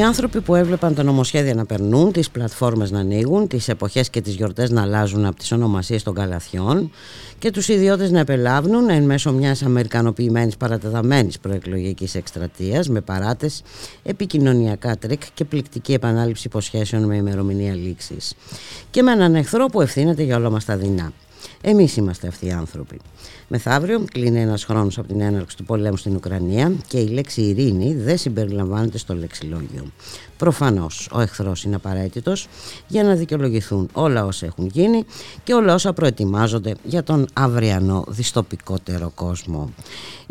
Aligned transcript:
Οι 0.00 0.02
άνθρωποι 0.02 0.40
που 0.40 0.54
έβλεπαν 0.54 0.94
τα 0.94 1.02
νομοσχέδια 1.02 1.54
να 1.54 1.66
περνούν, 1.66 2.12
τις 2.12 2.30
πλατφόρμες 2.30 2.90
να 2.90 2.98
ανοίγουν, 2.98 3.48
τις 3.48 3.68
εποχές 3.68 4.10
και 4.10 4.20
τις 4.20 4.34
γιορτές 4.34 4.70
να 4.70 4.82
αλλάζουν 4.82 5.24
από 5.24 5.36
τις 5.36 5.52
ονομασίες 5.52 6.02
των 6.02 6.14
καλαθιών 6.14 6.90
και 7.38 7.50
τους 7.50 7.68
ιδιώτες 7.68 8.10
να 8.10 8.18
επελαύνουν 8.18 8.90
εν 8.90 9.02
μέσω 9.02 9.32
μιας 9.32 9.62
αμερικανοποιημένης 9.62 10.56
παρατεταμένης 10.56 11.38
προεκλογικής 11.38 12.14
εκστρατείας 12.14 12.88
με 12.88 13.00
παράτες, 13.00 13.62
επικοινωνιακά 14.02 14.96
τρικ 14.96 15.22
και 15.34 15.44
πληκτική 15.44 15.92
επανάληψη 15.92 16.46
υποσχέσεων 16.46 17.04
με 17.04 17.16
ημερομηνία 17.16 17.74
λήξης. 17.74 18.34
Και 18.90 19.02
με 19.02 19.12
έναν 19.12 19.34
εχθρό 19.34 19.66
που 19.66 19.80
ευθύνεται 19.80 20.22
για 20.22 20.36
όλα 20.36 20.50
μας 20.50 20.64
τα 20.64 20.76
δεινά. 20.76 21.12
Εμείς 21.62 21.96
είμαστε 21.96 22.28
αυτοί 22.28 22.46
οι 22.46 22.52
άνθρωποι. 22.52 23.00
Μεθαύριο 23.48 24.04
κλείνει 24.12 24.40
ένας 24.40 24.64
χρόνος 24.64 24.98
από 24.98 25.08
την 25.08 25.20
έναρξη 25.20 25.56
του 25.56 25.64
πολέμου 25.64 25.96
στην 25.96 26.16
Ουκρανία 26.16 26.72
και 26.88 26.98
η 26.98 27.08
λέξη 27.08 27.40
ειρήνη 27.40 27.94
δεν 27.94 28.18
συμπεριλαμβάνεται 28.18 28.98
στο 28.98 29.14
λεξιλόγιο. 29.14 29.84
Προφανώς 30.36 31.08
ο 31.12 31.20
εχθρός 31.20 31.64
είναι 31.64 31.74
απαραίτητος 31.74 32.48
για 32.88 33.02
να 33.02 33.14
δικαιολογηθούν 33.14 33.88
όλα 33.92 34.24
όσα 34.24 34.46
έχουν 34.46 34.66
γίνει 34.66 35.04
και 35.44 35.54
όλα 35.54 35.74
όσα 35.74 35.92
προετοιμάζονται 35.92 36.74
για 36.84 37.02
τον 37.02 37.26
αυριανό 37.32 38.04
διστοπικότερο 38.08 39.12
κόσμο. 39.14 39.72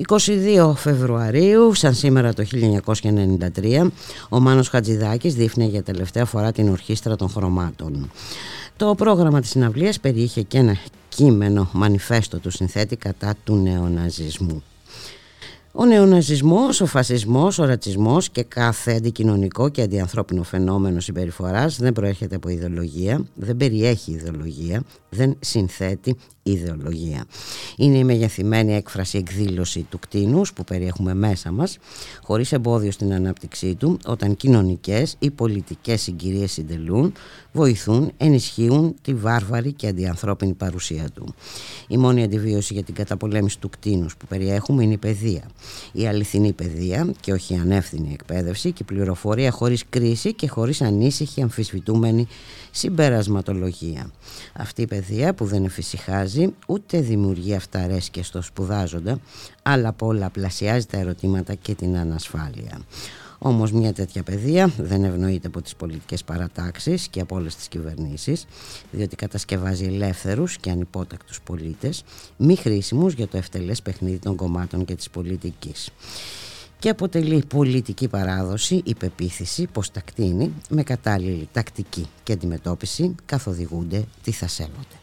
22 0.08 0.74
Φεβρουαρίου, 0.76 1.74
σαν 1.74 1.94
σήμερα 1.94 2.34
το 2.34 2.44
1993, 2.44 3.92
ο 4.30 4.40
Μάνος 4.40 4.70
Χατζηδάκης 4.70 5.34
δείχνει 5.36 5.66
για 5.66 5.84
τελευταία 5.84 6.26
φορά 6.26 6.52
την 6.52 6.70
ορχήστρα 6.70 7.16
των 7.16 7.30
χρωμάτων. 7.30 8.10
Το 8.80 8.96
πρόγραμμα 8.96 9.42
της 9.42 9.50
συναυλίας 9.50 10.00
περιείχε 10.00 10.42
και 10.42 10.58
ένα 10.58 10.78
κείμενο 11.10 11.70
μανιφέστο 11.74 12.40
του 12.40 12.50
συνθέτη 12.50 12.96
κατά 12.96 13.36
του 13.44 13.56
νεοναζισμού. 13.56 14.64
Ο 15.72 15.86
νεοναζισμός, 15.86 16.82
ο 16.82 16.86
φασισμός, 16.86 17.60
ο 17.60 17.66
ρατσισμός 17.66 18.30
και 18.30 18.44
κάθε 18.44 18.92
αντικοινωνικό 18.92 19.70
και 19.70 19.82
αντιανθρώπινο 19.82 20.44
φαινόμενο 20.44 21.00
συμπεριφοράς 21.00 21.78
δεν 21.78 21.94
προέρχεται 21.94 22.36
από 22.36 22.50
ιδεολογία, 22.50 23.26
δεν 23.36 23.58
περιέχει 23.58 24.12
ιδεολογία, 24.12 24.84
δεν 25.10 25.38
συνθέτει 25.40 26.16
ιδεολογία. 26.52 27.26
Είναι 27.78 27.98
η 27.98 28.04
μεγεθυμένη 28.04 28.76
έκφραση 28.76 29.18
εκδήλωση 29.18 29.86
του 29.90 30.00
κτίνους 30.00 30.54
που 30.54 30.64
περιέχουμε 30.64 31.14
μέσα 31.14 31.52
μας, 31.52 31.78
χωρίς 32.24 32.52
εμπόδιο 32.52 32.92
στην 32.92 33.14
ανάπτυξή 33.14 33.76
του, 33.76 34.00
όταν 34.06 34.36
κοινωνικές 34.36 35.16
ή 35.20 35.32
πολιτικές 35.32 36.02
συγκυρίες 36.02 36.52
συντελούν, 36.52 37.14
βοηθούν, 37.52 38.12
ενισχύουν 38.18 38.96
τη 39.02 39.14
βάρβαρη 39.14 39.74
και 39.74 39.88
αντιανθρώπινη 39.88 40.54
παρουσία 40.54 41.10
του. 41.14 41.34
Η 41.88 41.98
μόνη 41.98 42.24
αντιβίωση 42.24 42.74
για 42.74 42.84
την 42.84 42.94
καταπολέμηση 42.94 43.60
του 43.60 43.70
κτίνους 43.70 44.18
που 44.18 44.26
περιέχουμε 44.28 44.84
είναι 44.84 44.94
η 44.94 44.98
παιδεία. 44.98 45.44
Η 45.92 46.08
αληθινή 46.08 46.54
παιδεία 46.54 47.14
και 47.20 47.32
όχι 47.32 47.54
η 47.54 47.58
ανεύθυνη 47.58 48.10
εκπαίδευση 48.14 48.72
και 48.72 48.82
η 48.82 48.86
πληροφορία 48.94 49.52
χωρίς 49.52 49.84
κρίση 49.90 50.34
και 50.34 50.48
χωρίς 50.48 50.82
ανήσυχη 50.82 51.42
αμφισβητούμενη 51.42 52.28
συμπερασματολογία. 52.72 54.12
Αυτή 54.54 54.82
η 54.82 54.88
παιδεία 54.88 55.34
που 55.34 55.46
δεν 55.46 55.66
εφησυχάζει 55.66 56.54
ούτε 56.68 57.00
δημιουργεί 57.00 57.56
αυταρέσκεια 57.56 58.24
στο 58.24 58.42
σπουδάζοντα 58.42 59.20
αλλά 59.64 59.94
πολλαπλασιάζει 59.94 60.86
τα 60.86 60.98
ερωτήματα 60.98 61.54
και 61.54 61.76
την 61.76 61.98
ανασφάλεια. 61.98 62.82
Όμως 63.42 63.72
μια 63.72 63.94
τέτοια 63.94 64.24
παιδεία 64.24 64.72
δεν 64.78 65.04
ευνοείται 65.04 65.48
από 65.48 65.62
τις 65.62 65.76
πολιτικές 65.76 66.24
παρατάξεις 66.24 67.08
και 67.08 67.22
από 67.22 67.36
όλες 67.36 67.56
τις 67.56 67.68
κυβερνήσεις 67.68 68.46
διότι 68.92 69.16
κατασκευάζει 69.16 69.86
ελεύθερους 69.86 70.58
και 70.58 70.70
ανυπότακτους 70.70 71.42
πολίτες 71.42 72.04
μη 72.38 72.56
χρήσιμους 72.56 73.14
για 73.14 73.28
το 73.28 73.38
ευτελές 73.38 73.82
παιχνίδι 73.82 74.18
των 74.20 74.36
κομμάτων 74.36 74.86
και 74.86 74.96
της 74.96 75.10
πολιτικής 75.10 75.90
και 76.80 76.90
αποτελεί 76.90 77.44
πολιτική 77.48 78.08
παράδοση 78.08 78.82
η 78.86 78.96
πεποίθηση 78.96 79.68
πως 79.72 79.92
τα 79.92 80.02
κτίνη 80.02 80.54
με 80.70 80.84
κατάλληλη 80.84 81.50
τακτική 81.52 82.08
και 82.24 82.34
αντιμετώπιση 82.34 83.16
καθοδηγούνται 83.26 84.04
τι 84.24 84.32
θα 84.32 84.48
σέβονται. 84.48 85.00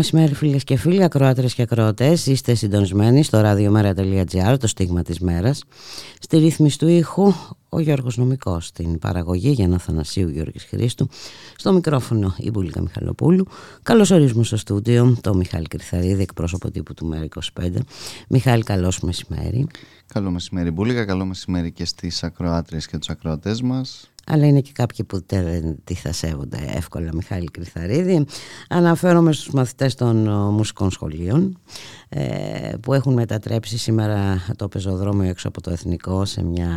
Μεσημέρι 0.00 0.34
φίλες 0.34 0.64
και 0.64 0.76
φίλοι, 0.76 1.02
ακροάτρες 1.02 1.54
και 1.54 1.62
ακροατές. 1.62 2.26
Είστε 2.26 2.54
συντονισμένοι 2.54 3.22
στο 3.22 3.40
radiomera.gr, 3.44 4.56
το 4.60 4.66
στίγμα 4.66 5.02
της 5.02 5.18
μέρας. 5.18 5.64
Στη 6.20 6.38
ρύθμιση 6.38 6.78
του 6.78 6.88
ήχου 6.88 7.32
ο 7.68 7.80
Γιώργος 7.80 8.16
Νομικός, 8.16 8.66
στην 8.66 8.98
παραγωγή 8.98 9.50
για 9.50 9.78
Θανασίου 9.78 10.28
Γιώργης 10.28 10.64
Χρήστου, 10.64 11.08
στο 11.56 11.72
μικρόφωνο 11.72 12.34
η 12.38 12.50
Μπουλίκα 12.50 12.80
Μιχαλοπούλου. 12.80 13.46
Καλώς 13.82 14.10
ορίζουμε 14.10 14.44
στο 14.44 14.56
στούντιο 14.56 15.16
το 15.20 15.34
Μιχάλη 15.34 15.66
Κρυθαρίδη, 15.66 16.22
εκπρόσωπο 16.22 16.70
τύπου 16.70 16.94
του 16.94 17.10
ΜΕΡΑ25. 17.12 17.70
Μιχάλη, 18.28 18.62
καλώς 18.62 19.00
μεσημέρι. 19.00 19.66
Καλό 20.14 20.30
μεσημέρι 20.30 20.70
Μπουλίκα, 20.70 21.04
καλό 21.04 21.24
μεσημέρι 21.24 21.72
και 21.72 21.84
στις 21.84 22.22
ακροάτρες 22.22 22.86
και 22.86 22.98
τους 22.98 23.08
ακροατές 23.08 23.62
μας 23.62 24.10
αλλά 24.32 24.46
είναι 24.46 24.60
και 24.60 24.72
κάποιοι 24.72 25.04
που 25.04 25.22
δεν 25.26 25.76
τη 25.84 25.94
θα 25.94 26.12
σέβονται 26.12 26.58
εύκολα 26.74 27.10
Μιχάλη 27.14 27.46
Κρυθαρίδη. 27.46 28.24
Αναφέρομαι 28.68 29.32
στους 29.32 29.50
μαθητές 29.50 29.94
των 29.94 30.26
ε, 30.26 30.30
μουσικών 30.30 30.90
σχολείων 30.90 31.58
ε, 32.08 32.72
που 32.82 32.94
έχουν 32.94 33.12
μετατρέψει 33.12 33.78
σήμερα 33.78 34.44
το 34.56 34.68
πεζοδρόμιο 34.68 35.28
έξω 35.28 35.48
από 35.48 35.60
το 35.60 35.70
Εθνικό 35.70 36.24
σε 36.24 36.44
μια 36.44 36.70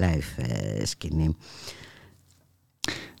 live 0.00 0.44
ε, 0.44 0.86
σκηνή. 0.86 1.36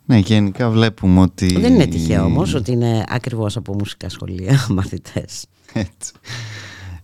Ναι, 0.04 0.18
γενικά 0.18 0.70
βλέπουμε 0.70 1.20
ότι... 1.20 1.58
Δεν 1.58 1.74
είναι 1.74 1.86
τυχαίο 1.86 2.24
όμως 2.24 2.54
ότι 2.54 2.72
είναι 2.72 3.04
ακριβώς 3.08 3.56
από 3.56 3.74
μουσικά 3.74 4.08
σχολεία 4.08 4.66
μαθητές. 4.76 5.46
Έτσι. 5.72 6.12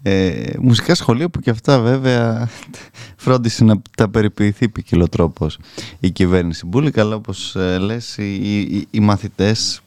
Ε, 0.06 0.52
μουσικά 0.60 0.94
σχολεία 0.94 1.28
που 1.28 1.40
και 1.40 1.50
αυτά 1.50 1.80
βέβαια 1.80 2.48
φρόντισε 3.16 3.64
να 3.64 3.82
τα 3.96 4.08
περιποιηθεί 4.08 4.68
τρόπο 5.10 5.46
η 6.00 6.10
κυβέρνηση 6.10 6.66
Μπούλικα 6.66 7.00
αλλά 7.00 7.14
όπως 7.14 7.56
ε, 7.56 7.78
λες 7.78 8.16
οι, 8.16 8.34
οι, 8.34 8.86
οι 8.90 9.00
μαθητές 9.00 9.80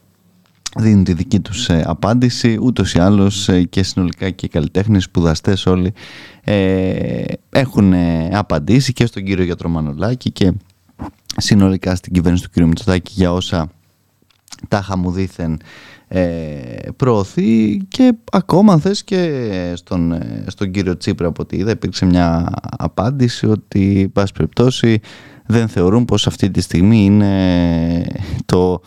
δίνουν 0.78 1.04
τη 1.04 1.14
δική 1.14 1.40
τους 1.40 1.70
ε, 1.70 1.84
απάντηση 1.86 2.58
ούτως 2.62 2.94
ή 2.94 3.00
άλλως 3.00 3.50
ε, 3.50 3.64
και 3.64 3.84
συνολικά 3.84 4.30
και 4.30 4.46
οι 4.46 4.50
καλλιτέχνες, 4.50 5.04
σπουδαστές 5.04 5.66
όλοι 5.66 5.94
ε, 6.44 7.24
έχουν 7.50 7.94
απαντήσει 8.32 8.94
και 8.94 9.06
στον 9.06 9.24
κύριο 9.24 9.44
Γιατρό 9.44 9.70
Μανολάκη 9.70 10.32
και 10.32 10.52
συνολικά 11.38 11.96
στην 11.96 12.14
κυβέρνηση 12.14 12.44
του 12.44 12.50
κύριου 12.50 12.68
Μητσοτάκη 12.68 13.12
για 13.16 13.34
όσα 13.34 13.70
τάχα 14.68 14.98
μου 14.98 15.12
δήθεν 15.12 15.52
ε, 15.54 15.58
προωθεί 16.96 17.78
και 17.88 18.14
ακόμα 18.32 18.74
αν 18.74 18.80
θες 18.80 19.04
και 19.04 19.74
στον, 19.76 20.12
ε, 20.12 20.44
στον 20.48 20.72
κύριο 20.72 20.98
Τσίπρα 20.98 21.28
από 21.28 21.42
ό,τι 21.42 21.58
είδα 21.58 21.72
υπήρξε 21.72 22.06
μια 22.06 22.50
απάντηση 22.78 23.46
ότι 23.48 24.10
πάση 24.14 24.34
περιπτώσει 24.34 25.00
δεν 25.46 25.68
θεωρούν 25.68 26.06
πως 26.06 26.28
αυτή 26.28 26.52
τη 26.52 26.62
στιγμή 26.62 27.06
είναι 27.06 28.06
το, 28.46 28.82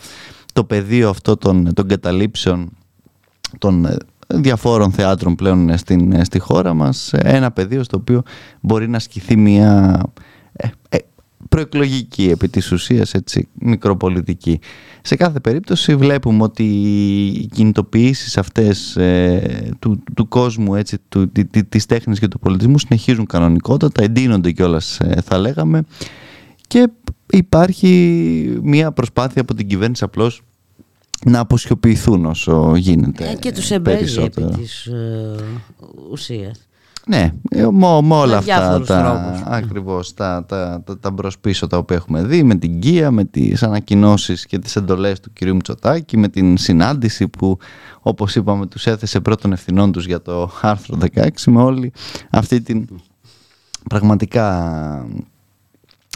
το 0.53 0.65
πεδίο 0.65 1.09
αυτό 1.09 1.37
των, 1.37 1.75
των 1.75 1.89
καταλήψεων 1.89 2.71
των 3.59 3.85
ε, 3.85 3.97
διαφόρων 4.27 4.93
θεάτρων 4.93 5.35
πλέον 5.35 5.79
στην, 5.79 6.25
στη 6.25 6.39
χώρα 6.39 6.75
μας 6.75 7.13
ένα 7.13 7.51
πεδίο 7.51 7.83
στο 7.83 7.97
οποίο 7.97 8.23
μπορεί 8.61 8.89
να 8.89 8.97
ασκηθεί 8.97 9.37
μια 9.37 10.01
προεκλογική 11.49 12.31
επί 12.31 12.49
της 12.49 12.73
ουσίας 12.73 13.15
έτσι, 13.15 13.49
μικροπολιτική. 13.53 14.61
Σε 15.03 15.17
κάθε 15.17 15.41
περίπτωση 15.41 15.97
βλέπουμε 15.97 16.43
ότι 16.43 16.65
οι 16.65 17.47
κινητοποιήσεις 17.47 18.39
αυτές 18.39 18.97
ε, 18.97 19.71
του, 19.79 20.03
του 20.15 20.29
κόσμου, 20.29 20.75
έτσι, 20.75 20.99
του, 21.09 21.31
τη, 21.31 21.65
της 21.65 21.87
τέχνης 21.87 22.19
και 22.19 22.29
του 22.29 22.39
πολιτισμού 22.39 22.79
συνεχίζουν 22.79 23.27
κανονικότατα, 23.27 24.03
εντείνονται 24.03 24.51
κιόλας 24.51 25.01
ε, 25.01 25.21
θα 25.25 25.39
λέγαμε 25.39 25.83
και 26.67 26.89
υπάρχει 27.33 28.59
μια 28.63 28.93
προσπάθεια 28.93 29.43
από 29.43 29.55
την 29.55 29.69
κυβέρνηση 29.69 30.05
απλώς 30.05 30.43
να 31.25 31.39
αποσιοποιηθούν 31.39 32.25
όσο 32.25 32.77
γίνεται. 32.77 33.29
Ε, 33.31 33.35
και 33.35 33.53
τους 33.53 33.71
εμπέζει 33.71 34.23
επί 34.23 34.45
της 34.45 34.87
ε, 34.87 35.37
ουσίας. 36.11 36.69
Ναι, 37.11 37.33
με, 37.71 38.01
με 38.03 38.15
όλα 38.15 38.37
αυτά 38.37 38.81
τα, 38.81 39.43
ακριβώς, 39.47 40.15
τα, 40.15 40.45
τα, 40.49 40.83
τα, 40.85 40.99
τα 40.99 41.11
μπρος 41.11 41.39
πίσω 41.39 41.67
τα 41.67 41.77
οποία 41.77 41.97
έχουμε 41.97 42.23
δει 42.23 42.43
με 42.43 42.55
την 42.55 42.81
Κία, 42.81 43.11
με 43.11 43.25
τις 43.25 43.63
ανακοινώσεις 43.63 44.47
και 44.47 44.59
τις 44.59 44.77
εντολές 44.77 45.21
του 45.21 45.33
κυρίου 45.33 45.55
Μητσοτάκη 45.55 46.17
με 46.17 46.29
την 46.29 46.57
συνάντηση 46.57 47.29
που 47.29 47.59
όπως 48.01 48.35
είπαμε 48.35 48.67
τους 48.67 48.87
έθεσε 48.87 49.21
πρώτων 49.21 49.53
ευθυνών 49.53 49.93
τους 49.93 50.07
για 50.07 50.23
το 50.23 50.51
άρθρο 50.61 50.99
16 51.15 51.29
με 51.47 51.63
όλη 51.63 51.93
αυτή 52.31 52.61
την 52.61 52.87
πραγματικά 53.89 55.07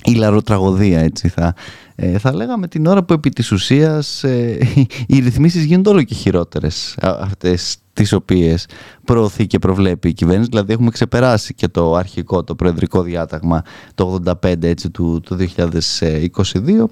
ηλαροτραγωδία 0.04 1.00
έτσι 1.00 1.28
θα, 1.28 1.54
ε, 1.94 2.18
θα 2.18 2.34
λέγαμε 2.34 2.68
την 2.68 2.86
ώρα 2.86 3.04
που 3.04 3.12
επί 3.12 3.30
της 3.30 3.52
ουσίας 3.52 4.24
ε, 4.24 4.58
οι 5.06 5.18
ρυθμίσεις 5.18 5.64
γίνονται 5.64 5.90
όλο 5.90 6.02
και 6.02 6.14
χειρότερες 6.14 6.96
αυτές 7.00 7.76
τις 7.92 8.12
οποίες 8.12 8.66
προωθεί 9.04 9.46
και 9.46 9.58
προβλέπει 9.58 10.08
η 10.08 10.12
κυβέρνηση. 10.12 10.48
Δηλαδή 10.48 10.72
έχουμε 10.72 10.90
ξεπεράσει 10.90 11.54
και 11.54 11.68
το 11.68 11.94
αρχικό, 11.94 12.44
το 12.44 12.54
προεδρικό 12.54 13.02
διάταγμα 13.02 13.62
το 13.94 14.20
85 14.42 14.62
έτσι, 14.62 14.90
του, 14.90 15.20
του 15.24 15.36
2022 15.56 16.84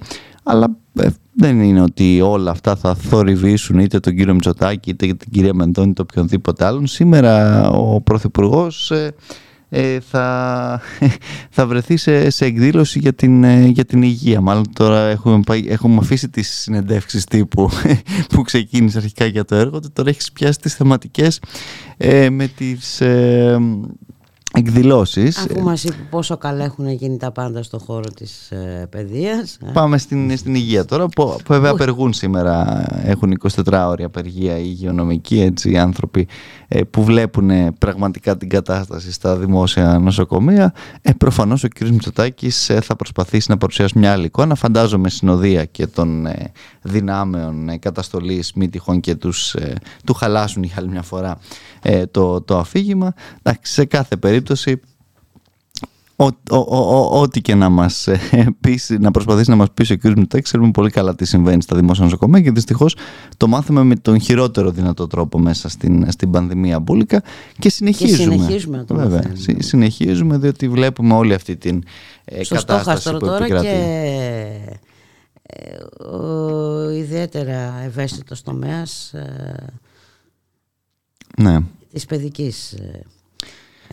αλλά 0.43 0.76
ε, 0.94 1.08
δεν 1.35 1.61
είναι 1.61 1.81
ότι 1.81 2.20
όλα 2.20 2.50
αυτά 2.50 2.76
θα 2.76 2.94
θορυβήσουν 2.94 3.79
είτε 3.79 4.00
τον 4.00 4.17
κύριο 4.17 4.35
Μητσοτάκη 4.35 4.91
είτε 4.91 5.06
την 5.06 5.31
κυρία 5.31 5.55
Μεντώνη 5.55 5.91
είτε 5.91 6.03
οποιονδήποτε 6.03 6.65
άλλον. 6.65 6.87
Σήμερα 6.87 7.69
ο 7.70 8.00
Πρωθυπουργός 8.00 8.91
ε, 8.91 9.05
ε, 9.05 9.11
θα, 10.08 10.80
θα 11.50 11.66
βρεθεί 11.66 11.96
σε, 11.96 12.30
σε 12.30 12.44
εκδήλωση 12.44 12.98
για 12.98 13.12
την, 13.12 13.44
ε, 13.44 13.66
για 13.66 13.84
την 13.84 14.02
υγεία. 14.02 14.40
Μάλλον 14.40 14.72
τώρα 14.72 15.00
έχουμε, 15.00 15.42
έχουμε 15.66 15.96
αφήσει 16.00 16.28
τις 16.28 16.48
συνεντεύξεις 16.48 17.24
τύπου 17.24 17.70
που 18.34 18.42
ξεκίνησε 18.42 18.98
αρχικά 18.98 19.24
για 19.24 19.44
το 19.44 19.54
έργο 19.54 19.80
του. 19.80 19.92
Τώρα 19.92 20.08
έχεις 20.08 20.32
πιάσει 20.32 20.58
τις 20.58 20.74
θεματικές 20.74 21.40
ε, 21.96 22.30
με 22.30 22.46
τις... 22.46 23.00
Ε, 23.00 23.58
εκδηλώσεις. 24.54 25.38
Αφού 25.38 25.60
μας 25.60 25.84
είπε 25.84 26.06
πόσο 26.10 26.37
καλά 26.37 26.64
έχουν 26.64 26.88
γίνει 26.88 27.16
τα 27.16 27.31
πάντα 27.31 27.62
στον 27.62 27.81
χώρο 27.81 28.10
της 28.14 28.50
ε, 28.50 28.87
παιδείας. 28.90 29.58
Ε. 29.66 29.70
Πάμε 29.72 29.99
στην, 29.99 30.37
στην 30.37 30.54
υγεία 30.54 30.84
τώρα 30.84 31.08
που, 31.08 31.37
βέβαια 31.49 31.70
απεργούν 31.70 32.12
σήμερα. 32.12 32.84
Έχουν 33.04 33.38
24 33.64 33.84
ώρια 33.88 34.06
απεργία 34.06 34.58
οι 34.58 34.64
υγειονομικοί 34.66 35.40
έτσι, 35.40 35.70
οι 35.70 35.78
άνθρωποι 35.78 36.28
ε, 36.69 36.82
που 36.82 37.04
βλέπουν 37.04 37.78
πραγματικά 37.78 38.37
την 38.37 38.49
κατάσταση 38.49 39.12
στα 39.12 39.37
δημόσια 39.37 39.99
νοσοκομεία. 39.99 40.75
Ε, 41.02 41.12
προφανώς 41.12 41.64
ο 41.64 41.69
κ. 41.69 41.81
Μητσοτάκης 41.81 42.70
ε, 42.70 42.81
θα 42.81 42.96
προσπαθήσει 42.96 43.50
να 43.50 43.56
παρουσιάσει 43.56 43.98
μια 43.98 44.12
άλλη 44.12 44.25
εικόνα. 44.25 44.55
Φαντάζομαι 44.55 45.08
συνοδεία 45.08 45.64
και 45.64 45.87
των 45.87 46.26
ε, 46.26 46.52
δυνάμεων 46.82 47.69
ε, 47.69 47.76
καταστολής 47.76 48.53
μη 48.53 48.69
τυχόν 48.69 49.00
και 49.00 49.15
τους, 49.15 49.56
του 50.05 50.15
χαλάσουν 50.15 50.62
για 50.62 50.74
άλλη 50.79 50.88
μια 50.88 51.03
φορά 51.03 51.38
το, 52.10 52.41
το 52.41 52.58
αφήγημα. 52.58 53.15
Εντάξει, 53.43 53.72
σε 53.72 53.84
κάθε 53.84 54.17
περίπτωση 54.17 54.42
ό,τι 57.11 57.41
και 57.41 57.55
να 57.55 57.69
μας 57.69 58.06
ε, 58.06 58.20
πείσει, 58.61 58.99
να 58.99 59.11
προσπαθήσει 59.11 59.51
να 59.51 59.56
μας 59.56 59.70
πείσει 59.75 59.93
ο 59.93 59.96
κ. 59.96 60.05
Μητέκ, 60.05 60.43
ξέρουμε 60.43 60.70
πολύ 60.70 60.91
καλά 60.91 61.15
τι 61.15 61.25
συμβαίνει 61.25 61.63
στα 61.63 61.77
δημόσια 61.77 62.05
νοσοκομεία 62.05 62.41
και 62.41 62.51
δυστυχώς 62.51 62.96
το 63.37 63.46
μάθαμε 63.46 63.82
με 63.82 63.96
τον 63.96 64.20
χειρότερο 64.20 64.70
δυνατό 64.70 65.06
τρόπο 65.06 65.39
μέσα 65.39 65.69
στην, 65.69 66.11
στην 66.11 66.31
πανδημία 66.31 66.81
μπουλικα 66.81 67.22
και 67.58 67.70
συνεχίζουμε. 67.70 68.34
Και 68.34 68.41
συνεχίζουμε 68.41 68.77
να 68.77 68.84
το 68.84 68.94
Βέβαια, 68.94 69.22
συνεχίζουμε 69.58 70.39
διότι 70.39 70.69
βλέπουμε 70.69 71.15
όλη 71.15 71.34
αυτή 71.34 71.56
την 71.56 71.84
ε, 72.25 72.41
κατάσταση 72.49 73.11
που 73.11 73.19
τώρα 73.19 73.44
επικρατεί. 73.44 73.67
και 73.67 74.81
ε, 75.43 76.05
ο 76.05 76.91
ιδιαίτερα 76.91 77.82
ευαίσθητος 77.84 78.43
τομέας 78.43 79.13
ε, 79.13 79.67
ναι. 81.37 81.58
της 81.93 82.05
παιδικής 82.05 82.75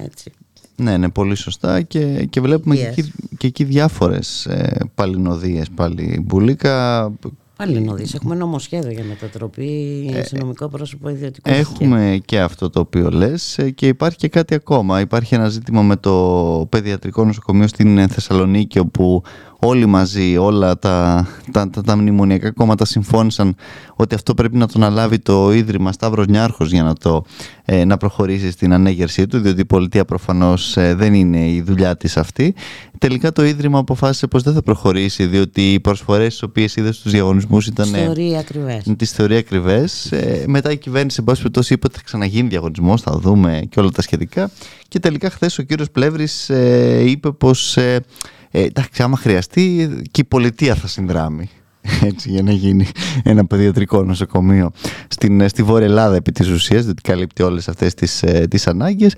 έτσι. 0.04 0.32
Ναι, 0.76 0.98
ναι, 0.98 1.10
πολύ 1.10 1.36
σωστά 1.36 1.82
και, 1.82 2.26
και 2.30 2.42
βλέπουμε 2.42 2.76
και, 2.76 2.86
εκεί, 2.86 3.12
και 3.38 3.48
εκεί 3.48 3.64
διάφορες 3.64 4.46
ε, 4.46 4.90
παλινοδίες 4.96 5.70
πάλι 5.76 6.24
μπουλίκα. 6.26 7.12
Παλινοδίες, 7.56 8.14
έχουμε 8.14 8.36
νομοσχέδιο 8.36 8.92
για 8.92 9.04
μετατροπή 9.04 10.12
ε, 10.14 10.24
σε 10.24 10.38
νομικό 10.38 10.68
πρόσωπο 10.68 11.10
ιδιωτικό. 11.10 11.52
Έχουμε 11.52 12.22
και 12.26 12.40
αυτό 12.40 12.70
το 12.70 12.80
οποίο 12.80 13.10
λες 13.10 13.58
ε, 13.58 13.70
και 13.70 13.88
υπάρχει 13.88 14.18
και 14.18 14.28
κάτι 14.28 14.54
ακόμα. 14.54 15.00
Υπάρχει 15.00 15.36
ένα 15.36 15.50
ζήτημα 15.50 15.82
με 15.82 15.96
το 15.96 16.68
παιδιατρικό 16.70 17.26
νοσοκομείο 17.26 17.68
στην 17.68 18.10
Θεσσαλονίκη 18.10 18.80
όπου 18.80 19.24
όλοι 19.60 19.86
μαζί, 19.86 20.38
όλα 20.38 20.78
τα, 20.78 21.28
τα, 21.52 21.70
τα, 21.70 21.82
τα 21.82 21.98
μνημονιακά 21.98 22.52
κόμματα 22.52 22.86
συμφώνησαν 22.86 23.56
ότι 23.96 24.16
αυτό 24.16 24.34
πρέπει 24.34 24.58
να 24.58 24.68
το 24.68 24.74
αναλάβει 24.76 25.20
το 25.20 25.54
Ίδρυμα 25.54 25.92
Σταύρος 25.92 26.28
Νιάρχος 26.28 26.72
για 26.72 26.84
να, 26.84 26.94
το, 26.94 27.24
ε, 27.72 27.86
να 27.86 27.98
προχωρήσει 27.98 28.52
στην 28.52 28.74
ανέγερσή 28.74 29.28
του, 29.28 29.40
διότι 29.40 29.62
η 29.62 29.66
πολιτεία 29.66 30.06
προφανώς 30.06 30.78
ε, 30.78 30.94
δεν 30.94 31.14
είναι 31.14 31.50
η 31.50 31.62
δουλειά 31.62 31.98
της 31.98 32.18
αυτή. 32.18 32.56
Τελικά 32.98 33.32
το 33.32 33.46
Ίδρυμα 33.46 33.80
αποφάσισε 33.80 34.28
πως 34.28 34.44
δεν 34.44 34.54
θα 34.54 34.62
προχωρήσει, 34.62 35.26
διότι 35.26 35.74
οι 35.74 35.80
προσφορές 35.80 36.28
τις 36.28 36.44
οποίες 36.44 36.76
είδε 36.76 36.92
στους 36.92 37.12
διαγωνισμούς 37.12 37.68
ήταν... 37.68 37.92
Τις 37.92 38.02
θεωρεί 38.02 38.38
ακριβές. 38.38 38.94
Τις 38.98 39.12
θεωρεί 39.12 39.36
ακριβές. 39.36 40.12
Ε, 40.12 40.44
μετά 40.48 40.72
η 40.72 40.78
κυβέρνηση, 40.78 41.16
σε 41.16 41.22
πάση 41.22 41.42
περιπτώσει, 41.42 41.74
είπε 41.74 41.86
ότι 41.88 41.96
θα 41.96 42.02
ξαναγίνει 42.06 42.48
διαγωνισμός, 42.48 43.02
θα 43.02 43.12
δούμε 43.12 43.62
και 43.70 43.80
όλα 43.80 43.90
τα 43.90 44.02
σχετικά. 44.02 44.52
Και 44.88 45.00
τελικά 45.00 45.30
χθες 45.30 45.58
ο 45.58 45.64
κύριος 45.64 45.92
Πλεύρης 45.92 46.50
ε, 46.50 47.04
είπε 47.06 47.32
πως... 47.32 47.78
Ε, 47.78 48.04
εντάξει, 48.52 49.04
άμα 49.04 49.18
χρειαστεί 49.18 49.90
και 50.12 50.22
η 50.22 50.24
πολιτεία 50.24 50.76
θα 50.76 50.88
συνδράμει. 50.88 51.50
έτσι, 52.10 52.30
για 52.30 52.42
να 52.42 52.52
γίνει 52.52 52.88
ένα 53.24 53.46
παιδιατρικό 53.46 54.04
νοσοκομείο 54.04 54.72
στην, 55.08 55.50
στη 55.50 55.64
Βόρεια 55.64 55.88
Ελλάδα 55.88 56.16
επί 56.16 56.32
της 56.32 56.50
ουσίας, 56.50 56.84
διότι 56.84 57.02
καλύπτει 57.02 57.44
όλες 57.44 57.68
αυτές 57.68 57.94
τις, 57.94 58.24
ε, 58.24 58.48
τις 58.50 58.68
ανάγκες, 58.68 59.16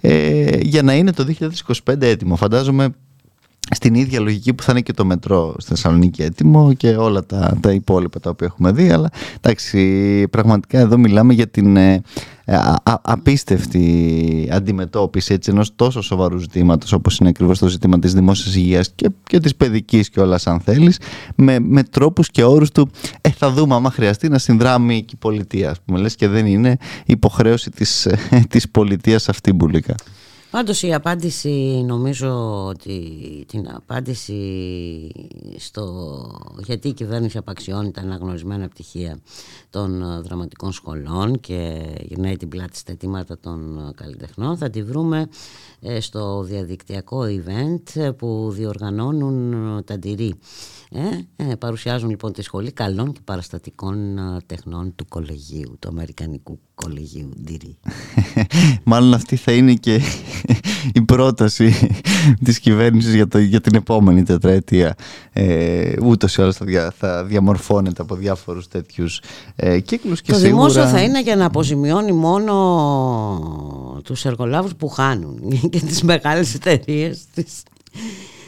ε, 0.00 0.58
για 0.60 0.82
να 0.82 0.94
είναι 0.94 1.12
το 1.12 1.24
2025 1.24 2.06
έτοιμο. 2.06 2.36
Φαντάζομαι 2.36 2.94
στην 3.70 3.94
ίδια 3.94 4.20
λογική 4.20 4.54
που 4.54 4.62
θα 4.62 4.72
είναι 4.72 4.80
και 4.80 4.92
το 4.92 5.04
μετρό 5.04 5.54
στη 5.58 5.68
Θεσσαλονίκη 5.68 6.22
έτοιμο 6.22 6.72
και 6.72 6.88
όλα 6.88 7.24
τα, 7.24 7.58
τα 7.60 7.72
υπόλοιπα 7.72 8.20
τα 8.20 8.30
οποία 8.30 8.46
έχουμε 8.46 8.72
δει 8.72 8.90
αλλά 8.90 9.10
εντάξει 9.40 10.28
πραγματικά 10.28 10.78
εδώ 10.78 10.98
μιλάμε 10.98 11.32
για 11.32 11.46
την 11.46 11.76
ε, 11.76 12.02
απίστευτη 13.02 14.48
αντιμετώπιση 14.52 15.32
έτσι, 15.32 15.50
ενός 15.50 15.74
τόσο 15.76 16.00
σοβαρού 16.00 16.38
ζητήματος 16.38 16.92
όπως 16.92 17.18
είναι 17.18 17.28
ακριβώς 17.28 17.58
το 17.58 17.68
ζήτημα 17.68 17.98
της 17.98 18.14
δημόσιας 18.14 18.54
υγείας 18.54 18.90
και, 18.94 19.10
και 19.22 19.40
της 19.40 19.56
παιδικής 19.56 20.10
και 20.10 20.20
όλα 20.20 20.40
αν 20.44 20.60
θέλεις 20.60 20.98
με, 21.34 21.58
με 21.58 21.82
τρόπους 21.82 22.30
και 22.30 22.44
όρους 22.44 22.70
του 22.70 22.90
ε, 23.20 23.30
θα 23.30 23.50
δούμε 23.50 23.74
άμα 23.74 23.90
χρειαστεί 23.90 24.28
να 24.28 24.38
συνδράμει 24.38 25.02
και 25.02 25.12
η 25.14 25.18
πολιτεία 25.18 25.70
ας 25.70 25.80
πούμε, 25.84 25.98
λες, 25.98 26.14
και 26.14 26.28
δεν 26.28 26.46
είναι 26.46 26.76
υποχρέωση 27.06 27.70
της, 27.70 28.06
ε, 28.06 28.18
της 28.48 28.68
πολιτείας 28.68 29.28
αυτή 29.28 29.52
μπουλίκα. 29.52 29.94
Πάντως 30.54 30.82
η 30.82 30.94
απάντηση 30.94 31.82
νομίζω 31.86 32.64
ότι 32.66 33.00
την 33.48 33.68
απάντηση 33.70 34.38
στο 35.56 35.84
γιατί 36.64 36.88
η 36.88 36.92
κυβέρνηση 36.92 37.38
απαξιώνει 37.38 37.90
τα 37.90 38.00
αναγνωρισμένα 38.00 38.68
πτυχία 38.68 39.18
των 39.74 40.22
δραματικών 40.22 40.72
σχολών 40.72 41.40
και 41.40 41.82
γυρνάει 42.00 42.36
την 42.36 42.48
πλάτη 42.48 42.76
στα 42.76 42.92
αιτήματα 42.92 43.38
των 43.38 43.92
καλλιτεχνών 43.96 44.56
θα 44.56 44.70
τη 44.70 44.82
βρούμε 44.82 45.28
ε, 45.80 46.00
στο 46.00 46.42
διαδικτυακό 46.42 47.20
event 47.22 48.14
που 48.16 48.50
διοργανώνουν 48.52 49.84
τα 49.84 49.98
ντυρί. 49.98 50.34
Ε, 50.90 51.50
ε, 51.50 51.54
παρουσιάζουν 51.54 52.10
λοιπόν 52.10 52.32
τη 52.32 52.42
σχολή 52.42 52.72
καλών 52.72 53.12
και 53.12 53.20
παραστατικών 53.24 54.18
τεχνών 54.46 54.94
του 54.96 55.04
κολεγίου, 55.08 55.76
του 55.78 55.88
Αμερικανικού 55.88 56.58
κολεγίου 56.74 57.28
ντυρί. 57.42 57.76
Μάλλον 58.84 59.14
αυτή 59.14 59.36
θα 59.36 59.52
είναι 59.52 59.74
και 59.74 60.00
η 60.92 61.02
πρόταση 61.02 61.90
της 62.44 62.58
κυβέρνησης 62.58 63.14
για, 63.14 63.28
το, 63.28 63.38
για 63.38 63.60
την 63.60 63.74
επόμενη 63.74 64.22
τετραετία. 64.22 64.94
Ε, 65.32 65.92
ούτως 66.02 66.36
ή 66.36 66.42
άλλως 66.42 66.56
θα, 66.56 66.64
δια, 66.64 66.94
θα 66.98 67.24
διαμορφώνεται 67.24 68.02
από 68.02 68.14
διάφορους 68.14 68.68
τέτοιους 68.68 69.20
ε, 69.66 69.80
κύκλους. 69.80 70.22
Και 70.22 70.32
το 70.32 70.38
σίγουρα... 70.38 70.56
δημόσιο 70.56 70.86
θα 70.86 71.02
είναι 71.02 71.22
για 71.22 71.36
να 71.36 71.44
αποζημιώνει 71.44 72.12
μόνο 72.12 72.52
τους 74.04 74.24
εργολάβους 74.24 74.74
που 74.74 74.88
χάνουν 74.88 75.40
και 75.70 75.80
τις 75.80 76.02
μεγάλες 76.02 76.54
εταιρείες 76.54 77.20
της 77.34 77.62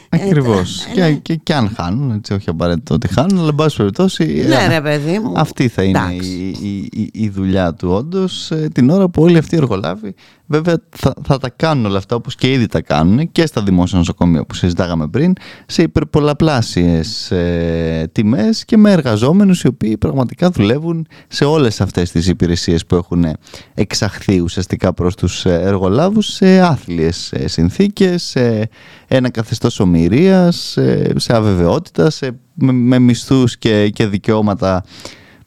Ακριβώς. 0.09 0.85
και, 0.93 1.13
και, 1.21 1.35
και, 1.35 1.53
αν 1.53 1.71
χάνουν, 1.75 2.11
έτσι, 2.11 2.33
όχι 2.33 2.49
απαραίτητο 2.49 2.93
ότι 2.93 3.07
χάνουν, 3.07 3.37
αλλά 3.37 3.47
εν 3.47 3.55
πάση 3.55 3.77
περιπτώσει. 3.77 4.45
Ναι, 4.47 4.55
ε, 4.55 4.67
ρε, 4.67 4.81
παιδί 4.81 5.19
μου. 5.19 5.31
Αυτή 5.35 5.67
θα 5.67 5.83
είναι 5.83 5.99
η, 6.21 6.47
η, 6.47 6.89
η, 6.93 7.09
η, 7.13 7.29
δουλειά 7.29 7.73
του, 7.73 7.89
όντως. 7.89 8.51
Ε, 8.51 8.69
την 8.73 8.89
ώρα 8.89 9.09
που 9.09 9.21
όλοι 9.21 9.37
αυτοί 9.37 9.55
οι 9.55 9.57
εργολάβοι 9.57 10.15
Βέβαια 10.47 10.77
θα, 10.89 11.13
θα 11.23 11.37
τα 11.37 11.49
κάνουν 11.49 11.85
όλα 11.85 11.97
αυτά 11.97 12.15
όπως 12.15 12.35
και 12.35 12.51
ήδη 12.51 12.67
τα 12.67 12.81
κάνουν 12.81 13.31
και 13.31 13.45
στα 13.45 13.61
δημόσια 13.61 13.97
νοσοκομεία 13.97 14.45
που 14.45 14.53
συζητάγαμε 14.53 15.07
πριν 15.07 15.33
σε 15.65 15.81
υπερπολαπλάσιες 15.81 17.31
ε, 17.31 18.09
τιμές 18.11 18.65
και 18.65 18.77
με 18.77 18.91
εργαζόμενους 18.91 19.61
οι 19.61 19.67
οποίοι 19.67 19.97
πραγματικά 19.97 20.49
δουλεύουν 20.49 21.07
σε 21.27 21.45
όλες 21.45 21.81
αυτές 21.81 22.11
τις 22.11 22.27
υπηρεσίες 22.27 22.85
που 22.85 22.95
έχουν 22.95 23.25
εξαχθεί 23.73 24.39
ουσιαστικά 24.39 24.93
προς 24.93 25.15
τους 25.15 25.45
εργολάβους 25.45 26.25
σε 26.27 26.59
άθλιες 26.59 27.31
ε, 27.31 27.47
συνθήκες, 27.47 28.23
σε 28.23 28.69
ένα 29.07 29.29
καθεστώς 29.29 29.79
ομοιρίας, 29.79 30.77
σε 31.15 31.35
αβεβαιότητα, 31.35 32.09
σε, 32.09 32.39
με, 32.53 32.71
με 32.71 32.99
μισθούς 32.99 33.57
και, 33.57 33.89
και 33.89 34.07
δικαιώματα 34.07 34.83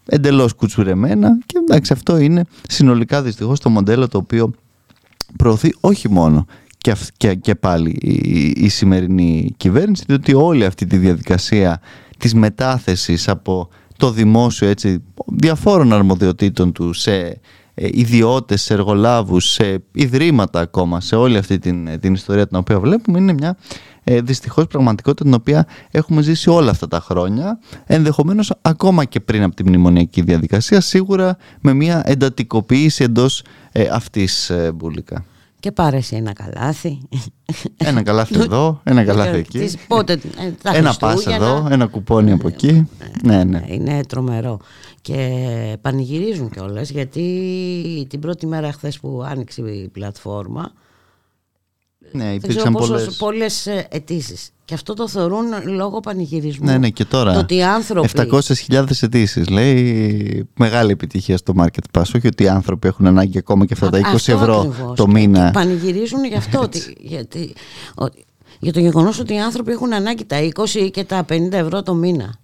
εντελώς 0.06 0.54
κουτσουρεμένα. 0.54 1.38
Και 1.46 1.58
εντάξει 1.58 1.92
αυτό 1.92 2.18
είναι 2.18 2.44
συνολικά 2.68 3.22
δυστυχώς 3.22 3.60
το 3.60 3.68
μοντέλο 3.70 4.08
το 4.08 4.18
οποίο 4.18 4.52
προωθεί 5.36 5.74
όχι 5.80 6.10
μόνο 6.10 6.46
και, 6.78 6.96
και, 7.16 7.34
και 7.34 7.54
πάλι 7.54 7.90
η, 8.00 8.52
η 8.56 8.68
σημερινή 8.68 9.54
κυβέρνηση, 9.56 10.04
διότι 10.06 10.34
όλη 10.34 10.64
αυτή 10.64 10.86
τη 10.86 10.96
διαδικασία 10.96 11.80
της 12.18 12.34
μετάθεσης 12.34 13.28
από 13.28 13.68
το 13.96 14.10
δημόσιο 14.10 14.68
έτσι, 14.68 15.02
διαφόρων 15.26 15.92
αρμοδιοτήτων 15.92 16.72
του 16.72 16.92
σε 16.92 17.40
ε, 17.74 17.88
ιδιώτες, 17.90 18.62
σε 18.62 18.74
εργολάβους, 18.74 19.52
σε 19.52 19.82
ιδρύματα 19.92 20.60
ακόμα, 20.60 21.00
σε 21.00 21.16
όλη 21.16 21.36
αυτή 21.36 21.58
την, 21.58 22.00
την 22.00 22.14
ιστορία 22.14 22.46
την 22.46 22.56
οποία 22.56 22.80
βλέπουμε, 22.80 23.18
είναι 23.18 23.32
μια 23.32 23.56
ε, 24.04 24.20
δυστυχώς 24.20 24.66
πραγματικότητα 24.66 25.24
την 25.24 25.34
οποία 25.34 25.66
έχουμε 25.90 26.22
ζήσει 26.22 26.50
όλα 26.50 26.70
αυτά 26.70 26.88
τα 26.88 27.00
χρόνια, 27.00 27.58
ενδεχομένως 27.86 28.52
ακόμα 28.62 29.04
και 29.04 29.20
πριν 29.20 29.42
από 29.42 29.54
τη 29.54 29.64
μνημονιακή 29.64 30.22
διαδικασία, 30.22 30.80
σίγουρα 30.80 31.36
με 31.60 31.72
μια 31.72 32.02
εντατικοποίηση 32.04 33.04
εντός 33.04 33.42
ε, 33.72 33.88
αυτής 33.92 34.50
ε, 34.50 34.72
μπουλικά. 34.74 35.24
Και 35.60 35.72
πάρε 35.72 35.96
εσύ 35.96 36.16
ένα 36.16 36.32
καλάθι. 36.32 36.98
Ένα 37.76 38.02
καλάθι 38.02 38.40
εδώ, 38.40 38.80
ένα 38.84 39.04
καλάθι 39.04 39.36
εκεί. 39.36 39.70
Πότε, 39.88 40.12
ε, 40.12 40.76
ένα 40.76 40.94
πας 40.94 41.26
εδώ, 41.26 41.66
ένα 41.70 41.86
κουπόνι 41.86 42.32
από 42.32 42.48
εκεί. 42.48 42.88
Ναι, 43.22 43.44
ναι. 43.44 43.64
Είναι 43.66 44.00
τρομερό. 44.08 44.60
Και 45.02 45.28
πανηγυρίζουν 45.80 46.50
κιόλας 46.50 46.90
γιατί 46.90 47.26
την 48.08 48.20
πρώτη 48.20 48.46
μέρα 48.46 48.72
χθες 48.72 48.98
που 49.00 49.22
άνοιξε 49.26 49.62
η 49.62 49.88
πλατφόρμα 49.88 50.72
ναι, 52.12 52.34
υπήρξαν 52.34 52.72
πολλές... 52.72 53.16
πολλές 53.16 53.66
ε, 53.66 53.86
αιτήσεις. 53.90 54.50
Και 54.64 54.74
αυτό 54.74 54.94
το 54.94 55.08
θεωρούν 55.08 55.44
λόγω 55.64 56.00
πανηγυρισμού. 56.00 56.66
Ναι, 56.66 56.78
ναι, 56.78 56.88
και 56.88 57.04
τώρα. 57.04 57.32
Το 57.32 57.38
ότι 57.38 57.62
άνθρωποι... 57.62 58.08
700.000 58.14 58.84
αιτήσεις. 59.00 59.48
Λέει 59.48 60.48
μεγάλη 60.56 60.90
επιτυχία 60.90 61.36
στο 61.36 61.54
Market 61.56 61.98
Pass. 61.98 62.02
Όχι 62.16 62.26
ότι 62.26 62.42
οι 62.42 62.48
άνθρωποι 62.48 62.88
έχουν 62.88 63.06
ανάγκη 63.06 63.38
ακόμα 63.38 63.66
και 63.66 63.72
αυτά 63.72 63.90
τα 63.90 64.00
20 64.12 64.14
ευρώ 64.14 64.74
το 64.96 65.06
μήνα. 65.06 65.44
Και 65.44 65.50
πανηγυρίζουν 65.52 66.24
γι' 66.24 66.34
αυτό. 66.34 66.60
ότι, 66.60 66.96
γιατί, 67.00 67.54
ότι, 67.94 68.24
για 68.60 68.72
το 68.72 68.80
γεγονός 68.80 69.18
ότι 69.18 69.34
οι 69.34 69.40
άνθρωποι 69.40 69.72
έχουν 69.72 69.92
ανάγκη 69.92 70.24
τα 70.24 70.36
20 70.54 70.90
και 70.92 71.04
τα 71.04 71.24
50 71.28 71.52
ευρώ 71.52 71.82
το 71.82 71.94
μήνα. 71.94 72.34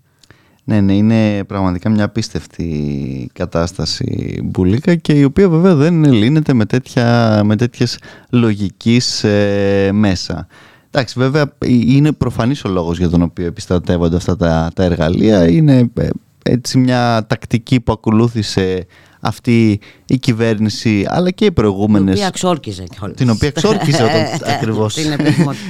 Ναι, 0.68 0.80
ναι, 0.80 0.94
είναι 0.94 1.44
πραγματικά 1.44 1.90
μια 1.90 2.04
απίστευτη 2.04 3.30
κατάσταση 3.32 4.40
μπουλίκα 4.44 4.94
και 4.94 5.12
η 5.12 5.25
οποία 5.25 5.49
βέβαια 5.49 5.75
δεν 5.75 6.04
λύνεται 6.04 6.52
με, 6.52 6.64
τέτοια, 6.64 7.40
με 7.44 7.56
τέτοιες 7.56 7.99
λογικής 8.30 9.25
ε, 9.25 9.90
μέσα. 9.92 10.46
Εντάξει, 10.90 11.18
βέβαια 11.18 11.52
είναι 11.66 12.12
προφανής 12.12 12.64
ο 12.64 12.68
λόγος 12.68 12.99
για 12.99 13.08
τον 13.08 13.23
οποίο 13.23 13.46
επιστρατεύονται 13.46 14.16
αυτά 14.16 14.37
τα, 14.37 14.70
τα 14.75 14.85
εργαλεία. 14.85 15.49
Είναι 15.49 15.90
ε, 15.94 16.08
έτσι 16.42 16.78
μια 16.78 17.26
τακτική 17.26 17.80
που 17.80 17.92
ακολούθησε 17.92 18.87
αυτή 19.20 19.80
η 20.06 20.18
κυβέρνηση 20.18 21.06
αλλά 21.08 21.30
και 21.30 21.44
οι 21.44 21.52
προηγούμενες. 21.52 22.14
Την 22.14 22.18
οποία 22.18 22.30
ξόρκιζε 22.30 22.85
την 23.14 23.30
οποία 23.30 23.50
ξόρκιζε 23.50 24.02
όταν 24.02 24.26
ακριβώς 24.54 24.96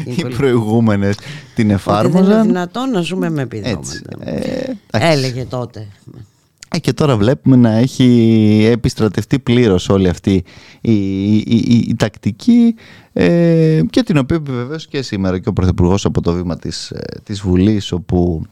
οι 0.05 0.25
προηγούμενες 0.37 1.17
την 1.55 1.71
εφάρμοζαν 1.71 2.23
ότι 2.23 2.27
δεν 2.27 2.39
είναι 2.39 2.47
δυνατόν 2.47 2.91
να 2.91 3.01
ζούμε 3.01 3.31
με 3.31 3.43
επιδόματα. 3.43 3.91
Ε, 4.21 4.73
έλεγε 4.91 5.45
τότε. 5.45 5.87
Ε, 6.77 6.79
και 6.79 6.93
τώρα 6.93 7.17
βλέπουμε 7.17 7.57
να 7.57 7.71
έχει 7.71 8.69
επιστρατευτεί 8.73 9.39
πλήρως 9.39 9.89
όλη 9.89 10.09
αυτή 10.09 10.45
η, 10.81 10.93
η, 11.37 11.45
η, 11.47 11.85
η 11.89 11.95
τακτική 11.97 12.75
ε, 13.13 13.81
και 13.91 14.03
την 14.03 14.19
οποία 14.19 14.37
επιβεβαίωσε 14.37 14.87
και 14.91 15.03
σήμερα 15.03 15.39
και 15.39 15.49
ο 15.49 15.53
Πρωθυπουργός 15.53 16.05
από 16.05 16.21
το 16.21 16.33
βήμα 16.33 16.57
της, 16.57 16.91
ε, 16.91 17.01
της 17.25 17.41
Βουλής 17.41 17.93
όπου 17.93 18.47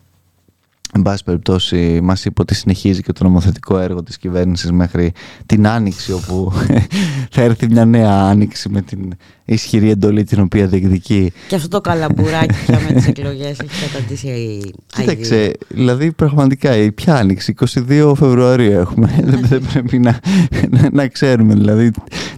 Εν 0.96 1.02
πάση 1.02 1.24
περιπτώσει 1.24 2.00
μας 2.02 2.24
είπε 2.24 2.40
ότι 2.40 2.54
συνεχίζει 2.54 3.02
και 3.02 3.12
το 3.12 3.24
νομοθετικό 3.24 3.78
έργο 3.78 4.02
της 4.02 4.18
κυβέρνησης 4.18 4.72
μέχρι 4.72 5.12
την 5.46 5.66
Άνοιξη 5.66 6.12
όπου 6.12 6.52
θα 7.34 7.42
έρθει 7.42 7.66
μια 7.70 7.84
νέα 7.84 8.10
Άνοιξη 8.10 8.68
με 8.68 8.82
την 8.82 9.12
ισχυρή 9.44 9.90
εντολή 9.90 10.24
την 10.24 10.40
οποία 10.40 10.66
διεκδικεί. 10.66 11.32
Και 11.48 11.54
αυτό 11.54 11.68
το 11.68 11.80
καλαμπουράκι 11.80 12.54
πια 12.66 12.80
με 12.88 12.94
τις 12.94 13.06
εκλογές 13.06 13.58
έχεις 13.58 13.80
καταντήσει 13.80 14.26
η 14.26 14.74
Κοίταξε, 14.96 15.52
δηλαδή 15.68 16.12
πραγματικά 16.12 16.76
η 16.76 16.92
ποια 16.92 17.14
Άνοιξη, 17.14 17.54
22 17.88 18.12
Φεβρουαρίου 18.16 18.72
έχουμε, 18.72 19.20
δεν 19.50 19.66
πρέπει 19.72 19.98
να, 19.98 20.20
να, 20.92 21.08
ξέρουμε 21.08 21.54
δηλαδή 21.54 21.90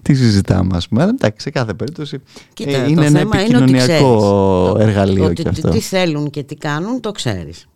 τι 0.03 0.15
συζητάμε 0.15 0.77
ας 0.77 0.89
πούμε. 0.89 1.03
εντάξει, 1.03 1.41
σε 1.41 1.51
κάθε 1.51 1.75
περίπτωση 1.75 2.19
Κοίτα, 2.53 2.79
ε, 2.79 2.89
είναι 2.89 3.07
ένα 3.07 3.21
επικοινωνιακό 3.21 4.77
εργαλείο 4.81 5.33
και 5.33 5.49
αυτό. 5.49 5.69
Τι 5.69 5.81
θέλουν 5.81 6.31
και 6.31 6.43
τι 6.43 6.55
κάνουν 6.55 7.01
το 7.01 7.13
ξέρεις. 7.13 7.67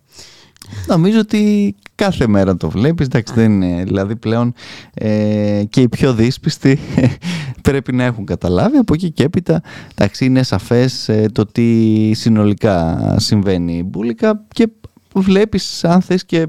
Νομίζω 0.87 1.19
ότι 1.19 1.75
κάθε 1.95 2.27
μέρα 2.27 2.57
το 2.57 2.71
βλέπεις, 2.71 3.07
εντάξει 3.07 3.33
δεν 3.35 3.63
είναι, 3.63 3.85
δηλαδή 3.85 4.17
πλέον 4.17 4.55
ε, 4.95 5.63
και 5.69 5.81
οι 5.81 5.89
πιο 5.89 6.15
δύσπιστοι 6.15 6.79
πρέπει 7.63 7.93
να 7.93 8.05
έχουν 8.05 8.25
καταλάβει, 8.25 8.77
από 8.77 8.95
εκεί 8.95 9.11
και 9.11 9.23
έπειτα 9.23 9.63
εντάξει 9.95 10.25
είναι 10.25 10.43
σαφές 10.43 11.09
ε, 11.09 11.29
το 11.33 11.47
τι 11.47 12.11
συνολικά 12.15 12.99
συμβαίνει 13.19 13.83
μπουλικα 13.83 14.45
και 14.49 14.69
βλέπεις 15.15 15.85
αν 15.85 16.01
θες 16.01 16.25
και 16.25 16.49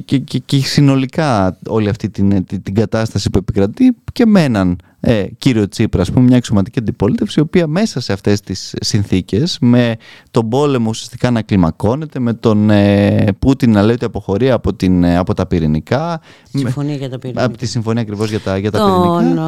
και, 0.00 0.18
και, 0.18 0.38
και, 0.38 0.56
συνολικά 0.56 1.58
όλη 1.68 1.88
αυτή 1.88 2.10
την, 2.10 2.44
την, 2.44 2.62
την 2.62 2.74
κατάσταση 2.74 3.30
που 3.30 3.38
επικρατεί 3.38 3.96
και 4.12 4.26
με 4.26 4.44
έναν 4.44 4.78
ε, 5.04 5.24
κύριο 5.38 5.68
Τσίπρα, 5.68 6.04
πούμε, 6.12 6.20
μια 6.20 6.36
εξωματική 6.36 6.78
αντιπολίτευση, 6.78 7.40
η 7.40 7.42
οποία 7.42 7.66
μέσα 7.66 8.00
σε 8.00 8.12
αυτές 8.12 8.40
τις 8.40 8.74
συνθήκες, 8.80 9.56
με 9.60 9.96
τον 10.30 10.48
πόλεμο 10.48 10.88
ουσιαστικά 10.88 11.30
να 11.30 11.42
κλιμακώνεται, 11.42 12.18
με 12.18 12.32
τον 12.34 12.70
ε, 12.70 13.26
Πούτιν 13.38 13.72
να 13.72 13.82
λέει 13.82 13.94
ότι 13.94 14.04
αποχωρεί 14.04 14.50
από, 14.50 14.74
την, 14.74 15.04
ε, 15.04 15.16
από 15.16 15.34
τα 15.34 15.46
πυρηνικά. 15.46 16.20
Συμφωνία 16.52 16.94
για 16.94 17.10
τα 17.10 17.18
πυρηνικά. 17.18 17.44
Από 17.44 17.56
τη 17.56 17.66
συμφωνία 17.66 18.02
ακριβώς 18.02 18.30
για 18.30 18.40
τα, 18.40 18.58
για 18.58 18.70
τα 18.70 18.78
τον, 18.78 19.02
πυρηνικά. 19.02 19.40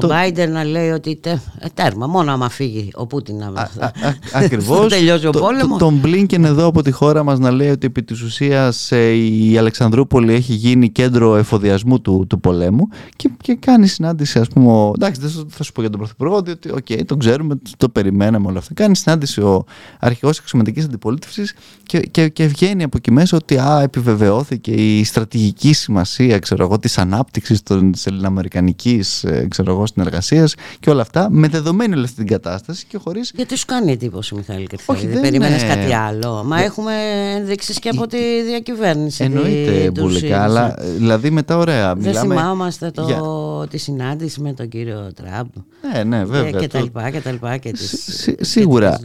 Τον 0.00 0.08
Μπάιντερ 0.08 0.48
να 0.48 0.64
λέει 0.64 0.90
ότι 0.90 1.16
τε, 1.16 1.30
ε, 1.30 1.66
τέρμα, 1.74 2.06
μόνο 2.06 2.32
άμα 2.32 2.48
φύγει 2.48 2.90
ο 2.94 3.06
Πούτιν 3.06 3.36
να 3.36 3.70
Ακριβώς. 4.32 4.88
τελειώσει 4.94 5.26
ο 5.26 5.30
πόλεμος. 5.30 5.78
Τον 5.78 5.94
Μπλίνκεν 5.94 6.44
εδώ 6.44 6.66
από 6.66 6.82
τη 6.82 6.90
χώρα 6.90 7.22
μας 7.22 7.38
να 7.38 7.50
λέει 7.50 7.70
ότι 7.70 7.86
επί 7.86 8.02
της 8.02 8.22
ουσίας 8.22 8.90
η 9.40 9.58
Αλεξανδρούπολη 9.58 10.32
έχει 10.32 10.52
γίνει 10.52 10.90
κέντρο 10.90 11.36
εφοδιασμού 11.36 12.00
του, 12.00 12.26
του 12.28 12.40
πολέμου 12.40 12.88
και, 13.16 13.30
και 13.42 13.54
κάνει 13.54 13.86
συνάντηση 13.86 14.38
ας 14.38 14.48
πούμε 14.48 14.83
εντάξει, 14.94 15.20
δεν 15.20 15.46
θα 15.48 15.62
σου 15.62 15.72
πω 15.72 15.80
για 15.80 15.90
τον 15.90 15.98
Πρωθυπουργό, 15.98 16.42
διότι 16.42 16.70
okay, 16.74 17.04
το 17.06 17.16
ξέρουμε, 17.16 17.58
το 17.76 17.88
περιμέναμε 17.88 18.46
όλα 18.48 18.58
αυτά. 18.58 18.74
Κάνει 18.74 18.96
συνάντηση 18.96 19.40
ο 19.40 19.64
αρχηγός 20.00 20.38
εξωματικής 20.38 20.84
αντιπολίτευσης 20.84 21.54
και, 21.82 22.00
και, 22.00 22.28
και 22.28 22.46
βγαίνει 22.46 22.82
από 22.82 22.96
εκεί 22.96 23.10
μέσα 23.10 23.36
ότι 23.36 23.58
α, 23.58 23.80
επιβεβαιώθηκε 23.82 24.70
η 24.70 25.04
στρατηγική 25.04 25.72
σημασία 25.72 26.38
της 26.80 26.98
ανάπτυξης 26.98 27.62
της 27.62 28.06
ελληνοαμερικανικής 28.06 29.24
ε, 29.24 29.48
συνεργασίας 29.84 30.54
και 30.80 30.90
όλα 30.90 31.00
αυτά 31.02 31.30
με 31.30 31.48
δεδομένη 31.48 31.94
όλη 31.94 32.04
αυτή 32.04 32.16
την 32.16 32.26
κατάσταση 32.26 32.84
και 32.88 32.98
χωρί. 33.04 33.20
Γιατί 33.34 33.56
σου 33.56 33.66
κάνει 33.66 33.92
εντύπωση, 33.92 34.34
Μιχαήλ 34.34 34.66
Κερθέλη. 34.66 35.06
Δεν 35.06 35.20
περίμενε 35.20 35.56
κάτι 35.56 35.92
άλλο. 35.92 36.44
Μα 36.44 36.62
έχουμε 36.62 36.92
ενδείξεις 37.36 37.78
και 37.78 37.88
από 37.88 38.06
τη 38.06 38.42
διακυβέρνηση. 38.46 39.24
Εννοείται, 39.24 39.90
Μπουλικά, 39.90 40.42
αλλά 40.42 40.76
δηλαδή 40.96 41.30
μετά 41.30 41.56
ωραία. 41.56 41.94
Δεν 41.94 42.14
θυμάμαστε 42.14 42.90
το... 42.90 43.02
για... 43.02 43.20
τη 43.70 43.78
συνάντηση 43.78 44.40
με 44.40 44.52
τον 44.52 44.68
κύριο 44.74 45.12
Τραμπ. 45.14 45.48
Ναι, 45.92 46.04
ναι, 46.04 46.24
βέβαια. 46.24 46.60
Και, 46.60 46.68
τα 46.68 46.80
λοιπά, 46.80 47.10
και 47.10 47.20
τα 47.20 47.32
λοιπά. 47.32 47.56
Και 47.56 47.70
τις, 47.70 48.28
σίγουρα. 48.40 49.00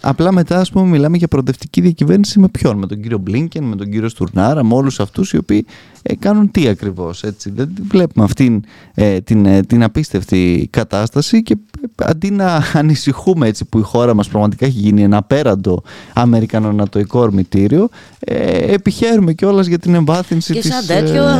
απλά 0.00 0.32
μετά, 0.32 0.60
ας 0.60 0.70
πούμε, 0.70 0.88
μιλάμε 0.88 1.16
για 1.16 1.28
προοδευτική 1.28 1.80
διακυβέρνηση 1.80 2.38
με 2.38 2.48
ποιον, 2.48 2.78
με 2.78 2.86
τον 2.86 3.00
κύριο 3.00 3.18
Μπλίνκεν, 3.18 3.64
με 3.64 3.76
τον 3.76 3.90
κύριο 3.90 4.08
Στουρνάρα, 4.08 4.64
με 4.64 4.74
όλους 4.74 5.00
αυτούς 5.00 5.32
οι 5.32 5.36
οποίοι 5.36 5.66
ε, 6.06 6.14
κάνουν 6.14 6.50
τι 6.50 6.68
ακριβώς, 6.68 7.22
έτσι. 7.22 7.50
Δεν 7.50 7.74
βλέπουμε 7.88 8.24
αυτήν 8.24 8.64
ε, 8.94 9.20
την, 9.20 9.46
ε, 9.46 9.62
την 9.62 9.82
απίστευτη 9.82 10.68
κατάσταση 10.70 11.42
και 11.42 11.56
ε, 11.82 12.04
αντί 12.04 12.30
να 12.30 12.62
ανησυχούμε 12.80 13.46
έτσι 13.46 13.64
που 13.64 13.78
η 13.78 13.82
χώρα 13.82 14.14
μας 14.14 14.28
πραγματικά 14.28 14.66
έχει 14.66 14.78
γίνει 14.78 15.02
ένα 15.02 15.16
απέραντο 15.16 15.82
αμερικανο-νατοϊκό 16.14 17.20
ορμητήριο, 17.20 17.88
ε, 18.20 18.72
επιχαίρουμε 18.72 19.32
κιόλας 19.32 19.66
για 19.66 19.78
την 19.78 19.94
εμβάθυνση 19.94 20.52
και 20.52 20.60
της... 20.60 20.70
Και 20.70 20.76
σαν 20.76 20.86
τέτοιο 20.86 21.22
ε, 21.28 21.36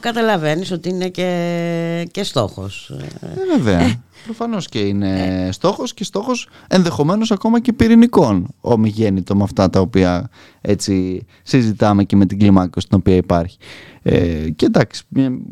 καταλαβαίνεις 0.00 0.72
ότι 0.72 0.88
είναι 0.88 1.08
και, 1.08 2.08
και 2.10 2.22
στόχος. 2.22 2.92
Ε, 3.20 3.56
βέβαια. 3.56 3.80
Ε. 3.80 4.00
Προφανώς 4.24 4.68
και 4.68 4.78
είναι 4.78 5.44
ε. 5.46 5.52
στόχος 5.52 5.94
και 5.94 6.04
στόχος 6.04 6.48
ενδεχομένως 6.68 7.30
ακόμα 7.30 7.60
και 7.60 7.72
πυρηνικών 7.72 8.54
ομιγέννητο 8.60 9.36
με 9.36 9.42
αυτά 9.42 9.70
τα 9.70 9.80
οποία 9.80 10.30
έτσι 10.60 11.26
συζητάμε 11.42 12.04
και 12.04 12.16
με 12.16 12.26
την 12.26 12.38
κλιμάκωση 12.38 12.86
στην 12.86 12.98
οποία 12.98 13.16
υπάρχει. 13.16 13.58
Ε, 14.02 14.50
και 14.56 14.66
εντάξει, 14.66 15.02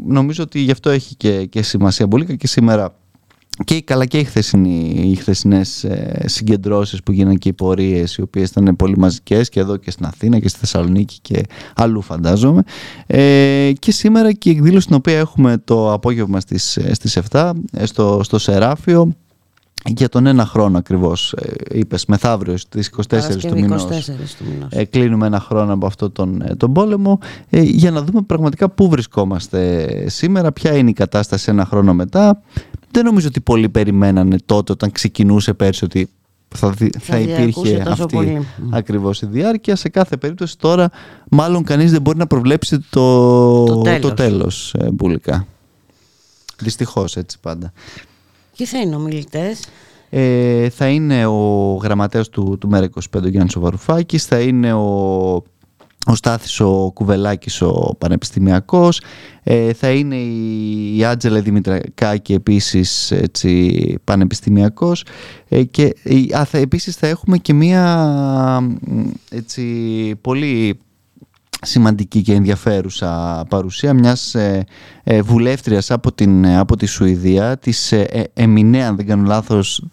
νομίζω 0.06 0.42
ότι 0.42 0.60
γι' 0.60 0.70
αυτό 0.70 0.90
έχει 0.90 1.14
και, 1.14 1.44
και 1.44 1.62
σημασία 1.62 2.08
πολύ 2.08 2.36
και 2.36 2.46
σήμερα 2.46 2.94
και 3.64 3.82
καλά 3.82 4.06
και 4.06 4.18
οι, 4.18 4.24
χθεσινοί, 4.24 5.10
οι 5.10 5.14
χθεσινές 5.14 5.84
ε, 5.84 6.24
συγκεντρώσεις 6.26 7.02
που 7.02 7.12
γίνανε 7.12 7.34
και 7.34 7.48
οι 7.48 7.52
πορείες 7.52 8.16
οι 8.16 8.22
οποίες 8.22 8.50
ήταν 8.50 8.76
πολύ 8.76 8.98
μαζικές 8.98 9.48
και 9.48 9.60
εδώ 9.60 9.76
και 9.76 9.90
στην 9.90 10.06
Αθήνα 10.06 10.38
και 10.38 10.48
στη 10.48 10.58
Θεσσαλονίκη 10.58 11.18
και 11.22 11.42
αλλού 11.74 12.02
φαντάζομαι. 12.02 12.62
Ε, 13.06 13.72
και 13.78 13.92
σήμερα 13.92 14.32
και 14.32 14.50
η 14.50 14.52
εκδήλωση 14.52 14.86
την 14.86 14.96
οποία 14.96 15.18
έχουμε 15.18 15.58
το 15.64 15.92
απόγευμα 15.92 16.40
στις, 16.40 16.76
ε, 16.76 16.94
στις 16.94 17.18
7 17.30 17.52
ε, 17.72 17.86
στο, 17.86 18.20
στο 18.22 18.38
Σεράφιο 18.38 19.14
για 19.84 20.08
τον 20.08 20.26
ένα 20.26 20.46
χρόνο 20.46 20.78
ακριβώς, 20.78 21.32
ε, 21.32 21.78
είπες, 21.78 22.06
μεθαύριο 22.06 22.56
στις 22.56 22.88
24 22.88 23.36
του 23.36 23.54
μηνός. 23.54 23.88
Ε, 24.68 24.84
κλείνουμε 24.84 25.26
ένα 25.26 25.40
χρόνο 25.40 25.72
από 25.72 25.86
αυτό 25.86 26.10
τον, 26.10 26.44
τον 26.56 26.72
πόλεμο. 26.72 27.18
Ε, 27.50 27.60
για 27.62 27.90
να 27.90 28.02
δούμε 28.02 28.22
πραγματικά 28.22 28.68
πού 28.68 28.88
βρισκόμαστε 28.88 29.88
σήμερα, 30.08 30.52
ποια 30.52 30.76
είναι 30.76 30.90
η 30.90 30.92
κατάσταση 30.92 31.50
ένα 31.50 31.64
χρόνο 31.64 31.94
μετά, 31.94 32.42
δεν 32.96 33.04
νομίζω 33.04 33.28
ότι 33.28 33.40
πολλοί 33.40 33.68
περιμένανε 33.68 34.36
τότε 34.46 34.72
όταν 34.72 34.90
ξεκινούσε 34.90 35.54
πέρσι 35.54 35.84
ότι 35.84 36.08
θα, 36.54 36.74
θα, 36.98 37.18
υπήρχε 37.18 37.82
αυτή 37.86 38.16
πολύ. 38.16 38.46
ακριβώς 38.70 39.22
η 39.22 39.26
διάρκεια. 39.26 39.76
Σε 39.76 39.88
κάθε 39.88 40.16
περίπτωση 40.16 40.58
τώρα 40.58 40.90
μάλλον 41.30 41.64
κανείς 41.64 41.90
δεν 41.90 42.00
μπορεί 42.00 42.18
να 42.18 42.26
προβλέψει 42.26 42.78
το, 42.90 43.64
το 43.64 43.82
τέλος, 43.82 44.00
το 44.00 44.14
τέλος 44.14 44.74
ε, 44.78 44.90
μπουλικά. 44.92 45.46
Δυστυχώς 46.58 47.16
έτσι 47.16 47.38
πάντα. 47.40 47.72
Ποιοι 48.56 48.66
θα 48.66 48.78
είναι 48.78 48.96
ομιλητές; 48.96 49.60
Ε, 50.10 50.68
θα 50.68 50.88
είναι 50.88 51.26
ο 51.26 51.74
γραμματέας 51.82 52.28
του, 52.28 52.56
του 52.60 52.70
ΜΕΡΑ25 52.72 53.22
ο 53.24 53.28
Γιάννης 53.28 53.58
Βαρουφάκης, 53.58 54.24
θα 54.24 54.40
είναι 54.40 54.72
ο 54.72 55.42
ο 56.06 56.14
Στάθης 56.14 56.60
ο 56.60 56.90
Κουβελάκης 56.94 57.62
ο 57.62 57.94
Πανεπιστημιακός, 57.98 59.00
ε, 59.42 59.72
θα 59.72 59.90
είναι 59.90 60.16
η 60.96 61.04
Άτζελε 61.04 61.40
Δημητρακάκη 61.40 62.32
επίσης 62.32 63.10
έτσι, 63.10 63.94
Πανεπιστημιακός 64.04 65.04
ε, 65.48 65.62
και 65.62 65.94
α, 66.36 66.44
θα, 66.44 66.58
επίσης 66.58 66.96
θα 66.96 67.06
έχουμε 67.06 67.38
και 67.38 67.54
μία 67.54 68.62
έτσι, 69.30 69.64
πολύ 70.20 70.78
σημαντική 71.62 72.22
και 72.22 72.32
ενδιαφέρουσα 72.32 73.44
παρουσία 73.48 73.94
μιας 73.94 74.34
ε, 74.34 74.64
ε 75.04 75.22
βουλεύτριας 75.22 75.90
από, 75.90 76.12
την, 76.12 76.46
από 76.46 76.76
τη 76.76 76.86
Σουηδία, 76.86 77.56
της 77.56 77.92
ε, 77.92 78.30
Εμινέ, 78.34 78.84
αν 78.84 78.96
δεν 78.96 79.06
κάνω 79.06 79.22
λάθος, 79.26 79.84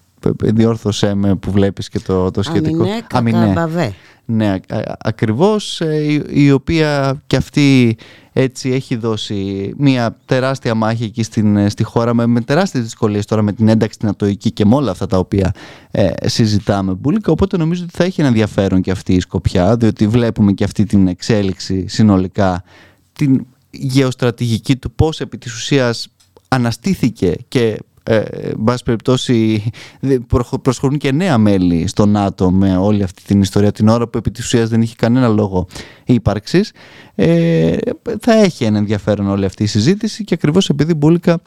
διόρθωσέ 0.44 1.14
με 1.14 1.36
που 1.36 1.52
βλέπεις 1.52 1.90
και 1.90 2.00
το, 2.00 2.32
το 2.32 2.44
σχετικό. 2.44 2.86
Αμινέ, 3.12 3.52
Μπαβέ. 3.54 3.94
Ναι, 4.26 4.56
ακριβώς, 4.98 5.82
ε, 5.82 6.24
η 6.30 6.52
οποία 6.52 7.22
και 7.28 7.36
αυτή 7.36 7.98
έτσι 8.34 8.70
έχει 8.70 8.96
δώσει 8.96 9.74
μια 9.78 10.18
τεράστια 10.26 10.76
μάχη 10.76 11.04
εκεί 11.04 11.24
στην, 11.24 11.58
ε, 11.58 11.70
στη 11.70 11.84
χώρα 11.84 12.14
με, 12.14 12.26
με 12.26 12.42
τεράστιες 12.42 12.84
δυσκολίες 12.84 13.26
τώρα 13.26 13.42
με 13.42 13.54
την 13.54 13.68
ένταξη 13.68 13.96
στην 13.96 14.08
Ατοική 14.08 14.52
και 14.52 14.66
με 14.66 14.76
όλα 14.76 14.92
αυτά 14.92 15.08
τα 15.08 15.18
οποία 15.18 15.54
ε, 15.92 16.12
συζητάμε 16.24 16.94
μπουλικα, 16.94 17.32
οπότε 17.32 17.58
νομίζω 17.58 17.84
ότι 17.84 17.94
θα 17.96 18.04
έχει 18.04 18.20
ένα 18.20 18.30
ενδιαφέρον 18.30 18.82
και 18.82 18.92
αυτή 18.92 19.14
η 19.14 19.20
Σκοπιά, 19.20 19.78
διότι 19.78 20.08
βλέπουμε 20.08 20.52
και 20.52 20.64
αυτή 20.64 20.84
την 20.84 21.08
εξέλιξη 21.08 21.88
συνολικά, 21.88 22.64
την 23.14 23.46
γεωστρατηγική 23.70 24.76
του 24.76 24.92
πώς 24.92 25.22
επί 25.22 25.38
της 25.38 25.54
ουσίας 25.54 26.08
αναστήθηκε 26.48 27.36
και 27.48 27.80
ε, 28.04 28.24
πάση 28.66 28.84
περιπτώσει 28.84 29.64
προσχωρούν 30.62 30.98
και 30.98 31.12
νέα 31.12 31.38
μέλη 31.38 31.88
στο 31.88 32.06
ΝΑΤΟ 32.06 32.52
με 32.52 32.78
όλη 32.78 33.04
αυτή 33.04 33.24
την 33.24 33.42
ιστορία 33.42 33.72
την 33.72 33.88
ώρα 33.88 34.08
που 34.08 34.18
επί 34.18 34.32
της 34.32 34.46
ουσίας 34.46 34.70
δεν 34.70 34.82
είχε 34.82 34.96
κανένα 34.98 35.28
λόγο 35.28 35.68
ύπαρξης. 36.06 36.72
Ε, 37.16 37.76
θα 38.20 38.34
έχει 38.34 38.64
ένα 38.64 38.78
ενδιαφέρον 38.78 39.30
όλη 39.30 39.46
αυτή 39.46 39.64
η 39.64 39.68
συζήτηση 39.68 40.24
και 40.24 40.34
ακριβώς 40.34 40.70
επειδή 40.70 40.94
Μπούλικα 40.94 41.42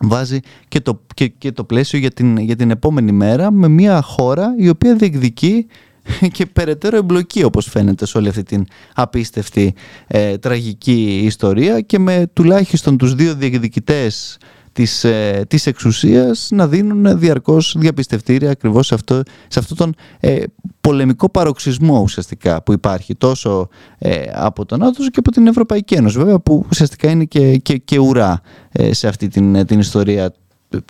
βάζει 0.00 0.38
και 0.68 0.80
το, 0.80 1.00
και, 1.14 1.28
και 1.28 1.52
το 1.52 1.64
πλαίσιο 1.64 1.98
για 1.98 2.10
την, 2.10 2.36
για 2.36 2.56
την 2.56 2.70
επόμενη 2.70 3.12
μέρα 3.12 3.50
με 3.50 3.68
μια 3.68 4.02
χώρα 4.02 4.54
η 4.58 4.68
οποία 4.68 4.94
διεκδικεί 4.94 5.66
και 6.32 6.46
περαιτέρω 6.46 6.96
εμπλοκή 6.96 7.44
όπως 7.44 7.66
φαίνεται 7.66 8.06
σε 8.06 8.18
όλη 8.18 8.28
αυτή 8.28 8.42
την 8.42 8.64
απίστευτη 8.94 9.74
ε, 10.06 10.38
τραγική 10.38 11.20
ιστορία 11.24 11.80
και 11.80 11.98
με 11.98 12.30
τουλάχιστον 12.32 12.96
τους 12.96 13.14
δύο 13.14 13.34
διεκδικητές 13.34 14.38
της, 14.78 15.04
ε, 15.04 15.44
της 15.48 15.66
εξουσίας 15.66 16.48
να 16.52 16.68
δίνουν 16.68 17.18
διαρκώς 17.18 17.74
διαπιστευτήρια 17.78 18.50
ακριβώς 18.50 18.86
σε 18.86 18.94
αυτό, 18.94 19.22
σε 19.48 19.58
αυτό 19.58 19.74
τον 19.74 19.94
ε, 20.20 20.42
πολεμικό 20.80 21.28
παροξισμό 21.28 22.00
ουσιαστικά 22.00 22.62
που 22.62 22.72
υπάρχει 22.72 23.14
τόσο 23.14 23.68
ε, 23.98 24.22
από 24.32 24.66
τον 24.66 24.78
ΝΑΤΟ 24.78 25.06
και 25.06 25.18
από 25.18 25.30
την 25.30 25.46
Ευρωπαϊκή 25.46 25.94
Ένωση 25.94 26.18
βέβαια 26.18 26.38
που 26.38 26.66
ουσιαστικά 26.70 27.10
είναι 27.10 27.24
και, 27.24 27.56
και, 27.56 27.76
και 27.76 27.98
ουρά 27.98 28.40
ε, 28.72 28.92
σε 28.92 29.08
αυτή 29.08 29.28
την, 29.28 29.66
την 29.66 29.78
ιστορία 29.78 30.34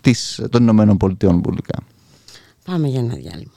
της, 0.03 0.41
των 0.49 0.61
Ηνωμένων 0.61 0.97
Πολιτειών 0.97 1.41
πουλικά. 1.41 1.79
Πάμε 2.65 2.87
για 2.87 2.99
ένα 2.99 3.13
διάλειμμα. 3.15 3.53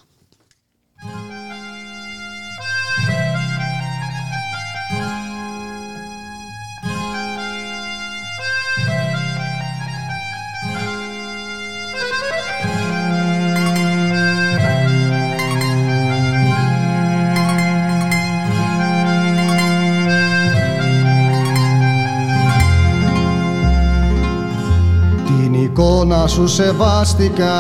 Εικόνα 25.72 26.26
σου 26.26 26.48
σεβάστηκα 26.48 27.54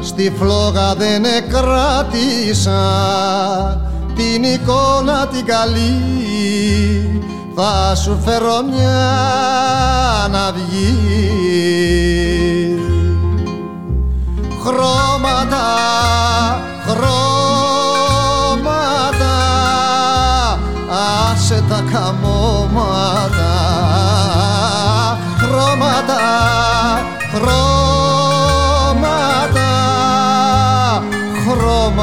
στη 0.00 0.32
φλόγα 0.38 0.94
δεν 0.94 1.24
εκράτησα. 1.24 2.82
Την 4.14 4.42
εικόνα 4.42 5.26
την 5.26 5.44
καλή 5.44 6.02
θα 7.54 7.94
σου 7.94 8.18
φέρω 8.24 8.62
μια 8.62 9.08
να 10.30 10.52
βγει. 10.52 10.98
Χρώματα, 14.62 15.66
χρώματα 16.86 17.24
άσε 21.32 21.64
τα 21.68 21.84
καμώματα. 21.92 23.52
Χρώματα, 25.38 26.18
χρώματα 26.18 26.63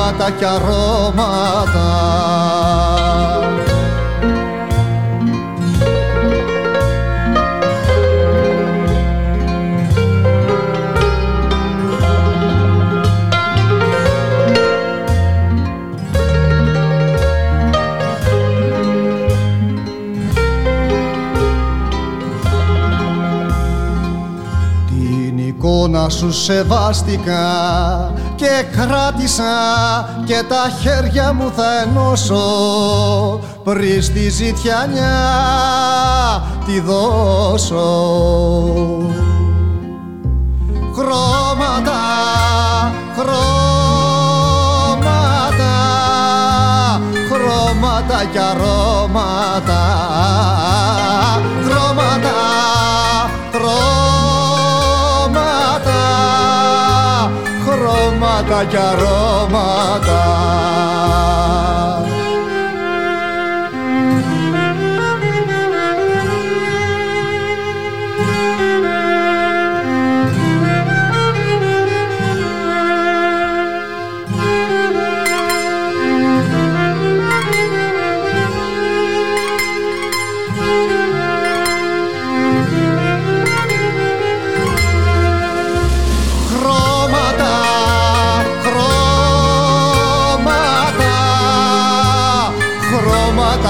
χρώματα 0.01 0.31
και 0.31 0.45
αρώματα 0.45 1.85
εικόνα 25.81 26.09
σου 26.09 26.31
σεβάστηκα 26.31 28.13
και 28.35 28.65
κράτησα 28.71 29.43
και 30.25 30.43
τα 30.49 30.69
χέρια 30.81 31.33
μου 31.33 31.51
θα 31.55 31.81
ενώσω 31.81 32.39
πριν 33.63 34.03
στη 34.03 34.29
ζητιανιά 34.29 35.19
τη 36.65 36.79
δώσω. 36.79 37.85
Χρώματα, 40.95 42.01
χρώματα, 43.15 44.51
χρώματα 47.29 48.25
και 48.31 48.39
αρώματα 48.39 49.70
και 58.65 58.77
αρώματα. 58.77 60.21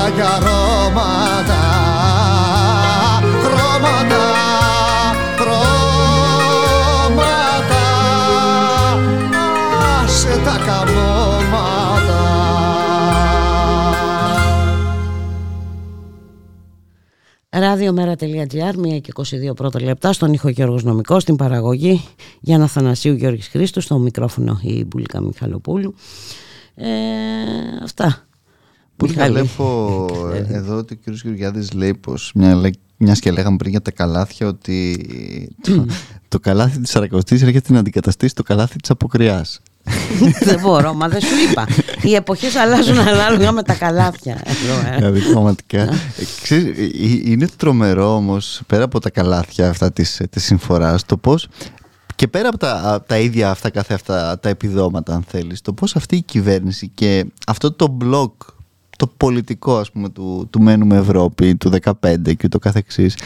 Χρώματα 0.02 0.14
και 0.16 0.22
αρώματα 0.22 1.82
radiomera.gr, 17.54 18.96
1 18.96 19.02
και 19.02 19.12
22 19.50 19.56
πρώτα 19.56 19.82
λεπτά, 19.82 20.14
στον 20.14 20.34
ήχο 20.34 20.50
Γιώργος 20.50 20.84
Νομικός, 20.84 21.22
στην 21.22 21.36
παραγωγή 21.36 22.02
Γιάννα 22.40 22.68
Θανασίου 22.68 23.14
Γιώργης 23.14 23.48
Χρήστου, 23.48 23.82
στο 23.82 23.98
μικρόφωνο 23.98 24.60
η 24.62 24.86
Μπουλίκα 24.86 25.22
Μιχαλοπούλου. 25.22 25.94
Ε, 26.76 26.88
αυτά. 27.84 28.26
Πολύ 29.02 29.14
βλέπω 29.14 30.08
εδώ 30.48 30.78
ότι 30.78 30.94
ο 30.94 31.12
κ. 31.12 31.16
Γεωργιάδης 31.24 31.72
λέει 31.72 31.94
πως 31.94 32.32
μια, 32.36 32.72
μιας 32.98 33.20
και 33.20 33.32
λέγαμε 33.32 33.58
πριν 33.58 33.72
για 33.72 33.82
τα 33.82 33.92
καλάθια 33.92 34.48
ότι 34.48 35.06
το, 35.62 35.86
το 36.28 36.40
καλάθι 36.40 36.80
της 36.80 36.92
Σαρακοστής 36.92 37.42
έρχεται 37.42 37.74
να 37.74 37.80
αντικαταστήσει 37.80 38.36
το 38.36 38.44
καλάθι 38.44 38.76
της 38.78 38.90
Αποκριάς. 38.90 39.62
δεν 40.44 40.60
μπορώ, 40.60 40.94
μα 40.94 41.08
δεν 41.08 41.22
σου 41.22 41.36
είπα. 41.50 41.68
Οι 42.02 42.16
εποχές 42.16 42.56
αλλάζουν 42.56 43.00
ανάλογα 43.00 43.52
με 43.52 43.64
τα 43.64 43.74
καλάθια. 43.74 44.42
Ε. 44.44 44.96
Δηλαδή, 44.96 45.22
πραγματικά. 45.22 45.82
Ε, 46.50 46.56
ε, 46.56 46.90
είναι 47.24 47.48
τρομερό 47.58 48.16
όμως 48.16 48.62
πέρα 48.68 48.84
από 48.84 49.00
τα 49.00 49.10
καλάθια 49.10 49.70
αυτά 49.70 49.92
της 49.92 50.22
συμφοράς 50.36 51.06
το 51.06 51.18
πώς 51.18 51.48
και 52.16 52.28
πέρα 52.28 52.48
από 52.48 52.58
τα, 52.58 53.04
τα 53.08 53.20
ίδια 53.20 53.50
αυτά 53.50 53.70
κάθε 53.70 53.94
αυτά 53.94 54.40
τα 54.40 54.50
επιδόματα 54.50 55.14
αν 55.14 55.24
θέλεις 55.28 55.62
το 55.62 55.74
πώς 55.74 55.96
αυτή 55.96 56.16
η 56.16 56.22
κυβέρνηση 56.22 56.92
και 56.94 57.26
αυτό 57.48 57.72
το 57.72 57.88
μπλοκ 57.88 58.34
το 59.02 59.08
πολιτικό 59.18 59.78
ας 59.78 59.92
πούμε 59.92 60.10
του, 60.10 60.48
του 60.50 60.62
Μένουμε 60.62 60.96
Ευρώπη 60.96 61.56
του 61.56 61.72
2015 62.02 62.36
και 62.38 62.48
το 62.48 62.60
καθεξής 62.60 63.18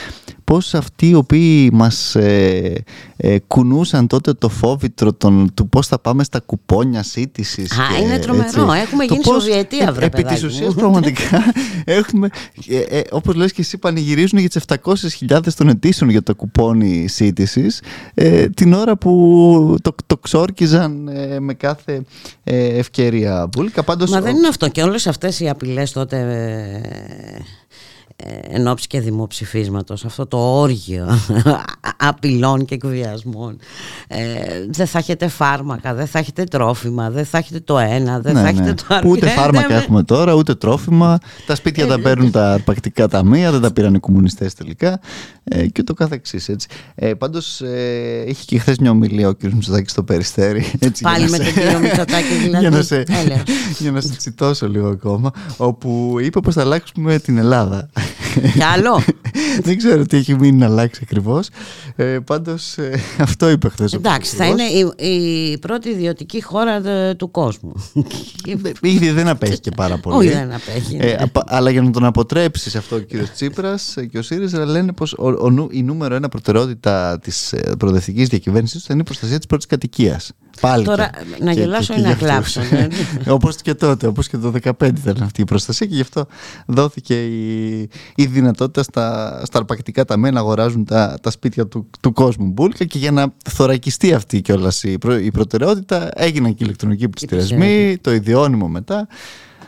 πώς 0.46 0.74
αυτοί 0.74 1.10
οι 1.10 1.14
οποίοι 1.14 1.70
μας 1.74 2.16
ε, 2.16 2.84
ε, 3.18 3.40
κουνούσαν 3.40 4.08
τότε 4.08 4.34
το 4.34 4.50
φόβητρο 4.50 5.14
των, 5.14 5.52
του 5.54 5.70
πώς 5.70 5.88
θα 5.88 6.00
πάμε 6.00 6.24
στα 6.24 6.40
κουπόνια 6.40 7.04
σύντησης 7.04 7.72
Α, 7.72 7.84
και, 7.98 8.04
είναι 8.04 8.20
τρομερό, 8.20 8.72
έχουμε 8.72 9.04
γίνει 9.04 9.22
πώς, 9.24 9.44
Σοβιετία 9.44 9.92
βρε 9.92 10.06
Επί 10.06 10.24
της 10.24 10.44
ουσίας 10.44 10.74
πραγματικά 10.74 11.44
έχουμε, 11.86 12.30
ε, 12.68 12.80
ε, 12.80 13.02
όπως 13.12 13.36
λες 13.36 13.52
και 13.52 13.62
εσύ 13.62 13.78
πανηγυρίζουν 13.78 14.40
για 14.40 14.50
τις 14.50 14.64
700.000 15.28 15.40
των 15.58 15.70
αιτήσεων 15.70 16.10
για 16.10 16.24
το 16.24 16.36
κουπόνι 16.36 17.08
σύντησης 17.08 17.82
ε, 18.14 18.48
την 18.48 18.74
ώρα 18.74 18.98
που 18.98 19.76
το, 19.82 19.96
το 20.06 20.18
ξόρκιζαν 20.18 21.08
ε, 21.08 21.40
με 21.40 21.54
κάθε 21.54 22.02
ευκαιρία. 22.44 23.50
Πάντως, 23.86 24.10
Μα 24.10 24.22
δεν 24.22 24.36
είναι 24.36 24.48
αυτό. 24.48 24.70
Και 24.70 24.82
όλες 24.84 25.08
αυτές 25.08 25.40
οι 25.40 25.50
απειλές 25.50 25.92
τότε 25.92 26.18
ε, 26.18 27.40
εν 28.50 28.68
ώψη 28.68 28.88
και 28.88 29.00
δημοψηφίσματος 29.00 30.06
αυτό 30.06 30.26
το 30.26 30.38
όργιο 30.38 31.08
απειλών 31.98 32.66
και 32.66 32.74
εκβιασμών 32.74 33.58
ε, 34.08 34.18
δεν 34.70 34.88
θα 34.88 34.98
έχετε 34.98 35.28
φάρμακα, 35.28 35.94
δεν 35.94 36.08
θα 36.08 36.20
έχετε 36.20 36.44
τρόφιμα 36.44 37.10
δεν 37.10 37.26
θα 37.26 37.38
έχετε 37.38 37.60
το 37.60 37.78
ένα, 37.78 38.20
δεν 38.20 38.34
ναι, 38.34 38.42
θα 38.42 38.48
έχετε 38.48 38.64
ναι. 38.64 38.74
το 38.74 38.86
άλλο 38.88 39.10
ούτε 39.10 39.28
φάρμακα 39.28 39.74
έχουμε 39.74 40.04
τώρα, 40.04 40.34
ούτε 40.34 40.56
τρόφιμα 40.56 41.18
τα 41.46 41.56
σπίτια 41.56 41.88
τα 41.88 41.94
ε, 41.94 41.98
παίρνουν 41.98 42.32
τα 42.32 42.54
αρπακτικά 42.54 43.08
ταμεία 43.08 43.52
δεν 43.52 43.62
τα 43.62 43.74
πήραν 43.74 43.94
οι 43.94 44.00
κομμουνιστές 44.00 44.54
τελικά 44.54 45.00
ε, 45.44 45.68
και 45.68 45.84
το 45.84 45.94
καθεξής 45.94 46.50
έτσι. 46.50 46.68
Ε, 46.96 47.14
πάντως 47.14 47.62
ε, 47.62 48.24
είχε 48.28 48.44
και 48.46 48.60
χθες 48.60 48.78
μια 48.78 48.92
ομιλία 48.92 49.28
ο 49.28 49.34
κ. 49.34 49.44
Μητσοτάκης 49.44 49.92
στο 49.92 50.04
Περιστέρι 50.04 50.72
έτσι, 50.80 51.04
πάλι 51.04 51.30
με 51.30 51.38
τον 51.38 51.54
κ. 51.54 51.80
Μητσοτάκη 51.82 52.34
δηλαδή 52.44 52.60
για, 52.60 52.70
να 52.70 52.82
σε, 52.82 53.04
για 53.80 53.92
να 53.92 54.02
σε 54.02 54.16
τσιτώσω 54.16 54.70
λίγο 54.70 54.88
ακόμα 54.88 55.32
όπου 55.58 56.18
είπε 56.22 56.40
πως 56.40 56.54
θα 56.54 56.62
αλλάξουμε 56.62 57.20
την 57.20 57.38
Ελλάδα 57.38 57.90
κι 58.54 58.64
άλλο; 58.64 59.04
Δεν 59.68 59.78
ξέρω 59.78 60.06
τι 60.06 60.18
έχει 60.18 60.36
μείνει 60.36 60.58
να 60.58 60.66
αλλάξει 60.66 61.00
ακριβώς. 61.04 61.50
Ε, 61.96 62.20
Πάντως 62.26 62.78
ε, 62.78 63.00
αυτό 63.20 63.50
είπε 63.50 63.70
χθες. 63.70 63.94
Εντάξει, 63.94 64.36
θα 64.36 64.46
είναι 64.46 64.64
η, 64.64 65.08
η 65.12 65.58
πρώτη 65.58 65.90
ιδιωτική 65.90 66.42
χώρα 66.42 66.82
του 67.16 67.32
κόσμου. 67.32 67.74
Ήδη 68.82 69.10
δεν 69.10 69.28
απέχει 69.28 69.60
και 69.60 69.72
πάρα 69.76 69.98
πολύ. 69.98 70.18
Όχι, 70.18 70.38
δεν 70.38 70.54
απέχει. 70.54 70.98
Ε, 71.00 71.06
ναι. 71.06 71.26
αλλά 71.46 71.70
για 71.70 71.82
να 71.82 71.92
τον 71.92 72.06
αποτρέψεις 72.06 72.76
αυτό 72.76 72.96
ο 72.96 73.00
κύριος 73.00 73.32
Τσίπρας 73.32 73.96
και 74.12 74.18
ο 74.18 74.22
ΣΥΡΙΖΑ 74.22 74.66
λένε 74.66 74.92
πως 74.92 75.16
η 75.70 75.84
νούμερο 75.84 76.16
ένα 76.16 76.30
προτεραιότητα 76.30 77.20
της 77.20 77.54
ε, 77.54 77.72
προοδευτικής 77.78 78.28
διακυβέρνησης 78.28 78.84
θα 78.84 78.94
είναι 78.94 79.02
η 79.02 79.06
προστασία 79.06 79.38
της 79.38 79.46
πρώτης 79.46 79.66
κατοικίας. 79.66 80.32
Πάλι 80.62 80.86
Τώρα 80.86 81.10
και, 81.10 81.44
να 81.44 81.52
γελάσω 81.52 81.94
ή 81.94 82.02
να 82.02 82.14
κλάψω. 82.14 82.62
Ναι. 82.72 82.88
Όπως 83.36 83.56
και 83.56 83.74
τότε, 83.74 84.08
όπως 84.08 84.28
και 84.28 84.38
το 84.38 84.54
2015 84.64 84.72
ήταν 84.82 85.18
αυτή 85.22 85.42
η 85.42 85.44
προστασία 85.44 85.88
και 85.88 85.96
γι' 85.96 86.02
αυτό 86.02 86.26
δόθηκε 86.66 87.26
η, 87.26 87.90
η 88.16 88.26
δυνατότητα 88.26 88.84
στα, 88.84 89.42
στα 89.46 89.58
αρπακτικά 89.58 90.06
ταμεία 90.06 90.32
να 90.32 90.40
αγοράζουν 90.40 90.86
τα, 90.86 91.18
τα 91.22 91.30
σπίτια 91.30 91.68
του, 91.68 91.90
του 92.00 92.14
κόσμου 92.14 92.46
μπουλκα 92.46 92.86
και 92.86 92.98
για 92.98 93.12
να 93.12 93.34
θωρακιστεί 93.50 94.14
αυτή 94.14 94.42
κιόλας 94.42 94.84
η, 94.84 94.98
η 95.22 95.32
προτεραιότητα 95.32 96.10
έγιναν 96.14 96.50
και 96.50 96.64
οι 96.64 96.66
ηλεκτρονικοί 96.66 97.10
πληστηριασμοί, 97.10 97.98
το 98.02 98.14
ιδιώνυμο 98.14 98.68
μετά. 98.68 99.08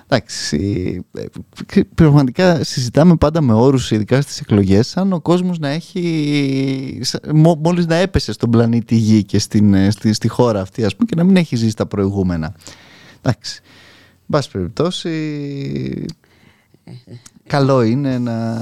Εντάξει, 0.10 1.06
ε, 1.14 1.82
πραγματικά 1.96 2.64
συζητάμε 2.64 3.16
πάντα 3.16 3.42
με 3.42 3.54
όρους 3.54 3.92
ειδικά 3.92 4.22
στις 4.22 4.40
εκλογές 4.40 4.88
σαν 4.88 5.14
ο 5.14 5.22
κόσμος 5.22 5.60
να 5.60 5.70
έχει 5.70 7.02
μόλις 7.34 7.86
να 7.86 7.96
έπεσε 7.96 8.32
στον 8.32 8.52
πλανήτη 8.52 8.96
Γη 8.96 9.24
και 9.24 9.40
στην, 9.40 9.74
ε, 9.74 9.92
στη, 9.92 10.14
στη 10.14 10.28
χώρα 10.28 10.62
αυτή 10.62 10.84
ας 10.84 10.96
πούμε 10.96 11.10
και 11.10 11.16
να 11.16 11.24
μην 11.24 11.36
έχει 11.36 11.56
ζήσει 11.56 11.76
τα 11.76 11.86
προηγούμενα. 11.86 12.56
Εντάξει, 13.22 13.62
πάση 14.30 14.52
περιπτώσει 14.52 15.10
καλό 17.48 17.82
είναι 17.82 18.18
να, 18.18 18.58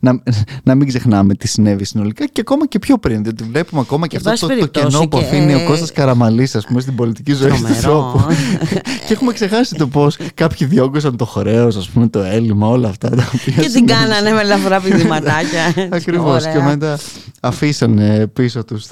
να, 0.00 0.22
να 0.62 0.74
μην 0.74 0.88
ξεχνάμε 0.88 1.34
τι 1.34 1.48
συνέβη 1.48 1.84
συνολικά 1.84 2.26
και 2.26 2.40
ακόμα 2.40 2.66
και 2.66 2.78
πιο 2.78 2.98
πριν. 2.98 3.22
Διότι 3.22 3.44
βλέπουμε 3.44 3.80
ακόμα 3.80 4.06
και 4.06 4.16
αυτό 4.16 4.46
το, 4.46 4.58
το 4.58 4.66
κενό 4.66 5.08
που 5.08 5.18
αφήνει 5.18 5.54
ο 5.54 5.64
Κώστας 5.66 5.92
Καραμαλής 5.92 6.54
ας 6.54 6.66
πούμε, 6.66 6.80
στην 6.80 6.94
πολιτική 6.94 7.32
ζωή 7.32 7.50
του 7.50 7.66
ανθρώπου. 7.66 8.20
και 9.06 9.12
έχουμε 9.12 9.32
ξεχάσει 9.32 9.74
το 9.74 9.86
πώς 9.86 10.18
κάποιοι 10.34 10.66
διώκωσαν 10.66 11.16
το 11.16 11.24
χρέος, 11.24 11.76
ας 11.76 11.88
πούμε, 11.88 12.08
το 12.08 12.20
έλλειμμα, 12.20 12.68
όλα 12.68 12.88
αυτά. 12.88 13.08
Τα 13.08 13.30
οποία 13.34 13.62
και 13.62 13.68
την 13.68 13.86
κάνανε 13.86 14.30
με 14.30 14.42
λαφρά 14.42 14.80
πηδηματάκια. 14.80 15.74
Ακριβώς. 15.98 16.46
Και 16.46 16.58
μετά 16.58 16.98
αφήσανε 17.40 18.26
πίσω 18.26 18.64
τους 18.64 18.86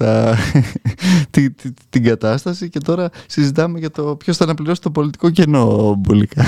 την, 1.31 1.55
την 1.91 2.05
κατάσταση 2.05 2.69
και 2.69 2.79
τώρα 2.79 3.11
συζητάμε 3.27 3.79
για 3.79 3.91
το 3.91 4.03
ποιος 4.03 4.37
θα 4.37 4.45
αναπληρώσει 4.45 4.81
το 4.81 4.91
πολιτικό 4.91 5.31
κενό 5.31 5.95
μπουλικά. 5.99 6.45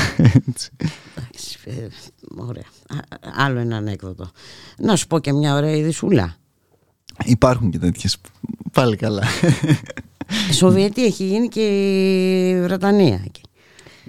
Ε, 2.38 2.42
ωραία. 2.42 2.64
Άλλο 3.37 3.59
ένα 3.59 3.76
ανέκδοτο. 3.76 4.30
Να 4.78 4.96
σου 4.96 5.06
πω 5.06 5.18
και 5.18 5.33
μια 5.33 5.54
ωραία 5.54 5.76
ειδισούλα. 5.76 6.37
Υπάρχουν 7.24 7.70
και 7.70 7.78
τέτοιες. 7.78 8.16
Πάλι 8.72 8.96
καλά. 8.96 9.22
Η 10.50 10.52
Σοβιετία 10.52 11.04
έχει 11.04 11.24
γίνει 11.24 11.48
και 11.48 11.61
η 11.61 12.61
Βρετανία. 12.62 13.24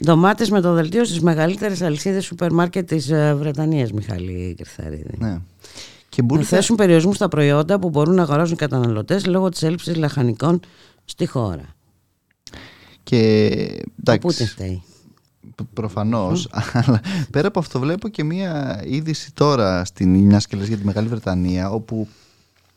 Ντομάτες 0.04 0.50
με 0.50 0.62
το 0.62 0.74
δελτίο 0.74 1.06
στις 1.06 1.22
μεγαλύτερες 1.22 1.82
αλυσίδες 1.82 2.26
σούπερ 2.26 2.52
μάρκετ 2.52 2.88
της 2.88 3.10
ε, 3.10 3.36
Βρετανίας, 3.36 3.92
Μιχάλη 3.92 4.56
Κρυθαρίδη. 4.58 5.18
Ναι. 5.18 5.38
Και 6.10 6.22
να 6.22 6.42
θέσουν 6.42 6.76
περιορισμούς 6.76 7.16
στα 7.16 7.28
προϊόντα 7.28 7.80
που 7.80 7.90
μπορούν 7.90 8.16
να 8.16 8.22
αγοράζουν 8.22 8.54
οι 8.54 8.58
καταναλωτές 8.58 9.26
λόγω 9.26 9.50
της 9.50 9.64
έλλειψης 9.64 9.96
λαχανικών 9.96 10.60
στη 11.06 11.26
χώρα. 11.26 11.76
Και 13.04 13.18
εντάξει. 14.00 14.20
Πού 14.20 14.32
φταίει. 14.32 14.84
Προφανώς. 15.74 16.50
Αλλά 16.86 17.02
πέρα 17.32 17.48
από 17.48 17.60
αυτό, 17.60 17.80
βλέπω 17.80 18.08
και 18.08 18.24
μία 18.24 18.82
είδηση 18.86 19.34
τώρα 19.34 19.86
στην 19.86 20.16
μια 20.16 20.42
και 20.50 20.56
για 20.56 20.78
τη 20.78 20.86
Μεγάλη 20.86 21.08
Βρετανία, 21.08 21.70
όπου 21.70 22.08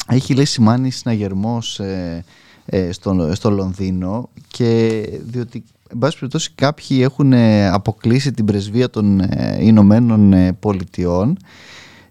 έχει 0.09 0.35
λέει 0.35 0.44
σημάνει 0.44 0.90
συναγερμός 0.90 1.81
ε, 1.81 2.24
ε, 2.66 2.92
στο, 2.92 3.31
στο 3.35 3.50
Λονδίνο 3.50 4.29
και 4.48 5.03
διότι 5.22 5.64
εν 5.90 5.98
πάση 5.98 6.18
περιπτώσει 6.18 6.50
κάποιοι 6.55 6.98
έχουν 7.00 7.33
ε, 7.33 7.68
αποκλείσει 7.68 8.33
την 8.33 8.44
πρεσβεία 8.44 8.90
των 8.90 9.20
ε, 9.20 9.57
Ηνωμένων 9.61 10.33
ε, 10.33 10.53
Πολιτειών 10.53 11.37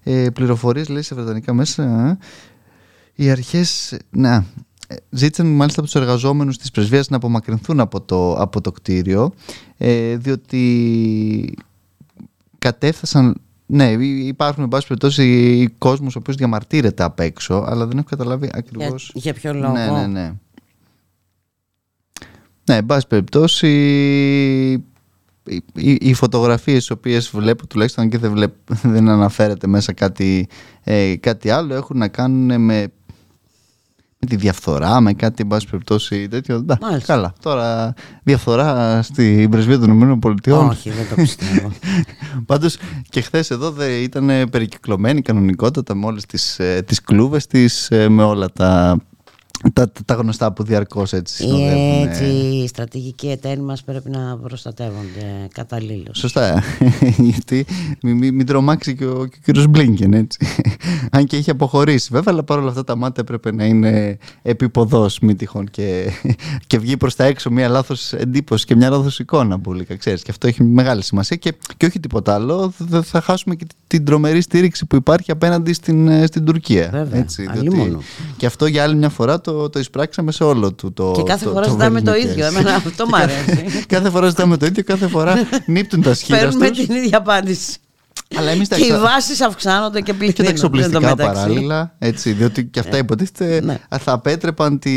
ε, 0.03 0.29
πληροφορίες 0.33 0.89
λέει 0.89 1.01
σε 1.01 1.15
βρετανικά 1.15 1.53
μέσα 1.53 2.17
οι 3.15 3.29
αρχές 3.29 3.97
να, 4.09 4.45
ζήτησαν 5.09 5.47
μάλιστα 5.47 5.79
από 5.79 5.89
τους 5.89 6.01
εργαζόμενους 6.01 6.57
της 6.57 6.71
πρεσβείας 6.71 7.09
να 7.09 7.15
απομακρυνθούν 7.15 7.79
από 7.79 8.01
το, 8.01 8.33
από 8.33 8.61
το 8.61 8.71
κτίριο 8.71 9.33
διότι 10.17 11.57
κατέφθασαν 12.59 13.41
ναι, 13.65 13.91
υπάρχουν 14.01 14.63
εν 14.63 14.69
πάση 14.69 14.87
περιπτώσει 14.87 15.67
κόσμος 15.77 16.15
ο 16.15 16.19
οποίος 16.19 16.35
διαμαρτύρεται 16.35 17.03
απ' 17.03 17.19
έξω, 17.19 17.65
αλλά 17.67 17.85
δεν 17.85 17.97
έχω 17.97 18.07
καταλάβει 18.09 18.49
ακριβώ. 18.53 18.95
Για, 18.95 18.97
για 19.13 19.33
ποιο 19.33 19.53
λόγο; 19.53 19.73
Ναι, 19.73 19.91
ναι, 19.91 20.07
ναι. 20.07 20.33
Ναι, 22.65 22.75
εν 22.75 22.85
πάση 22.85 23.07
περιπτώσει, 23.07 23.67
οι, 25.73 25.97
οι 26.01 26.13
φωτογραφίες 26.13 26.77
τις 26.77 26.89
οποίες 26.89 27.29
βλέπω 27.29 27.67
τουλάχιστον 27.67 28.09
και 28.09 28.17
δεν, 28.17 28.31
βλέπω, 28.31 28.55
δεν 28.93 29.09
αναφέρεται 29.09 29.67
μέσα 29.67 29.93
κάτι, 29.93 30.47
ε, 30.83 31.15
κάτι 31.15 31.49
άλλο 31.49 31.73
έχουν 31.73 31.97
να 31.97 32.07
κάνουν 32.07 32.45
με, 32.45 32.57
με 32.57 32.87
τη 34.25 34.35
διαφθορά, 34.35 35.01
με 35.01 35.13
κάτι 35.13 35.41
εν 35.41 35.47
πάση 35.47 35.67
περιπτώσει 35.69 36.27
τέτοιο. 36.27 36.65
καλά. 37.05 37.33
Τώρα 37.41 37.93
διαφθορά 38.23 39.01
στην 39.01 39.49
πρεσβεία 39.49 39.79
των 39.79 40.11
ΗΠΑ. 40.11 40.57
Όχι, 40.57 40.89
δεν 40.89 41.09
το 41.09 41.15
πιστεύω. 41.15 41.71
Πάντως 42.45 42.77
και 43.09 43.21
χθες 43.21 43.49
εδώ 43.51 43.73
ήταν 44.03 44.49
περικυκλωμένη 44.49 45.21
κανονικότατα 45.21 45.95
με 45.95 46.05
όλες 46.05 46.25
τις 46.25 46.59
ε, 46.59 46.83
τις 46.85 47.01
κλούβες 47.01 47.47
της, 47.47 47.91
ε, 47.91 48.09
με 48.09 48.23
όλα 48.23 48.49
τα 48.49 48.97
τα, 49.73 49.91
τα 50.05 50.13
γνωστά 50.13 50.53
που 50.53 50.63
διαρκώς 50.63 51.13
έτσι 51.13 51.35
συνοδεύουν. 51.35 52.07
Έτσι, 52.07 52.23
οι 52.23 52.67
στρατηγικοί 52.67 53.29
εταίροι 53.29 53.61
μας 53.61 53.83
πρέπει 53.83 54.09
να 54.09 54.37
προστατεύονται 54.37 55.47
καταλήλως. 55.53 56.17
Σωστά. 56.17 56.63
Γιατί 57.31 57.65
μην, 58.01 58.17
μην, 58.17 58.35
μην 58.35 58.45
τρομάξει 58.45 58.95
και 58.95 59.05
ο, 59.05 59.25
και 59.25 59.35
ο 59.37 59.41
κύριος 59.43 59.67
Μπλίνκεν, 59.67 60.13
έτσι. 60.13 60.45
Αν 61.11 61.25
και 61.25 61.35
έχει 61.35 61.49
αποχωρήσει. 61.49 62.09
Βέβαια, 62.11 62.33
αλλά 62.33 62.43
παρόλα 62.43 62.69
αυτά 62.69 62.83
τα 62.83 62.95
μάτια 62.95 63.23
πρέπει 63.23 63.55
να 63.55 63.65
είναι 63.65 64.17
επίποδο, 64.41 65.09
μη 65.21 65.35
τυχόν. 65.35 65.69
Και, 65.69 66.11
και 66.67 66.79
βγει 66.79 66.97
προς 66.97 67.15
τα 67.15 67.23
έξω 67.23 67.51
μια 67.51 67.67
λάθος 67.67 68.13
εντύπωση 68.13 68.65
και 68.65 68.75
μια 68.75 68.89
λάθος 68.89 69.19
εικόνα, 69.19 69.57
Μπουλίκα. 69.57 69.95
Ξέρεις. 69.95 70.21
Και 70.21 70.31
αυτό 70.31 70.47
έχει 70.47 70.63
μεγάλη 70.63 71.03
σημασία. 71.03 71.37
Και, 71.37 71.53
και 71.77 71.85
όχι 71.85 71.99
τίποτα 71.99 72.33
άλλο, 72.33 72.73
θα 73.03 73.21
χάσουμε 73.21 73.55
και 73.55 73.65
την 73.87 74.05
τρομερή 74.05 74.41
στήριξη 74.41 74.85
που 74.85 74.95
υπάρχει 74.95 75.31
απέναντι 75.31 75.73
στην, 75.73 76.27
στην 76.27 76.45
Τουρκία. 76.45 76.89
Βέβαια, 76.91 77.19
έτσι, 77.19 77.49
διότι, 77.53 77.97
και 78.37 78.45
αυτό 78.45 78.65
για 78.65 78.83
άλλη 78.83 78.95
μια 78.95 79.09
φορά 79.09 79.41
το 79.41 79.52
το, 79.71 79.79
εισπράξαμε 79.79 80.31
σε 80.31 80.43
όλο 80.43 80.73
του 80.73 80.93
το. 80.93 81.11
Και 81.15 81.23
κάθε 81.23 81.45
το, 81.45 81.51
φορά 81.51 81.67
ζητάμε 81.67 82.01
το 82.01 82.15
ίδιο. 82.15 82.45
Εμένα 82.45 82.75
αυτό 82.75 83.05
μου 83.07 83.15
αρέσει. 83.15 83.85
κάθε 83.87 84.09
φορά 84.09 84.29
ζητάμε 84.29 84.57
το 84.57 84.65
ίδιο, 84.65 84.83
κάθε 84.83 85.07
φορά 85.07 85.35
νύπτουν 85.65 86.01
τα 86.01 86.13
σχήρα. 86.13 86.37
Παίρνουμε 86.37 86.69
την 86.69 86.95
ίδια 86.95 87.17
απάντηση. 87.17 87.77
Αλλά 88.37 88.51
εμείς 88.51 88.67
τα 88.67 88.75
και 88.75 88.85
οι 88.85 88.97
βάσεις 88.97 89.41
αυξάνονται 89.41 90.01
και 90.01 90.13
πληθύνουν. 90.13 90.33
Και 90.33 90.43
τα 90.43 90.49
εξοπλιστικά 90.49 91.15
παράλληλα. 91.15 91.95
Έτσι, 91.99 92.31
διότι 92.31 92.65
και 92.65 92.79
αυτά 92.79 92.95
ε, 92.95 92.99
υποτίθεται 92.99 93.61
ναι. 93.61 93.77
θα 93.99 94.11
απέτρεπαν 94.11 94.79
τη, 94.79 94.91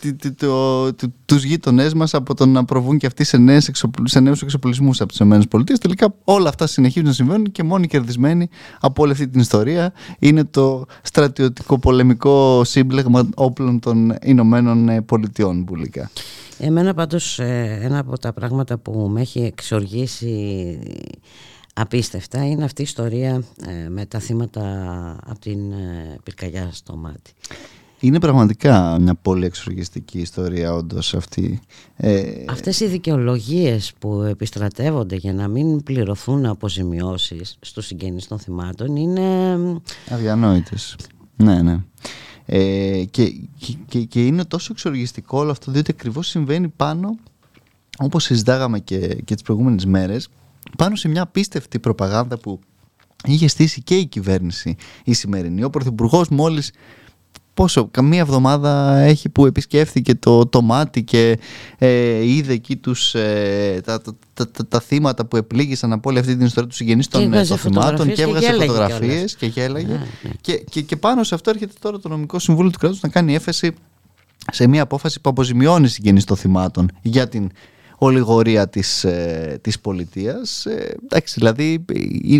τη, 0.00 0.14
τη, 0.14 0.32
το, 0.32 0.92
του 0.94 1.34
γείτονές 1.34 1.94
μας 1.94 2.14
από 2.14 2.34
το 2.34 2.46
να 2.46 2.64
προβούν 2.64 2.98
και 2.98 3.06
αυτοί 3.06 3.24
σε, 3.24 3.36
νέους 3.36 3.68
σε 4.04 4.20
νέους 4.20 4.42
εξοπλισμούς 4.42 5.00
από 5.00 5.10
τις 5.10 5.20
ΗΠΑ. 5.20 5.64
Τελικά 5.80 6.14
όλα 6.24 6.48
αυτά 6.48 6.66
συνεχίζουν 6.66 7.08
να 7.08 7.14
συμβαίνουν 7.14 7.52
και 7.52 7.62
μόνοι 7.62 7.86
κερδισμένοι 7.86 8.48
από 8.80 9.02
όλη 9.02 9.12
αυτή 9.12 9.28
την 9.28 9.40
ιστορία 9.40 9.92
είναι 10.18 10.44
το 10.44 10.84
στρατιωτικό 11.02 11.78
πολεμικό 11.78 12.64
σύμπλεγμα 12.64 13.28
όπλων 13.34 13.80
των 13.80 14.16
Ηνωμένων 14.22 15.04
Πολιτειών. 15.04 15.62
Μπουλικά. 15.62 16.10
Εμένα 16.62 16.94
πάντως 16.94 17.38
ε, 17.38 17.78
ένα 17.82 17.98
από 17.98 18.18
τα 18.18 18.32
πράγματα 18.32 18.78
που 18.78 18.92
με 18.92 19.20
έχει 19.20 19.40
εξοργήσει 19.40 20.78
απίστευτα 21.74 22.46
είναι 22.46 22.64
αυτή 22.64 22.80
η 22.80 22.84
ιστορία 22.84 23.42
ε, 23.66 23.88
με 23.88 24.06
τα 24.06 24.18
θύματα 24.18 24.62
από 25.26 25.38
την 25.38 25.72
ε, 25.72 26.18
πυρκαγιά 26.22 26.68
στο 26.72 26.96
μάτι. 26.96 27.32
Είναι 28.00 28.20
πραγματικά 28.20 28.98
μια 29.00 29.14
πολύ 29.14 29.44
εξοργιστική 29.44 30.18
ιστορία 30.18 30.74
όντως 30.74 31.14
αυτή. 31.14 31.60
Ε... 31.96 32.22
Αυτές 32.48 32.80
οι 32.80 32.86
δικαιολογίες 32.86 33.92
που 33.98 34.22
επιστρατεύονται 34.22 35.16
για 35.16 35.32
να 35.32 35.48
μην 35.48 35.82
πληρωθούν 35.82 36.46
αποζημιώσεις 36.46 37.56
στους 37.60 37.86
συγγενείς 37.86 38.26
των 38.26 38.38
θυμάτων 38.38 38.96
είναι... 38.96 39.56
Αδιανόητες. 40.10 40.96
Ναι, 41.36 41.62
ναι. 41.62 41.80
Ε, 42.52 43.04
και, 43.10 43.32
και, 43.86 43.98
και 43.98 44.26
είναι 44.26 44.44
τόσο 44.44 44.68
εξοργιστικό 44.72 45.38
όλο 45.38 45.50
αυτό 45.50 45.70
διότι 45.72 45.90
ακριβώς 45.90 46.28
συμβαίνει 46.28 46.68
πάνω 46.68 47.16
όπως 47.98 48.24
συζητάγαμε 48.24 48.78
και, 48.78 48.98
και 49.24 49.34
τις 49.34 49.42
προηγούμενες 49.42 49.86
μέρες 49.86 50.28
πάνω 50.76 50.96
σε 50.96 51.08
μια 51.08 51.22
απίστευτη 51.22 51.78
προπαγάνδα 51.78 52.38
που 52.38 52.60
είχε 53.24 53.48
στήσει 53.48 53.82
και 53.82 53.96
η 53.96 54.06
κυβέρνηση 54.06 54.76
η 55.04 55.12
σημερινή. 55.12 55.62
Ο 55.62 55.70
Πρωθυπουργός 55.70 56.28
μόλις 56.28 56.72
πόσο, 57.60 57.88
καμία 57.90 58.20
εβδομάδα 58.20 58.96
έχει 58.96 59.28
που 59.28 59.46
επισκέφθηκε 59.46 60.14
το, 60.14 60.46
το 60.46 60.62
μάτι 60.62 61.02
και 61.02 61.38
ε, 61.78 62.24
είδε 62.24 62.52
εκεί 62.52 62.76
τους, 62.76 63.14
ε, 63.14 63.80
τα, 63.84 64.00
τα, 64.00 64.50
τα, 64.50 64.66
τα, 64.68 64.80
θύματα 64.80 65.24
που 65.24 65.36
επλήγησαν 65.36 65.92
από 65.92 66.10
όλη 66.10 66.18
αυτή 66.18 66.36
την 66.36 66.46
ιστορία 66.46 66.68
τους 66.68 66.76
συγγενείς 66.76 67.08
των, 67.08 67.32
ε, 67.32 67.44
θυμάτων 67.44 68.12
και 68.12 68.22
έβγαζε 68.22 68.52
φωτογραφίες 68.52 69.36
και 69.36 69.46
γέλαγε. 69.46 69.86
Ναι, 69.86 70.06
ναι. 70.22 70.30
Και, 70.40 70.64
και, 70.70 70.80
και 70.80 70.96
πάνω 70.96 71.24
σε 71.24 71.34
αυτό 71.34 71.50
έρχεται 71.50 71.72
τώρα 71.80 71.98
το 71.98 72.08
νομικό 72.08 72.38
συμβούλιο 72.38 72.70
του 72.70 72.78
κράτους 72.78 73.00
να 73.00 73.08
κάνει 73.08 73.34
έφεση 73.34 73.74
σε 74.52 74.66
μια 74.66 74.82
απόφαση 74.82 75.20
που 75.20 75.30
αποζημιώνει 75.30 75.88
συγγενείς 75.88 76.24
των 76.24 76.36
θυμάτων 76.36 76.90
για 77.02 77.28
την 77.28 77.50
ολιγορία 78.02 78.68
της, 78.68 79.04
ε, 79.04 79.58
της 79.60 79.80
πολιτείας. 79.80 80.66
Ε, 80.66 80.96
εντάξει, 81.04 81.34
δηλαδή 81.38 81.84
ε, 81.92 81.98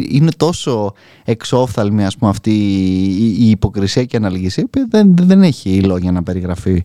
είναι 0.09 0.31
τόσο 0.37 0.95
εξόφθαλμη 1.25 2.05
ας 2.05 2.17
πούμε, 2.17 2.31
αυτή 2.31 2.51
η, 2.51 3.37
η 3.39 3.51
υποκρισία 3.51 4.05
και 4.05 4.17
η 4.17 4.19
αναλυγησία 4.19 4.67
που 4.71 4.89
δεν, 4.89 5.15
δεν 5.17 5.43
έχει 5.43 5.83
λόγια 5.83 6.13
να 6.13 6.23
περιγραφεί 6.23 6.83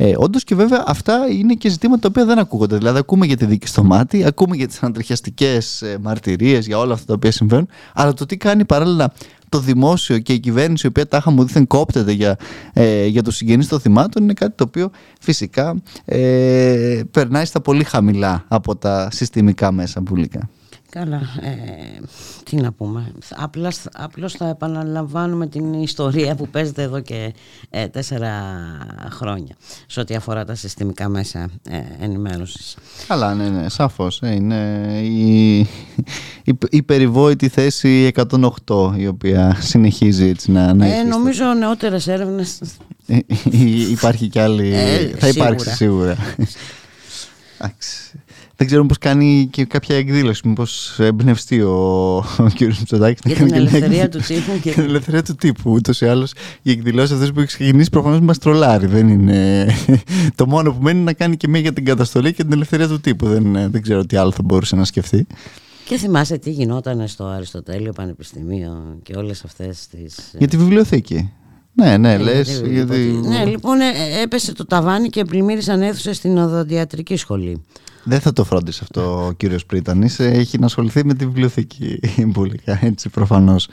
ε, 0.00 0.14
Όντως 0.16 0.44
και 0.44 0.54
βέβαια 0.54 0.84
αυτά 0.86 1.26
είναι 1.30 1.54
και 1.54 1.68
ζητήματα 1.68 2.00
τα 2.00 2.08
οποία 2.08 2.24
δεν 2.24 2.38
ακούγονται. 2.38 2.76
Δηλαδή, 2.76 2.98
ακούμε 2.98 3.26
για 3.26 3.36
τη 3.36 3.44
δίκη 3.46 3.66
στο 3.66 3.84
μάτι, 3.84 4.24
ακούμε 4.24 4.56
για 4.56 4.66
τις 4.66 4.82
ανατριχιαστικές 4.82 5.82
ε, 5.82 5.98
μαρτυρίες, 6.00 6.66
για 6.66 6.78
όλα 6.78 6.92
αυτά 6.92 7.06
τα 7.06 7.12
οποία 7.14 7.30
συμβαίνουν. 7.30 7.68
Αλλά 7.94 8.12
το 8.12 8.26
τι 8.26 8.36
κάνει 8.36 8.64
παράλληλα 8.64 9.12
το 9.48 9.60
δημόσιο 9.60 10.18
και 10.18 10.32
η 10.32 10.38
κυβέρνηση, 10.38 10.86
η 10.86 10.88
οποία 10.88 11.06
τάχα 11.08 11.30
μου 11.30 11.44
δίθεν 11.44 11.66
κόπτεται 11.66 12.12
για, 12.12 12.36
ε, 12.72 13.06
για 13.06 13.22
το 13.22 13.30
συγγενεί 13.30 13.64
των 13.64 13.80
θυμάτων, 13.80 14.22
είναι 14.22 14.32
κάτι 14.32 14.54
το 14.56 14.64
οποίο 14.64 14.90
φυσικά 15.20 15.82
ε, 16.04 17.00
περνάει 17.10 17.44
στα 17.44 17.60
πολύ 17.60 17.84
χαμηλά 17.84 18.44
από 18.48 18.76
τα 18.76 19.08
συστημικά 19.12 19.72
μέσα 19.72 20.02
πουλικά. 20.02 20.48
Καλά, 20.90 21.20
ε, 21.40 22.00
τι 22.44 22.56
να 22.56 22.72
πούμε. 22.72 23.12
Απλώς, 23.36 23.78
απλώς 23.92 24.32
θα 24.32 24.48
επαναλαμβάνουμε 24.48 25.46
την 25.46 25.72
ιστορία 25.72 26.34
που 26.34 26.48
παίζεται 26.48 26.82
εδώ 26.82 27.00
και 27.00 27.34
ε, 27.70 27.88
τέσσερα 27.88 28.32
χρόνια 29.10 29.56
σε 29.86 30.00
ό,τι 30.00 30.14
αφορά 30.14 30.44
τα 30.44 30.54
συστημικά 30.54 31.08
μέσα 31.08 31.48
ε, 31.68 32.04
ενημέρωσης. 32.04 32.76
Καλά, 33.08 33.34
ναι, 33.34 33.48
ναι, 33.48 33.68
σαφώς. 33.68 34.22
Ε, 34.22 34.34
είναι 34.34 34.90
η, 35.02 35.58
η, 36.44 36.58
η, 36.70 36.82
περιβόητη 36.82 37.48
θέση 37.48 38.12
108 38.66 38.92
η 38.96 39.06
οποία 39.06 39.56
συνεχίζει 39.60 40.28
έτσι 40.28 40.50
να, 40.50 40.74
να 40.74 40.86
ε, 40.86 41.02
Νομίζω 41.02 41.44
νεότερες 41.44 42.06
έρευνες... 42.06 42.60
Ε, 43.06 43.18
υπάρχει 43.90 44.28
κι 44.28 44.38
άλλη... 44.38 44.74
θα 45.18 45.28
υπάρξει 45.28 45.70
σίγουρα. 45.70 46.16
Εντάξει. 47.58 48.17
Δεν 48.58 48.66
ξέρω 48.66 48.86
πώ 48.86 48.94
κάνει 49.00 49.48
και 49.50 49.64
κάποια 49.64 49.96
εκδήλωση. 49.96 50.48
Μήπως 50.48 50.98
εμπνευστεί 50.98 51.60
ο, 51.60 52.16
ο 52.16 52.46
κ. 52.54 52.60
Μητσοτάκης 52.60 53.20
για 53.24 53.44
την 53.44 53.54
ελευθερία 53.54 54.08
του 54.08 54.18
τύπου. 54.18 54.58
Και 54.62 54.70
την 54.74 54.82
ελευθερία 54.82 55.22
του 55.22 55.34
τύπου. 55.34 55.70
Ούτως 55.70 56.00
ή 56.00 56.06
άλλως 56.06 56.32
οι 56.62 56.70
εκδηλώσεις 56.70 57.10
αυτές 57.10 57.32
που 57.32 57.38
έχει 57.38 57.48
ξεκινήσει 57.48 57.90
προφανώς 57.90 58.20
μας 58.20 58.38
τρολάρει. 58.38 58.86
Δεν 58.86 59.08
είναι. 59.08 59.66
το 60.34 60.46
μόνο 60.46 60.72
που 60.72 60.82
μένει 60.82 61.00
να 61.00 61.12
κάνει 61.12 61.36
και 61.36 61.48
μία 61.48 61.60
για 61.60 61.72
την 61.72 61.84
καταστολή 61.84 62.32
και 62.32 62.42
την 62.42 62.52
ελευθερία 62.52 62.88
του 62.88 63.00
τύπου. 63.00 63.26
Δεν, 63.26 63.70
δεν 63.70 63.82
ξέρω 63.82 64.06
τι 64.06 64.16
άλλο 64.16 64.30
θα 64.30 64.42
μπορούσε 64.42 64.76
να 64.76 64.84
σκεφτεί. 64.84 65.26
Και 65.84 65.96
θυμάσαι 65.96 66.38
τι 66.38 66.50
γινόταν 66.50 67.08
στο 67.08 67.24
Αριστοτέλειο 67.24 67.92
Πανεπιστημίο 67.92 68.98
και 69.02 69.16
όλες 69.16 69.44
αυτές 69.44 69.86
τις. 69.86 70.34
Για 70.38 70.48
τη 70.48 70.56
βιβλιοθήκη. 70.56 71.32
Ναι, 71.72 71.96
ναι, 71.96 72.12
ε, 72.12 72.18
λες. 72.18 72.62
Γιατί... 72.66 73.20
Ναι, 73.24 73.44
λοιπόν, 73.44 73.80
ε, 73.80 74.20
έπεσε 74.22 74.52
το 74.52 74.66
ταβάνι 74.66 75.08
και 75.08 75.24
πλημμύρισαν 75.24 75.82
αίθουσες 75.82 76.16
στην 76.16 76.38
οδοντιατρική 76.38 77.16
σχολή. 77.16 77.62
Δεν 78.08 78.20
θα 78.20 78.32
το 78.32 78.44
φρόντισε 78.44 78.80
αυτό 78.82 79.26
ο 79.26 79.32
κύριος 79.32 79.66
Πρίτανης. 79.66 80.20
Έχει 80.20 80.58
να 80.58 80.66
ασχοληθεί 80.66 81.04
με 81.04 81.14
τη 81.14 81.26
βιβλιοθήκη 81.26 82.00
μπουλικά, 82.26 82.78
έτσι 82.82 83.08
προφανώς. 83.08 83.68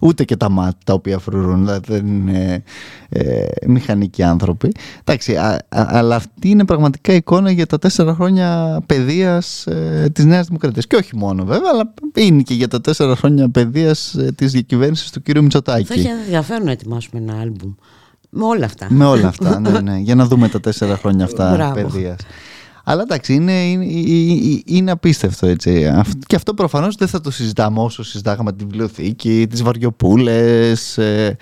Ούτε 0.00 0.24
και 0.24 0.36
τα 0.36 0.48
μάτια 0.50 0.78
τα 0.84 0.92
οποία 0.92 1.18
φρουρούν, 1.18 1.58
δηλαδή 1.58 1.92
δεν 1.92 2.06
είναι 2.06 2.62
ε, 3.08 3.44
μηχανικοί 3.66 4.22
άνθρωποι. 4.22 4.72
Εντάξει, 5.04 5.36
αλλά 5.68 6.16
αυτή 6.16 6.48
είναι 6.48 6.64
πραγματικά 6.64 7.12
εικόνα 7.12 7.50
για 7.50 7.66
τα 7.66 7.78
τέσσερα 7.78 8.14
χρόνια 8.14 8.80
παιδείας 8.86 9.66
ε, 9.66 10.10
της 10.12 10.24
Νέας 10.24 10.46
Δημοκρατίας. 10.46 10.86
Και 10.86 10.96
όχι 10.96 11.16
μόνο 11.16 11.44
βέβαια, 11.44 11.70
αλλά 11.72 11.94
είναι 12.14 12.42
και 12.42 12.54
για 12.54 12.68
τα 12.68 12.80
τέσσερα 12.80 13.16
χρόνια 13.16 13.48
παιδείας 13.48 14.14
ε, 14.14 14.32
της 14.32 14.52
διακυβέρνησης 14.52 15.10
του 15.10 15.22
κύριου 15.22 15.42
Μητσοτάκη. 15.42 15.84
Θα 15.84 15.94
έχει 15.94 16.06
ενδιαφέρον 16.06 16.64
να 16.64 16.70
ετοιμάσουμε 16.70 17.20
ένα 17.20 17.40
άλμπουμ. 17.40 17.72
Με 18.30 18.44
όλα 18.44 18.64
αυτά. 18.64 18.86
Με 18.90 19.04
όλα 19.04 19.28
αυτά, 19.34 19.60
ναι, 19.60 19.80
ναι. 19.80 19.96
Για 19.96 20.14
να 20.14 20.26
δούμε 20.26 20.48
τα 20.48 20.60
τέσσερα 20.60 20.96
χρόνια 20.96 21.24
αυτά 21.24 21.70
παιδείας. 21.74 22.18
Αλλά 22.90 23.02
εντάξει, 23.02 23.34
είναι, 23.34 23.62
είναι, 23.62 24.62
είναι 24.64 24.90
απίστευτο 24.90 25.46
έτσι. 25.46 25.92
Και 26.26 26.36
αυτό 26.36 26.54
προφανώς 26.54 26.96
δεν 26.96 27.08
θα 27.08 27.20
το 27.20 27.30
συζητάμε 27.30 27.80
όσο 27.80 28.02
συζητάγαμε 28.02 28.52
τη 28.52 28.64
βιβλιοθήκη, 28.64 29.46
τις 29.50 29.62
βαριοπούλες. 29.62 30.98
Ε, 30.98 31.36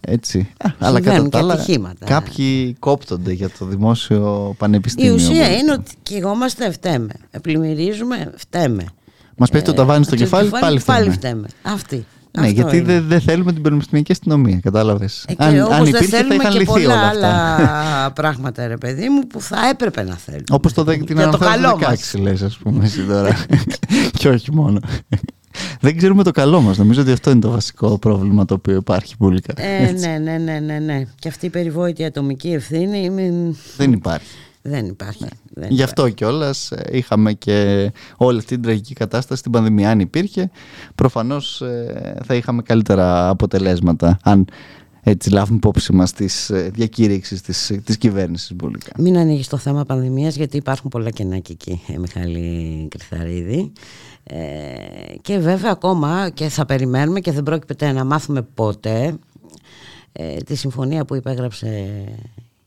έτσι. 0.00 0.52
Αλλά 0.78 1.00
κατά 1.00 1.28
τα 1.28 1.38
άλλα, 1.38 1.64
κάποιοι 2.04 2.76
κόπτονται 2.78 3.32
για 3.32 3.50
το 3.58 3.64
δημόσιο 3.64 4.54
πανεπιστήμιο. 4.58 5.12
Η 5.12 5.14
ουσία 5.14 5.56
είναι 5.56 5.72
ότι 5.72 5.94
και 6.02 6.16
εγώ 6.16 6.32
είμαστε 6.32 6.70
φταίμε. 6.72 7.12
Πλημμυρίζουμε, 7.42 8.32
φταίμε. 8.36 8.84
Μας 9.36 9.50
πέφτει 9.50 9.66
το 9.66 9.74
ταβάνι 9.74 10.04
στο 10.04 10.16
κεφάλι, 10.16 10.50
πάλι 10.50 10.78
φταίμε. 10.78 10.98
Πάλι 10.98 11.10
φταίμε. 11.10 11.48
Αυτή. 11.62 12.06
Ναι, 12.40 12.48
γιατί 12.48 12.80
δεν 12.80 13.04
δε 13.08 13.20
θέλουμε 13.20 13.52
την 13.52 13.62
πανεπιστημιακή 13.62 14.12
αστυνομία, 14.12 14.58
κατάλαβες. 14.62 15.24
Ε, 15.28 15.34
αν, 15.36 15.72
αν 15.72 15.86
υπήρχε, 15.86 16.06
δεν 16.06 16.08
θέλουμε 16.08 16.42
θα 16.42 16.48
είχαν 16.48 16.58
και 16.58 16.64
πολλά 16.64 16.94
όλα 16.94 17.08
αυτά. 17.08 17.34
άλλα 17.34 18.12
πράγματα, 18.12 18.66
ρε 18.66 18.76
παιδί 18.76 19.08
μου, 19.08 19.26
που 19.26 19.40
θα 19.40 19.68
έπρεπε 19.70 20.02
να 20.02 20.14
θέλουμε. 20.14 20.44
Όπως 20.50 20.72
το, 20.72 20.84
την 20.84 21.20
αναφέρω 21.20 21.78
16, 22.14 22.20
λες, 22.20 22.42
ας 22.42 22.56
πούμε, 22.56 22.84
εσύ 22.84 23.04
τώρα. 23.04 23.36
και 24.18 24.28
όχι 24.28 24.54
μόνο. 24.54 24.80
δεν 25.80 25.96
ξέρουμε 25.96 26.22
το 26.22 26.30
καλό 26.30 26.60
μας. 26.60 26.78
Νομίζω 26.78 27.00
ότι 27.00 27.12
αυτό 27.12 27.30
είναι 27.30 27.40
το 27.40 27.50
βασικό 27.50 27.98
πρόβλημα 27.98 28.44
το 28.44 28.54
οποίο 28.54 28.74
υπάρχει 28.74 29.16
πουλικά. 29.16 29.54
Ε, 29.56 29.90
ναι, 29.90 30.18
ναι, 30.18 30.38
ναι, 30.38 30.58
ναι, 30.58 30.78
ναι. 30.78 31.02
Και 31.18 31.28
αυτή 31.28 31.46
η 31.46 31.50
περιβόητη 31.50 32.04
ατομική 32.04 32.48
ευθύνη. 32.48 33.10
Δεν 33.76 33.92
υπάρχει. 33.92 34.26
Δεν 34.68 34.86
υπάρχει. 34.86 35.26
Ναι. 35.54 35.66
Γι' 35.70 35.82
αυτό 35.82 36.08
κιόλας 36.08 36.70
ε, 36.72 36.88
είχαμε 36.90 37.32
και 37.32 37.90
όλη 38.16 38.38
αυτή 38.38 38.54
την 38.54 38.62
τραγική 38.62 38.94
κατάσταση 38.94 39.40
στην 39.40 39.52
πανδημία. 39.52 39.90
Αν 39.90 40.00
υπήρχε, 40.00 40.50
προφανώς 40.94 41.60
ε, 41.60 42.16
θα 42.24 42.34
είχαμε 42.34 42.62
καλύτερα 42.62 43.28
αποτελέσματα. 43.28 44.18
Αν 44.22 44.46
έτσι 45.02 45.30
λάβουμε 45.30 45.56
υπόψη 45.56 45.92
μας 45.92 46.12
τις 46.12 46.50
ε, 46.50 46.70
διακήρυξει 46.74 47.42
της 47.42 47.72
της 47.84 47.98
κυβέρνησης 47.98 48.54
Μπουλικά. 48.54 48.92
Μην 48.98 49.16
ανοίγεις 49.16 49.48
το 49.48 49.56
θέμα 49.56 49.84
πανδημίας, 49.84 50.36
γιατί 50.36 50.56
υπάρχουν 50.56 50.90
πολλά 50.90 51.10
κενά 51.10 51.38
και 51.38 51.52
εκεί, 51.52 51.80
Μιχάλη 51.98 52.88
Κρυθαρίδη. 52.90 53.72
Ε, 54.24 54.36
και 55.20 55.38
βέβαια 55.38 55.70
ακόμα 55.70 56.30
και 56.34 56.48
θα 56.48 56.66
περιμένουμε 56.66 57.20
και 57.20 57.32
δεν 57.32 57.42
πρόκειται 57.42 57.92
να 57.92 58.04
μάθουμε 58.04 58.42
ποτέ 58.42 59.18
ε, 60.12 60.36
τη 60.36 60.54
συμφωνία 60.54 61.04
που 61.04 61.14
υπέγραψε 61.14 62.04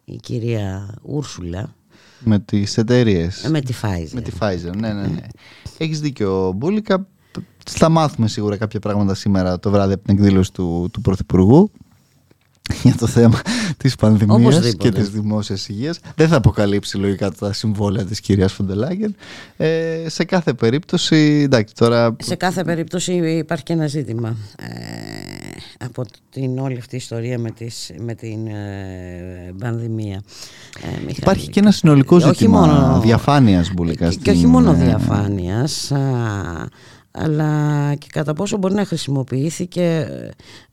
η 0.05 0.15
κυρία 0.15 0.95
Ούρσουλα 1.01 1.75
με 2.23 2.39
τις 2.39 2.77
εταιρείες. 2.77 3.43
Ε, 3.43 3.49
με 3.49 3.61
τη 3.61 3.73
Pfizer. 3.81 4.09
Με 4.11 4.21
τη 4.21 4.31
Pfizer, 4.39 4.75
ναι, 4.77 4.93
ναι. 4.93 5.01
ναι. 5.01 5.21
Έχεις 5.77 5.99
δίκιο, 5.99 6.53
Μπούλικα. 6.55 7.07
Θα 7.69 7.89
μάθουμε 7.89 8.27
σίγουρα 8.27 8.57
κάποια 8.57 8.79
πράγματα 8.79 9.13
σήμερα 9.13 9.59
το 9.59 9.71
βράδυ 9.71 9.93
από 9.93 10.03
την 10.03 10.15
εκδήλωση 10.17 10.53
του, 10.53 10.89
του 10.93 11.01
Πρωθυπουργού 11.01 11.71
για 12.83 12.95
το 12.95 13.07
θέμα 13.07 13.41
της 13.77 13.95
πανδημίας 13.95 14.75
και 14.75 14.91
της 14.91 15.09
δημόσιας 15.09 15.69
υγείας. 15.69 15.99
Δεν 16.15 16.27
θα 16.27 16.35
αποκαλύψει 16.35 16.97
λογικά 16.97 17.31
τα 17.31 17.53
συμβόλαια 17.53 18.05
της 18.05 18.19
κυρίας 18.19 18.53
Φοντελάγεν. 18.53 19.15
Ε, 19.57 20.05
σε 20.07 20.23
κάθε 20.23 20.53
περίπτωση, 20.53 21.41
εντάξει 21.43 21.73
τώρα... 21.75 22.15
Σε 22.19 22.35
κάθε 22.35 22.63
περίπτωση 22.63 23.13
υπάρχει 23.13 23.63
και 23.63 23.73
ένα 23.73 23.87
ζήτημα 23.87 24.35
ε, 24.57 25.40
από 25.79 26.03
την 26.29 26.59
όλη 26.59 26.77
αυτή 26.77 26.95
η 26.95 26.97
ιστορία 26.97 27.39
με, 27.39 27.51
τις, 27.51 27.91
με 27.99 28.15
την 28.15 28.47
ε, 28.47 29.53
πανδημία. 29.59 30.23
Ε, 31.07 31.11
υπάρχει 31.17 31.49
και 31.49 31.59
ένα 31.59 31.71
συνολικό 31.71 32.19
ζήτημα 32.19 32.59
μόνο, 32.59 32.99
διαφάνειας 32.99 33.71
μπουλικά. 33.73 34.09
Και, 34.09 34.15
και 34.15 34.31
όχι 34.31 34.47
μόνο 34.47 34.71
ε, 34.71 34.75
διαφάνειας, 34.75 35.91
αλλά 37.11 37.93
και 37.95 38.07
κατά 38.11 38.33
πόσο 38.33 38.57
μπορεί 38.57 38.73
να 38.73 38.85
χρησιμοποιήθηκε 38.85 40.07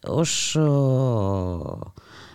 ως 0.07 0.57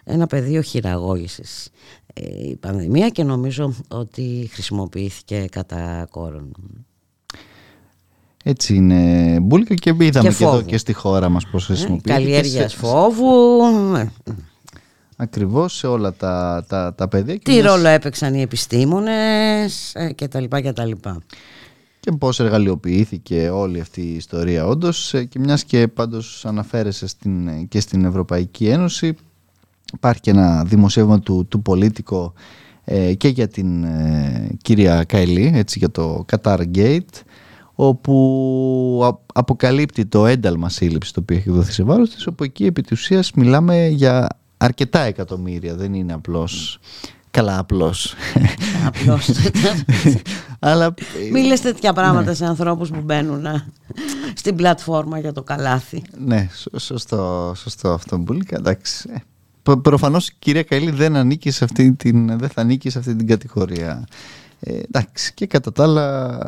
ένα 0.04 0.28
πεδίο 0.28 0.62
χειραγώγησης 0.62 1.70
ε, 2.14 2.48
η 2.50 2.56
πανδημία 2.56 3.10
και 3.10 3.24
νομίζω 3.24 3.74
ότι 3.88 4.50
χρησιμοποιήθηκε 4.52 5.46
κατά 5.52 6.08
κόρον. 6.12 6.52
Έτσι 8.44 8.76
είναι 8.76 9.40
μπουλκα 9.42 9.74
και 9.74 9.96
είδαμε 10.00 10.30
και, 10.30 10.36
και 10.36 10.44
εδώ 10.44 10.62
και 10.62 10.78
στη 10.78 10.94
χώρα 10.94 11.30
μας 11.30 11.48
πώς 11.48 11.64
ε, 11.64 11.66
χρησιμοποιήθηκε. 11.66 12.12
Καλλιέργειας 12.12 12.72
σε... 12.72 12.78
φόβου. 12.78 13.62
Ακριβώς 15.16 15.78
σε 15.78 15.88
όλα 15.88 16.14
τα, 16.14 16.66
τα, 16.68 16.94
τα 16.98 17.08
πεδία. 17.08 17.40
Τι 17.40 17.60
ρόλο 17.60 17.88
έπαιξαν 17.88 18.34
οι 18.34 18.42
επιστήμονες 18.42 19.92
ε, 19.96 20.12
και 20.14 20.28
τα 20.28 20.40
λοιπά 20.40 20.62
και 20.62 20.72
τα 20.72 20.86
λοιπά 20.86 21.22
και 22.04 22.12
πώς 22.12 22.40
εργαλειοποιήθηκε 22.40 23.50
όλη 23.50 23.80
αυτή 23.80 24.02
η 24.02 24.16
ιστορία 24.16 24.66
όντως 24.66 25.14
ε, 25.14 25.24
και 25.24 25.40
μιας 25.40 25.64
και 25.64 25.88
πάντως 25.88 26.46
αναφέρεσαι 26.46 27.08
στην, 27.08 27.68
και 27.68 27.80
στην 27.80 28.06
Ευρωπαϊκή 28.06 28.68
Ένωση 28.68 29.16
υπάρχει 29.94 30.22
και 30.22 30.32
ένα 30.32 30.64
δημοσίευμα 30.64 31.20
του, 31.20 31.46
του 31.50 31.62
Πολίτικο 31.62 32.34
ε, 32.84 33.14
και 33.14 33.28
για 33.28 33.48
την 33.48 33.84
ε, 33.84 34.50
κυρία 34.62 35.04
Καηλή 35.04 35.52
έτσι 35.56 35.80
για 35.80 35.92
το 35.92 36.26
Qatar 36.32 36.60
Gate 36.76 37.22
όπου 37.76 39.20
αποκαλύπτει 39.34 40.06
το 40.06 40.26
ένταλμα 40.26 40.70
σύλληψης 40.70 41.12
το 41.12 41.20
οποίο 41.20 41.38
έχει 41.38 41.50
δοθεί 41.50 41.72
σε 41.72 41.84
βάρος 41.84 42.10
της 42.10 42.28
όπου 42.28 42.44
εκεί 42.44 42.66
επί 42.66 42.82
της 42.82 43.00
ουσίας 43.00 43.32
μιλάμε 43.32 43.88
για 43.88 44.28
αρκετά 44.58 45.00
εκατομμύρια 45.00 45.76
δεν 45.76 45.94
είναι 45.94 46.14
απλώς 46.14 46.80
Καλά, 47.34 47.60
απλώς. 47.60 48.16
Απλώς. 48.88 49.30
Αλλά... 50.60 50.94
Μην 51.32 51.46
λες 51.46 51.62
τέτοια 51.62 51.94
πράγματα 51.94 52.30
ναι. 52.30 52.34
σε 52.34 52.46
ανθρώπους 52.46 52.90
που 52.90 53.02
μπαίνουν 53.02 53.46
στην 54.34 54.56
πλατφόρμα 54.56 55.20
για 55.20 55.32
το 55.32 55.44
καλάθι. 55.44 56.02
Ναι, 56.26 56.50
σωστό, 56.78 57.54
σωστό 57.56 57.90
αυτό 57.90 58.20
που 58.20 58.32
λέει. 58.32 58.48
Εντάξει. 58.50 59.10
Ε, 59.64 59.74
Προφανώς 59.82 60.28
η 60.28 60.34
κυρία 60.40 60.64
Καηλή 60.64 60.92
δεν, 60.92 61.16
ανήκει 61.16 61.52
σε 61.52 61.64
αυτή 61.64 61.94
την, 61.94 62.38
δεν 62.40 62.50
θα 62.50 62.62
ανήκει 62.62 62.90
σε 62.90 63.00
αυτή 63.00 63.16
την 63.16 63.28
κατηγορία. 63.28 64.08
Ε, 64.60 64.80
εντάξει, 64.88 65.34
και 65.34 65.46
κατά 65.46 65.72
τα 65.72 65.84
άλλα 65.84 66.40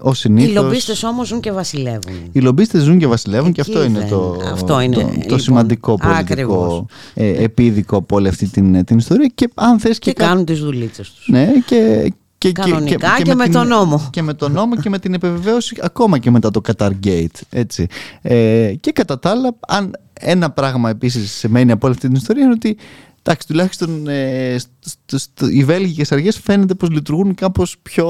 ο 0.00 0.14
συνήθως... 0.14 0.50
Οι 0.50 0.54
λομπίστες 0.54 1.02
όμως 1.02 1.28
ζουν 1.28 1.40
και 1.40 1.52
βασιλεύουν. 1.52 2.14
Οι 2.32 2.40
λομπίστες 2.40 2.82
ζουν 2.82 2.98
και 2.98 3.06
βασιλεύουν 3.06 3.52
και 3.52 3.60
αυτό 3.60 3.82
είναι, 3.84 4.06
το, 4.10 4.40
αυτό 4.52 4.80
είναι 4.80 4.94
το, 4.94 5.00
το 5.02 5.12
λοιπόν, 5.14 5.40
σημαντικό 5.40 5.94
πολιτικό 5.96 6.86
ε, 7.14 7.42
επίδικο 7.42 7.96
από 7.96 8.16
όλη 8.16 8.28
αυτή 8.28 8.48
την, 8.48 8.84
την 8.84 8.98
ιστορία. 8.98 9.30
Και, 9.34 9.48
αν 9.54 9.78
θες 9.78 9.98
και, 9.98 10.12
και 10.12 10.24
κάνουν 10.24 10.44
τις 10.44 10.60
δουλίτσες 10.60 11.10
τους. 11.10 11.28
Ναι, 11.28 11.50
και, 11.66 12.12
και, 12.38 12.52
Κανονικά 12.52 13.16
και, 13.16 13.22
και, 13.22 13.34
με, 13.34 13.48
τον 13.48 13.66
νόμο. 13.66 14.08
Και 14.10 14.22
με 14.22 14.34
τον 14.34 14.52
νόμο 14.52 14.76
και 14.76 14.88
με 14.88 14.98
την 14.98 15.14
επιβεβαίωση 15.14 15.76
ακόμα 15.80 16.18
και 16.18 16.30
μετά 16.30 16.50
το 16.50 16.60
Qatar 16.68 16.90
Gate. 17.04 17.40
Έτσι. 17.50 17.86
Ε, 18.22 18.72
και 18.80 18.92
κατά 18.92 19.18
τα 19.18 19.30
άλλα, 19.30 19.56
αν 19.68 19.90
ένα 20.12 20.50
πράγμα 20.50 20.90
επίσης 20.90 21.32
σημαίνει 21.32 21.72
από 21.72 21.86
όλη 21.86 21.94
αυτή 21.94 22.08
την 22.08 22.16
ιστορία 22.16 22.42
είναι 22.42 22.52
ότι 22.52 22.76
Εντάξει, 23.24 23.46
τουλάχιστον 23.46 24.08
ε, 24.08 24.56
στο, 24.80 25.18
στο, 25.18 25.48
οι 25.48 25.64
βέλγικες 25.64 26.12
αργές 26.12 26.38
φαίνεται 26.38 26.74
πως 26.74 26.90
λειτουργούν 26.90 27.34
κάπως 27.34 27.76
πιο, 27.82 28.06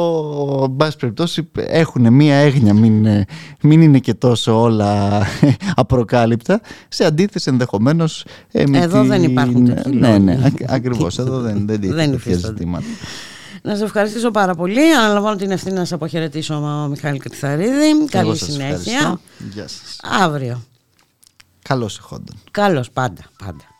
εν 0.64 0.76
πάση 0.76 0.96
περιπτώσει, 0.96 1.48
έχουν 1.54 2.12
μία 2.12 2.34
έγνοια, 2.34 2.74
μην, 2.74 3.06
ε, 3.06 3.24
μην 3.62 3.80
είναι 3.80 3.98
και 3.98 4.14
τόσο 4.14 4.60
όλα 4.60 5.22
απροκάλυπτα, 5.74 6.60
σε 6.88 7.04
αντίθεση 7.04 7.50
ενδεχομένως 7.50 8.24
ε, 8.52 8.66
με 8.66 8.78
Εδώ 8.78 9.04
δεν 9.04 9.22
υπάρχουν 9.22 9.64
τέτοιοι 9.64 9.96
Ναι, 9.96 10.18
ναι, 10.18 10.38
ακριβώς, 10.66 11.18
εδώ 11.18 11.40
δεν, 11.40 11.66
δεν, 11.66 11.80
δεν 11.80 12.10
τέτοια 12.10 12.36
ζητήματα. 12.36 12.86
Να 13.62 13.76
σε 13.76 13.84
ευχαριστήσω 13.84 14.30
πάρα 14.30 14.54
πολύ. 14.54 14.94
Αναλαμβάνω 14.94 15.36
την 15.36 15.50
ευθύνη 15.50 15.74
να 15.74 15.84
σε 15.84 15.94
αποχαιρετήσω, 15.94 16.54
ο 16.54 16.88
Μιχάλη 16.88 17.18
Κρυθαρίδη. 17.18 18.04
Καλή 18.10 18.36
συνέχεια. 18.36 19.20
Γεια 19.52 19.68
σας. 19.68 19.96
Αύριο. 20.02 20.62
Καλώς 21.62 21.98
εχόντων. 21.98 22.36
Καλώς, 22.50 22.90
πάντα, 22.90 23.22
πάντα. 23.44 23.71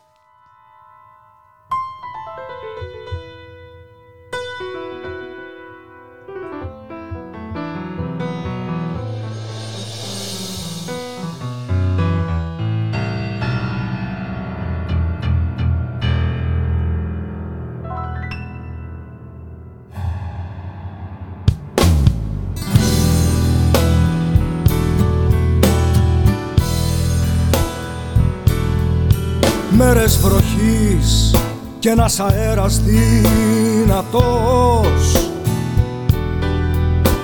Μέρες 30.03 30.19
βροχής 30.19 31.35
και 31.79 31.89
ένας 31.89 32.19
αέρας 32.19 32.81
δυνατός. 32.81 34.21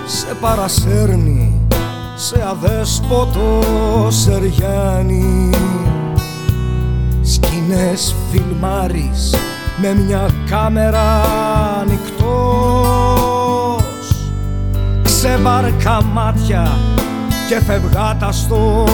Σε 0.06 0.28
παρασέρνει 0.42 1.68
σε 2.16 2.46
αδέσποτο 2.50 3.62
σεριάνι. 4.10 5.50
Σκηνές 7.22 8.16
φιλμάρεις 8.32 9.36
με 9.82 9.94
μια 9.94 10.30
κάμερα 10.50 11.22
ανοιχτός. 11.80 13.14
Ξεβάρκα 15.04 16.04
μάτια 16.04 16.78
και 17.50 17.62
φευγάτα 17.62 18.32
στο 18.32 18.86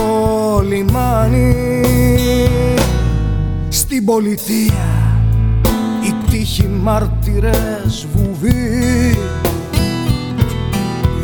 λιμάνι 0.68 1.56
στην 3.96 4.08
πολιτεία. 4.08 4.88
Οι 6.02 6.14
τύχοι 6.30 6.68
μάρτυρες 6.68 8.08
βουβοί 8.14 9.18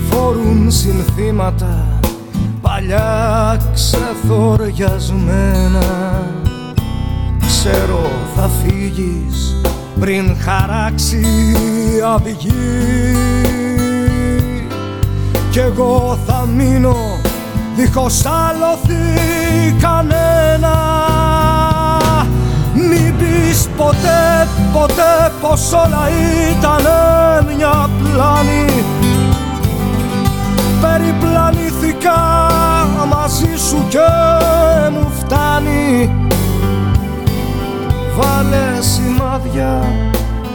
φορούν 0.10 0.72
συνθήματα 0.72 2.00
παλιά 2.62 3.58
ξεθοριασμένα. 3.74 5.82
Ξέρω 7.40 8.12
θα 8.36 8.50
φύγεις 8.64 9.56
πριν 10.00 10.36
χαράξει 10.40 11.26
αυγή. 12.16 13.16
Κι 15.52 15.60
εγώ 15.60 16.18
θα 16.28 16.48
μείνω 16.56 17.20
δίχως 17.76 18.26
άλοθη 18.26 19.20
κανένα. 19.82 21.02
πεις 21.02 21.11
ποτέ, 23.84 24.48
ποτέ 24.74 25.32
πως 25.42 25.72
όλα 25.72 26.10
ήταν 26.52 26.86
μια 27.56 27.90
πλάνη. 28.00 28.84
Περιπλανήθηκα 30.82 32.20
μαζί 33.08 33.56
σου 33.68 33.86
και 33.90 34.10
μου 34.92 35.12
φτάνει. 35.20 36.16
Βάλε 38.18 38.82
σημάδια 38.82 39.84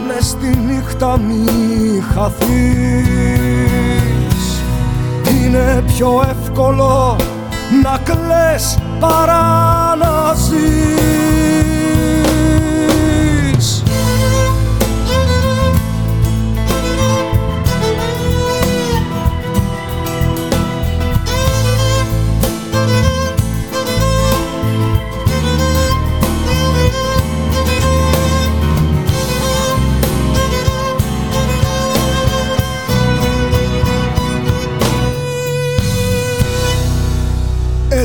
μες 0.07 0.25
στη 0.25 0.57
νύχτα 0.67 1.17
μη 1.17 2.03
χαθείς. 2.13 3.07
Είναι 5.31 5.83
πιο 5.87 6.23
εύκολο 6.29 7.15
να 7.83 7.97
κλαις 8.03 8.77
παρά 8.99 9.95
να 9.95 10.33
ζεις 10.33 11.76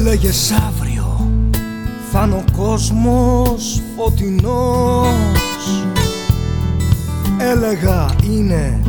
Έλεγες 0.04 0.52
αύριο 0.68 1.30
θα 2.12 2.22
είναι 2.24 2.34
ο 2.34 2.44
κόσμος 2.56 3.82
φωτεινός 3.96 5.06
Έλεγα 7.38 8.06
είναι 8.30 8.82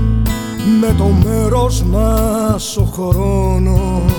με 0.80 0.96
το 0.98 1.04
μέρος 1.04 1.84
μας 1.84 2.78
ο 2.78 2.84
χρόνος 2.84 4.12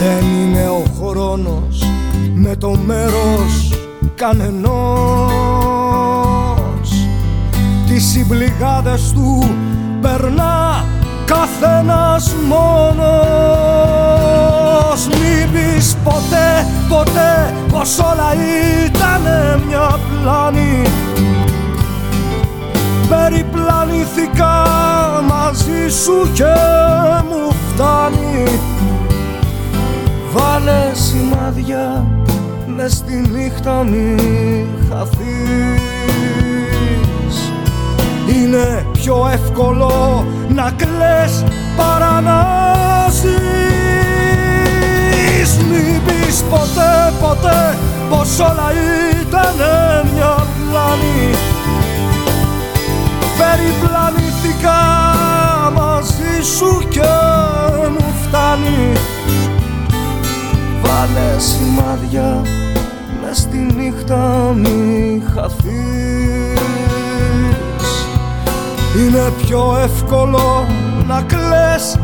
Δεν 0.00 0.24
είναι 0.24 0.68
ο 0.68 0.82
χρόνος 0.98 1.82
με 2.34 2.56
το 2.56 2.70
μέρος 2.86 3.72
κανενός. 4.14 4.90
Τις 7.86 8.04
συμπληγάδες 8.10 9.12
του 9.12 9.56
περνά 10.00 10.84
καθένας 11.24 12.34
μόνος 12.48 14.15
Μην 15.08 15.52
πεις 15.52 15.96
ποτέ, 16.04 16.66
ποτέ 16.88 17.54
πως 17.72 17.98
όλα 17.98 18.34
ήταν 18.86 19.22
μια 19.68 19.98
πλάνη. 20.08 20.82
Περιπλανήθηκα 23.08 24.64
μαζί 25.28 25.88
σου 26.04 26.32
και 26.32 26.54
μου 27.28 27.52
φτάνει. 27.72 28.60
Βάλε 30.32 30.90
σημάδια 30.92 32.06
μες 32.76 32.92
στη 32.92 33.14
νύχτα 33.32 33.84
μη 33.84 34.14
χαθείς. 34.90 35.84
Είναι 38.28 38.86
πιο 38.92 39.28
εύκολο 39.32 40.24
να 40.48 40.70
κλαις 40.76 41.44
παρά 41.76 42.20
να 42.20 42.44
ζεις 43.10 43.65
Μην 45.70 46.02
πεις 46.04 46.42
ποτέ 46.50 47.12
ποτέ 47.20 47.78
πως 48.10 48.38
όλα 48.38 48.72
ήταν 49.20 49.56
μια 50.14 50.34
πλάνη. 50.34 51.34
Περιπλανήθηκα 53.38 54.78
μαζί 55.74 56.42
σου 56.56 56.88
και 56.88 57.12
μου 57.90 58.14
φτάνει. 58.26 58.92
Βάλε 60.82 61.38
σημάδια 61.38 62.42
μες 63.22 63.38
στη 63.38 63.56
νύχτα 63.56 64.52
μη 64.56 65.22
χαθείς. 65.34 65.74
Είναι 68.98 69.32
πιο 69.46 69.78
εύκολο 69.82 70.66
να 71.06 71.22
κλαις 71.22 71.98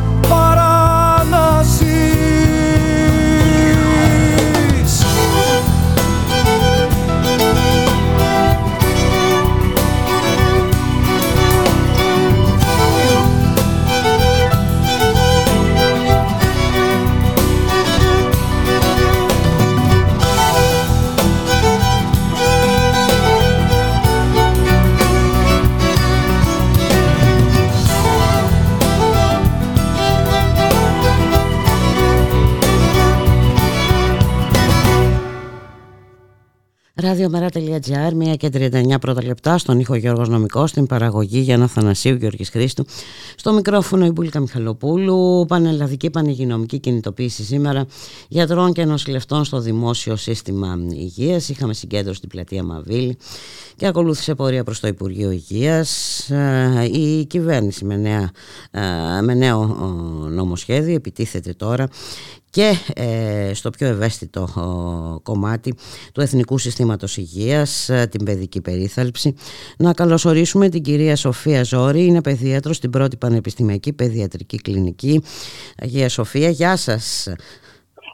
Ραδιομέρα.gr, 37.02 38.32
1 38.32 38.36
και 38.36 38.50
39 38.52 39.00
πρώτα 39.00 39.24
λεπτά, 39.24 39.58
στον 39.58 39.80
ήχο 39.80 39.94
Γιώργος 39.94 40.28
Νομικός, 40.28 40.70
στην 40.70 40.86
παραγωγή 40.86 41.38
Γιάννα 41.38 41.66
Θανασίου 41.66 42.14
Γιώργης 42.14 42.50
Χρήστου, 42.50 42.84
στο 43.36 43.52
μικρόφωνο 43.52 44.06
η 44.06 44.10
Μπουλίκα 44.10 44.40
Μιχαλοπούλου, 44.40 45.44
πανελλαδική 45.48 46.10
πανηγυνομική 46.10 46.78
κινητοποίηση 46.78 47.44
σήμερα 47.44 47.86
γιατρών 48.28 48.72
και 48.72 48.84
νοσηλευτών 48.84 49.44
στο 49.44 49.60
δημόσιο 49.60 50.16
σύστημα 50.16 50.78
υγείας. 50.90 51.48
Είχαμε 51.48 51.74
συγκέντρωση 51.74 52.16
στην 52.16 52.28
πλατεία 52.28 52.62
Μαβίλη 52.62 53.16
και 53.76 53.86
ακολούθησε 53.86 54.34
πορεία 54.34 54.64
προς 54.64 54.80
το 54.80 54.88
Υπουργείο 54.88 55.30
Υγείας. 55.30 56.20
Ε, 56.30 56.88
η 56.92 57.24
κυβέρνηση 57.24 57.84
με, 57.84 57.96
νέα, 57.96 58.30
ε, 58.70 59.20
με 59.22 59.34
νέο 59.34 59.66
νομοσχέδιο 60.30 60.94
επιτίθεται 60.94 61.52
τώρα 61.52 61.88
και 62.52 62.72
ε, 62.94 63.54
στο 63.54 63.70
πιο 63.70 63.86
ευαίσθητο 63.86 64.48
κομμάτι 65.22 65.74
του 66.14 66.20
Εθνικού 66.20 66.58
Συστήματος 66.58 67.16
Υγείας, 67.16 67.88
ε, 67.88 68.06
την 68.10 68.24
παιδική 68.24 68.60
περίθαλψη. 68.60 69.34
Να 69.78 69.92
καλωσορίσουμε 69.92 70.68
την 70.68 70.82
κυρία 70.82 71.16
Σοφία 71.16 71.64
Ζόρη, 71.64 72.06
είναι 72.06 72.20
παιδίατρος 72.20 72.76
στην 72.76 72.90
πρώτη 72.90 73.16
Πανεπιστημιακή 73.16 73.92
Παιδιατρική 73.92 74.56
Κλινική. 74.56 75.22
Αγία 75.82 76.08
Σοφία, 76.08 76.48
γεια 76.48 76.76
σας. 76.76 77.32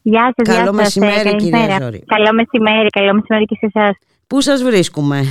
Γεια 0.03 0.34
σας, 0.36 0.55
Καλό 0.55 0.62
γεια 0.62 0.72
μεσημέρι 0.72 1.36
κυρία 1.36 1.78
Ζόρη. 1.80 2.03
Καλό 2.07 2.32
μεσημέρι, 2.32 2.89
καλό 2.89 3.14
μεσημέρι 3.14 3.45
και 3.45 3.57
σε 3.61 3.70
εσάς. 3.74 3.97
Πού 4.26 4.41
σας 4.41 4.62
βρίσκουμε; 4.62 5.24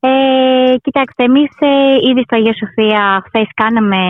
Ε, 0.00 0.74
κοιτάξτε, 0.82 1.24
εμείς 1.24 1.50
ε, 1.58 1.94
ήδη 2.10 2.22
στο 2.22 2.36
Αγία 2.36 2.54
Σοφία 2.60 3.22
χθες 3.26 3.48
κάναμε 3.54 4.00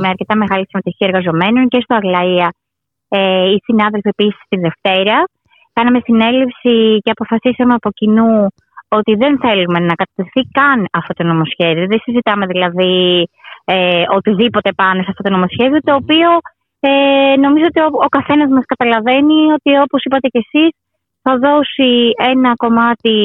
με 0.00 0.08
αρκετά 0.08 0.36
μεγάλη 0.36 0.66
συμμετοχή 0.68 1.04
εργαζομένων 1.04 1.68
και 1.68 1.80
στο 1.80 1.94
Αγλαία. 1.94 2.48
Ε, 3.08 3.50
οι 3.50 3.58
συνάδελφοι 3.64 4.08
επίσης 4.08 4.42
την 4.48 4.60
Δευτέρα. 4.60 5.24
Κάναμε 5.72 6.00
συνέλευση 6.04 6.98
και 7.04 7.10
αποφασίσαμε 7.10 7.74
από 7.74 7.90
κοινού 7.90 8.46
ότι 8.88 9.14
δεν 9.14 9.38
θέλουμε 9.40 9.78
να 9.78 9.94
κατευθυνθεί 9.94 10.42
καν 10.58 10.86
αυτό 10.92 11.12
το 11.14 11.24
νομοσχέδιο. 11.24 11.86
Δεν 11.86 12.00
συζητάμε 12.02 12.46
δηλαδή 12.46 13.28
ε, 13.64 14.04
οτιδήποτε 14.16 14.72
πάνω 14.72 15.02
σε 15.02 15.10
αυτό 15.10 15.22
το 15.22 15.30
νομοσχέδιο, 15.30 15.80
το 15.80 15.94
οποίο 15.94 16.30
ε, 16.80 16.90
νομίζω 17.44 17.64
ότι 17.70 17.80
ο, 17.80 17.88
ο 18.06 18.08
καθένας 18.08 18.50
μας 18.50 18.64
καταλαβαίνει 18.72 19.52
ότι 19.56 19.70
όπως 19.86 20.00
είπατε 20.04 20.28
κι 20.28 20.42
εσείς, 20.44 20.70
θα 21.22 21.32
δώσει 21.38 21.90
ένα 22.32 22.52
κομμάτι 22.56 23.16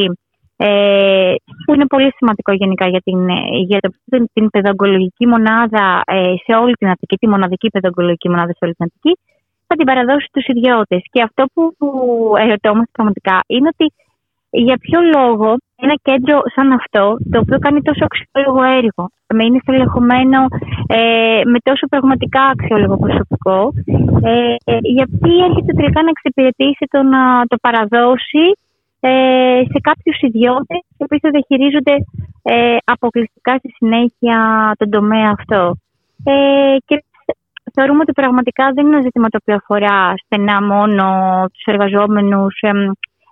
ε, 0.57 1.33
που 1.65 1.73
είναι 1.73 1.85
πολύ 1.85 2.11
σημαντικό 2.17 2.51
γενικά 2.53 2.87
για 2.87 3.01
την, 3.01 3.29
για 3.67 3.79
την, 4.09 4.27
την 4.33 4.49
παιδαγωγική 4.49 5.27
μονάδα 5.27 6.01
ε, 6.05 6.33
σε 6.43 6.57
όλη 6.61 6.73
την 6.73 6.89
Αττική, 6.89 7.17
τη 7.17 7.27
μοναδική 7.27 7.69
παιδαγωγική 7.69 8.29
μονάδα 8.29 8.51
σε 8.51 8.63
όλη 8.65 8.73
την 8.73 8.85
Αττική, 8.85 9.17
θα 9.67 9.75
την 9.75 9.85
παραδώσει 9.85 10.25
στους 10.25 10.45
ιδιώτες. 10.47 11.01
Και 11.11 11.21
αυτό 11.21 11.45
που, 11.53 11.75
που 11.77 11.87
ερωτώμαστε 12.37 12.91
πραγματικά 12.91 13.39
είναι 13.47 13.69
ότι 13.73 13.93
για 14.49 14.77
ποιο 14.77 14.99
λόγο 15.15 15.55
ένα 15.75 15.95
κέντρο 16.01 16.41
σαν 16.55 16.71
αυτό, 16.71 17.17
το 17.31 17.39
οποίο 17.39 17.57
κάνει 17.59 17.81
τόσο 17.81 18.03
αξιόλογο 18.09 18.63
έργο, 18.63 19.03
με 19.33 19.43
είναι 19.43 19.59
στελεχωμένο 19.61 20.39
ε, 20.87 21.41
με 21.51 21.59
τόσο 21.63 21.85
πραγματικά 21.87 22.41
αξιόλογο 22.41 22.97
προσωπικό, 22.97 23.59
ε, 24.31 24.77
γιατί 24.81 25.31
έρχεται 25.47 25.73
τελικά 25.79 26.01
να 26.03 26.09
εξυπηρετήσει 26.09 26.85
το 26.89 27.03
να 27.03 27.21
το 27.47 27.55
παραδώσει 27.61 28.45
ε, 28.51 28.64
σε 29.71 29.79
κάποιους 29.81 30.17
ιδιώτες 30.19 30.81
οι 30.97 31.03
οποίοι 31.03 31.19
θα 31.19 31.29
διαχειρίζονται 31.29 31.95
ε, 32.43 32.77
αποκλειστικά 32.83 33.57
στη 33.57 33.69
συνέχεια 33.69 34.71
τον 34.77 34.89
τομέα 34.89 35.33
αυτό. 35.39 35.77
Ε, 36.23 36.75
και 36.85 37.03
θεωρούμε 37.73 37.99
ότι 38.01 38.11
πραγματικά 38.11 38.71
δεν 38.73 38.85
είναι 38.85 38.95
ένα 38.95 39.03
ζήτημα 39.03 39.27
το 39.29 39.37
οποίο 39.41 39.55
αφορά 39.55 40.13
στενά 40.23 40.63
μόνο 40.63 41.05
τους 41.53 41.63
εργαζόμενους 41.65 42.59
ε, 42.61 42.71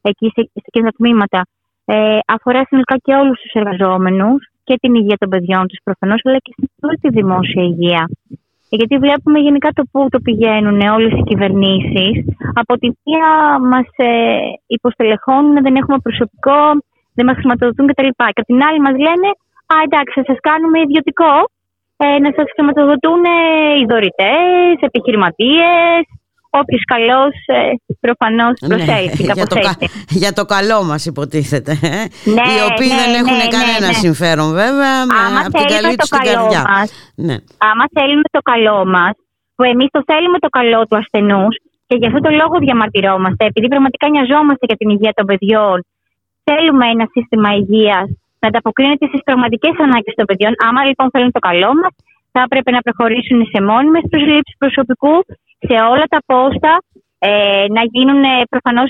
εκεί 0.01 0.31
σε 0.35 0.49
εκείνα 0.53 0.85
τα 0.89 0.95
τμήματα. 0.97 1.41
Ε, 1.85 2.19
αφορά 2.27 2.65
συνολικά 2.65 2.97
και 2.97 3.13
όλους 3.13 3.39
τους 3.41 3.51
εργαζόμενους 3.53 4.49
και 4.63 4.75
την 4.81 4.95
υγεία 4.95 5.17
των 5.17 5.29
παιδιών 5.29 5.67
τους 5.67 5.79
προφανώς, 5.83 6.21
αλλά 6.23 6.37
και 6.37 6.51
στην 6.55 6.69
όλη 6.81 6.97
τη 6.97 7.09
δημόσια 7.09 7.63
υγεία. 7.63 8.09
Γιατί 8.79 8.95
βλέπουμε 8.97 9.39
γενικά 9.39 9.69
το 9.77 9.83
πού 9.91 10.07
το 10.09 10.19
πηγαίνουν 10.19 10.79
όλες 10.97 11.13
οι 11.17 11.23
κυβερνήσεις. 11.29 12.13
Από 12.53 12.73
τη 12.81 12.87
μία 13.03 13.29
μας 13.71 13.87
ε, 13.95 14.39
υποστελεχώνουν, 14.67 15.55
δεν 15.65 15.75
έχουμε 15.75 15.97
προσωπικό, 16.05 16.59
δεν 17.15 17.25
μας 17.25 17.35
χρηματοδοτούν 17.39 17.87
κτλ. 17.87 18.09
Και 18.35 18.41
από 18.43 18.51
την 18.51 18.63
άλλη 18.67 18.79
μας 18.79 18.95
λένε, 19.05 19.29
Α, 19.73 19.75
εντάξει, 19.87 20.13
θα 20.19 20.25
σας 20.29 20.39
κάνουμε 20.49 20.77
ιδιωτικό, 20.79 21.33
ε, 22.03 22.19
να 22.25 22.31
σας 22.37 22.47
χρηματοδοτούν 22.55 23.21
οι 23.79 23.85
δωρητές, 23.91 24.75
επιχειρηματίες, 24.89 26.01
όποιος 26.59 26.83
καλός 26.93 27.33
ε, 27.57 27.61
προφανώς 28.05 28.55
ναι, 28.61 28.67
προσέλθει. 28.67 29.23
για, 29.37 29.45
το, 29.51 29.57
για 30.23 30.31
το 30.37 30.43
καλό 30.55 30.79
μας 30.89 31.01
υποτίθεται. 31.11 31.71
Ε; 31.71 32.01
Ναι, 32.37 32.45
οι 32.53 32.59
οποίοι 32.69 32.91
ναι, 32.93 32.99
δεν 33.01 33.11
έχουν 33.21 33.37
ναι, 33.43 33.47
κανένα 33.55 33.87
ναι, 33.87 34.01
συμφέρον 34.03 34.49
βέβαια 34.63 34.95
Άμα 35.23 35.39
από 35.47 35.57
την 35.59 35.67
καλή 35.75 35.95
τους 35.99 36.09
την 36.15 36.23
καρδιά. 36.29 36.61
Μας, 36.69 36.87
ναι. 37.27 37.37
Άμα 37.69 37.85
θέλουμε 37.97 38.27
το 38.37 38.41
καλό 38.51 38.79
μας, 38.95 39.13
που 39.55 39.63
εμείς 39.71 39.89
το 39.95 40.01
θέλουμε 40.09 40.37
το 40.45 40.49
καλό 40.59 40.79
του 40.87 40.97
ασθενούς 41.01 41.53
και 41.87 41.95
γι' 41.99 42.07
αυτό 42.09 42.19
το 42.25 42.31
λόγο 42.41 42.55
διαμαρτυρόμαστε, 42.65 43.43
επειδή 43.51 43.67
πραγματικά 43.73 44.05
νοιαζόμαστε 44.13 44.63
για 44.69 44.77
την 44.81 44.89
υγεία 44.95 45.13
των 45.17 45.25
παιδιών, 45.29 45.77
θέλουμε 46.47 46.85
ένα 46.93 47.05
σύστημα 47.15 47.49
υγείας 47.61 48.07
να 48.41 48.47
ανταποκρίνεται 48.51 49.05
στις 49.11 49.21
πραγματικές 49.27 49.73
ανάγκες 49.85 50.13
των 50.19 50.25
παιδιών. 50.29 50.53
Άμα 50.67 50.81
λοιπόν 50.87 51.07
θέλουν 51.13 51.31
το 51.37 51.43
καλό 51.49 51.71
μας, 51.81 51.93
θα 52.33 52.41
έπρεπε 52.47 52.69
να 52.77 52.81
προχωρήσουν 52.85 53.39
σε 53.51 53.59
μόνιμες 53.69 54.03
προσλήψεις 54.11 54.55
προσωπικού 54.63 55.15
σε 55.67 55.75
όλα 55.91 56.05
τα 56.13 56.19
πόστα 56.29 56.71
ε, 57.29 57.65
να 57.77 57.83
γίνουν 57.93 58.23
προφανώς 58.53 58.89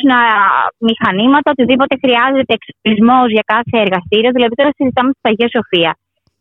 μηχανήματα, 0.89 1.47
οτιδήποτε 1.53 1.93
χρειάζεται 2.03 2.53
εξοπλισμός 2.57 3.27
για 3.35 3.45
κάθε 3.53 3.75
εργαστήριο. 3.85 4.31
Δηλαδή, 4.35 4.53
τώρα 4.59 4.71
συζητάμε 4.77 5.11
στην 5.17 5.25
Αγία 5.29 5.49
Σοφία, 5.55 5.91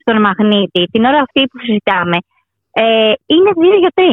στον 0.03 0.17
Μαγνήτη, 0.27 0.83
την 0.93 1.03
ώρα 1.11 1.19
αυτή 1.27 1.41
που 1.51 1.59
συζητάμε. 1.65 2.17
Ε, 2.83 3.13
είναι 3.35 3.51
δύο 3.63 3.77
γιατροί. 3.83 4.13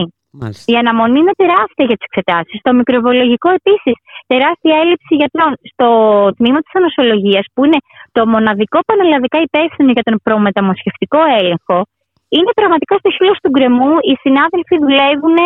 Η 0.72 0.76
αναμονή 0.82 1.20
είναι 1.20 1.36
τεράστια 1.42 1.86
για 1.90 1.98
τις 2.00 2.08
εξετάσεις. 2.10 2.56
Στο 2.64 2.72
μικροβιολογικό 2.80 3.50
επίσης, 3.60 3.96
τεράστια 4.32 4.76
έλλειψη 4.82 5.14
γιατρών. 5.22 5.52
Στο 5.72 5.88
τμήμα 6.38 6.60
της 6.64 6.74
ανοσολογίας, 6.80 7.46
που 7.54 7.62
είναι 7.66 7.80
το 8.16 8.22
μοναδικό 8.34 8.80
πανελλαδικά 8.90 9.40
υπεύθυνο 9.48 9.90
για 9.96 10.06
τον 10.08 10.16
προμεταμοσχευτικό 10.26 11.22
έλεγχο, 11.40 11.78
είναι 12.38 12.52
πραγματικά 12.60 12.96
στο 13.02 13.10
χείλος 13.16 13.38
του 13.44 13.50
γκρεμού. 13.54 13.94
Οι 14.10 14.16
συνάδελφοι 14.24 14.76
δουλεύουν 14.86 15.38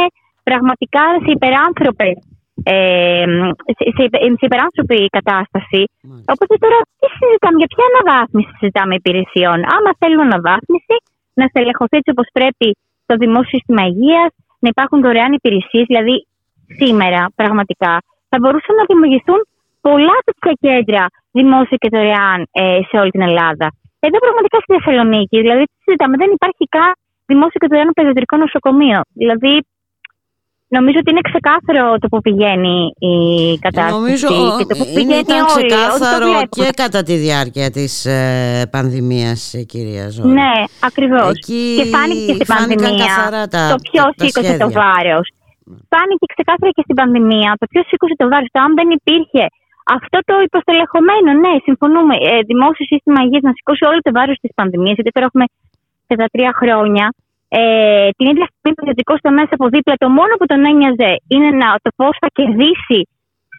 πραγματικά 0.50 1.04
σε 1.24 1.32
υπεράνθρωπε. 1.38 2.10
Ε, 2.64 3.26
σε, 3.78 4.06
σε 4.40 4.46
υπεράνθρωπη 4.50 4.98
κατάσταση. 5.18 5.82
Mm. 5.90 6.34
Οπότε 6.34 6.54
τώρα 6.64 6.80
τι 7.00 7.08
συζητάμε, 7.20 7.58
για 7.62 7.70
ποια 7.74 7.86
αναβάθμιση 7.92 8.52
συζητάμε 8.60 8.94
υπηρεσιών; 9.02 9.58
Άμα 9.76 9.92
θέλουμε 10.00 10.24
αναβάθμιση, 10.30 10.96
να 11.40 11.46
στελεχωθεί 11.52 11.96
έτσι 12.02 12.12
όπως 12.16 12.28
πρέπει 12.38 12.68
το 13.10 13.14
δημόσιο 13.24 13.58
σύστημα 13.58 13.84
υγείας, 13.92 14.32
να 14.64 14.68
υπάρχουν 14.74 14.98
δωρεάν 15.06 15.32
υπηρεσίες, 15.40 15.86
δηλαδή 15.92 16.16
σήμερα 16.80 17.22
πραγματικά 17.40 17.94
θα 18.30 18.38
μπορούσαν 18.40 18.76
να 18.80 18.86
δημιουργηθούν 18.90 19.40
πολλά 19.88 20.18
τέτοια 20.28 20.54
κέντρα 20.66 21.04
δημόσια 21.38 21.78
και 21.82 21.90
δωρεάν 21.96 22.40
ε, 22.62 22.80
σε 22.90 22.96
όλη 23.02 23.12
την 23.16 23.24
Ελλάδα. 23.30 23.68
Εδώ 24.08 24.18
πραγματικά 24.26 24.58
στη 24.64 24.70
Θεσσαλονίκη, 24.76 25.38
δηλαδή 25.46 25.64
τι 25.70 25.78
συζητάμε, 25.86 26.16
δεν 26.22 26.30
υπάρχει 26.38 26.64
καν 26.76 26.92
δημόσιο 27.32 27.58
και 27.62 27.70
δωρεάν 27.72 27.90
παιδιατρικό 27.98 28.36
νοσοκομείο. 28.44 29.00
Δηλαδή 29.22 29.54
Νομίζω 30.78 30.98
ότι 31.02 31.10
είναι 31.14 31.26
ξεκάθαρο 31.32 31.86
το 32.02 32.08
που 32.12 32.20
πηγαίνει 32.28 32.76
η 33.12 33.16
κατάσταση. 33.66 33.94
Νομίζω 34.00 34.28
και 34.60 34.66
το 34.70 34.76
που 34.80 35.00
είναι 35.00 35.16
ήταν 35.26 35.40
ξεκάθαρο 35.54 36.32
και 36.58 36.66
κατά 36.82 37.02
τη 37.08 37.16
διάρκεια 37.26 37.68
της 37.78 37.94
ε, 38.06 38.22
πανδημίας, 38.76 39.40
ε, 39.54 39.62
κυρία 39.72 40.06
Ζώη. 40.16 40.32
Ναι, 40.40 40.54
ακριβώς. 40.90 41.32
και 41.78 41.86
φάνηκε 41.94 42.22
και 42.28 42.36
στην 42.40 42.50
πανδημία 42.54 43.16
τα, 43.54 43.62
το 43.74 43.78
ποιο 43.88 44.04
σήκωσε 44.18 44.56
το 44.64 44.70
βάρος. 44.80 45.28
Φάνηκε 45.92 46.26
ξεκάθαρα 46.36 46.72
και 46.78 46.84
στην 46.88 46.96
πανδημία 47.00 47.50
το 47.60 47.66
ποιο 47.72 47.82
σήκωσε 47.90 48.16
το 48.22 48.28
βάρος. 48.32 48.50
Το 48.56 48.60
αν 48.66 48.72
δεν 48.80 48.90
υπήρχε 49.00 49.44
αυτό 49.98 50.18
το 50.30 50.36
υποστελεχωμένο, 50.48 51.30
ναι, 51.44 51.54
συμφωνούμε, 51.68 52.16
ε, 52.30 52.34
δημόσιο 52.52 52.86
σύστημα 52.92 53.20
υγείας 53.26 53.44
να 53.48 53.54
σηκώσει 53.58 53.84
όλο 53.90 54.00
το 54.06 54.12
βάρος 54.18 54.38
της 54.44 54.52
πανδημίας, 54.58 54.96
γιατί 54.98 55.12
τώρα 55.16 55.26
έχουμε 55.30 55.46
σε 56.08 56.14
τα 56.22 56.28
τρία 56.34 56.52
χρόνια 56.60 57.06
ε, 57.60 58.10
την 58.18 58.26
ίδια 58.32 58.46
στιγμή 58.50 58.74
που 58.76 58.84
ιδιωτικό 58.86 59.14
τομέα 59.26 59.48
από 59.58 59.68
δίπλα, 59.76 59.94
το 60.04 60.10
μόνο 60.20 60.34
που 60.40 60.48
τον 60.52 60.62
ένοιαζε 60.72 61.12
είναι 61.34 61.50
να, 61.62 61.68
το 61.84 61.90
πώς 62.00 62.14
θα 62.22 62.30
κερδίσει 62.38 63.00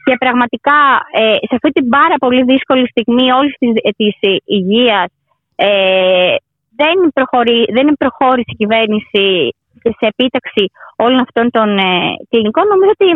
και 0.07 0.15
πραγματικά 0.25 0.79
ε, 1.21 1.35
σε 1.49 1.55
αυτή 1.59 1.71
την 1.77 1.89
πάρα 1.89 2.17
πολύ 2.23 2.43
δύσκολη 2.53 2.85
στιγμή 2.89 3.27
όλης 3.39 3.55
της 4.01 4.15
υγείας 4.59 5.09
ε, 5.57 6.35
δεν, 6.81 6.97
προχωρεί, 7.17 7.61
δεν 7.77 7.87
προχώρησε 8.03 8.53
η 8.55 8.61
κυβέρνηση 8.61 9.25
σε 9.99 10.05
επίταξη 10.13 10.65
όλων 10.97 11.19
αυτών 11.27 11.47
των 11.51 11.69
ε, 11.79 11.91
κλινικών. 12.31 12.65
Νομίζω 12.73 12.93
ότι 12.99 13.09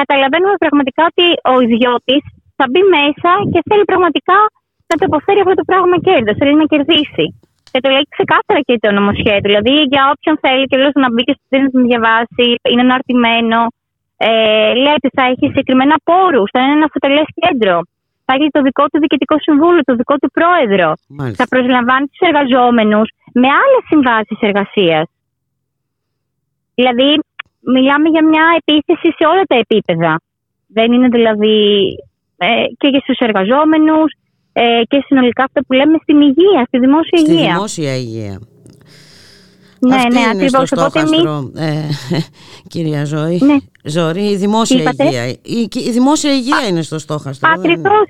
καταλαβαίνουμε 0.00 0.56
πραγματικά 0.64 1.02
ότι 1.12 1.26
ο 1.52 1.54
ιδιώτης 1.66 2.22
θα 2.56 2.64
μπει 2.70 2.82
μέσα 2.96 3.30
και 3.52 3.60
θέλει 3.68 3.84
πραγματικά 3.84 4.38
να 4.90 4.94
το 4.98 5.04
αποφέρει 5.10 5.40
αυτό 5.44 5.54
το 5.60 5.64
πράγμα 5.70 5.96
κέρδος. 6.06 6.36
Θέλει 6.40 6.56
να 6.62 6.66
κερδίσει. 6.72 7.26
Και 7.72 7.80
το 7.80 7.88
λέει 7.94 8.06
ξεκάθαρα 8.14 8.60
και 8.66 8.74
το 8.84 8.90
νομοσχέδιο. 8.98 9.40
Δηλαδή, 9.50 9.74
για 9.92 10.02
όποιον 10.12 10.34
θέλει 10.44 10.64
και 10.70 10.76
λέω 10.76 10.90
να 11.04 11.10
μπει 11.12 11.22
και 11.28 11.36
στην 11.44 11.62
να 11.72 11.80
διαβάσει, 11.88 12.46
είναι 12.70 12.84
αναρτημένο. 12.88 13.60
Ε, 14.16 14.72
λέει 14.82 14.94
ότι 15.00 15.08
θα 15.16 15.24
έχει 15.32 15.46
συγκεκριμένα 15.52 15.96
πόρους, 16.08 16.48
θα 16.52 16.60
είναι 16.60 16.72
ένα 16.80 16.88
φωτελές 16.92 17.28
κέντρο. 17.40 17.76
Θα 18.24 18.32
έχει 18.36 18.48
το 18.56 18.60
δικό 18.62 18.84
του 18.90 18.98
διοικητικό 19.02 19.36
συμβούλιο, 19.46 19.82
το 19.84 19.94
δικό 19.94 20.14
του 20.22 20.30
πρόεδρο. 20.36 20.88
Μάλιστα. 21.08 21.44
Θα 21.44 21.48
προσλαμβάνει 21.52 22.06
τους 22.06 22.22
εργαζόμενους 22.28 23.08
με 23.40 23.48
άλλες 23.62 23.82
συμβάσεις 23.90 24.38
εργασίας. 24.40 25.06
Δηλαδή, 26.74 27.08
μιλάμε 27.60 28.08
για 28.08 28.24
μια 28.30 28.44
επίθεση 28.60 29.08
σε 29.18 29.24
όλα 29.32 29.44
τα 29.50 29.56
επίπεδα. 29.64 30.20
Δεν 30.66 30.92
είναι 30.92 31.08
δηλαδή 31.08 31.58
ε, 32.36 32.64
και 32.78 32.88
για 32.88 33.00
στους 33.00 33.18
εργαζόμενους 33.18 34.12
ε, 34.62 34.82
και 34.90 34.98
συνολικά 35.06 35.42
αυτό 35.44 35.60
που 35.66 35.72
λέμε 35.72 35.96
στην 36.02 36.20
υγεία, 36.20 36.60
στη 36.66 36.78
δημόσια 36.78 37.18
Στη 37.18 37.30
υγεία. 37.32 37.52
δημόσια 37.52 37.96
υγεία. 37.96 38.36
Ναι, 39.80 39.94
Αυτή 39.94 40.14
ναι, 40.14 40.20
είναι 40.20 40.30
ακριβώς. 40.34 40.68
στο 40.68 40.76
Οπότε 40.80 40.98
στόχαστρο, 40.98 41.34
ε, 41.56 41.82
κυρία 42.72 43.04
Ζωή. 43.04 43.38
Ναι. 43.50 43.56
Ζωρή, 43.84 44.26
η 44.34 44.36
δημόσια 44.44 44.80
Είπατε; 44.80 45.04
υγεία. 45.04 45.24
Η, 45.28 45.60
η 45.88 45.90
δημόσια 45.98 46.32
υγεία 46.40 46.60
είναι 46.68 46.82
στο 46.82 46.98
στόχαστρο. 47.06 47.48
δεν 47.48 47.56
είναι; 47.58 47.72
Ακριβώς. 47.72 48.06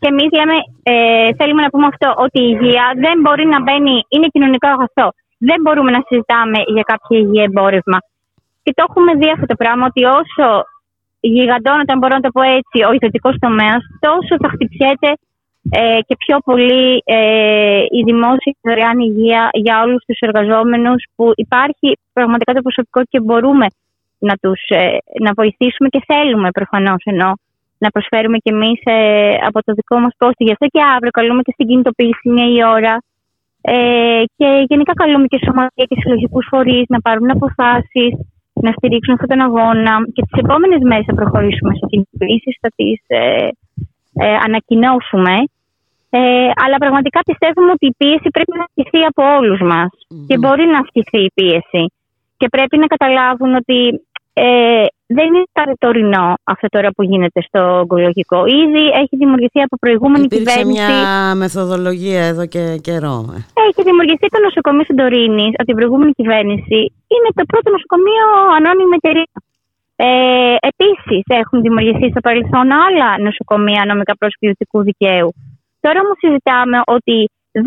και 0.00 0.08
εμείς 0.12 0.28
λέμε, 0.38 0.56
ε, 0.92 0.94
θέλουμε 1.38 1.62
να 1.62 1.70
πούμε 1.72 1.86
αυτό, 1.92 2.08
ότι 2.24 2.38
η 2.46 2.48
υγεία 2.54 2.84
δεν 3.04 3.16
μπορεί 3.22 3.44
να 3.54 3.58
μπαίνει, 3.64 3.96
είναι 4.14 4.26
κοινωνικό 4.34 4.66
αγαθό. 4.76 5.06
Δεν 5.48 5.58
μπορούμε 5.62 5.90
να 5.96 6.00
συζητάμε 6.08 6.58
για 6.74 6.84
κάποιο 6.92 7.14
υγεία 7.22 7.44
εμπόρευμα. 7.50 7.98
Και 8.62 8.72
το 8.76 8.80
έχουμε 8.88 9.10
δει 9.20 9.28
αυτό 9.34 9.46
το 9.52 9.56
πράγμα, 9.62 9.84
ότι 9.90 10.02
όσο 10.20 10.46
γιγαντώνεται, 11.34 11.92
αν 11.94 11.98
μπορώ 12.00 12.14
να 12.20 12.24
το 12.26 12.30
πω 12.36 12.42
έτσι, 12.58 12.78
ο 12.88 12.90
ιδιωτικός 12.96 13.34
τομέας, 13.44 13.80
τόσο 14.06 14.32
θα 14.42 14.48
χτυπιέται 14.54 15.10
ε, 15.70 15.98
και 16.06 16.16
πιο 16.18 16.38
πολύ 16.44 17.02
ε, 17.04 17.82
η 17.98 18.02
δημόσια 18.04 18.52
και 18.52 18.62
δωρεάν 18.62 18.98
υγεία 18.98 19.48
για 19.52 19.82
όλους 19.82 20.04
τους 20.06 20.18
εργαζόμενους 20.20 21.04
που 21.16 21.32
υπάρχει 21.34 21.98
πραγματικά 22.12 22.52
το 22.52 22.62
προσωπικό 22.62 23.00
και 23.10 23.20
μπορούμε 23.20 23.66
να 24.18 24.34
τους 24.42 24.60
ε, 24.68 24.98
να 25.20 25.32
βοηθήσουμε 25.32 25.88
και 25.88 26.02
θέλουμε 26.06 26.50
προφανώς 26.50 27.02
ενώ 27.04 27.32
να 27.78 27.90
προσφέρουμε 27.90 28.38
κι 28.38 28.52
εμείς 28.54 28.80
ε, 28.84 29.34
από 29.48 29.62
το 29.64 29.72
δικό 29.72 29.98
μας 29.98 30.12
κόστο. 30.18 30.44
Γι' 30.44 30.52
αυτό 30.52 30.66
και 30.66 30.80
αύριο 30.94 31.10
καλούμε 31.10 31.42
και 31.42 31.52
στην 31.52 31.66
κινητοποίηση 31.66 32.28
μια 32.28 32.46
η 32.56 32.64
ώρα 32.76 32.98
ε, 33.60 34.22
και 34.36 34.64
γενικά 34.68 34.92
καλούμε 34.92 35.26
και 35.26 35.40
σωματεία 35.44 35.84
και 35.84 35.96
συλλογικούς 36.00 36.46
φορείς 36.50 36.84
να 36.88 37.00
πάρουν 37.00 37.30
αποφάσεις, 37.30 38.12
να 38.52 38.70
στηρίξουν 38.72 39.14
αυτόν 39.14 39.28
τον 39.28 39.40
αγώνα 39.40 39.94
και 40.14 40.22
τις 40.22 40.40
επόμενες 40.42 40.80
μέρες 40.82 41.04
θα 41.06 41.14
προχωρήσουμε 41.14 41.72
σε 41.74 41.86
κινητοποίησεις, 41.90 42.56
θα 42.60 42.68
τις 42.76 43.00
ε, 43.06 43.48
ε, 44.14 44.34
ανακοινώσουμε. 44.46 45.34
Ε, 46.16 46.50
αλλά 46.64 46.76
πραγματικά 46.84 47.20
πιστεύουμε 47.30 47.70
ότι 47.76 47.86
η 47.92 47.94
πίεση 48.00 48.28
πρέπει 48.36 48.52
να 48.58 48.64
ασκηθεί 48.68 49.00
από 49.10 49.22
όλους 49.38 49.60
μας 49.70 49.88
και 50.28 50.38
μπορεί 50.38 50.64
να 50.74 50.78
ασκηθεί 50.78 51.20
η 51.28 51.30
πίεση 51.34 51.82
και 52.36 52.48
πρέπει 52.48 52.76
να 52.82 52.86
καταλάβουν 52.86 53.54
ότι 53.54 53.78
ε, 54.32 54.86
δεν 55.16 55.26
είναι 55.26 55.42
κάτι 55.52 55.74
τωρινό 55.78 56.26
αυτό 56.52 56.66
τώρα 56.74 56.88
που 56.94 57.02
γίνεται 57.10 57.40
στο 57.48 57.60
ογκολογικό. 57.82 58.38
Ήδη 58.62 58.84
έχει 59.02 59.14
δημιουργηθεί 59.22 59.60
από 59.66 59.76
προηγούμενη 59.84 60.24
Υπήρξε 60.24 60.44
κυβέρνηση. 60.44 60.92
μια 60.92 61.34
μεθοδολογία 61.34 62.22
εδώ 62.32 62.44
και 62.54 62.62
καιρό. 62.86 63.16
ε. 63.36 63.38
Έχει 63.66 63.80
δημιουργηθεί 63.88 64.26
το 64.34 64.38
νοσοκομείο 64.46 64.84
Σαντορίνη 64.88 65.46
από 65.58 65.66
την 65.70 65.76
προηγούμενη 65.78 66.12
κυβέρνηση. 66.20 66.78
Είναι 67.14 67.30
το 67.38 67.44
πρώτο 67.50 67.68
νοσοκομείο 67.74 68.26
ανώνυμη 68.56 68.94
εταιρεία. 69.00 69.32
Ε, 69.96 70.08
Επίσης, 70.72 71.22
έχουν 71.42 71.58
δημιουργηθεί 71.66 72.06
στο 72.12 72.20
παρελθόν 72.26 72.66
άλλα 72.84 73.08
νοσοκομεία 73.26 73.82
νομικά 73.90 74.12
πρόσωπα 74.18 74.42
ιδιωτικού 74.46 74.78
δικαίου. 74.90 75.30
Τώρα 75.86 75.98
όμως 76.04 76.16
συζητάμε 76.24 76.78
ότι 76.96 77.16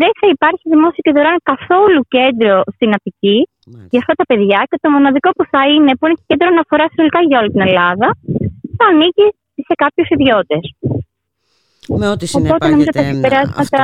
δεν 0.00 0.12
θα 0.20 0.26
υπάρχει 0.34 0.64
δημόσιο 0.74 1.02
και 1.06 1.12
δωρεάν 1.16 1.38
καθόλου 1.50 2.00
κέντρο 2.16 2.54
στην 2.74 2.88
Αττική 2.96 3.38
Μάλιστα. 3.48 3.88
για 3.92 4.00
αυτά 4.02 4.14
τα 4.20 4.24
παιδιά 4.30 4.58
και 4.70 4.78
το 4.84 4.88
μοναδικό 4.96 5.28
που 5.36 5.44
θα 5.52 5.62
είναι, 5.72 5.90
που 5.96 6.04
είναι 6.06 6.16
και 6.18 6.26
κέντρο 6.30 6.46
αναφοράς 6.54 6.88
συνολικά 6.92 7.20
για 7.28 7.38
όλη 7.40 7.50
την 7.54 7.62
Ελλάδα, 7.68 8.08
θα 8.78 8.84
ανήκει 8.92 9.26
σε 9.68 9.74
κάποιους 9.82 10.08
ιδιώτες. 10.16 10.62
Με 12.00 12.06
ό,τι 12.14 12.26
Οπότε 12.38 12.68
νομίζω 12.68 12.90
συνεπάγεται 12.92 12.98
τα 13.00 13.04
συμπεράσματα. 13.12 13.82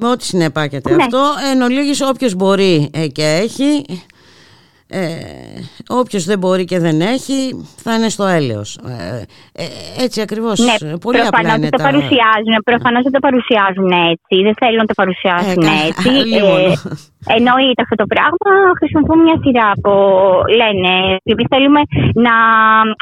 Με 0.00 0.06
ό,τι 0.12 0.24
συνεπάγεται 0.30 0.94
Ναι. 0.94 1.02
αυτό, 1.02 1.22
εν 1.50 1.58
ολίγης 1.66 2.00
όποιος 2.10 2.32
μπορεί 2.34 2.90
ε, 3.00 3.06
και 3.16 3.26
έχει, 3.44 3.68
ε, 5.00 5.06
όποιος 6.00 6.24
δεν 6.30 6.38
μπορεί 6.38 6.64
και 6.64 6.78
δεν 6.86 7.00
έχει, 7.14 7.36
θα 7.84 7.90
είναι 7.94 8.08
στο 8.16 8.24
έλεος. 8.38 8.68
Ε, 8.76 9.22
ε, 9.62 9.66
έτσι 10.04 10.18
ακριβώς, 10.26 10.56
Ναι, 10.58 10.76
ε, 10.90 10.94
πολύ 11.06 11.18
απλά 11.20 11.30
προφανώς 11.30 11.56
είναι 11.56 11.62
δεν 11.66 11.70
το 11.76 11.80
τα... 11.82 11.86
παρουσιάζουν, 11.88 12.54
προφανώς 12.70 13.02
δεν 13.06 13.12
το 13.16 13.20
παρουσιάζουν 13.26 13.90
έτσι, 14.12 14.34
δεν 14.46 14.54
θέλουν 14.60 14.80
να 14.84 14.88
το 14.90 14.96
παρουσιάσουν 15.00 15.62
Ε, 15.62 15.66
κα- 15.66 15.80
έτσι. 15.88 16.08
λίγο. 16.32 16.52
εννοείται 17.36 17.80
αυτό 17.86 17.96
το 18.02 18.06
πράγμα, 18.12 18.50
χρησιμοποιούν 18.80 19.20
μια 19.26 19.38
σειρά 19.44 19.66
από 19.76 19.92
λένε, 20.60 20.92
επειδή 21.22 21.44
θέλουμε 21.52 21.80
να 22.26 22.34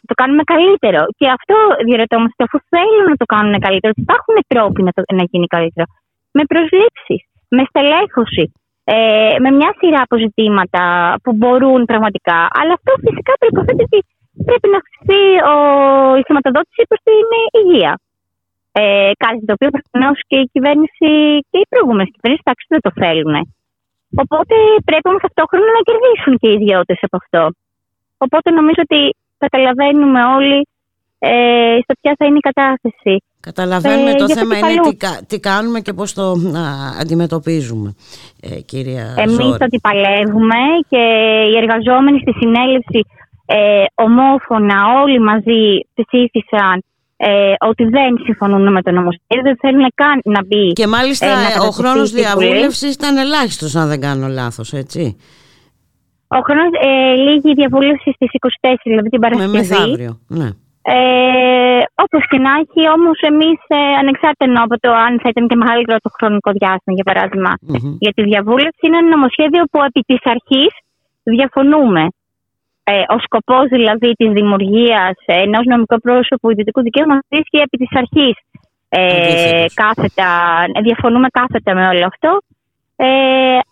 το 0.08 0.14
κάνουμε 0.20 0.42
καλύτερο. 0.54 1.00
Και 1.18 1.26
αυτό 1.38 1.56
διαρωτόμαστε, 1.86 2.40
αφού 2.46 2.56
θέλουν 2.72 3.06
να 3.12 3.18
το 3.22 3.26
κάνουν 3.34 3.54
καλύτερο, 3.66 3.92
υπάρχουν 4.04 4.36
τρόποι 4.52 4.80
να, 4.86 4.92
το, 4.96 5.00
να 5.18 5.24
γίνει 5.30 5.46
καλύτερο. 5.56 5.86
Με 6.36 6.42
προσλήψεις, 6.52 7.20
με 7.56 7.62
στελέχωση, 7.70 8.44
ε, 8.94 9.36
με 9.44 9.50
μια 9.58 9.70
σειρά 9.78 10.00
από 10.06 10.16
ζητήματα 10.24 10.84
που 11.22 11.32
μπορούν 11.38 11.84
πραγματικά. 11.84 12.38
Αλλά 12.60 12.72
αυτό 12.78 12.92
φυσικά 13.06 13.32
προποθέτει 13.38 13.82
ότι 13.88 13.98
πρέπει 14.48 14.68
να 14.72 14.78
αυξηθεί 14.82 15.22
ο- 15.52 16.14
η 16.20 16.22
χρηματοδότηση 16.26 16.82
προς 16.88 17.00
την 17.08 17.26
υγεία. 17.60 17.92
Ε, 18.72 19.10
κάτι 19.24 19.44
το 19.46 19.52
οποίο 19.56 19.70
προφανώς 19.76 20.18
και 20.28 20.36
η 20.44 20.46
κυβέρνηση 20.54 21.10
και 21.50 21.58
οι 21.62 21.66
προηγούμενες 21.72 22.10
κυβερνήσεις 22.14 22.44
εντάξει 22.46 22.66
δεν 22.74 22.80
το 22.86 22.90
θέλουν. 23.02 23.34
Οπότε 24.22 24.54
πρέπει 24.88 25.08
όμως 25.10 25.20
ταυτόχρονα 25.26 25.70
να 25.76 25.82
κερδίσουν 25.88 26.34
και 26.40 26.48
οι 26.50 26.56
ιδιώτες 26.60 26.98
από 27.06 27.16
αυτό. 27.22 27.42
Οπότε 28.24 28.48
νομίζω 28.58 28.80
ότι 28.88 29.00
καταλαβαίνουμε 29.38 30.20
όλοι 30.36 30.58
ε, 31.18 31.78
στο 31.84 31.94
ποια 32.00 32.12
θα 32.18 32.24
είναι 32.26 32.40
η 32.42 32.46
κατάσταση. 32.50 33.14
Καταλαβαίνουμε 33.40 34.10
Ε, 34.10 34.14
το 34.14 34.24
γι' 34.24 34.32
αυτό 34.32 34.38
θέμα 34.44 34.54
και 34.54 34.66
είναι 34.66 34.74
καλώ. 34.74 34.88
τι, 34.90 34.96
κα- 34.96 35.20
τι 35.26 35.40
κάνουμε 35.40 35.80
και 35.80 35.92
πώς 35.92 36.12
το 36.12 36.22
α, 36.30 36.64
αντιμετωπίζουμε, 37.00 37.94
ε, 38.40 38.60
κυρία 38.60 39.14
Εμείς 39.16 39.34
Ζώρη. 39.34 39.62
ότι 39.62 39.78
παλεύουμε 39.80 40.56
και 40.88 41.02
οι 41.52 41.56
εργαζόμενοι 41.56 42.18
στη 42.20 42.32
συνέλευση 42.38 43.00
ε, 43.46 43.84
ομόφωνα 43.94 44.76
όλοι 45.04 45.20
μαζί 45.20 45.60
ψήφισαν 45.94 46.82
ε, 47.16 47.52
ότι 47.58 47.84
δεν 47.84 48.18
συμφωνούν 48.24 48.72
με 48.72 48.82
το 48.82 48.90
νομοσχέδιο, 48.90 49.42
δεν 49.42 49.56
θέλουν 49.60 49.86
καν 49.94 50.20
να 50.24 50.44
μπει. 50.46 50.72
Και 50.72 50.86
μάλιστα 50.86 51.26
ε, 51.26 51.34
να 51.34 51.40
ε, 51.40 51.44
ο 51.44 51.48
κατατεθεί 51.48 51.74
χρόνος 51.74 52.08
στη 52.08 52.20
Βουλή. 52.20 52.26
διαβούλευσης 52.46 52.94
ήταν 52.94 53.16
ελάχιστος 53.16 53.74
αν 53.76 53.88
δεν 53.88 54.00
κάνω 54.00 54.26
λάθος, 54.28 54.72
έτσι. 54.72 55.16
Ο 56.28 56.38
χρόνος 56.46 56.70
ε, 56.82 57.14
λύγει 57.14 57.50
η 57.50 57.54
διαβούλευση 57.54 58.10
στις 58.14 58.28
24, 58.62 58.74
δηλαδή 58.84 59.08
την 59.08 59.20
Με 59.20 59.28
Παρασκευή. 59.28 59.56
μεθαύριο, 59.56 60.20
ναι. 60.28 60.48
Ε, 60.82 61.82
Όπως 62.04 62.22
και 62.30 62.38
να 62.38 62.50
έχει, 62.60 62.82
όμως 62.96 63.18
εμείς 63.20 63.58
ε, 63.66 63.76
ανεξάρτητα 64.00 64.62
από 64.62 64.76
το 64.80 64.90
αν 65.06 65.20
θα 65.22 65.28
ήταν 65.28 65.48
και 65.48 65.56
μεγαλύτερο 65.56 65.98
το 65.98 66.10
χρονικό 66.18 66.50
διάστημα, 66.58 66.94
για 66.98 67.04
παράδειγμα, 67.10 67.52
Μμμ. 67.60 67.96
για 68.04 68.12
τη 68.12 68.22
διαβούλευση, 68.22 68.82
είναι 68.86 68.96
ένα 68.96 69.08
νομοσχέδιο 69.16 69.62
που 69.70 69.78
επί 69.88 70.00
της 70.00 70.20
αρχής 70.34 70.72
διαφωνούμε. 71.22 72.08
Ε, 72.84 73.02
ο 73.14 73.18
σκοπός 73.26 73.66
δηλαδή 73.68 74.12
της 74.12 74.30
δημιουργίας 74.38 75.14
ενός 75.26 75.64
νομικού 75.64 75.96
πρόσωπου 76.00 76.50
ιδιωτικού 76.50 76.80
δικαίου 76.82 77.06
μα 77.06 77.18
βρίσκει 77.28 77.56
επί 77.66 77.76
της 77.82 77.92
αρχής. 78.02 78.36
Ε, 78.88 79.06
Αντίθετος. 79.06 79.74
κάθετα, 79.74 80.28
διαφωνούμε 80.82 81.28
κάθετα 81.38 81.74
με 81.74 81.88
όλο 81.88 82.06
αυτό. 82.12 82.38
Ε, 82.96 83.06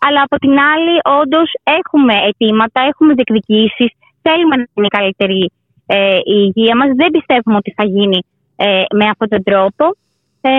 αλλά 0.05 0.21
από 0.27 0.35
την 0.43 0.51
άλλη, 0.73 0.95
όντως 1.21 1.49
έχουμε 1.63 2.13
αιτήματα, 2.25 2.81
έχουμε 2.89 3.13
διεκδικήσεις. 3.13 3.91
Θέλουμε 4.21 4.55
να 4.55 4.65
είναι 4.73 4.87
καλύτερη 4.87 5.51
ε, 5.93 6.15
η 6.35 6.37
υγεία 6.47 6.75
μας. 6.79 6.89
Δεν 6.95 7.09
πιστεύουμε 7.15 7.55
ότι 7.61 7.71
θα 7.77 7.83
γίνει 7.95 8.19
ε, 8.55 8.83
με 8.99 9.05
αυτόν 9.11 9.27
τον 9.33 9.43
τρόπο. 9.43 9.85
Ε, 10.41 10.49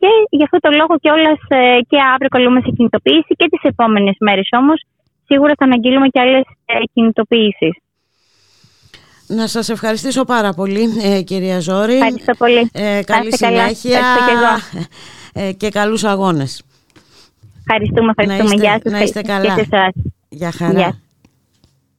και 0.00 0.08
γι' 0.30 0.42
αυτό 0.42 0.58
το 0.58 0.70
λόγο 0.80 0.94
και 1.02 1.10
όλες, 1.10 1.38
ε, 1.48 1.78
και 1.88 1.96
αύριο 2.12 2.28
καλούμε 2.28 2.60
σε 2.64 2.70
κινητοποίηση 2.76 3.32
και 3.38 3.46
τις 3.52 3.62
επόμενες 3.62 4.16
μέρες 4.20 4.48
όμως 4.60 4.78
σίγουρα 5.26 5.52
θα 5.58 5.64
αναγγείλουμε 5.64 6.08
και 6.08 6.20
άλλες 6.20 6.44
ε, 6.64 6.74
κινητοποιήσεις. 6.92 7.74
Να 9.26 9.46
σας 9.46 9.68
ευχαριστήσω 9.68 10.24
πάρα 10.24 10.52
πολύ 10.52 10.84
ε, 11.02 11.22
κυρία 11.22 11.60
Ζώρη. 11.60 11.92
Ευχαριστώ 11.94 12.32
πολύ. 12.38 12.70
Ε, 12.72 13.00
καλή 13.04 13.28
είστε 13.28 13.46
καλά. 13.46 13.58
συνέχεια 13.74 13.98
Ευχαριστώ 13.98 14.24
και 14.26 14.32
εγώ. 14.32 15.46
ε, 15.48 15.52
και 15.52 15.68
καλούς 15.68 16.04
αγώνες. 16.04 16.62
Ευχαριστούμε, 17.70 18.12
ευχαριστούμε. 18.16 18.54
είστε- 18.54 18.60
Γεια 18.68 18.80
σας. 18.82 18.92
να 18.92 18.98
είστε 19.00 19.20
και 19.20 19.28
καλά. 19.28 19.54
σε 19.54 19.60
εσάς. 19.60 19.92
Για 20.28 20.50
χαρά. 20.52 20.78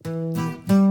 Γεια. 0.03 0.88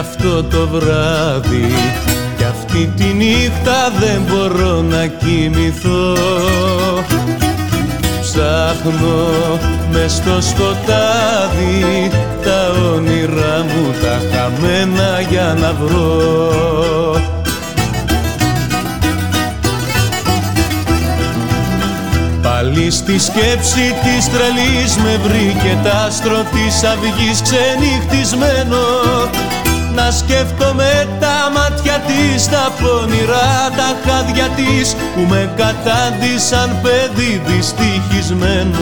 Αυτό 0.00 0.44
το 0.44 0.68
βράδυ. 0.68 1.66
Κι 2.36 2.44
αυτή 2.44 2.70
Αυτή 2.72 2.92
τη 2.96 3.04
νύχτα 3.04 3.92
δεν 3.98 4.22
μπορώ 4.28 4.80
να 4.80 5.06
κοιμηθώ. 5.06 6.16
Ψάχνω 8.20 9.58
μες 9.92 10.12
στο 10.12 10.40
σκοτάδι 10.40 12.10
τα 12.44 12.72
όνειρά 12.94 13.64
μου 13.64 13.94
τα 14.02 14.20
χαμένα 14.30 15.20
για 15.30 15.56
να 15.60 15.72
βρω. 15.72 17.20
Πάλι 22.42 22.90
στη 22.90 23.18
σκέψη 23.18 23.94
της 24.02 24.30
τρελής 24.30 24.96
με 24.96 25.20
βρήκε 25.22 25.78
τ' 25.82 26.06
άστρο 26.06 26.44
της 26.52 26.84
αυγής 26.84 27.42
ξενυχτισμένο 27.42 28.78
να 29.94 30.10
σκέφτομαι 30.10 31.08
τα 31.20 31.50
μάτια 31.54 32.02
της, 32.06 32.48
τα 32.48 32.72
πονηρά 32.80 33.70
τα 33.76 34.10
χάδια 34.10 34.48
της 34.48 34.96
που 35.14 35.20
με 35.28 35.50
κατάντησαν 35.56 36.78
παιδί 36.82 37.42
δυστυχισμένο. 37.46 38.78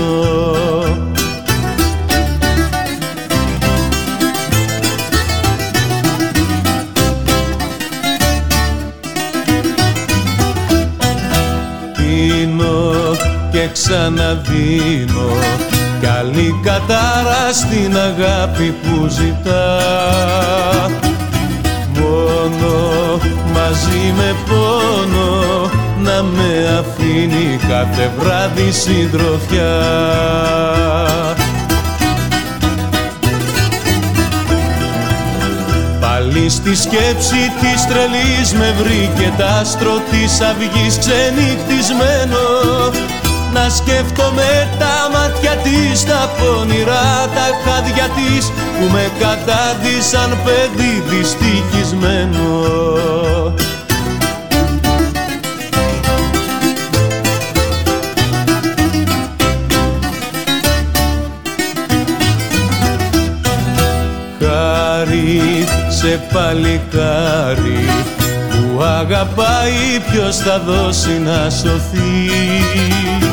Πίνω 11.96 13.16
και 13.52 13.68
ξαναδίνω 13.72 15.67
Καλή 16.00 16.60
κατάρα 16.62 17.52
στην 17.52 17.96
αγάπη 17.96 18.74
που 18.82 19.06
ζητά. 19.08 19.80
Μόνο 21.94 23.20
μαζί 23.52 24.14
με 24.16 24.34
πόνο 24.46 25.70
να 26.02 26.22
με 26.22 26.78
αφήνει 26.78 27.58
κάθε 27.68 28.10
βράδυ 28.18 28.70
συντροφιά. 28.72 29.76
Πάλι 36.00 36.48
στη 36.48 36.76
σκέψη 36.76 37.52
της 37.60 37.86
τρελής 37.86 38.52
με 38.52 38.74
βρήκε 38.78 39.32
τ' 39.36 39.60
άστρο 39.60 40.00
της 40.10 40.40
αυγής 40.40 40.98
ξενυχτισμένο 40.98 42.38
να 43.52 43.68
σκέφτομαι 43.68 44.76
τα 44.78 45.08
μάτια 45.12 45.50
της, 45.50 46.04
τα 46.04 46.30
πονηρά 46.38 47.28
τα 47.34 47.70
χάδια 47.70 48.08
της 48.16 48.46
που 48.46 48.92
με 48.92 49.10
κατάντησαν 49.18 50.38
παιδί 50.44 51.02
δυστυχισμένο. 51.08 52.66
Χάρη 64.40 65.64
σε 65.88 66.20
παλικάρι 66.32 67.86
που 68.50 68.82
αγαπάει 68.82 70.00
ποιος 70.10 70.36
θα 70.36 70.58
δώσει 70.58 71.20
να 71.24 71.50
σωθεί 71.50 73.27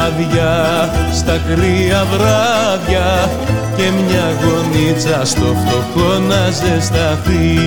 χάδια 0.00 0.90
στα 1.12 1.40
κρύα 1.48 2.04
βράδια 2.12 3.30
και 3.76 3.82
μια 3.82 4.32
γονίτσα 4.42 5.24
στο 5.24 5.56
φτωχό 5.60 6.18
να 6.18 6.50
ζεσταθεί. 6.50 7.58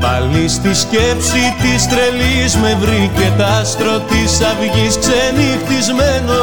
Πάλι 0.00 0.48
στη 0.48 0.74
σκέψη 0.74 1.54
της 1.62 1.86
τρελής 1.86 2.56
με 2.56 2.76
βρήκε 2.80 3.32
τ' 3.38 3.60
άστρο 3.60 3.98
της 3.98 4.40
αυγής 4.40 4.98
ξενυχτισμένο 4.98 6.42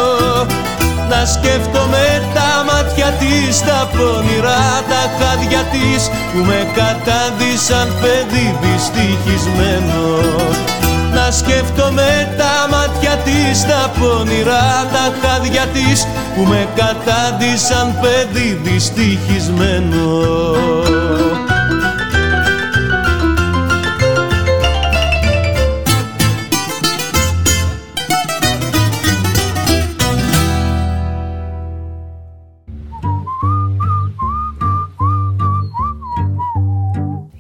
να 1.10 1.26
σκέφτομαι 1.26 2.30
τα 2.34 2.59
μάτια 3.00 3.18
της, 3.18 3.60
τα 3.60 3.90
πονηρά 3.92 4.84
τα 4.90 5.04
χάδια 5.20 5.64
της 5.72 6.10
που 6.32 6.40
με 6.46 6.68
κατάντησαν 6.76 7.88
παιδί 8.02 8.58
δυστυχισμένο. 8.62 10.02
Να 11.14 11.32
σκέφτομαι 11.32 12.36
τα 12.38 12.68
μάτια 12.72 13.16
της, 13.26 13.66
τα 13.66 13.92
πονηρά 14.00 14.88
τα 14.94 15.14
χάδια 15.22 15.66
της 15.74 16.08
που 16.36 16.44
με 16.44 16.68
κατάντησαν 16.76 17.98
παιδί 18.02 18.60
δυστυχισμένο. 18.64 21.29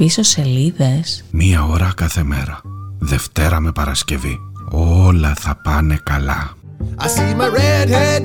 πίσω 0.00 0.22
σελίδες. 0.22 1.24
Μία 1.30 1.64
ώρα 1.64 1.92
κάθε 1.96 2.22
μέρα. 2.22 2.60
Δευτέρα 2.98 3.60
με 3.60 3.72
Παρασκευή. 3.72 4.38
Όλα 4.70 5.34
θα 5.38 5.60
πάνε 5.62 6.00
καλά. 6.02 6.54
I 6.98 7.06
see 7.06 7.34
my 7.40 7.48
redhead 7.58 8.22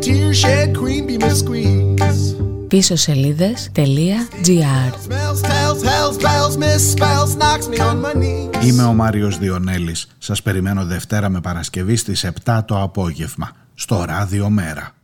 tear 0.00 0.32
shed 0.42 0.70
queen 0.76 1.06
be 1.06 1.24
my 1.24 1.30
squeeze. 1.30 2.36
πίσω 2.68 2.96
σελίδες.gr 2.96 3.82
Είμαι 8.64 8.84
ο 8.84 8.92
Μάριος 8.92 9.38
Διονέλης. 9.38 10.06
Σας 10.18 10.42
περιμένω 10.42 10.84
Δευτέρα 10.84 11.28
με 11.28 11.40
Παρασκευή 11.40 11.96
στις 11.96 12.24
7 12.44 12.60
το 12.66 12.82
απόγευμα. 12.82 13.50
Στο 13.74 14.04
Ράδιο 14.06 14.50
Μέρα. 14.50 14.95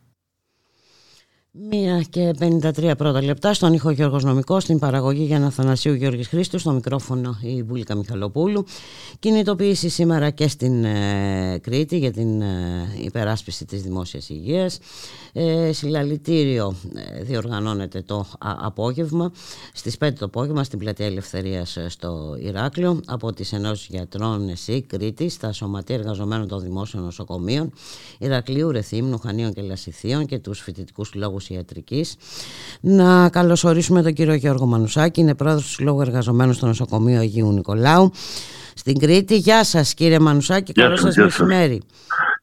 Μία 1.54 2.02
και 2.10 2.34
53 2.38 2.92
πρώτα 2.96 3.22
λεπτά 3.22 3.54
στον 3.54 3.72
ήχο 3.72 3.90
Γιώργος 3.90 4.24
Νομικός, 4.24 4.62
στην 4.62 4.78
παραγωγή 4.78 5.24
για 5.24 5.46
Αθανασίου 5.46 5.92
Γιώργης 5.92 6.28
Χρήστου, 6.28 6.58
στο 6.58 6.72
μικρόφωνο 6.72 7.38
η 7.42 7.62
Βούλικα 7.62 7.94
Μιχαλοπούλου. 7.94 8.64
Κινητοποίηση 9.18 9.88
σήμερα 9.88 10.30
και 10.30 10.48
στην 10.48 10.84
ε, 10.84 11.58
Κρήτη 11.62 11.98
για 11.98 12.12
την 12.12 12.40
ε, 12.40 12.88
υπεράσπιση 13.02 13.64
της 13.64 13.82
δημόσιας 13.82 14.28
υγείας. 14.28 14.78
Ε, 15.32 15.72
συλλαλητήριο 15.72 16.74
ε, 16.94 17.22
διοργανώνεται 17.22 18.02
το 18.02 18.26
απόγευμα, 18.38 19.32
στις 19.72 19.96
5 20.04 20.12
το 20.18 20.24
απόγευμα 20.24 20.64
στην 20.64 20.78
Πλατεία 20.78 21.06
Ελευθερίας 21.06 21.78
στο 21.86 22.36
Ηράκλειο 22.40 23.00
από 23.06 23.32
τις 23.32 23.52
Ενώσεις 23.52 23.86
Γιατρών 23.90 24.48
ΕΣΥ 24.48 24.82
Κρήτη 24.82 25.28
στα 25.28 25.52
Σωματεία 25.52 25.96
Εργαζομένων 25.96 26.48
των 26.48 26.60
Δημόσιων 26.60 27.02
Νοσοκομείων 27.02 27.72
Ηρακλείου, 28.18 28.70
Ρεθύμνου, 28.70 29.18
Χανίων 29.18 29.52
και 29.52 29.62
Λασιθίων 29.62 30.26
και 30.26 30.38
τους 30.38 30.60
φοιτητικούς 30.60 31.14
λόγους 31.14 31.41
ιατρικής. 31.48 32.16
Να 32.80 33.28
καλωσορίσουμε 33.28 34.02
τον 34.02 34.12
κύριο 34.12 34.34
Γιώργο 34.34 34.66
Μανουσάκη, 34.66 35.20
είναι 35.20 35.34
πρόεδρος 35.34 35.64
του 35.64 35.70
Συλλόγου 35.70 36.00
Εργαζομένων 36.00 36.54
στο 36.54 36.66
Νοσοκομείο 36.66 37.20
Αγίου 37.20 37.52
Νικολάου 37.52 38.10
στην 38.74 38.98
Κρήτη. 38.98 39.36
Γεια 39.36 39.64
σας 39.64 39.94
κύριε 39.94 40.18
Μανουσάκη, 40.18 40.72
καλό 40.72 40.96
σας 40.96 41.16
μεσημέρι. 41.16 41.82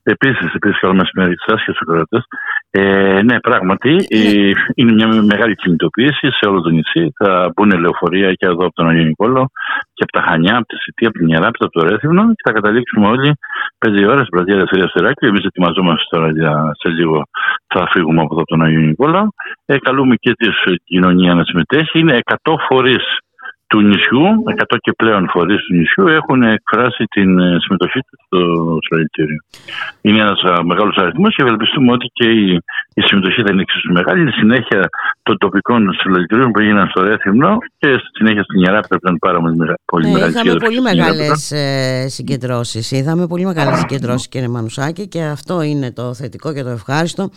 Επίσης, 0.03 0.53
επίσης, 0.53 0.79
καλό 0.79 0.93
μεσημέρι 0.93 1.33
σας 1.47 1.63
και 1.65 1.71
στου 1.71 1.91
ακροατές. 1.91 2.23
Ε, 2.71 3.21
ναι, 3.23 3.39
πράγματι 3.39 3.89
ναι. 3.89 4.51
είναι 4.75 4.91
μια 4.93 5.07
μεγάλη 5.07 5.55
κινητοποίηση 5.55 6.27
σε 6.31 6.49
όλο 6.49 6.61
το 6.61 6.69
νησί. 6.69 7.13
Θα 7.17 7.51
μπουν 7.55 7.79
λεωφορεία 7.79 8.33
και 8.33 8.45
εδώ 8.45 8.65
από 8.65 8.73
τον 8.73 8.89
Αγίο 8.89 9.03
Νικόλο 9.03 9.49
και 9.93 10.03
από 10.03 10.11
τα 10.11 10.21
Χανιά, 10.27 10.55
από 10.57 10.65
τη 10.65 10.75
Σιτή, 10.75 11.05
από 11.05 11.17
την 11.17 11.27
Ιεράπη, 11.27 11.57
από 11.59 11.71
το 11.71 11.87
Ρέθυμνο 11.87 12.23
και 12.27 12.43
θα 12.43 12.51
καταλήξουμε 12.51 13.07
όλοι 13.07 13.31
πέντε 13.77 14.05
ώρες 14.05 14.25
στην 14.25 14.35
πλατεία 14.35 14.55
Ελευθερία 14.55 14.87
Στεράκη. 14.87 15.25
Εμείς 15.25 15.43
ετοιμαζόμαστε 15.45 16.05
τώρα 16.09 16.29
για 16.31 16.71
σε 16.79 16.89
λίγο 16.89 17.23
θα 17.67 17.87
φύγουμε 17.91 18.21
από 18.21 18.33
εδώ 18.33 18.41
από 18.41 18.51
τον 18.51 18.61
Αγίο 18.61 18.79
Νικόλο. 18.79 19.33
Ε, 19.65 19.77
καλούμε 19.77 20.15
και 20.15 20.33
τη 20.33 20.47
κοινωνία 20.83 21.33
να 21.33 21.43
συμμετέχει. 21.43 21.99
Είναι 21.99 22.19
100 22.43 22.53
φορείς 22.69 23.03
του 23.69 23.81
νησιού, 23.81 24.25
100 24.71 24.77
και 24.81 24.93
πλέον 24.97 25.29
φορείς 25.29 25.61
του 25.65 25.73
νησιού 25.75 26.07
έχουν 26.07 26.43
εκφράσει 26.43 27.03
την 27.03 27.39
ε, 27.39 27.57
συμμετοχή 27.59 27.99
τους 27.99 28.19
στο 28.25 28.39
συλλαλητήριο. 28.85 29.39
Είναι 30.01 30.19
ένας 30.19 30.41
μεγάλος 30.65 30.95
αριθμός 30.97 31.35
και 31.35 31.43
ευελπιστούμε 31.43 31.91
ότι 31.91 32.07
και 32.13 32.27
η, 32.29 32.61
η 32.93 33.01
συμμετοχή 33.01 33.41
θα 33.41 33.49
είναι 33.51 33.61
εξίσου 33.61 33.91
μεγάλη. 33.91 34.21
Είναι 34.21 34.31
συνέχεια 34.31 34.89
των 35.23 35.37
τοπικών 35.37 35.93
συλλαλητήριων 35.93 36.51
που 36.51 36.59
έγιναν 36.59 36.87
στο 36.87 37.01
Ρέθυμνο 37.03 37.57
και 37.77 37.87
στη 37.87 38.09
συνέχεια 38.13 38.43
στην 38.43 38.59
Ιερά 38.59 38.79
που 38.79 38.95
ήταν 38.95 39.17
πάρα 39.19 39.39
πολύ 39.85 40.05
ναι, 40.05 40.11
μεγάλη. 40.11 40.31
Είχαμε 40.31 40.53
πολύ 40.53 40.81
μεγάλες 40.81 41.53
συγκεντρώσεις. 42.05 42.91
Είδαμε 42.91 43.27
πολύ 43.27 43.45
μεγάλες 43.45 43.79
συγκεντρώσεις, 43.79 44.29
κύριε 44.29 44.47
Μανουσάκη, 44.47 45.07
και 45.07 45.23
αυτό 45.23 45.61
είναι 45.61 45.91
το 45.91 46.13
θετικό 46.13 46.53
και 46.53 46.63
το 46.63 46.69
ευχάριστο, 46.69 47.29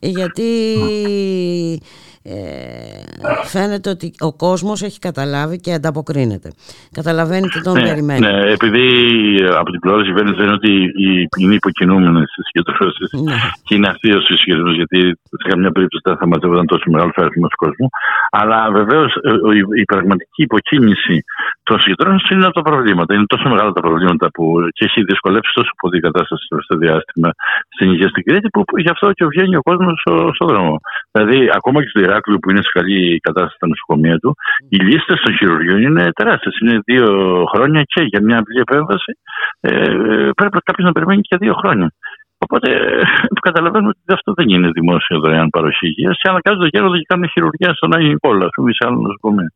γιατί 0.00 0.42
ε, 1.72 1.76
φαίνεται 3.44 3.90
ότι 3.90 4.12
ο 4.20 4.32
κόσμος 4.32 4.82
έχει 4.82 4.98
καταλάβει 4.98 5.56
και 5.60 5.72
ανταποκρίνεται. 5.72 6.50
Καταλαβαίνει 6.92 7.48
τι 7.48 7.62
τον 7.62 7.74
ναι, 7.74 7.82
περιμένει. 7.82 8.20
Ναι, 8.20 8.50
επειδή 8.56 8.86
από 9.60 9.70
την 9.70 9.80
πλευρά 9.80 10.00
της 10.00 10.08
κυβέρνησης 10.08 10.44
είναι 10.44 10.52
ότι 10.52 10.72
είναι 11.38 11.54
υποκινούμενες 11.54 12.28
τι 12.34 12.42
συγκεντρώσεις 12.42 13.08
ναι. 13.12 13.36
και 13.66 13.74
είναι 13.74 13.88
αστείο 13.88 14.16
ο 14.16 14.20
συσχετισμό, 14.20 14.70
γιατί 14.70 14.98
σε 15.42 15.48
καμιά 15.50 15.70
περίπτωση 15.70 16.02
δεν 16.08 16.16
θα 16.16 16.26
μαζεύονταν 16.26 16.66
τόσο 16.66 16.86
μεγάλο 16.90 17.12
αριθμό 17.14 17.46
του 17.52 17.60
κόσμου. 17.64 17.88
Αλλά 18.30 18.70
βεβαίως 18.70 19.10
ε, 19.14 19.30
η 19.82 19.84
πραγματική 19.84 20.42
υποκίνηση 20.42 21.24
των 21.62 21.78
συγκεντρώσεων 21.80 22.20
είναι 22.30 22.50
τα 22.50 22.62
προβλήματα. 22.62 23.14
Είναι 23.14 23.26
τόσο 23.26 23.48
μεγάλα 23.48 23.72
τα 23.72 23.80
προβλήματα 23.80 24.26
που 24.34 24.44
και 24.76 24.84
έχει 24.84 25.00
δυσκολεύσει 25.02 25.52
τόσο 25.54 25.72
πολύ 25.80 25.96
η 25.96 26.00
κατάσταση 26.00 26.44
στο 26.66 26.76
διάστημα 26.76 27.30
στην 27.74 27.90
υγεία 27.92 28.08
στην 28.08 28.22
Κρήτη, 28.24 28.48
που 28.48 28.64
γι' 28.84 28.90
αυτό 28.90 29.12
και 29.12 29.24
βγαίνει 29.26 29.56
ο 29.56 29.62
κόσμος 29.62 30.02
στον 30.34 30.48
δρόμο. 30.50 30.80
Δηλαδή, 31.12 31.50
ακόμα 31.58 31.82
και 31.82 31.88
στο 31.88 32.00
Ηράκλειο 32.14 32.38
που 32.38 32.50
είναι 32.50 32.62
σε 32.62 32.72
καλή 32.78 33.18
κατάσταση 33.26 33.56
στα 33.56 33.66
νοσοκομεία 33.66 34.16
του, 34.18 34.30
οι 34.68 34.76
λίστες 34.76 35.20
των 35.24 35.32
χειρουργείων 35.38 35.80
είναι 35.82 36.04
τεράστιες. 36.18 36.54
Είναι 36.60 36.78
δύο 36.84 37.08
χρόνια 37.52 37.82
και 37.82 38.00
για 38.02 38.20
μια 38.22 38.38
απλή 38.38 38.58
επέμβαση 38.66 39.12
ε, 39.60 40.30
πρέπει 40.38 40.58
κάποιος 40.68 40.86
να 40.86 40.92
περιμένει 40.92 41.20
και 41.20 41.36
δύο 41.36 41.54
χρόνια. 41.60 41.88
Οπότε 42.38 42.68
καταλαβαίνουμε 43.48 43.88
ότι 43.88 44.12
αυτό 44.18 44.32
δεν 44.38 44.48
είναι 44.48 44.68
δημόσια 44.78 45.18
δωρεάν 45.18 45.48
παροχή 45.48 45.86
υγείας 45.86 46.16
και 46.20 46.28
αναγκάζονται 46.28 46.68
γέροντα 46.72 46.96
και 46.98 47.08
κάνουν 47.08 47.28
χειρουργία 47.28 47.70
στον 47.74 47.94
Άγιο 47.94 48.08
Νικόλα, 48.08 48.44
ας 48.44 48.54
πούμε, 48.54 48.70
σε 48.72 48.82
άλλο 48.86 48.98
νοσοκομείο. 49.00 49.50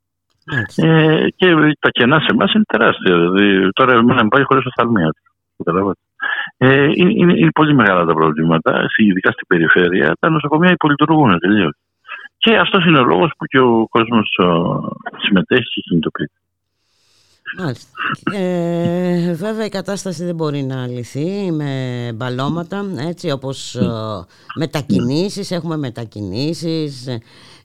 Ε, 0.77 1.27
και 1.37 1.47
τα 1.81 1.91
κενά 1.91 2.19
σε 2.21 2.31
εμάς 2.31 2.53
είναι 2.53 2.65
τεράστια. 2.73 3.15
Δηλαδή, 3.15 3.69
τώρα 3.73 3.93
εμένα 3.93 4.23
με 4.23 4.29
πάει 4.29 4.43
χωρίς 4.43 4.65
οφθαλμία. 4.67 5.11
Ε, 6.57 6.85
είναι, 6.95 7.13
είναι, 7.15 7.33
είναι, 7.37 7.51
πολύ 7.51 7.75
μεγάλα 7.75 8.05
τα 8.05 8.15
προβλήματα, 8.15 8.87
ειδικά 8.97 9.31
στην 9.33 9.47
περιφέρεια. 9.47 10.17
Τα 10.21 10.31
νοσοκομεία 10.31 10.71
υπολειτουργούν 10.71 11.39
τελείως. 11.39 11.75
Και 12.49 12.59
αυτός 12.59 12.85
είναι 12.85 12.99
ο 12.99 13.05
λόγος 13.05 13.31
που 13.39 13.45
και 13.45 13.59
ο 13.59 13.87
κόσμος 13.91 14.39
συμμετέχει 15.17 15.63
και 15.63 15.81
κινητοποιείται. 15.81 16.33
Μάλιστα. 17.59 17.89
Ε, 18.33 19.33
βέβαια 19.33 19.65
η 19.65 19.69
κατάσταση 19.69 20.25
δεν 20.25 20.35
μπορεί 20.35 20.63
να 20.63 20.87
λυθεί 20.87 21.53
με 21.53 21.73
μπαλώματα 22.15 22.85
έτσι 23.09 23.31
όπως 23.31 23.75
ε, 23.75 23.87
μετακινήσεις, 24.55 25.51
έχουμε 25.51 25.77
μετακινήσεις 25.77 27.07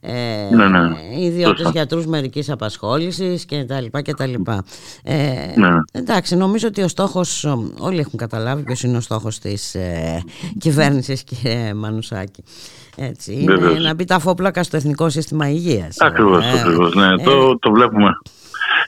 ε, 0.06 0.56
ναι, 0.56 0.68
ναι. 0.68 0.90
ιδιώτες 1.20 1.70
γιατρούς 1.72 2.06
μερικής 2.06 2.50
απασχόλησης 2.50 3.46
και 3.46 3.64
τα 3.64 3.82
λοιπά 3.82 4.02
και 4.02 4.14
τα 4.14 4.26
λοιπά. 4.26 4.64
Ε, 5.04 5.54
ναι. 5.56 5.70
Εντάξει, 5.92 6.36
νομίζω 6.36 6.68
ότι 6.68 6.82
ο 6.82 6.88
στόχος, 6.88 7.46
όλοι 7.80 8.00
έχουν 8.00 8.18
καταλάβει 8.18 8.64
ποιος 8.64 8.84
είναι 8.84 8.98
ο 8.98 9.02
στόχος 9.02 9.40
της 9.40 9.76
ε, 9.76 10.24
κυβέρνησης 10.58 11.24
κύριε 11.24 11.74
Μανουσάκη. 11.74 12.44
Έτσι, 12.98 13.34
είναι 13.34 13.80
να 13.80 13.94
μπει 13.96 14.06
τα 14.06 14.20
φόπλακα 14.20 14.64
στο 14.64 14.78
Εθνικό 14.78 15.10
Σύστημα 15.10 15.50
Υγείας. 15.50 15.98
Ακριβώς, 16.00 16.46
ε, 16.46 16.60
ακριβώς 16.60 16.96
ναι. 16.96 17.08
Ε, 17.08 17.24
το, 17.24 17.58
το 17.60 17.72
βλέπουμε. 17.72 18.10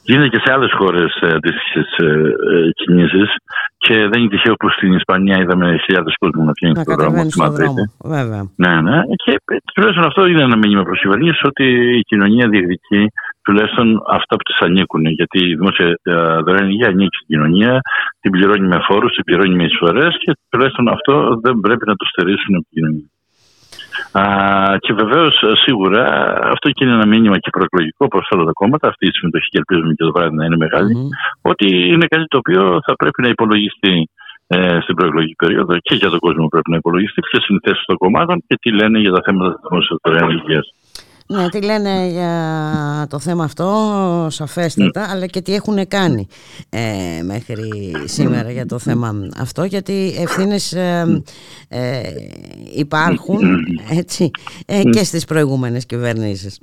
Γίνεται 0.03 0.27
και 0.27 0.41
σε 0.45 0.53
άλλες 0.53 0.71
χώρες 0.77 1.11
αντίστοιχες 1.21 1.87
κινήσεις. 2.73 3.29
Και 3.77 3.95
δεν 4.11 4.19
είναι 4.19 4.29
τυχαίο 4.29 4.53
που 4.53 4.69
στην 4.69 4.93
Ισπανία 4.93 5.37
είδαμε 5.41 5.77
χιλιάδες 5.83 6.15
κόσμο 6.19 6.43
να 6.43 6.51
βγαίνει 6.57 6.75
στον 6.75 6.95
δρόμο. 6.95 7.29
Στον 7.29 7.51
δρόμο 7.51 7.83
βέβαια. 8.15 8.41
Ναι, 8.55 8.81
ναι. 8.81 9.01
Και 9.23 9.37
τουλάχιστον 9.73 10.05
αυτό 10.05 10.25
είναι 10.25 10.41
ένα 10.41 10.57
μήνυμα 10.57 10.83
προς 10.83 10.99
κυβερνήσεις 10.99 11.43
ότι 11.43 11.65
η 11.99 12.01
κοινωνία 12.01 12.47
διεκδικεί 12.47 13.05
τουλάχιστον 13.41 14.01
αυτά 14.09 14.35
που 14.35 14.43
της 14.43 14.57
ανήκουν. 14.59 15.05
Γιατί 15.05 15.39
η 15.49 15.55
δημόσια 15.55 15.87
δωρεάν 16.45 16.69
υγεία 16.69 16.87
ανήκει 16.87 17.15
στην 17.15 17.27
κοινωνία, 17.27 17.79
την 18.21 18.31
πληρώνει 18.31 18.67
με 18.67 18.79
φόρους, 18.87 19.11
την 19.13 19.23
πληρώνει 19.23 19.55
με 19.55 19.63
εισφορές 19.63 20.13
και 20.23 20.31
τουλάχιστον 20.49 20.87
αυτό 20.87 21.39
δεν 21.41 21.59
πρέπει 21.59 21.85
να 21.87 21.95
το 21.95 22.05
στερήσουν 22.11 22.55
από 22.55 22.65
την 22.69 22.73
κοινωνία. 22.77 23.09
Α, 24.11 24.23
και 24.79 24.93
βεβαίως 24.93 25.43
σίγουρα 25.63 26.03
αυτό 26.53 26.69
και 26.69 26.83
είναι 26.83 26.93
ένα 26.93 27.05
μήνυμα 27.05 27.37
και 27.37 27.49
προεκλογικό 27.49 28.07
προς 28.07 28.27
όλα 28.31 28.43
τα 28.43 28.51
κόμματα, 28.51 28.87
αυτή 28.87 29.07
η 29.07 29.11
συμμετοχή 29.11 29.47
και 29.49 29.57
ελπίζουμε 29.57 29.93
και 29.93 30.03
το 30.03 30.11
βράδυ 30.11 30.35
να 30.35 30.45
είναι 30.45 30.57
ότι 31.41 31.67
είναι 31.93 32.05
κάτι 32.05 32.25
το 32.27 32.37
οποίο 32.37 32.79
θα 32.85 32.95
πρέπει 32.95 33.21
να 33.21 33.27
υπολογιστεί 33.27 34.09
ε, 34.47 34.79
στην 34.81 34.95
προεκλογική 34.95 35.35
περίοδο 35.35 35.77
και 35.77 35.95
για 35.95 36.09
τον 36.09 36.19
κόσμο 36.19 36.47
πρέπει 36.47 36.69
να 36.69 36.77
υπολογιστεί 36.77 37.21
ποιες 37.21 37.47
είναι 37.47 37.59
οι 37.61 37.67
θέσεις 37.67 37.85
των 37.85 37.97
κομμάτων 37.97 38.43
και 38.47 38.55
τι 38.61 38.71
λένε 38.71 38.99
για 38.99 39.11
τα 39.11 39.21
θέματα 39.25 39.51
της 39.51 39.61
δημόσιας 39.69 39.99
υγεία. 40.31 40.63
Ναι, 41.27 41.49
τι 41.49 41.61
λένε 41.61 42.07
για 42.11 42.33
το 43.09 43.19
θέμα 43.19 43.43
αυτό 43.43 43.67
σαφέστατα, 44.29 45.07
αλλά 45.11 45.25
και 45.25 45.41
τι 45.41 45.53
έχουν 45.53 45.87
κάνει 45.87 46.27
ε, 46.69 47.23
μέχρι 47.23 47.67
σήμερα 48.05 48.51
για 48.51 48.65
το 48.65 48.79
θέμα 48.79 49.29
αυτό, 49.41 49.63
γιατί 49.63 50.13
ευθύνες 50.19 50.73
ε, 50.73 51.21
ε, 51.69 52.01
υπάρχουν 52.75 53.39
έτσι, 53.99 54.31
ε, 54.67 54.81
και 54.89 55.03
στις 55.03 55.25
προηγούμενες 55.25 55.85
κυβερνήσεις. 55.85 56.59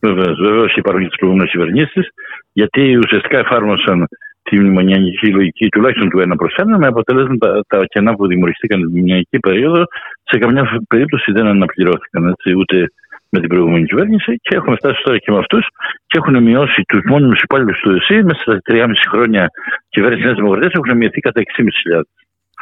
Βεβαίως, 0.00 0.38
βεβαίω 0.40 0.66
υπάρχουν 0.76 1.02
και 1.02 1.08
τις 1.08 1.18
προηγούμενες 1.18 1.50
κυβερνήσεις, 1.52 2.08
γιατί 2.52 2.96
ουσιαστικά 2.96 3.38
εφάρμοσαν 3.38 4.06
τη 4.42 4.58
μνημονιακή 4.58 5.26
λογική 5.26 5.68
τουλάχιστον 5.68 6.08
του 6.10 6.18
1 6.18 6.36
προς 6.36 6.54
1 6.58 6.64
με 6.78 6.86
αποτέλεσμα 6.86 7.36
τα, 7.36 7.60
τα 7.68 7.84
κενά 7.88 8.14
που 8.14 8.26
δημιουργηθήκαν 8.26 8.80
την 8.80 8.88
μνημονιακή 8.88 9.38
περίοδο 9.38 9.84
σε 10.24 10.38
καμιά 10.38 10.80
περίπτωση 10.88 11.32
δεν 11.32 11.46
αναπληρώθηκαν 11.46 12.28
έτσι, 12.28 12.56
ούτε 12.56 12.90
με 13.28 13.40
την 13.40 13.48
προηγούμενη 13.48 13.84
κυβέρνηση 13.84 14.36
και 14.42 14.54
έχουμε 14.56 14.76
φτάσει 14.76 15.02
τώρα 15.04 15.18
και 15.18 15.30
με 15.30 15.38
αυτούς 15.38 15.66
και 16.06 16.18
έχουν 16.18 16.42
μειώσει 16.42 16.82
τους 16.88 17.00
μόνιμους 17.04 17.40
υπάλληλους 17.42 17.80
του 17.80 17.90
ΕΣΥ 17.90 18.22
μέσα 18.22 18.40
στα 18.40 18.60
3,5 18.70 18.92
χρόνια 19.08 19.50
κυβέρνηση 19.88 20.24
Νέας 20.24 20.36
Δημοκρατίας 20.36 20.72
έχουν 20.72 20.96
μειωθεί 20.96 21.20
κατά 21.20 21.40
6.500. 21.40 22.00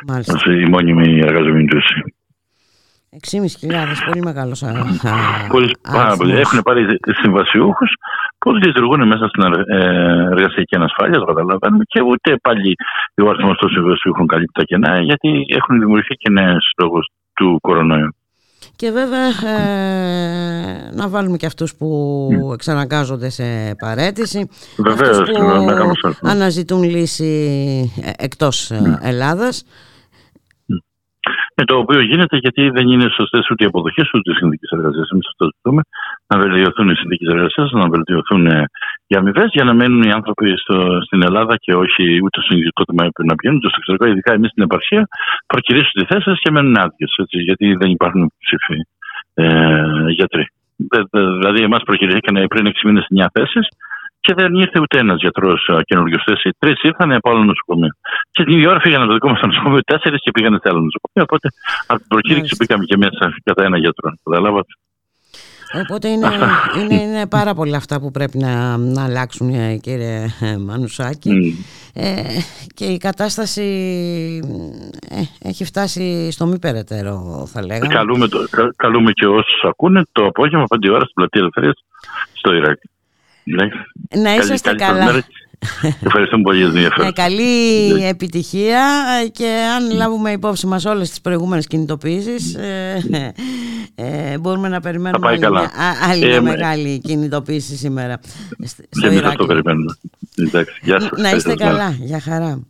Μάλιστα. 0.07 0.53
Οι 0.53 0.69
μόνιμοι 0.69 1.19
εργαζόμενοι 1.19 1.67
του 1.67 1.77
ΕΣΥ. 1.77 2.15
6.500, 3.21 4.05
πολύ 4.07 4.23
μεγάλος 4.23 4.63
πολύ. 6.17 6.33
Έχουν 6.33 6.63
πάρει 6.63 6.87
συμβασιούχους 7.23 7.91
που 8.39 8.55
λειτουργούν 8.55 9.07
μέσα 9.07 9.29
στην 9.29 9.43
ε, 9.43 9.79
εργασιακή 10.31 10.77
ανασφάλεια, 10.77 11.19
το 11.19 11.25
καταλαβαίνουμε, 11.25 11.85
και 11.87 12.01
ούτε 12.01 12.37
πάλι 12.43 12.75
ο 13.23 13.29
αριθμός 13.29 13.57
των 13.59 13.71
συμβασιούχων 13.71 14.27
καλύπτει 14.27 14.53
τα 14.53 14.63
κενά, 14.65 15.01
γιατί 15.01 15.45
έχουν 15.49 15.79
δημιουργηθεί 15.79 16.15
και 16.15 16.31
νέες 16.31 16.73
λόγω 16.83 16.99
του 17.35 17.59
κορονοϊού. 17.61 18.15
Και 18.77 18.91
βέβαια 18.91 19.29
ε, 19.29 20.91
να 20.95 21.09
βάλουμε 21.09 21.37
και 21.37 21.47
αυτούς 21.47 21.75
που 21.75 22.29
mm. 22.31 22.53
εξαναγκάζονται 22.53 23.31
σε 23.31 23.45
παρέτηση. 23.79 24.49
Βεβαίως, 24.77 25.19
αυτούς 25.19 26.19
που 26.19 26.27
αναζητούν 26.29 26.83
λύση 26.83 27.35
ε, 28.03 28.11
εκτός 28.25 28.71
mm. 28.73 28.99
Ελλάδας. 29.03 29.65
Ε, 31.55 31.65
το 31.65 31.77
οποίο 31.77 32.01
γίνεται 32.01 32.37
γιατί 32.37 32.71
δεν 32.71 32.89
είναι 32.89 33.09
σωστές 33.09 33.51
ούτε 33.51 33.65
οι 33.65 33.67
αποδοχές 33.67 34.11
ούτε 34.15 34.31
οι 34.31 34.35
συνθήκες 34.35 34.71
εργασίας. 34.71 35.09
Εμείς 35.11 35.27
αυτό 35.27 35.45
ζητούμε. 35.57 35.83
Να 36.27 36.39
βελτιωθούν 36.39 36.91
οι 36.91 36.95
συνθήκες 36.95 37.29
εργασίας, 37.29 37.71
να 37.73 37.89
βελτιωθούν 37.89 38.47
οι 39.07 39.15
αμοιβές 39.17 39.49
για 39.53 39.65
να 39.65 39.75
μένουν 39.75 40.03
οι 40.03 40.13
άνθρωποι 40.13 40.57
στο, 40.57 40.77
στην 41.07 41.23
Ελλάδα 41.23 41.57
και 41.57 41.73
όχι 41.75 42.05
ούτε 42.25 42.39
στο 42.41 42.55
ιδιωτικό 42.55 42.85
τομέα 42.85 43.09
που 43.15 43.25
να 43.25 43.35
πηγαίνουν, 43.35 43.59
ούτε 43.59 43.69
στο 43.69 43.79
εξωτερικό. 43.81 44.07
Ειδικά 44.13 44.33
εμείς 44.33 44.51
στην 44.51 44.63
επαρχία 44.63 45.03
προκυρήσουν 45.47 45.97
τη 45.99 46.05
θέση 46.11 46.31
και 46.43 46.51
μένουν 46.51 46.77
άδειες. 46.77 47.13
Γιατί 47.49 47.75
δεν 47.81 47.91
υπάρχουν 47.91 48.33
ψήφοι 48.45 48.77
ε, 49.35 50.11
γιατροί. 50.19 50.47
Δηλαδή, 51.39 51.63
εμάς 51.63 51.83
προκυρήθηκαν 51.83 52.47
πριν 52.49 52.67
6 52.67 52.71
μήνες 52.85 53.07
9 53.15 53.27
θέσεις 53.33 53.67
και 54.21 54.35
δεν 54.35 54.55
ήρθε 54.55 54.79
ούτε 54.81 54.99
ένας 54.99 55.19
γιατρός 55.21 55.71
καινούριο 55.85 56.19
θέση. 56.25 56.51
Τρεις 56.59 56.83
ήρθαν 56.83 57.13
από 57.13 57.31
άλλο 57.31 57.45
νοσοκομείο. 57.45 57.93
Και 58.31 58.45
την 58.45 58.53
ίδια 58.57 58.71
ώρα 58.71 58.81
φύγανε 58.81 59.03
από 59.05 59.13
το 59.13 59.15
δικό 59.19 59.29
μας 59.29 59.41
νοσοκομείο 59.41 59.81
τέσσερις 59.81 60.21
και 60.21 60.31
πήγανε 60.31 60.57
σε 60.63 60.69
άλλο 60.71 60.81
νοσοκομείο. 60.89 61.25
Οπότε 61.29 61.49
από 61.87 61.99
την 61.99 62.09
προκήρυξη 62.09 62.57
μπήκαμε 62.59 62.85
και 62.85 62.97
μέσα 62.97 63.25
κατά 63.45 63.65
ένα 63.65 63.79
γιατρό. 63.79 64.09
Καταλάβατε. 64.25 64.73
Οπότε 65.83 66.09
είναι, 66.09 66.27
είναι, 66.81 67.03
είναι 67.03 67.27
πάρα 67.27 67.55
πολλά 67.55 67.77
αυτά 67.77 68.01
που 68.01 68.11
πρέπει 68.11 68.39
να, 68.39 68.77
να 68.77 69.05
αλλάξουν 69.05 69.55
ε, 69.55 69.77
κύριε 69.77 70.27
Μανουσάκη 70.67 71.65
ε, 71.95 72.23
και 72.75 72.85
η 72.85 72.99
κατάσταση 72.99 73.63
ε, 75.11 75.49
έχει 75.49 75.65
φτάσει 75.65 76.31
στο 76.31 76.47
μη 76.47 76.59
περαιτέρω 76.59 77.47
θα 77.53 77.67
λέγαμε. 77.67 77.95
Καλούμε, 77.95 78.29
το, 78.29 78.39
καλούμε 78.77 79.13
και 79.13 79.27
όσους 79.27 79.63
ακούνε 79.63 80.03
το 80.13 80.25
απόγευμα 80.25 80.65
5 80.75 80.77
ώρα 80.91 81.01
στην 81.01 81.15
πλατεία 81.15 81.41
Ελευθερίας 81.41 81.85
στο 82.33 82.55
Ιράκ. 82.55 82.79
Ναι. 83.45 83.69
Να 84.23 84.35
είσαστε 84.35 84.75
καλά. 84.75 85.25
Ευχαριστούμε 86.01 86.43
πολύ 86.43 86.59
για 86.59 86.67
την 86.67 86.77
ενδιαφέρον. 86.77 87.13
καλή 87.13 87.93
ναι. 87.93 88.09
επιτυχία 88.09 88.83
και 89.33 89.49
αν 89.77 89.97
λάβουμε 89.97 90.31
υπόψη 90.31 90.67
μας 90.67 90.85
όλες 90.85 91.09
τις 91.09 91.21
προηγούμενες 91.21 91.67
κινητοποιήσεις 91.67 92.55
ε, 92.55 93.03
Ε, 93.97 94.39
μπορούμε 94.39 94.69
να 94.69 94.81
περιμένουμε 94.81 95.29
άλλη, 95.29 95.39
μια, 95.39 95.71
άλλη 96.11 96.25
ε, 96.25 96.41
μεγάλη 96.41 96.99
κινητοποίηση 96.99 97.77
σήμερα 97.77 98.19
στο 98.91 99.13
Ιράκ. 99.13 99.27
αυτό 99.27 99.47
περιμένουμε. 99.47 99.95
Εντάξει, 100.37 100.81
γεια 100.83 101.01
σας. 101.01 101.11
Να 101.17 101.31
είστε 101.31 101.55
καλά. 101.55 101.97
Για 102.01 102.21
χαρά. 102.21 102.61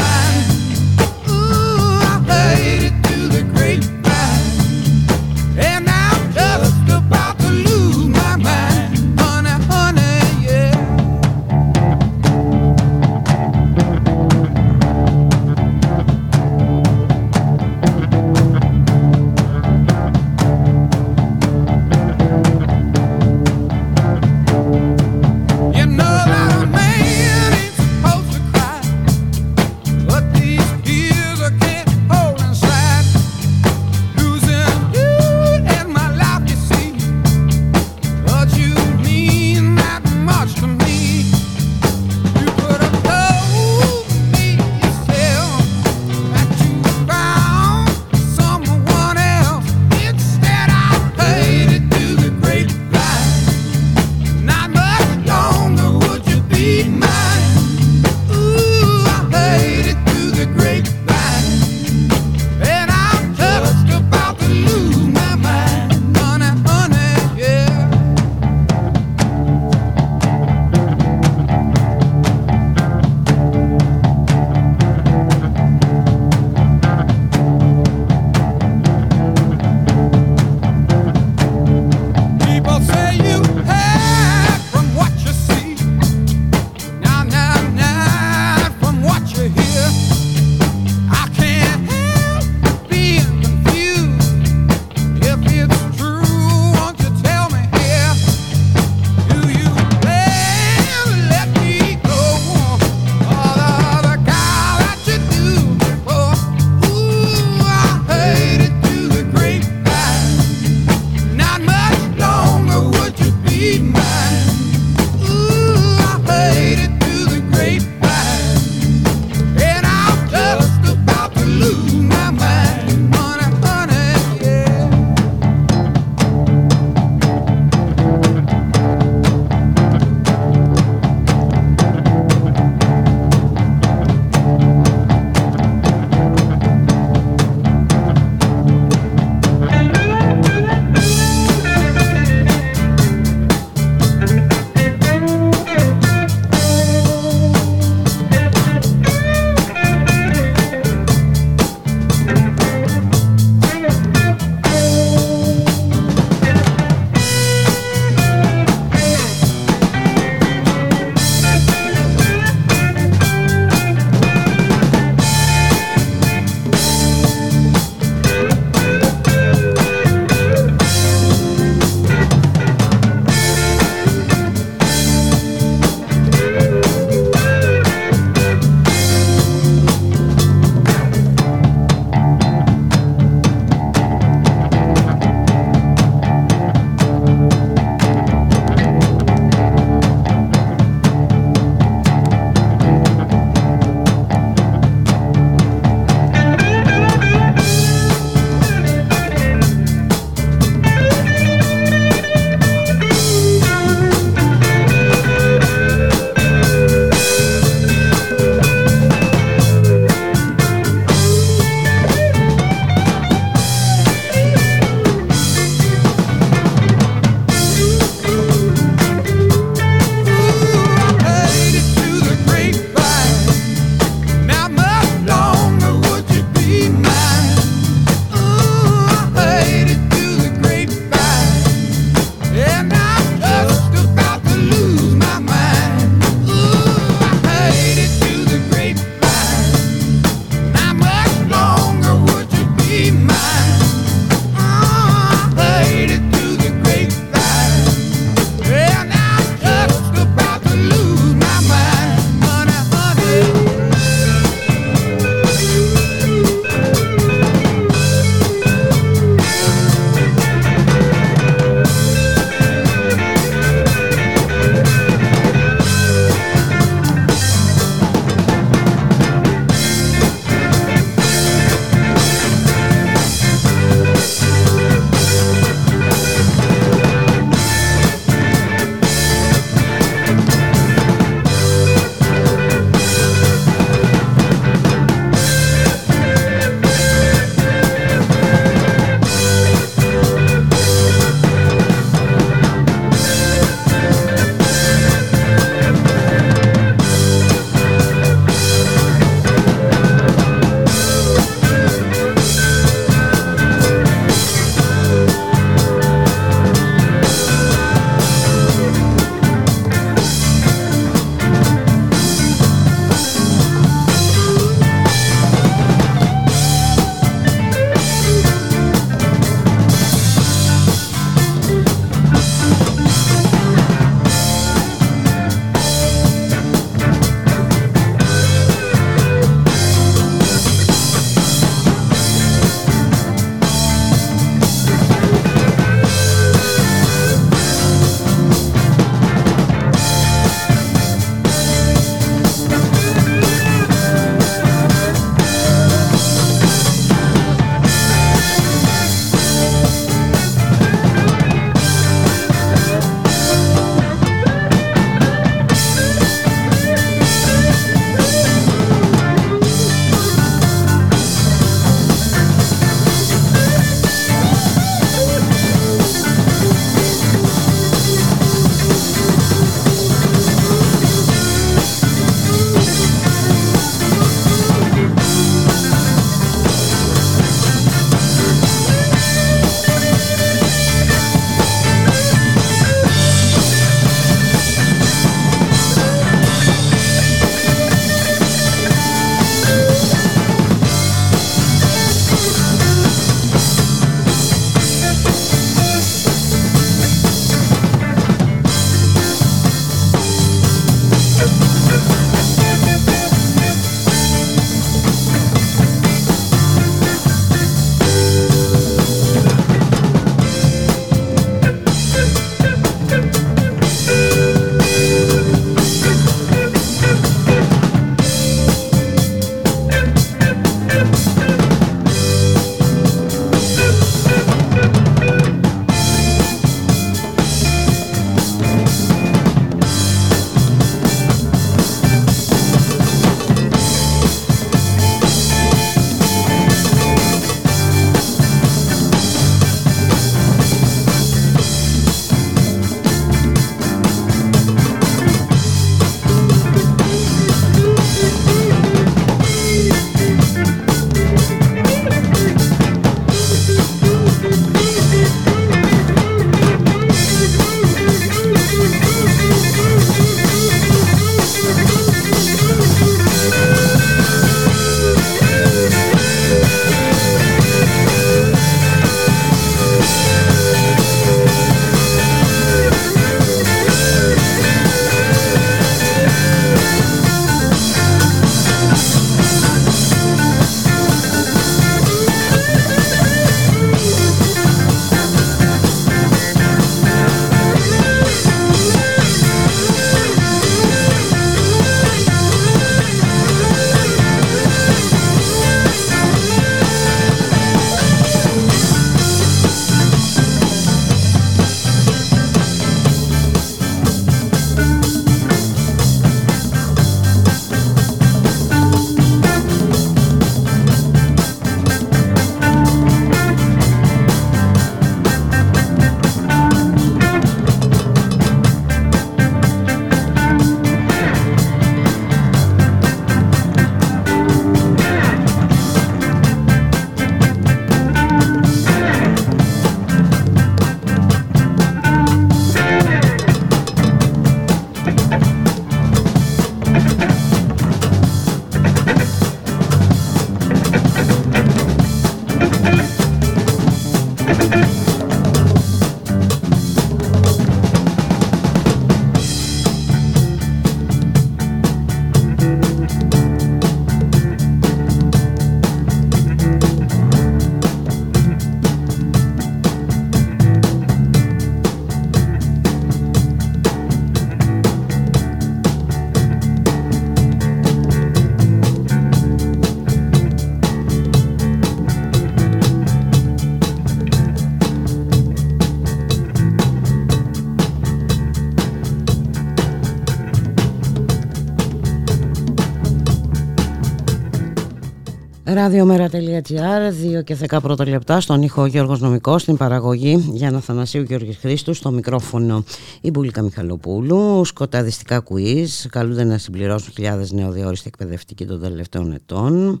Ραδιομέρα.gr, 585.86 587.38
2 587.38 587.44
και 587.44 587.56
10 587.68 587.78
πρώτα 587.82 588.08
λεπτά, 588.08 588.40
στον 588.40 588.62
ήχο 588.62 588.86
Γιώργος 588.86 589.20
Νομικός, 589.20 589.62
στην 589.62 589.76
παραγωγή 589.76 590.50
Γιάννα 590.52 590.80
Θανασίου 590.80 591.22
Γιώργης 591.22 591.56
Χρήστου, 591.56 591.94
στο 591.94 592.10
μικρόφωνο 592.10 592.84
η 593.20 593.30
Μπουλίκα 593.30 593.62
Μιχαλοπούλου, 593.62 594.64
σκοταδιστικά 594.64 595.42
quiz, 595.50 595.86
καλούνται 596.10 596.44
να 596.44 596.58
συμπληρώσουν 596.58 597.12
χιλιάδες 597.12 597.52
νεοδιόριστοι 597.52 598.08
εκπαιδευτικοί 598.08 598.66
των 598.66 598.80
τελευταίων 598.80 599.32
ετών, 599.32 600.00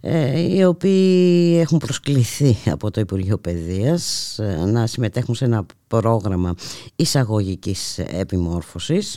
ε, 0.00 0.40
οι 0.40 0.64
οποίοι 0.64 1.58
έχουν 1.60 1.78
προσκληθεί 1.78 2.56
από 2.70 2.90
το 2.90 3.00
Υπουργείο 3.00 3.38
Παιδείας 3.38 4.38
ε, 4.38 4.64
να 4.64 4.86
συμμετέχουν 4.86 5.34
σε 5.34 5.44
ένα 5.44 5.66
πρόγραμμα 5.88 6.54
εισαγωγικής 6.96 7.98
επιμόρφωσης. 7.98 9.16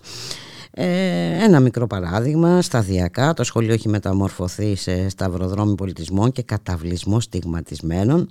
Ε, 0.77 1.43
ένα 1.43 1.59
μικρό 1.59 1.87
παράδειγμα, 1.87 2.61
σταδιακά 2.61 3.33
το 3.33 3.43
σχολείο 3.43 3.73
έχει 3.73 3.89
μεταμορφωθεί 3.89 4.75
σε 4.75 5.09
σταυροδρόμι 5.09 5.75
πολιτισμών 5.75 6.31
και 6.31 6.41
καταβλισμό 6.41 7.19
στιγματισμένων. 7.19 8.29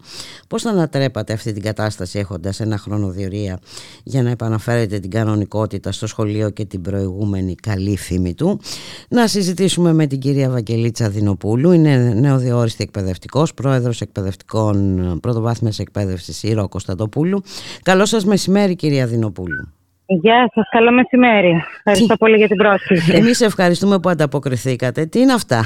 Πώς 0.49 0.63
θα 0.63 0.71
ανατρέπατε 0.71 1.33
αυτή 1.33 1.53
την 1.53 1.63
κατάσταση 1.63 2.19
έχοντας 2.19 2.61
ένα 2.61 2.79
χρόνο 2.79 3.09
διορία 3.09 3.59
για 4.03 4.23
να 4.23 4.31
επαναφέρετε 4.31 4.99
την 4.99 5.11
κανονικότητα 5.11 5.93
στο 5.93 6.07
σχολείο 6.07 6.51
και 6.51 6.65
την 6.65 6.83
προηγούμενη 6.83 7.55
καλή 7.55 7.97
φήμη 7.97 8.35
του; 8.35 8.61
Να 9.09 9.27
συζητήσουμε 9.27 9.93
με 9.93 10.07
την 10.07 10.19
κυρία 10.19 10.51
Βαγγελίτσα 10.51 11.09
Δινοπούλου, 11.09 11.73
είναι 11.73 11.97
νεοδιόριστη 11.97 12.83
εκπαιδευτικός, 12.83 13.55
πρόεδρος 13.55 14.01
εκπαιδευτικών 14.01 15.19
πρωτοβάθμιας 15.21 15.79
εκπαίδευσης 15.79 16.43
Ήρω 16.43 16.69
Κωνσταντοπούλου. 16.69 17.43
Καλό 17.83 18.07
σας 18.07 18.25
μεσημέρι 18.25 18.77
κυρία 18.77 19.07
Δινοπούλου. 19.07 19.74
Γεια 20.07 20.51
σας, 20.55 20.69
καλό 20.71 20.93
μεσημέρι. 20.93 21.65
Ευχαριστώ 21.77 22.17
πολύ 22.17 22.37
για 22.37 22.49
την 22.49 22.57
πρόσκληση. 22.57 23.17
Εμείς 23.17 23.41
ευχαριστούμε 23.41 23.99
που 23.99 24.09
ανταποκριθήκατε. 24.09 25.07
Τι 25.07 25.21
είναι 25.21 25.33
αυτά, 25.33 25.65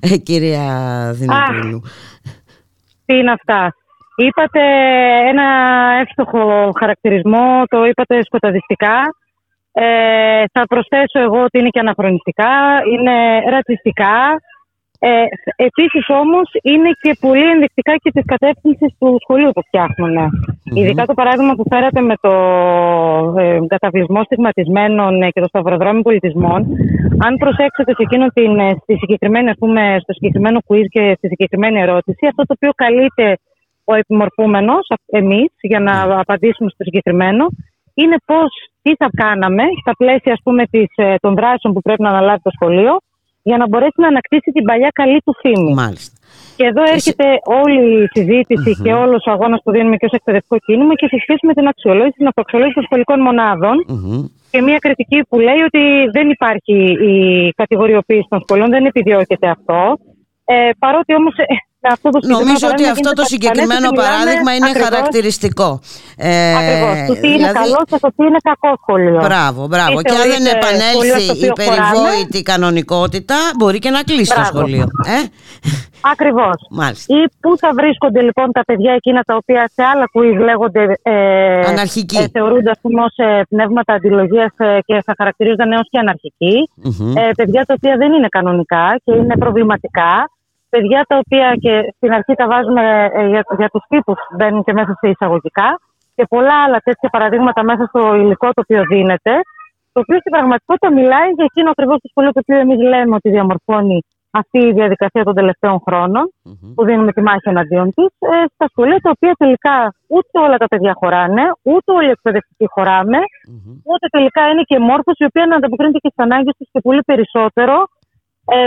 ε, 0.00 0.16
κυρία 0.16 0.66
Δινοπούλου. 1.14 1.82
Τι 3.04 3.14
είναι 3.14 3.32
αυτά; 3.32 3.74
Είπατε 4.16 4.60
ένα 5.28 5.46
εύστοχο 6.00 6.72
χαρακτηρισμό, 6.78 7.62
το 7.66 7.84
είπατε 7.84 8.22
σκοταδιστικά. 8.24 9.14
Ε, 9.72 10.44
θα 10.52 10.66
προσθέσω 10.66 11.18
εγώ 11.20 11.42
ότι 11.42 11.58
είναι 11.58 11.68
και 11.68 11.78
αναχρονιστικά, 11.78 12.52
είναι 12.92 13.14
ρατσιστικά, 13.50 14.16
ε, 15.04 15.24
Επίσης 15.56 16.04
όμως 16.08 16.46
είναι 16.62 16.90
και 17.00 17.16
πολύ 17.20 17.46
ενδεικτικά 17.54 17.94
και 18.02 18.10
τη 18.10 18.22
κατεύθυνση 18.22 18.86
του 18.98 19.16
σχολείου 19.22 19.50
που 19.54 19.62
φτιάχνουν. 19.68 20.14
Ειδικά 20.74 21.06
το 21.06 21.14
παράδειγμα 21.14 21.54
που 21.54 21.64
φέρατε 21.70 22.00
με 22.00 22.14
το 22.20 22.34
ε, 23.38 23.58
καταβλισμό 23.66 24.22
στιγματισμένων 24.22 25.30
και 25.32 25.40
το 25.40 25.48
σταυροδρόμι 25.48 26.02
πολιτισμών. 26.02 26.60
Αν 27.26 27.36
προσέξετε 27.36 27.90
σε 27.96 28.02
εκείνο 28.06 28.26
την, 28.26 28.58
ε, 28.58 28.76
στη 28.82 28.94
συγκεκριμένη, 28.96 29.48
ας 29.48 29.58
πούμε, 29.58 29.96
στο 30.02 30.12
συγκεκριμένο 30.12 30.58
quiz 30.68 30.86
και 30.88 31.14
στη 31.16 31.26
συγκεκριμένη 31.28 31.80
ερώτηση, 31.80 32.26
αυτό 32.26 32.42
το 32.42 32.52
οποίο 32.56 32.70
καλείται 32.74 33.36
ο 33.84 33.94
επιμορφούμενος, 33.94 34.86
εμείς, 35.06 35.50
για 35.60 35.80
να 35.80 36.20
απαντήσουμε 36.20 36.70
στο 36.70 36.84
συγκεκριμένο, 36.84 37.46
είναι 37.94 38.16
πώς, 38.24 38.50
τι 38.82 38.94
θα 38.94 39.08
κάναμε 39.22 39.62
στα 39.80 39.92
πλαίσια 39.96 40.32
ας 40.32 40.40
πούμε, 40.44 40.62
της, 40.66 40.90
ε, 40.94 41.14
των 41.20 41.34
δράσεων 41.34 41.74
που 41.74 41.80
πρέπει 41.80 42.02
να 42.02 42.08
αναλάβει 42.08 42.42
το 42.42 42.50
σχολείο 42.50 42.94
για 43.42 43.56
να 43.56 43.68
μπορέσει 43.68 43.98
να 44.04 44.06
ανακτήσει 44.06 44.50
την 44.52 44.64
παλιά 44.64 44.90
καλή 44.92 45.18
του 45.24 45.34
φήμη. 45.40 45.72
Μάλιστα. 45.74 46.16
Και 46.56 46.64
εδώ 46.64 46.82
έρχεται 46.82 47.26
όλη 47.60 48.02
η 48.02 48.08
συζητηση 48.12 48.80
και 48.82 48.92
όλος 48.92 49.24
ο 49.26 49.30
αγώνας 49.30 49.60
που 49.64 49.70
δίνουμε 49.70 49.96
και 49.96 50.06
ως 50.06 50.12
εκπαιδευτικό 50.12 50.58
κίνημα 50.58 50.94
και 50.94 51.06
σε 51.06 51.18
σχέση 51.20 51.46
με 51.46 51.52
την 51.52 51.66
αξιολόγηση, 51.68 52.16
την 52.16 52.26
αυτοαξιολόγηση 52.26 52.74
των 52.74 52.84
σχολικών 52.84 53.18
Και 54.50 54.60
μια 54.62 54.78
κριτική 54.78 55.18
που 55.28 55.38
λέει 55.38 55.60
ότι 55.68 55.82
δεν 56.12 56.30
υπάρχει 56.30 56.76
η 57.12 57.16
κατηγοριοποίηση 57.50 58.26
των 58.28 58.40
σχολών, 58.44 58.68
δεν 58.70 58.84
επιδιώκεται 58.84 59.48
αυτό. 59.48 59.98
Ε, 60.44 60.70
παρότι 60.78 61.14
όμως 61.14 61.34
ε, 61.36 61.44
αυτό 61.82 62.10
το 62.10 62.18
Νομίζω 62.22 62.68
ότι 62.70 62.86
αυτό 62.86 63.12
το 63.12 63.24
συγκεκριμένο 63.24 63.88
παράδειγμα 63.90 64.54
είναι 64.54 64.68
ακριβώς, 64.68 64.88
χαρακτηριστικό. 64.88 65.80
Ε, 66.16 66.54
ακριβώς. 66.56 67.06
Το 67.06 67.14
τι 67.20 67.28
είναι 67.28 67.36
δηλαδή... 67.36 67.58
καλό 67.58 67.80
και 67.90 67.98
το 68.00 68.08
τι 68.16 68.24
είναι 68.24 68.40
κακό 68.42 68.72
σχολείο. 68.82 69.20
Μπράβο, 69.28 69.66
μπράβο. 69.66 70.02
Και 70.02 70.14
αν 70.22 70.28
δεν 70.34 70.44
επανέλθει 70.56 71.46
η 71.46 71.52
περιβόητη 71.60 72.42
κανονικότητα, 72.42 73.36
μπορεί 73.58 73.78
και 73.78 73.90
να 73.90 74.02
κλείσει 74.02 74.34
το 74.34 74.44
σχολείο. 74.44 74.86
Ε; 75.06 75.18
Ακριβώς. 76.12 76.56
Ή 77.06 77.20
πού 77.40 77.58
θα 77.58 77.70
βρίσκονται 77.74 78.20
λοιπόν 78.20 78.52
τα 78.52 78.64
παιδιά 78.64 78.92
εκείνα 78.92 79.20
τα 79.22 79.34
οποία 79.36 79.70
σε 79.74 79.82
άλλα 79.82 80.06
quiz 80.14 80.44
λέγονται. 80.44 80.98
Ε, 81.02 81.60
Αναρχικοί. 81.60 82.16
Ε, 82.16 82.26
θεωρούνται 82.32 82.70
ας 82.70 82.78
πούμε 82.82 83.02
ως 83.02 83.16
ε, 83.16 83.42
πνεύματα 83.48 83.92
αντιλογίας 83.94 84.52
ε, 84.56 84.78
και 84.84 85.02
θα 85.06 85.14
χαρακτηρίζονται 85.16 85.74
έως 85.74 85.88
και 85.90 85.98
αναρχικοί. 85.98 86.56
Mm-hmm. 86.84 87.16
Ε, 87.16 87.30
παιδιά 87.36 87.64
τα 87.64 87.74
οποία 87.76 87.96
δεν 87.96 88.12
είναι 88.12 88.28
κανονικά 88.28 89.00
και 89.04 89.12
είναι 89.12 89.36
προβληματικά 89.36 90.30
παιδιά 90.72 91.00
τα 91.10 91.16
οποία 91.22 91.48
και 91.64 91.74
στην 91.96 92.10
αρχή 92.18 92.34
τα 92.40 92.46
βάζουμε 92.52 92.84
ε, 93.18 93.26
για, 93.32 93.42
για 93.60 93.68
τους 93.72 93.84
τύπους 93.88 94.18
μπαίνουν 94.36 94.62
και 94.66 94.72
μέσα 94.72 94.92
σε 95.00 95.06
εισαγωγικά 95.08 95.68
και 96.16 96.24
πολλά 96.32 96.56
άλλα 96.64 96.78
τέτοια 96.86 97.08
παραδείγματα 97.14 97.60
μέσα 97.70 97.84
στο 97.90 98.14
υλικό 98.14 98.48
το 98.56 98.60
οποίο 98.64 98.82
δίνεται 98.92 99.34
το 99.94 99.98
οποίο 100.04 100.18
στην 100.22 100.32
πραγματικότητα 100.34 100.88
μιλάει 100.98 101.28
για 101.36 101.46
εκείνο 101.50 101.68
ακριβώς 101.70 101.98
το 102.02 102.08
σχολείο 102.12 102.32
το 102.36 102.40
οποίο 102.44 102.58
εμείς 102.64 102.80
λέμε 102.92 103.14
ότι 103.14 103.28
διαμορφώνει 103.30 103.98
αυτή 104.40 104.58
η 104.68 104.72
διαδικασία 104.72 105.22
των 105.24 105.34
τελευταίων 105.34 105.76
που 106.74 106.84
δίνουμε 106.84 107.12
τη 107.12 107.22
μάχη 107.22 107.48
εναντίον 107.54 107.86
τη, 107.96 108.02
ε, 108.02 108.44
στα 108.54 108.66
σχολεία 108.72 108.98
τα 109.06 109.10
οποία 109.16 109.32
τελικά 109.42 109.94
ούτε 110.06 110.34
όλα 110.44 110.56
τα 110.56 110.66
παιδιά 110.66 110.92
χωράνε, 111.00 111.44
ούτε 111.62 111.92
όλοι 111.92 112.08
οι 112.08 112.14
εκπαιδευτικοί 112.16 112.66
χωράμε, 112.74 113.18
ούτε 113.90 114.06
τελικά 114.10 114.42
είναι 114.50 114.62
και 114.62 114.78
μόρφωση 114.78 115.22
η 115.24 115.28
οποία 115.30 115.46
να 115.46 115.56
ανταποκρίνεται 115.56 115.98
και 115.98 116.10
στις 116.12 116.24
ανάγκες 116.26 116.54
τους 116.58 116.68
και 116.72 116.80
πολύ 116.80 117.02
περισσότερο 117.02 117.76
ε, 117.82 118.01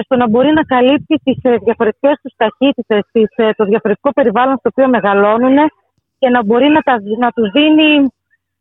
στο 0.04 0.16
να 0.16 0.30
μπορεί 0.30 0.52
να 0.54 0.64
καλύπτει 0.64 1.16
τις 1.24 1.38
ε, 1.42 1.56
διαφορετικές 1.64 2.16
τους 2.22 2.34
ταχύτητες, 2.38 3.04
ε, 3.36 3.52
το 3.52 3.66
διαφορετικό 3.66 4.10
περιβάλλον 4.14 4.58
στο 4.58 4.70
οποίο 4.72 4.88
μεγαλώνουν 4.88 5.58
και 6.20 6.30
να 6.30 6.44
μπορεί 6.44 6.68
να, 6.68 6.82
τα, 6.82 6.96
να 7.20 7.30
τους 7.32 7.52
δίνει 7.52 8.08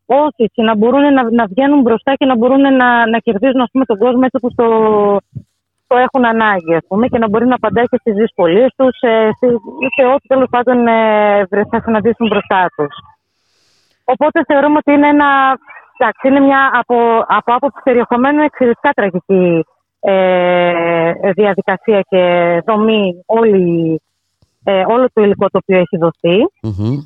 όθηση, 0.06 0.60
να 0.62 0.76
μπορούν 0.76 1.12
να, 1.12 1.22
να 1.30 1.44
βγαίνουν 1.46 1.80
μπροστά 1.80 2.14
και 2.14 2.26
να 2.26 2.36
μπορούν 2.36 2.60
να, 2.60 3.06
να 3.12 3.18
κερδίζουν 3.18 3.60
ας 3.60 3.70
πούμε, 3.72 3.84
τον 3.84 3.98
κόσμο 3.98 4.20
έτσι 4.24 4.38
όπω 4.40 4.50
το, 4.60 4.68
το 5.86 5.96
έχουν 5.96 6.24
ανάγκη 6.24 6.74
ας 6.74 6.84
πούμε, 6.88 7.06
και 7.06 7.18
να 7.18 7.28
μπορεί 7.28 7.46
να 7.46 7.54
απαντάει 7.54 7.84
και 7.84 7.96
στις 8.00 8.14
δυσκολίες 8.14 8.70
τους 8.76 8.96
ή 9.84 9.88
σε 9.96 10.04
ό,τι 10.14 10.26
τέλος 10.26 10.48
πάντων 10.50 10.78
θα 11.70 11.80
συναντήσουν 11.84 12.26
μπροστά 12.26 12.66
τους. 12.76 12.94
Οπότε 14.04 14.44
θεωρούμε 14.46 14.76
ότι 14.76 14.92
είναι 14.92 15.08
ένα. 15.08 15.28
Εντάξει, 15.98 16.28
είναι 16.28 16.40
μια 16.40 16.70
από, 16.72 16.96
από 17.26 17.54
άποψη 17.54 17.80
περιεχομένου 17.84 18.42
εξαιρετικά 18.42 18.90
τραγική 18.90 19.64
ε, 20.04 21.32
διαδικασία 21.32 22.00
και 22.08 22.22
δομή 22.66 23.22
όλη, 23.26 24.00
ε, 24.64 24.82
όλο 24.88 25.06
το 25.12 25.22
υλικό 25.22 25.46
το 25.48 25.58
οποίο 25.62 25.78
έχει 25.78 25.96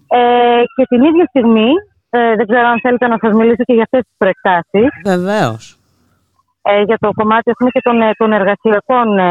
Ε, 0.08 0.62
και 0.76 0.84
την 0.88 1.04
ίδια 1.04 1.24
στιγμή, 1.28 1.70
ε, 2.10 2.34
δεν 2.36 2.46
ξέρω 2.46 2.66
αν 2.68 2.80
θέλετε 2.80 3.06
να 3.06 3.18
σας 3.22 3.32
μιλήσω 3.32 3.62
και 3.64 3.72
για 3.72 3.82
αυτές 3.82 4.02
τις 4.06 4.14
προεκτάσεις. 4.18 4.88
Βεβαίως. 5.04 5.78
Ε, 6.62 6.82
για 6.82 6.98
το 7.00 7.08
κομμάτι 7.12 7.50
πούμε, 7.58 7.70
και 7.70 7.80
των, 7.80 8.00
ε, 8.00 8.10
των 8.16 8.32
εργασιακών 8.32 9.18
ε, 9.18 9.28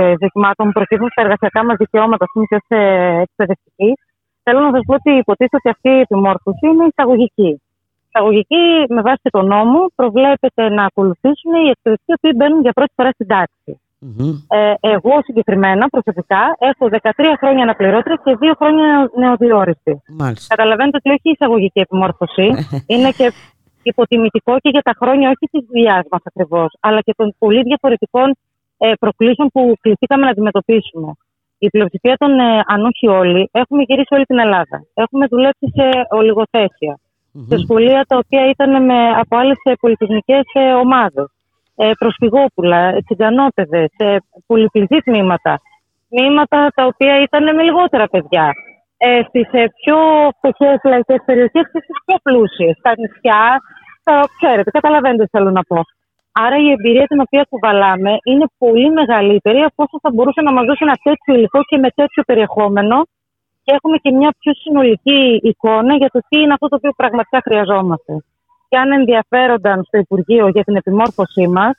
ε, 0.00 0.14
ζητημάτων 0.22 0.66
που 0.66 0.72
προκύπτουν 0.72 1.10
στα 1.10 1.22
εργασιακά 1.22 1.64
μας 1.64 1.76
δικαιώματα, 1.76 2.24
ας 2.24 2.30
πούμε, 2.32 2.44
και 2.50 2.58
ως 2.60 2.68
εκπαιδευτική. 3.26 3.90
Θέλω 4.42 4.60
να 4.60 4.70
σας 4.74 4.82
πω 4.86 4.94
ότι 4.94 5.10
υποτίθεται 5.22 5.56
ότι 5.62 5.68
αυτή 5.74 5.88
η 5.98 6.00
επιμόρφωση 6.00 6.64
είναι 6.70 6.84
εισαγωγική 6.90 7.52
εισαγωγική, 8.12 8.64
με 8.88 9.00
βάση 9.00 9.26
τον 9.30 9.46
νόμο, 9.46 9.80
προβλέπεται 9.94 10.68
να 10.68 10.84
ακολουθήσουν 10.84 11.52
οι 11.64 11.68
εκπαιδευτικοί 11.74 12.14
που 12.20 12.36
μπαίνουν 12.36 12.60
για 12.60 12.72
πρώτη 12.72 12.92
φορά 12.96 13.10
στην 13.10 13.26
ταξη 13.26 13.72
Ε, 14.48 14.74
εγώ 14.94 15.14
συγκεκριμένα, 15.26 15.84
προσωπικά, 15.94 16.42
έχω 16.70 16.84
13 16.90 17.34
χρόνια 17.40 17.62
αναπληρώτρια 17.62 18.16
και 18.24 18.32
2 18.40 18.52
χρόνια 18.60 19.10
νεοδιόριστη. 19.22 19.94
Καταλαβαίνετε 20.48 20.96
ότι 21.00 21.08
όχι 21.16 21.28
η 21.30 21.34
εισαγωγική 21.36 21.80
επιμόρφωση, 21.86 22.46
είναι 22.92 23.10
και 23.18 23.26
υποτιμητικό 23.82 24.52
και 24.62 24.70
για 24.74 24.84
τα 24.88 24.94
χρόνια 25.00 25.28
όχι 25.34 25.44
της 25.52 25.62
δουλειάς 25.70 26.04
μας 26.10 26.22
ακριβώς, 26.24 26.70
αλλά 26.80 27.00
και 27.00 27.14
των 27.16 27.34
πολύ 27.38 27.62
διαφορετικών 27.62 28.28
ε, 28.78 28.92
προκλήσεων 29.02 29.48
που 29.54 29.74
κληθήκαμε 29.80 30.24
να 30.24 30.30
αντιμετωπίσουμε. 30.30 31.12
Η 31.58 31.68
πλειοψηφία 31.68 32.16
των, 32.16 32.38
ε, 32.38 32.60
αν 32.66 32.80
όχι 32.90 33.06
όλοι, 33.08 33.48
έχουμε 33.52 33.82
γυρίσει 33.82 34.14
όλη 34.16 34.24
την 34.24 34.38
Ελλάδα. 34.38 34.76
Έχουμε 34.94 35.26
δουλέψει 35.26 35.66
σε 35.76 35.86
ολιγοθέσια 36.10 36.94
mm-hmm. 37.34 37.46
σε 37.48 37.56
σχολεία 37.58 38.04
τα 38.08 38.16
οποία 38.16 38.48
ήταν 38.50 38.84
με, 38.84 39.08
από 39.22 39.36
άλλες 39.36 39.56
πολιτισμικέ 39.80 40.40
ε, 40.52 40.72
ομάδες. 40.72 41.28
Ε, 41.82 41.90
προσφυγόπουλα, 41.98 42.80
τσιγκανόπεδε, 43.04 43.88
ε, 43.96 44.16
πολυπληθή 44.46 44.98
τμήματα. 45.02 45.60
Τμήματα 46.08 46.68
τα 46.74 46.84
οποία 46.84 47.22
ήταν 47.22 47.54
με 47.56 47.62
λιγότερα 47.62 48.06
παιδιά. 48.08 48.52
Ε, 48.96 49.20
Στις 49.28 49.48
ε, 49.52 49.64
πιο 49.80 49.96
φτωχέ 50.36 50.80
λαϊκέ 50.84 51.16
περιοχές 51.24 51.64
και 51.72 51.80
στις 51.84 51.96
πιο 52.04 52.16
πλούσιες. 52.22 52.76
Στα 52.78 52.92
νησιά, 52.98 53.42
τα, 54.02 54.14
ξέρετε, 54.36 54.70
καταλαβαίνετε 54.70 55.24
τι 55.24 55.30
θέλω 55.36 55.50
να 55.50 55.62
πω. 55.62 55.80
Άρα 56.32 56.56
η 56.56 56.70
εμπειρία 56.70 57.06
την 57.06 57.20
οποία 57.20 57.46
κουβαλάμε 57.50 58.12
είναι 58.30 58.46
πολύ 58.58 58.90
μεγαλύτερη 58.90 59.60
από 59.68 59.82
όσο 59.84 59.96
θα 60.02 60.10
μπορούσε 60.14 60.40
να 60.40 60.52
μας 60.52 60.64
δώσει 60.66 60.82
ένα 60.88 60.96
τέτοιο 61.02 61.34
υλικό 61.34 61.60
και 61.68 61.78
με 61.78 61.88
τέτοιο 61.98 62.22
περιεχόμενο 62.22 62.96
και 63.62 63.72
έχουμε 63.74 63.96
και 63.96 64.10
μια 64.10 64.34
πιο 64.38 64.52
συνολική 64.54 65.40
εικόνα 65.42 65.94
για 65.96 66.08
το 66.12 66.20
τι 66.28 66.40
είναι 66.40 66.52
αυτό 66.52 66.68
το 66.68 66.76
οποίο 66.76 66.92
πραγματικά 66.96 67.40
χρειαζόμαστε. 67.42 68.12
Και 68.68 68.76
αν 68.76 68.92
ενδιαφέρονταν 68.92 69.84
στο 69.84 69.98
Υπουργείο 69.98 70.48
για 70.48 70.64
την 70.64 70.76
επιμόρφωσή 70.76 71.48
μας, 71.48 71.74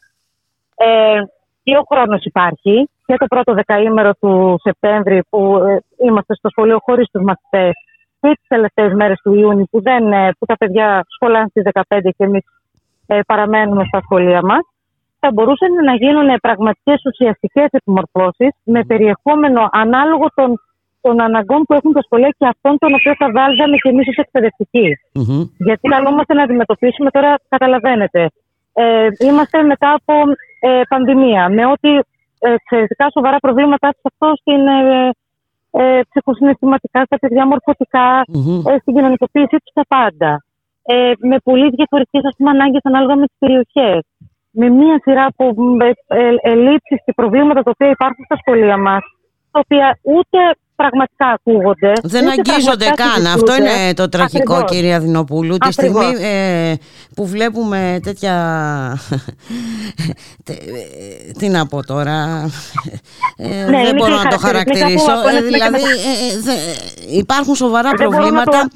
ε, 0.75 1.21
και 1.63 1.77
ο 1.77 1.83
χρόνος 1.89 2.23
υπάρχει 2.25 2.89
και 3.05 3.15
το 3.17 3.25
πρώτο 3.25 3.53
δεκαήμερο 3.53 4.11
του 4.19 4.55
Σεπτέμβρη 4.63 5.23
που 5.29 5.57
ε, 5.57 5.77
είμαστε 6.05 6.35
στο 6.35 6.49
σχολείο 6.49 6.79
χωρίς 6.81 7.09
τους 7.11 7.23
μαθητές 7.23 7.71
και 8.19 8.29
τις 8.29 8.47
τελευταίες 8.47 8.93
μέρες 8.93 9.19
του 9.23 9.33
Ιούνιου 9.33 9.67
που, 9.71 9.81
δεν, 9.81 10.11
ε, 10.11 10.31
που 10.39 10.45
τα 10.45 10.57
παιδιά 10.57 11.05
σχολάνε 11.07 11.47
στις 11.49 11.63
15 11.63 12.11
και 12.17 12.23
εμείς 12.23 12.43
ε, 13.07 13.19
παραμένουμε 13.27 13.83
στα 13.85 14.01
σχολεία 14.01 14.41
μας, 14.43 14.59
θα 15.19 15.31
μπορούσαν 15.33 15.73
να 15.85 15.95
γίνουν 15.95 16.39
πραγματικές 16.41 17.01
ουσιαστικές 17.05 17.67
επιμορφώσεις 17.71 18.49
με 18.63 18.83
περιεχόμενο 18.83 19.69
ανάλογο 19.71 20.25
των, 20.35 20.61
των 21.01 21.21
αναγκών 21.21 21.61
που 21.63 21.73
έχουν 21.73 21.91
τα 21.93 22.01
σχολεία 22.01 22.33
και 22.37 22.47
αυτών 22.53 22.77
των 22.77 22.93
οποίων 22.97 23.15
θα 23.21 23.27
βάλουμε 23.37 23.77
και 23.81 23.89
εμείς 23.89 24.07
ως 24.07 24.15
εκπαιδευτικοι 24.15 24.87
mm-hmm. 25.17 25.43
Γιατί 25.57 25.87
καλούμαστε 25.93 26.33
να 26.33 26.43
αντιμετωπίσουμε 26.43 27.09
τώρα, 27.09 27.35
καταλαβαίνετε. 27.49 28.29
Ε, 28.73 29.07
είμαστε 29.19 29.63
μετά 29.63 29.89
από 29.99 30.13
ε, 30.59 30.81
πανδημία, 30.89 31.49
με 31.49 31.65
ό,τι 31.65 31.89
εξαιρετικά 32.39 33.05
σοβαρά 33.11 33.37
προβλήματα 33.37 33.87
έχει 33.87 34.05
αυτό 34.11 34.27
στην 34.41 34.67
ε, 34.67 35.09
ε, 35.71 35.99
ψυχοσυναισθηματικά, 36.09 37.03
στα 37.03 37.17
παιδιά, 37.19 37.47
ε, 38.69 38.77
στην 38.81 38.93
κοινωνικοποίησή 38.95 39.57
τους, 39.61 39.71
στα 39.75 39.85
πάντα. 39.87 40.43
Ε, 40.83 41.11
με 41.19 41.37
πολύ 41.43 41.69
διαφορετικές 41.69 42.21
ανάγκες 42.53 42.81
ανάλογα 42.83 43.15
με 43.15 43.25
τις 43.25 43.35
περιοχές. 43.39 43.99
Με 44.51 44.69
μία 44.69 44.99
σειρά 45.03 45.25
από 45.25 45.43
ε, 46.07 46.33
ελλείψει 46.41 46.95
και 47.05 47.13
προβλήματα 47.15 47.63
τα 47.63 47.71
οποία 47.73 47.89
υπάρχουν 47.89 48.23
στα 48.25 48.37
σχολεία 48.41 48.77
μας, 48.77 49.01
τα 49.51 49.59
οποία 49.63 49.97
ούτε 50.01 50.39
πραγματικά 50.81 51.25
ακούγονται. 51.27 51.93
Δεν 52.03 52.29
αγγίζονται 52.29 52.91
καν. 52.95 53.25
Αυτό 53.25 53.55
είναι 53.55 53.93
το 53.93 54.09
τραγικό, 54.09 54.53
Ακριβώς. 54.53 54.71
κυρία 54.71 54.99
Δινοπούλου. 54.99 55.57
Τη 55.57 55.71
στιγμή 55.71 56.05
ε, 56.21 56.73
που 57.15 57.27
βλέπουμε 57.27 57.99
τέτοια. 58.03 58.33
Τι 61.37 61.49
να 61.49 61.67
πω 61.67 61.85
τώρα. 61.85 62.49
Ε, 63.37 63.47
ναι, 63.47 63.83
δεν 63.83 63.95
μπορώ 63.95 64.15
να 64.15 64.29
το 64.29 64.37
χαρακτηρίσω. 64.37 65.11
Ε, 65.11 65.41
δηλαδή, 65.41 65.81
υπάρχουν 67.11 67.55
σοβαρά 67.55 67.91
προβλήματα 67.91 68.67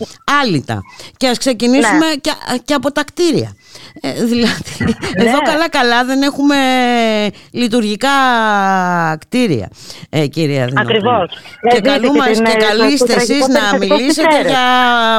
άλυτα. 0.41 0.81
Και 1.17 1.27
ας 1.27 1.37
ξεκινήσουμε 1.37 1.97
ναι. 1.97 2.15
και, 2.15 2.31
και 2.65 2.73
από 2.73 2.91
τα 2.91 3.03
κτίρια. 3.03 3.55
Ε, 4.01 4.11
δηλαδή, 4.11 4.71
ναι. 5.17 5.23
εδώ 5.23 5.39
καλά-καλά 5.51 6.05
δεν 6.05 6.21
έχουμε 6.21 6.55
λειτουργικά 7.51 8.09
κτίρια, 9.19 9.67
ε, 10.09 10.27
κυρία 10.27 10.65
Δινοπούλου. 10.65 10.97
Ακριβώς. 10.97 11.29
Και, 11.73 11.81
καλούμε, 11.81 12.25
και 12.49 12.65
καλείστε 12.67 13.13
εσείς 13.13 13.47
να 13.47 13.77
μιλήσετε 13.77 14.41
για 14.41 14.65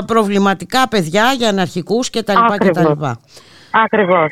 προβληματικά 0.06 0.88
παιδιά, 0.88 1.32
για 1.32 1.48
αναρχικούς 1.48 2.10
κτλ. 2.10 2.32
Ακριβώς. 2.52 3.16
Ακριβώς. 3.84 4.30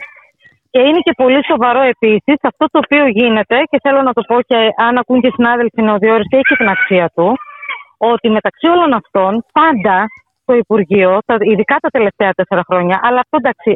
Και 0.70 0.80
είναι 0.80 1.00
και 1.06 1.12
πολύ 1.16 1.40
σοβαρό 1.50 1.82
επίσης 1.94 2.38
αυτό 2.42 2.64
το 2.72 2.78
οποίο 2.84 3.06
γίνεται, 3.06 3.56
και 3.70 3.78
θέλω 3.82 4.02
να 4.02 4.12
το 4.12 4.22
πω 4.22 4.36
και 4.40 4.56
αν 4.86 4.98
ακούν 4.98 5.20
και 5.20 5.26
οι 5.26 5.34
συνάδελφοι 5.34 5.82
νεοδιόρες 5.82 6.26
και 6.30 6.36
έχει 6.36 6.54
την 6.56 6.68
αξία 6.68 7.10
του, 7.14 7.36
ότι 7.96 8.30
μεταξύ 8.30 8.66
όλων 8.74 8.92
αυτών 8.92 9.44
πάντα 9.52 10.06
το 10.44 10.54
Υπουργείο, 10.54 11.18
ειδικά 11.52 11.76
τα 11.80 11.88
τελευταία 11.88 12.30
τέσσερα 12.38 12.62
χρόνια, 12.68 13.00
αλλά 13.02 13.20
αυτό 13.24 13.36
εντάξει, 13.42 13.70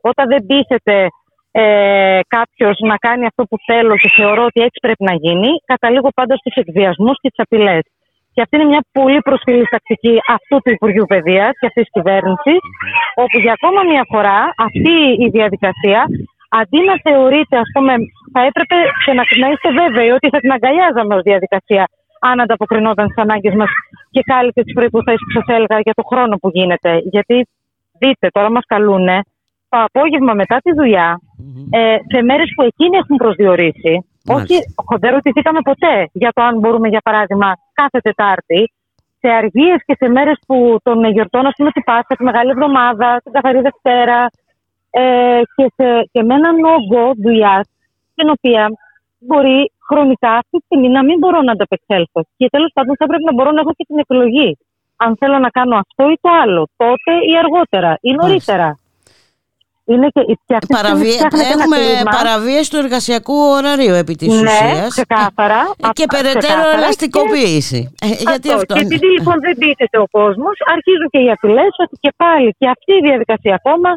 όταν 0.00 0.28
δεν 0.28 0.46
πείσετε 0.46 1.08
ε, 1.52 2.20
κάποιος 2.28 2.76
να 2.90 2.96
κάνει 2.96 3.26
αυτό 3.26 3.42
που 3.44 3.56
θέλω 3.66 3.96
και 3.96 4.10
θεωρώ 4.16 4.42
ότι 4.44 4.60
έτσι 4.60 4.78
πρέπει 4.80 5.04
να 5.04 5.14
γίνει, 5.14 5.50
καταλήγω 5.64 6.08
πάντα 6.14 6.34
στους 6.36 6.54
εκβιασμούς 6.54 7.16
και 7.20 7.28
τι 7.28 7.42
απειλές. 7.46 7.82
Και 8.32 8.40
αυτή 8.42 8.56
είναι 8.56 8.68
μια 8.72 8.84
πολύ 8.92 9.20
προσφυλή 9.28 9.64
τακτική 9.74 10.14
αυτού 10.36 10.56
του 10.62 10.70
Υπουργείου 10.76 11.06
Παιδείας 11.12 11.52
και 11.58 11.66
αυτής 11.66 11.84
της 11.84 11.92
κυβέρνησης, 11.96 12.60
όπου 13.14 13.36
για 13.44 13.52
ακόμα 13.52 13.80
μια 13.92 14.04
φορά 14.12 14.38
αυτή 14.66 14.96
η 15.24 15.28
διαδικασία, 15.36 16.00
αντί 16.60 16.80
να 16.88 16.94
θεωρείται, 17.06 17.56
ας 17.64 17.68
πούμε, 17.74 17.92
θα 18.34 18.40
έπρεπε 18.48 18.76
και 19.04 19.12
να, 19.18 19.22
να 19.42 19.48
είστε 19.52 19.68
βέβαιοι 19.80 20.10
ότι 20.18 20.28
θα 20.32 20.38
την 20.38 20.52
αγκαλιάζαμε 20.52 21.14
ως 21.14 21.22
διαδικασία, 21.22 21.84
αν 22.20 22.40
ανταποκρινόταν 22.40 23.06
στις 23.08 23.22
ανάγκες 23.24 23.54
μας 23.54 23.70
και 24.10 24.22
κάλυπτε 24.30 24.62
τις 24.62 24.74
προποθέσει 24.78 25.22
που 25.26 25.34
σας 25.38 25.46
έλεγα 25.56 25.76
για 25.86 25.94
το 25.94 26.02
χρόνο 26.10 26.34
που 26.40 26.48
γίνεται. 26.56 26.92
Γιατί 27.14 27.36
δείτε, 27.98 28.26
τώρα 28.28 28.50
μας 28.50 28.64
καλούν 28.66 29.08
το 29.70 29.78
απόγευμα 29.88 30.32
μετά 30.34 30.56
τη 30.64 30.70
δουλειά, 30.72 31.20
ε, 31.70 31.96
σε 32.12 32.22
μέρες 32.22 32.48
που 32.56 32.62
εκείνοι 32.62 32.96
έχουν 32.96 33.16
προσδιορίσει. 33.16 33.94
Όχι, 34.38 34.56
δεν 35.02 35.10
ρωτηθήκαμε 35.16 35.60
ποτέ 35.70 35.94
για 36.12 36.30
το 36.34 36.42
αν 36.42 36.58
μπορούμε, 36.58 36.88
για 36.88 37.00
παράδειγμα, 37.00 37.48
κάθε 37.72 37.98
Τετάρτη, 38.00 38.72
σε 39.20 39.28
αργίες 39.28 39.80
και 39.86 39.94
σε 40.00 40.08
μέρες 40.08 40.38
που 40.46 40.78
τον 40.82 41.04
γιορτών, 41.04 41.46
ας 41.46 41.54
πούμε, 41.56 41.70
την 41.70 41.84
Πάσχα, 41.84 42.16
τη 42.16 42.24
Μεγάλη 42.24 42.50
Εβδομάδα, 42.50 43.20
την 43.24 43.32
Καθαρή 43.32 43.60
Δευτέρα, 43.60 44.30
ε, 44.90 45.40
και, 45.54 45.66
σε, 45.76 45.86
και 46.12 46.22
με 46.22 46.34
έναν 46.34 46.56
όγκο 46.74 47.12
δουλειάς, 47.24 47.64
την 48.14 48.28
οποία 48.28 48.62
μπορεί 49.18 49.72
χρονικά 49.88 50.30
αυτή 50.30 50.56
τη 50.58 50.64
στιγμή 50.64 50.88
να 50.88 51.04
μην 51.04 51.18
μπορώ 51.18 51.40
να 51.42 51.52
ανταπεξέλθω. 51.52 52.20
Και 52.36 52.48
τέλος 52.48 52.70
πάντων 52.74 52.94
θα 52.98 53.06
πρέπει 53.06 53.24
να 53.24 53.34
μπορώ 53.34 53.50
να 53.50 53.60
έχω 53.60 53.72
και 53.76 53.84
την 53.88 53.98
επιλογή. 53.98 54.58
Αν 54.96 55.16
θέλω 55.20 55.38
να 55.38 55.48
κάνω 55.48 55.76
αυτό 55.84 56.10
ή 56.10 56.16
το 56.20 56.30
άλλο, 56.42 56.68
τότε 56.76 57.12
ή 57.30 57.32
αργότερα 57.42 57.98
ή 58.00 58.10
νωρίτερα. 58.12 58.78
Είναι 59.92 60.08
και, 60.14 60.22
και 60.46 60.54
Έχουμε 61.54 61.78
παραβίαση 62.16 62.70
του 62.72 62.80
εργασιακού 62.84 63.36
ωραρίου 63.56 63.94
επί 64.02 64.14
της 64.20 64.28
ναι, 64.28 64.40
ουσίας. 64.40 64.88
ξεκάθαρα. 64.96 65.60
Και 65.98 66.06
περαιτέρω 66.14 66.64
ελαστικοποίηση. 66.76 67.80
Και... 67.94 68.06
Ε, 68.06 68.08
γιατί 68.30 68.48
αυτό, 68.56 68.74
και 68.74 68.82
επειδή 68.86 69.08
λοιπόν 69.16 69.36
δεν 69.46 69.54
πείσεται 69.60 69.98
ο 70.04 70.06
κόσμος, 70.18 70.56
αρχίζουν 70.74 71.08
και 71.12 71.20
οι 71.24 71.30
απειλές 71.36 71.72
ότι 71.84 71.94
και 72.04 72.12
πάλι 72.22 72.48
και 72.58 72.66
αυτή 72.74 72.92
η 73.00 73.02
διαδικασία 73.08 73.54
ακόμα 73.60 73.90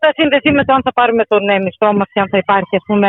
θα 0.00 0.08
συνδεθεί 0.18 0.50
με 0.58 0.62
το 0.66 0.72
αν 0.76 0.82
θα 0.86 0.92
πάρουμε 0.98 1.22
τον 1.32 1.42
ε, 1.54 1.58
μισθό 1.64 1.90
μας 1.98 2.08
και 2.12 2.20
αν 2.20 2.28
θα 2.32 2.38
υπάρχει 2.44 2.74
ας 2.80 2.84
πούμε 2.88 3.08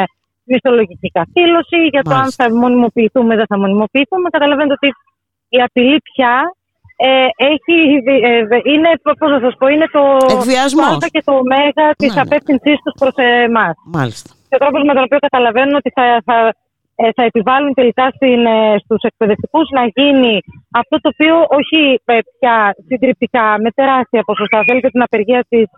μισθολογική 0.52 1.10
καθήλωση, 1.20 1.80
για 1.94 2.04
το 2.10 2.14
αν 2.24 2.28
θα 2.40 2.46
μονιμοποιηθούμε 2.64 3.36
δεν 3.40 3.48
θα 3.52 3.58
μονιμοποιηθούμε. 3.64 4.30
Καταλαβαίνετε 4.36 4.76
ότι 4.80 4.90
η 5.50 5.60
απειλή 5.68 5.98
πια 6.10 6.34
ε, 6.96 7.28
έχει, 7.52 7.78
ε, 8.30 8.38
είναι, 8.74 8.90
πώς 9.20 9.32
να 9.36 9.40
σας 9.46 9.54
πω, 9.60 9.68
είναι 9.68 9.88
το 9.98 10.04
Εκβιασμός. 10.36 10.98
και 11.16 11.24
το 11.26 11.34
ωμέγα 11.44 11.86
της 12.02 12.10
ναι, 12.10 12.16
ναι. 12.16 12.22
απεύθυνσής 12.26 12.78
τους 12.84 12.96
προς 13.02 13.16
εμάς. 13.48 13.74
Μάλιστα. 13.98 14.30
Και 14.50 14.56
ο 14.58 14.62
τρόπος 14.64 14.82
με 14.88 14.94
τον 14.94 15.04
οποίο 15.08 15.20
καταλαβαίνουν 15.28 15.76
ότι 15.82 15.90
θα, 15.98 16.06
θα, 16.28 16.38
ε, 16.96 17.10
θα 17.18 17.24
επιβάλλουν 17.24 17.74
τελικά 17.74 18.06
στην, 18.16 18.40
ε, 18.46 18.76
στους 18.84 19.02
εκπαιδευτικούς 19.10 19.68
να 19.78 19.84
γίνει 19.98 20.34
αυτό 20.82 20.96
το 21.04 21.10
οποίο 21.14 21.36
όχι 21.60 21.80
ε, 22.06 22.20
πια 22.40 22.56
συντριπτικά 22.88 23.46
με 23.64 23.70
τεράστια 23.72 24.22
ποσοστά. 24.30 24.58
Θέλετε 24.68 24.90
την 24.90 25.02
απεργία 25.02 25.46
της 25.50 25.70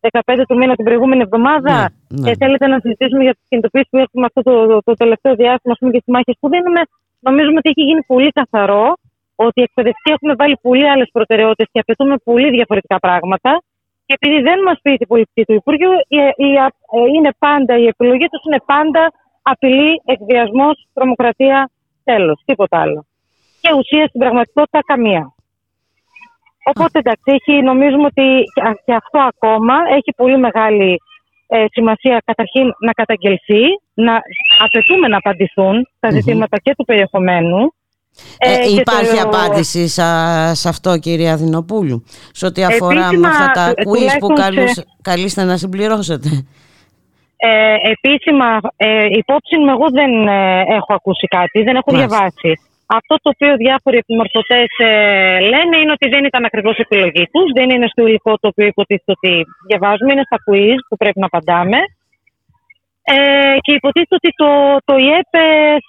15 0.00 0.44
του 0.48 0.56
μήνα 0.56 0.74
την 0.74 0.84
προηγούμενη 0.84 1.22
εβδομάδα 1.26 1.74
ναι, 1.80 2.20
ναι. 2.20 2.24
και 2.26 2.36
θέλετε 2.42 2.66
να 2.66 2.78
συζητήσουμε 2.82 3.22
για 3.22 3.34
τις 3.36 3.44
κινητοποιήσεις 3.48 3.88
που 3.90 3.98
έχουμε 3.98 4.24
αυτό 4.30 4.40
το, 4.42 4.54
το, 4.66 4.76
το 4.88 4.92
τελευταίο 5.02 5.34
διάστημα 5.34 5.74
πούμε, 5.78 5.90
και 5.94 6.02
τις 6.04 6.12
μάχες 6.14 6.36
που 6.40 6.48
δίνουμε. 6.48 6.80
Νομίζουμε 7.26 7.58
ότι 7.60 7.68
έχει 7.72 7.82
γίνει 7.88 8.02
πολύ 8.12 8.30
καθαρό 8.40 8.84
ότι 9.36 9.60
οι 9.60 9.62
εκπαιδευτικοί 9.62 10.10
έχουν 10.16 10.36
βάλει 10.36 10.56
πολύ 10.66 10.88
άλλες 10.88 11.08
προτεραιότητες 11.12 11.68
και 11.72 11.78
απαιτούμε 11.78 12.16
πολύ 12.24 12.48
διαφορετικά 12.50 12.98
πράγματα. 12.98 13.62
Και 14.06 14.14
επειδή 14.18 14.38
δεν 14.48 14.58
μας 14.66 14.78
πει 14.82 14.92
η 14.98 15.06
πολιτική 15.06 15.44
του 15.44 15.54
Υπουργείου, 15.54 15.92
η, 16.08 16.18
η, 16.46 16.50
είναι 17.16 17.32
πάντα, 17.38 17.78
η 17.78 17.86
επιλογή 17.86 18.26
τους 18.32 18.42
είναι 18.46 18.60
πάντα 18.66 19.12
απειλή, 19.42 20.02
εκβιασμός, 20.04 20.86
τρομοκρατία, 20.94 21.70
τέλος. 22.04 22.42
Τίποτα 22.44 22.80
άλλο. 22.80 23.06
Και 23.60 23.72
ουσία 23.78 24.06
στην 24.06 24.20
πραγματικότητα 24.20 24.80
καμία. 24.86 25.34
Οπότε 26.64 26.98
εντάξει, 26.98 27.28
έχει, 27.36 27.62
νομίζουμε 27.62 28.04
ότι 28.04 28.42
και 28.84 28.94
αυτό 28.94 29.18
ακόμα 29.18 29.74
έχει 29.96 30.10
πολύ 30.16 30.38
μεγάλη 30.38 31.00
ε, 31.46 31.64
σημασία 31.70 32.22
καταρχήν 32.24 32.66
να 32.86 32.92
καταγγελθεί, 32.92 33.62
να 33.94 34.14
απαιτούμε 34.64 35.08
να 35.08 35.16
απαντηθούν 35.16 35.88
τα 36.00 36.10
ζητηματα 36.10 36.56
και 36.58 36.74
του 36.76 36.84
περιεχομένου 36.84 37.74
ε, 38.38 38.52
ε 38.52 38.70
υπάρχει 38.80 39.20
το... 39.20 39.28
απάντηση 39.28 39.88
σε 40.52 40.68
αυτό 40.68 40.98
κυρία 40.98 41.36
Δινοπούλου 41.36 42.04
σε 42.32 42.46
ό,τι 42.46 42.64
αφορά 42.64 43.04
Επίσημα, 43.06 43.28
με 43.28 43.28
αυτά 43.28 43.50
τα 43.50 43.72
quiz 43.72 44.16
που 44.18 44.26
καλούς, 44.26 44.72
καλείστε 45.02 45.44
να 45.44 45.56
συμπληρώσετε. 45.56 46.28
Ε, 47.36 47.76
Επίσημα 47.94 48.60
ε, 48.76 49.06
υπόψη 49.10 49.56
μου 49.58 49.70
εγώ 49.70 49.86
δεν 49.90 50.28
ε, 50.28 50.60
έχω 50.78 50.94
ακούσει 50.94 51.26
κάτι, 51.26 51.62
δεν 51.62 51.76
έχω 51.76 51.90
διαβάσει. 51.96 52.52
Αυτό 52.86 53.14
το 53.22 53.28
οποίο 53.34 53.56
διάφοροι 53.56 53.96
επιμορφωτές 53.96 54.68
ε, 54.78 55.40
λένε 55.40 55.74
είναι 55.82 55.92
ότι 55.92 56.08
δεν 56.08 56.24
ήταν 56.24 56.44
ακριβώς 56.44 56.76
επιλογή 56.76 57.24
τους, 57.32 57.48
δεν 57.54 57.70
είναι 57.70 57.86
στο 57.92 58.06
υλικό 58.06 58.32
το 58.38 58.48
οποίο 58.48 58.66
υποτίθεται 58.66 59.12
ότι 59.18 59.44
διαβάζουμε, 59.68 60.12
είναι 60.12 60.26
στα 60.28 60.38
quiz 60.46 60.78
που 60.88 60.96
πρέπει 60.96 61.18
να 61.20 61.26
απαντάμε. 61.26 61.78
Ε, 63.06 63.56
και 63.60 63.72
υποτίθεται 63.72 64.14
ότι 64.14 64.30
το, 64.36 64.50
το 64.84 64.94
ΙΕΠ 64.96 65.32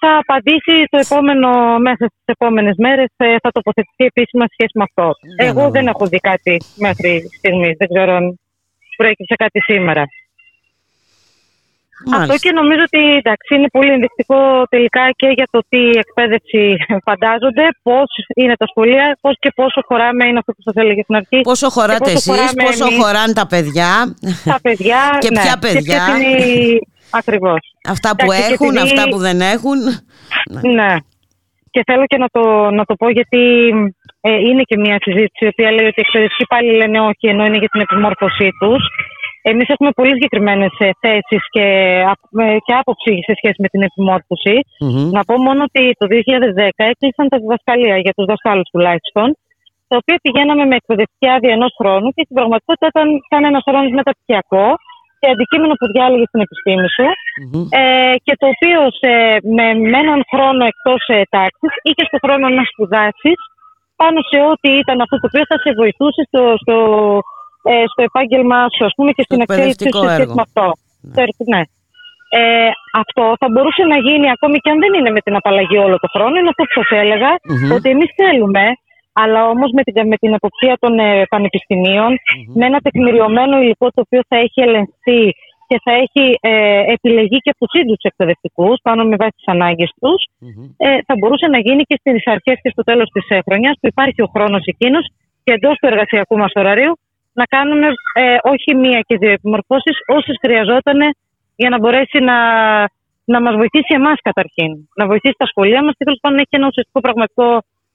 θα 0.00 0.10
απαντήσει 0.18 0.74
το 0.90 0.98
επόμενο, 0.98 1.78
μέσα 1.78 2.04
στις 2.06 2.24
επόμενες 2.24 2.74
μέρες, 2.76 3.10
ε, 3.16 3.36
θα 3.42 3.50
τοποθετηθεί 3.52 4.04
επίσημα 4.04 4.44
σχέση 4.52 4.74
με 4.74 4.84
αυτό. 4.88 5.10
Εγώ 5.36 5.70
δεν 5.70 5.86
έχω 5.86 6.06
δει 6.06 6.18
κάτι 6.18 6.56
μέχρι 6.76 7.28
στιγμής. 7.38 7.76
Δεν 7.78 7.88
ξέρω 7.88 8.12
αν 8.12 8.38
προέκυψε 8.96 9.34
κάτι 9.34 9.60
σήμερα. 9.60 10.04
Αυτό 12.14 12.36
και 12.36 12.52
νομίζω 12.52 12.82
ότι 12.84 13.02
εντάξει, 13.20 13.54
είναι 13.54 13.68
πολύ 13.68 13.92
ενδεικτικό 13.92 14.66
τελικά 14.68 15.10
και 15.16 15.28
για 15.28 15.48
το 15.50 15.60
τι 15.68 15.78
εκπαίδευση 15.78 16.76
φαντάζονται, 17.04 17.64
πώς 17.82 18.08
είναι 18.34 18.56
τα 18.56 18.66
σχολεία, 18.66 19.18
πώς 19.20 19.36
και 19.38 19.52
πόσο 19.54 19.80
χωράμε, 19.88 20.26
είναι 20.26 20.38
αυτό 20.38 20.52
που 20.52 20.62
σας 20.62 20.74
έλεγα 20.74 21.02
στην 21.02 21.14
αρχή. 21.14 21.40
Πόσο 21.40 21.68
χωράτε 21.70 22.10
εσείς, 22.10 22.54
πόσο 22.64 22.86
εμείς, 22.86 22.98
χωράνε 23.00 23.32
τα 23.32 23.46
παιδιά. 23.46 24.16
Τα 24.44 24.58
παιδιά, 24.62 25.00
και 25.24 25.30
ναι. 25.30 25.40
ποια 25.40 25.58
παιδιά. 25.58 26.04
Και 26.18 26.26
είναι 26.26 26.78
Ακριβώς. 27.10 27.60
Αυτά 27.88 28.16
που 28.16 28.32
έχουν, 28.32 28.76
αυτά 28.76 29.02
που 29.10 29.18
δεν 29.18 29.40
έχουν. 29.40 29.78
Ναι. 30.78 30.92
Και 31.70 31.82
θέλω 31.86 32.04
και 32.06 32.18
να 32.18 32.28
το, 32.36 32.70
να 32.70 32.84
το 32.84 32.94
πω 32.94 33.10
γιατί 33.10 33.42
ε, 34.20 34.34
είναι 34.48 34.62
και 34.62 34.76
μια 34.76 34.96
συζήτηση 35.06 35.44
η 35.44 35.52
οποία 35.52 35.70
λέει 35.70 35.86
ότι 35.86 36.00
οι 36.00 36.04
εκπαιδευτικοί 36.06 36.46
πάλι 36.46 36.70
λένε 36.80 37.00
όχι 37.00 37.26
ενώ 37.32 37.44
είναι 37.46 37.58
για 37.62 37.68
την 37.68 37.80
επιμόρφωσή 37.80 38.48
τους. 38.60 38.82
Εμείς 39.42 39.68
έχουμε 39.68 39.90
πολύ 39.90 40.12
συγκεκριμένες 40.12 40.72
ε, 40.78 40.90
θέσεις 41.00 41.42
και, 41.54 41.66
ε, 42.44 42.56
και 42.64 42.72
άποψη 42.80 43.12
σε 43.26 43.32
σχέση 43.38 43.58
με 43.64 43.68
την 43.68 43.82
επιμόρφωση. 43.88 44.56
Να 45.16 45.22
πω 45.24 45.34
μόνο 45.46 45.60
ότι 45.68 45.82
το 46.00 46.06
2010 46.10 46.68
έκλεισαν 46.92 47.26
τα 47.32 47.38
διδασκαλία 47.42 47.96
για 48.04 48.12
τους 48.16 48.26
δασκάλους 48.30 48.68
τουλάχιστον 48.72 49.28
τα 49.88 49.96
οποία 50.00 50.18
πηγαίναμε 50.24 50.64
με 50.70 50.76
εκπαιδευτική 50.80 51.28
άδεια 51.34 51.52
ενός 51.58 51.72
χρόνου 51.80 52.08
και 52.14 52.22
στην 52.26 52.36
πραγματικότητα 52.38 52.86
ήταν 52.92 53.06
σαν 53.30 53.42
ένα 53.50 53.60
χρόνο 53.66 53.88
μεταπτυχιακό 54.00 54.66
και 55.26 55.34
αντικείμενο 55.36 55.74
που 55.78 55.86
διάλεγε 55.94 56.26
στην 56.30 56.40
επιστήμη 56.46 56.88
σου 56.96 57.06
ε, 57.80 58.14
και 58.26 58.34
το 58.40 58.46
οποίο 58.54 58.80
σε, 59.00 59.12
με, 59.56 59.66
με 59.90 59.96
έναν 60.04 60.20
χρόνο 60.32 60.62
εκτός 60.72 61.02
ε, 61.16 61.18
τάξης 61.34 61.72
είχε 61.88 62.02
στο 62.10 62.18
χρόνο 62.24 62.44
να 62.58 62.64
σπουδάσει 62.70 63.32
πάνω 64.00 64.18
σε 64.30 64.38
ό,τι 64.50 64.70
ήταν 64.82 64.96
αυτό 65.04 65.16
το 65.20 65.26
οποίο 65.30 65.44
θα 65.50 65.56
σε 65.64 65.70
βοηθούσε 65.80 66.22
στο, 66.30 66.42
στο, 66.62 66.76
ε, 67.70 67.84
στο 67.92 68.00
επάγγελμά 68.08 68.62
σου, 68.74 68.82
ας 68.88 68.94
πούμε, 68.96 69.10
και 69.16 69.24
στην 69.26 69.40
εξέλιξή 69.44 69.88
σου 69.92 69.98
σχέση 70.08 70.34
με 70.38 70.44
αυτό. 70.48 70.66
Ναι. 71.16 71.24
ναι. 71.52 71.62
Ε, 72.38 72.70
αυτό 73.02 73.24
θα 73.40 73.48
μπορούσε 73.50 73.82
να 73.92 73.98
γίνει 74.06 74.26
ακόμη 74.36 74.56
και 74.62 74.70
αν 74.72 74.78
δεν 74.82 74.92
είναι 74.96 75.10
με 75.16 75.20
την 75.26 75.34
απαλλαγή 75.40 75.78
όλο 75.86 75.96
το 76.04 76.08
χρόνο. 76.14 76.34
Είναι 76.38 76.52
αυτό 76.52 76.62
που 76.66 76.74
σας 76.78 76.90
έλεγα, 77.02 77.30
ότι 77.76 77.88
εμείς 77.94 78.10
θέλουμε 78.20 78.64
αλλά 79.22 79.40
όμως 79.48 79.70
με 79.76 79.82
την, 79.82 80.06
με 80.06 80.16
την 80.16 80.34
αποψία 80.34 80.76
των 80.82 80.98
ε, 80.98 81.22
πανεπιστημιων 81.32 82.10
με 82.58 82.64
ένα 82.66 82.78
τεκμηριωμένο 82.78 83.54
υλικό 83.62 83.86
το 83.94 84.00
οποίο 84.06 84.20
θα 84.28 84.36
έχει 84.36 84.60
ελεγχθεί 84.66 85.22
και 85.68 85.76
θα 85.84 85.92
έχει 86.02 86.24
ε, 86.40 86.82
επιλεγεί 86.94 87.38
και 87.44 87.52
από 87.54 87.60
τους 87.66 87.80
ίδιους 87.80 87.96
τους 87.98 88.10
εκπαιδευτικούς 88.10 88.76
πάνω 88.82 89.04
με 89.04 89.16
βάση 89.16 89.34
τις 89.38 89.48
ανάγκες 89.54 89.90
τους, 90.00 90.20
ε, 90.76 90.98
θα 91.06 91.14
μπορούσε 91.18 91.46
να 91.54 91.58
γίνει 91.58 91.82
και 91.82 91.96
στις 92.00 92.26
αρχές 92.26 92.56
και 92.62 92.70
στο 92.74 92.82
τέλος 92.82 93.08
της 93.14 93.24
ε, 93.28 93.38
χρονιάς 93.46 93.74
που 93.80 93.86
υπάρχει 93.92 94.22
ο 94.22 94.28
χρόνος 94.34 94.64
εκείνος 94.64 95.04
και 95.44 95.52
εντός 95.52 95.74
του 95.78 95.86
εργασιακού 95.86 96.36
μας 96.42 96.52
ωραρίου 96.54 96.92
να 97.32 97.44
κάνουμε 97.44 97.86
ε, 98.12 98.36
όχι 98.52 98.70
μία 98.82 99.00
και 99.06 99.16
δύο 99.16 99.32
επιμορφώσεις, 99.38 99.96
όσες 100.06 100.36
χρειαζόταν 100.44 100.98
για 101.56 101.68
να 101.68 101.78
μπορέσει 101.78 102.18
να, 102.18 102.36
να 103.24 103.38
μας 103.44 103.54
βοηθήσει 103.60 103.92
εμάς 104.00 104.18
καταρχήν. 104.22 104.70
Να 104.96 105.06
βοηθήσει 105.06 105.34
τα 105.38 105.46
σχολεία 105.46 105.82
μας 105.84 105.94
και 105.96 106.04
τέλος 106.04 106.18
πάντων 106.22 106.38
έχει 106.38 106.54
ένα 106.58 106.66
ουσιαστικό 106.66 107.00
πραγματικό 107.00 107.46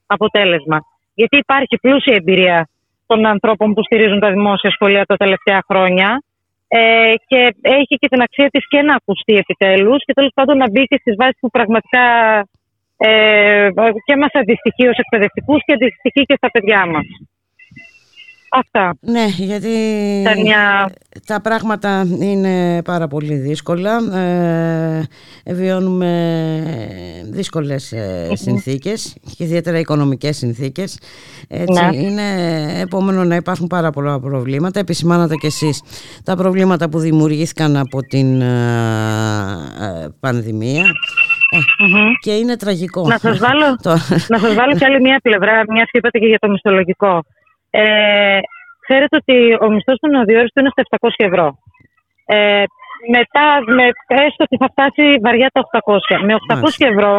αποτέλεσμα 0.05 0.77
γιατί 1.13 1.37
υπάρχει 1.37 1.75
πλούσια 1.81 2.15
εμπειρία 2.15 2.69
των 3.05 3.25
ανθρώπων 3.25 3.73
που 3.73 3.83
στηρίζουν 3.83 4.19
τα 4.19 4.29
δημόσια 4.31 4.71
σχολεία 4.71 5.05
τα 5.05 5.15
τελευταία 5.15 5.61
χρόνια 5.69 6.23
ε, 6.67 7.13
και 7.27 7.55
έχει 7.61 7.95
και 8.01 8.07
την 8.07 8.21
αξία 8.21 8.49
της 8.49 8.67
και 8.67 8.81
να 8.81 8.95
ακουστεί 8.95 9.33
επιτέλους 9.35 10.03
και 10.05 10.13
τέλος 10.13 10.31
πάντων 10.33 10.57
να 10.57 10.69
μπει 10.69 10.83
και 10.83 10.97
στις 10.99 11.15
βάσεις 11.17 11.37
που 11.39 11.49
πραγματικά 11.49 12.05
ε, 12.97 13.69
και 14.05 14.15
μας 14.15 14.33
αντιστοιχεί 14.33 14.87
ως 14.87 14.97
εκπαιδευτικούς 14.97 15.59
και 15.65 15.73
αντιστοιχεί 15.73 16.21
και 16.29 16.35
στα 16.37 16.49
παιδιά 16.51 16.85
μας. 16.85 17.05
Αυτά. 18.53 18.97
Ναι, 18.99 19.25
γιατί 19.37 19.69
τα 21.25 21.41
πράγματα 21.41 22.05
είναι 22.19 22.81
πάρα 22.81 23.07
πολύ 23.07 23.35
δύσκολα. 23.35 23.97
Ε, 25.43 25.53
βιώνουμε 25.53 26.11
δύσκολες 27.29 27.91
ε, 27.91 28.29
συνθήκες 28.33 29.15
και 29.37 29.43
ιδιαίτερα 29.43 29.79
οικονομικές 29.79 30.37
συνθήκες. 30.37 30.99
Έτσι, 31.47 31.83
ναι. 31.83 31.95
Είναι 31.97 32.23
επόμενο 32.81 33.23
να 33.23 33.35
υπάρχουν 33.35 33.67
πάρα 33.67 33.89
πολλά 33.89 34.19
προβλήματα. 34.19 34.79
Επισημάνατε 34.79 35.35
κι 35.35 35.45
εσείς 35.45 35.81
τα 36.23 36.35
προβλήματα 36.35 36.89
που 36.89 36.99
δημιουργήθηκαν 36.99 37.77
από 37.77 38.01
την 38.01 38.41
ε, 38.41 38.45
ε 39.79 40.07
πανδημία. 40.19 40.83
Και 42.19 42.31
είναι 42.31 42.55
τραγικό. 42.55 43.07
Να 43.07 43.17
σας 43.17 43.39
βάλω, 43.39 43.77
να 44.33 44.37
σας 44.37 44.53
βάλω 44.53 44.75
και 44.77 44.85
άλλη 44.85 45.01
μια 45.01 45.19
πλευρά, 45.23 45.63
μια 45.67 45.83
και 45.83 45.97
είπατε 45.97 46.19
και 46.19 46.25
για 46.25 46.39
το 46.39 46.49
μισθολογικό. 46.49 47.23
Ε, 47.71 48.39
ξέρετε 48.85 49.15
ότι 49.21 49.37
ο 49.63 49.67
μισθός 49.71 49.97
των 49.99 50.15
αδιόριστων 50.15 50.63
είναι 50.63 50.73
στα 50.75 50.97
700 50.99 51.09
ευρώ. 51.29 51.47
Ε, 52.25 52.63
μετά, 53.17 53.45
με, 53.77 53.85
έστω 54.25 54.41
ότι 54.47 54.57
θα 54.61 54.67
φτάσει 54.73 55.03
βαριά 55.25 55.49
τα 55.53 55.61
800. 55.61 56.25
Με 56.27 56.33
800 56.35 56.85
ευρώ, 56.91 57.13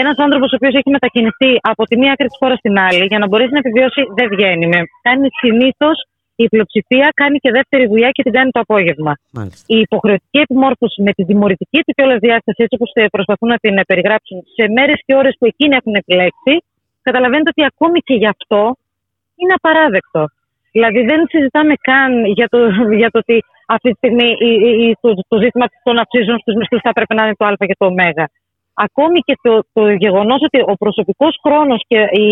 ένας 0.00 0.16
άνθρωπος 0.24 0.48
ο 0.52 0.56
οποίος 0.58 0.74
έχει 0.78 0.90
μετακινηθεί 0.96 1.50
από 1.72 1.82
τη 1.88 1.94
μία 2.00 2.12
άκρη 2.12 2.28
τη 2.32 2.36
χώρα 2.40 2.56
στην 2.62 2.74
άλλη, 2.86 3.04
για 3.10 3.18
να 3.18 3.26
μπορέσει 3.28 3.52
να 3.52 3.60
επιβιώσει, 3.64 4.02
δεν 4.18 4.26
βγαίνει. 4.34 4.66
Με, 4.72 4.78
κάνει 5.06 5.26
συνήθως 5.42 5.96
η 6.36 6.44
πλειοψηφία 6.52 7.06
κάνει 7.20 7.38
και 7.38 7.50
δεύτερη 7.58 7.84
δουλειά 7.86 8.10
και 8.10 8.22
την 8.22 8.32
κάνει 8.32 8.50
το 8.50 8.60
απόγευμα. 8.60 9.12
Μάλιστα. 9.38 9.64
Η 9.74 9.78
υποχρεωτική 9.86 10.38
επιμόρφωση 10.46 11.02
με 11.02 11.12
τη 11.16 11.22
δημορητική 11.30 11.80
του 11.84 11.92
κιόλας 11.96 12.18
διάσταση, 12.26 12.60
έτσι 12.64 12.76
όπως 12.78 12.90
προσπαθούν 13.10 13.48
να 13.54 13.58
την 13.62 13.74
περιγράψουν, 13.86 14.38
σε 14.56 14.64
μέρες 14.76 14.98
και 15.06 15.14
ώρες 15.14 15.34
που 15.38 15.46
εκείνοι 15.46 15.74
έχουν 15.80 15.94
επιλέξει, 15.94 16.54
καταλαβαίνετε 17.02 17.50
ότι 17.54 17.64
ακόμη 17.70 17.98
και 18.08 18.14
γι' 18.14 18.30
αυτό 18.36 18.60
είναι 19.40 19.54
απαράδεκτο. 19.60 20.22
Δηλαδή 20.74 21.00
δεν 21.10 21.20
συζητάμε 21.28 21.74
καν 21.88 22.24
για 22.38 22.48
το, 22.48 22.58
για 23.02 23.10
το 23.10 23.18
ότι 23.18 23.36
αυτή 23.66 23.88
τη 23.90 23.96
στιγμή 23.96 24.28
το, 25.00 25.08
το 25.28 25.36
ζήτημα 25.42 25.66
των 25.82 25.98
αυξήσεων 25.98 26.38
στους 26.38 26.54
μισθούς 26.54 26.80
θα 26.82 26.92
πρέπει 26.92 27.14
να 27.14 27.22
είναι 27.24 27.34
το 27.40 27.44
α 27.44 27.54
και 27.70 27.76
το 27.78 27.86
ω. 27.86 27.94
Ακόμη 28.74 29.18
και 29.20 29.36
το, 29.42 29.52
το 29.72 29.82
γεγονός 30.04 30.40
ότι 30.48 30.58
ο 30.72 30.74
προσωπικός 30.82 31.38
χρόνος 31.44 31.80
και 31.90 32.00
η, 32.10 32.28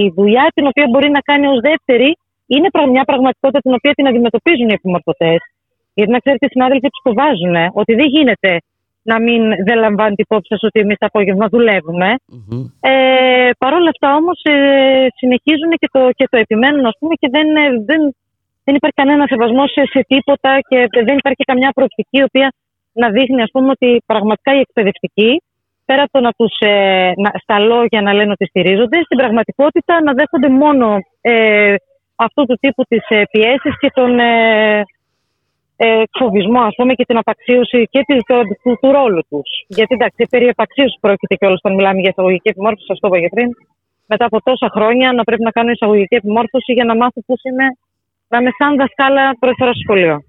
η 0.00 0.12
δουλειά 0.16 0.46
την 0.54 0.66
οποία 0.66 0.86
μπορεί 0.90 1.10
να 1.10 1.20
κάνει 1.20 1.46
ως 1.46 1.60
δεύτερη 1.60 2.16
είναι 2.46 2.68
μια 2.90 3.04
πραγματικότητα 3.04 3.60
την 3.60 3.74
οποία 3.74 3.92
την 3.92 4.06
αντιμετωπίζουν 4.08 4.68
οι 4.68 4.72
επιμορφωτές. 4.72 5.38
Γιατί 5.94 6.10
να 6.10 6.18
ξέρετε, 6.18 6.46
οι 6.46 6.48
συνάδελφοι 6.48 6.88
τους 6.88 7.02
το 7.02 7.12
βάζουν 7.20 7.56
ότι 7.72 7.94
δεν 7.94 8.06
γίνεται 8.06 8.50
να 9.10 9.16
μην 9.24 9.42
δεν 9.66 9.76
λαμβάνει 9.84 10.14
την 10.14 10.26
υπόψη 10.28 10.48
σας 10.52 10.62
ότι 10.68 10.78
εμείς 10.80 10.98
το 10.98 11.06
απόγευμα 11.06 11.46
δουλεύουμε. 11.54 12.08
Mm-hmm. 12.34 12.64
Ε, 12.90 13.50
Παρ' 13.62 13.74
όλα 13.78 13.90
αυτά 13.94 14.08
όμως 14.20 14.38
ε, 14.42 15.06
συνεχίζουν 15.20 15.70
και 15.80 15.88
το, 15.94 16.00
και 16.18 16.26
το 16.30 16.36
επιμένουν 16.44 16.84
ας 16.86 16.96
πούμε, 16.98 17.14
και 17.20 17.28
δεν, 17.36 17.48
ε, 17.62 17.64
δεν, 17.88 18.00
δεν 18.64 18.74
υπάρχει 18.78 18.98
κανένα 19.02 19.24
σεβασμό 19.32 19.64
σε, 19.74 19.82
σε, 19.92 20.00
τίποτα 20.12 20.50
και 20.68 20.78
δεν 21.08 21.16
υπάρχει 21.22 21.44
καμιά 21.50 21.70
προοπτική 21.76 22.18
η 22.22 22.26
οποία 22.28 22.48
να 22.92 23.08
δείχνει 23.16 23.42
ας 23.42 23.50
πούμε, 23.52 23.68
ότι 23.76 24.02
πραγματικά 24.06 24.50
οι 24.54 24.62
εκπαιδευτικοί 24.66 25.30
πέρα 25.84 26.02
από 26.02 26.12
το 26.16 26.20
να 26.20 26.32
τους, 26.38 26.54
ε, 26.58 27.12
να, 27.22 27.30
στα 27.42 27.58
λόγια 27.58 28.00
να 28.02 28.12
λένε 28.12 28.32
ότι 28.36 28.46
στηρίζονται, 28.46 28.98
στην 29.02 29.16
πραγματικότητα 29.16 30.02
να 30.02 30.12
δέχονται 30.12 30.48
μόνο 30.48 30.98
ε, 31.20 31.74
αυτού 32.16 32.44
του 32.44 32.58
τύπου 32.60 32.82
τις 32.88 33.04
ε, 33.08 33.22
πιέσεις 33.30 33.78
και 33.78 33.90
τον, 33.94 34.18
ε, 34.18 34.82
ε, 35.76 36.02
φοβισμό 36.18 36.60
ας 36.60 36.74
πούμε, 36.76 36.92
και 36.94 37.04
την 37.04 37.16
απαξίωση 37.16 37.88
και 37.90 38.00
του, 38.06 38.16
του, 38.62 38.78
του 38.80 38.92
ρόλου 38.92 39.22
τους. 39.28 39.48
Γιατί 39.66 39.94
εντάξει, 39.94 40.26
περί 40.30 40.48
απαξίωσης 40.48 40.98
πρόκειται 41.00 41.34
και 41.34 41.46
όλο 41.46 41.54
όταν 41.54 41.74
μιλάμε 41.74 42.00
για 42.00 42.10
εισαγωγική 42.10 42.48
επιμόρφωση, 42.48 42.86
σας 42.86 42.98
το 43.00 43.08
είπα 43.12 43.28
πριν. 43.34 43.48
Μετά 44.06 44.24
από 44.24 44.42
τόσα 44.42 44.68
χρόνια 44.76 45.12
να 45.12 45.24
πρέπει 45.24 45.42
να 45.42 45.50
κάνω 45.50 45.70
εισαγωγική 45.70 46.14
επιμόρφωση 46.14 46.72
για 46.72 46.84
να 46.84 46.96
μάθω 46.96 47.20
πώς 47.26 47.40
είναι 47.42 47.66
να 48.28 48.38
είμαι 48.38 48.50
σαν 48.58 48.76
δασκάλα 48.76 49.36
πρώτη 49.38 49.54
φορά 49.58 49.72
στο 49.72 49.80
σχολείο. 49.80 50.22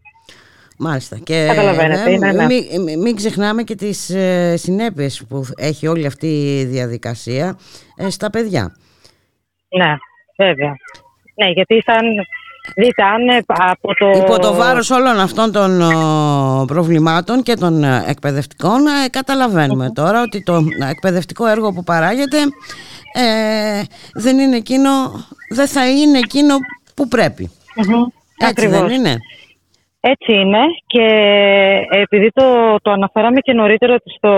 Μάλιστα. 0.77 1.17
Και 1.23 1.45
Καταλαβαίνετε. 1.47 2.11
Ε, 2.11 2.31
ναι. 2.31 2.45
μην, 2.45 2.99
μην 2.99 3.15
ξεχνάμε 3.15 3.63
και 3.63 3.76
τις 3.76 4.09
ε, 4.09 4.57
συνέπειες 4.57 5.26
που 5.30 5.43
έχει 5.55 5.88
όλη 5.88 6.05
αυτή 6.05 6.27
η 6.27 6.65
διαδικασία 6.65 7.57
ε, 7.97 8.09
στα 8.09 8.30
παιδιά. 8.30 8.76
Ναι, 9.77 9.95
βέβαια. 10.38 10.76
Ναι, 11.35 11.49
γιατί 11.49 11.81
σαν 11.85 12.05
Δείτε, 12.75 13.03
αν 13.03 13.27
ε, 13.27 13.39
από 13.47 13.95
το... 13.95 14.09
Υπό 14.09 14.39
το 14.39 14.53
βάρος 14.53 14.89
όλων 14.89 15.19
αυτών 15.19 15.51
των 15.51 15.81
προβλημάτων 16.67 17.43
και 17.43 17.53
των 17.53 17.83
ε, 17.83 18.03
εκπαιδευτικών 18.07 18.87
ε, 18.87 19.09
καταλαβαίνουμε 19.09 19.91
τώρα 19.95 20.21
ότι 20.21 20.43
το 20.43 20.53
εκπαιδευτικό 20.89 21.45
έργο 21.45 21.73
που 21.73 21.83
παράγεται 21.83 22.37
ε, 23.13 23.81
δεν 24.13 24.37
είναι 24.39 24.55
εκείνο, 24.55 24.89
δεν 25.49 25.67
θα 25.67 25.89
είναι 25.89 26.17
εκείνο 26.17 26.55
που 26.95 27.07
πρέπει. 27.07 27.51
Έτσι 28.37 28.67
δεν 28.67 28.89
είναι; 28.89 29.17
Έτσι 29.99 30.31
είναι 30.33 30.59
και 30.85 31.05
επειδή 31.89 32.29
το, 32.31 32.75
το 32.81 32.91
αναφέραμε 32.91 33.39
και 33.39 33.53
νωρίτερα 33.53 33.95
στο, 34.15 34.31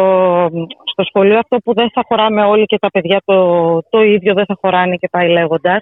στο 0.91 1.03
σχολείο 1.03 1.39
αυτό 1.39 1.57
που 1.57 1.73
δεν 1.73 1.91
θα 1.93 2.03
χωράμε 2.07 2.43
όλοι 2.43 2.65
και 2.65 2.77
τα 2.79 2.89
παιδιά 2.91 3.21
το, 3.25 3.37
το 3.89 4.01
ίδιο 4.01 4.33
δεν 4.33 4.45
θα 4.45 4.57
χωράνε 4.61 4.95
και 4.95 5.07
πάει 5.11 5.29
λέγοντας 5.29 5.81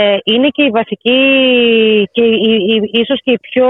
ε, 0.00 0.16
είναι 0.24 0.48
και 0.48 0.62
η 0.62 0.70
βασική 0.70 1.20
και 2.12 2.24
η, 2.24 2.52
η, 2.72 2.90
ίσως 2.92 3.20
και 3.24 3.32
η 3.32 3.38
πιο 3.38 3.68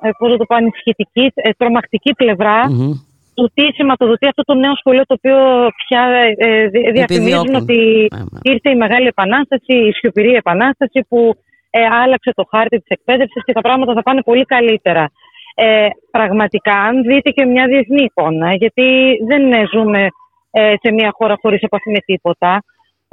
ε, 0.00 0.10
πώς 0.18 0.36
το 0.36 0.44
πω, 0.44 0.54
ανησυχητική, 0.54 1.32
ε, 1.34 1.50
τρομακτική 1.56 2.12
του 3.34 3.50
τι 3.54 3.64
σηματοδοτεί 3.74 4.26
αυτό 4.26 4.42
το 4.42 4.54
νέο 4.54 4.74
σχολείο 4.76 5.04
το 5.06 5.14
οποίο 5.18 5.38
πια 5.86 6.02
ε, 6.36 6.66
διαφημίζουν 6.92 7.54
ότι 7.54 8.08
ναι, 8.12 8.18
ναι. 8.18 8.38
ήρθε 8.42 8.70
η 8.70 8.76
μεγάλη 8.76 9.06
επανάσταση, 9.06 9.74
η 9.88 9.92
σιωπηρή 9.92 10.32
επανάσταση 10.34 11.06
που 11.08 11.34
ε, 11.70 11.80
άλλαξε 12.02 12.30
το 12.34 12.44
χάρτη 12.50 12.76
της 12.76 12.88
εκπαίδευσης 12.88 13.44
και 13.44 13.52
τα 13.52 13.60
πράγματα 13.60 13.92
θα 13.94 14.02
πάνε 14.02 14.22
πολύ 14.22 14.44
καλύτερα. 14.44 15.10
Ε, 15.54 15.88
πραγματικά, 16.10 16.74
αν 16.88 17.02
δείτε 17.02 17.30
και 17.30 17.44
μια 17.44 17.66
διεθνή 17.66 18.02
εικόνα, 18.02 18.54
γιατί 18.54 18.86
δεν 19.28 19.42
ζούμε 19.72 20.06
σε 20.82 20.92
μια 20.92 21.10
χώρα 21.12 21.36
χωρίς 21.40 21.60
επαφή 21.60 21.90
με 21.90 21.98
τίποτα, 22.04 22.62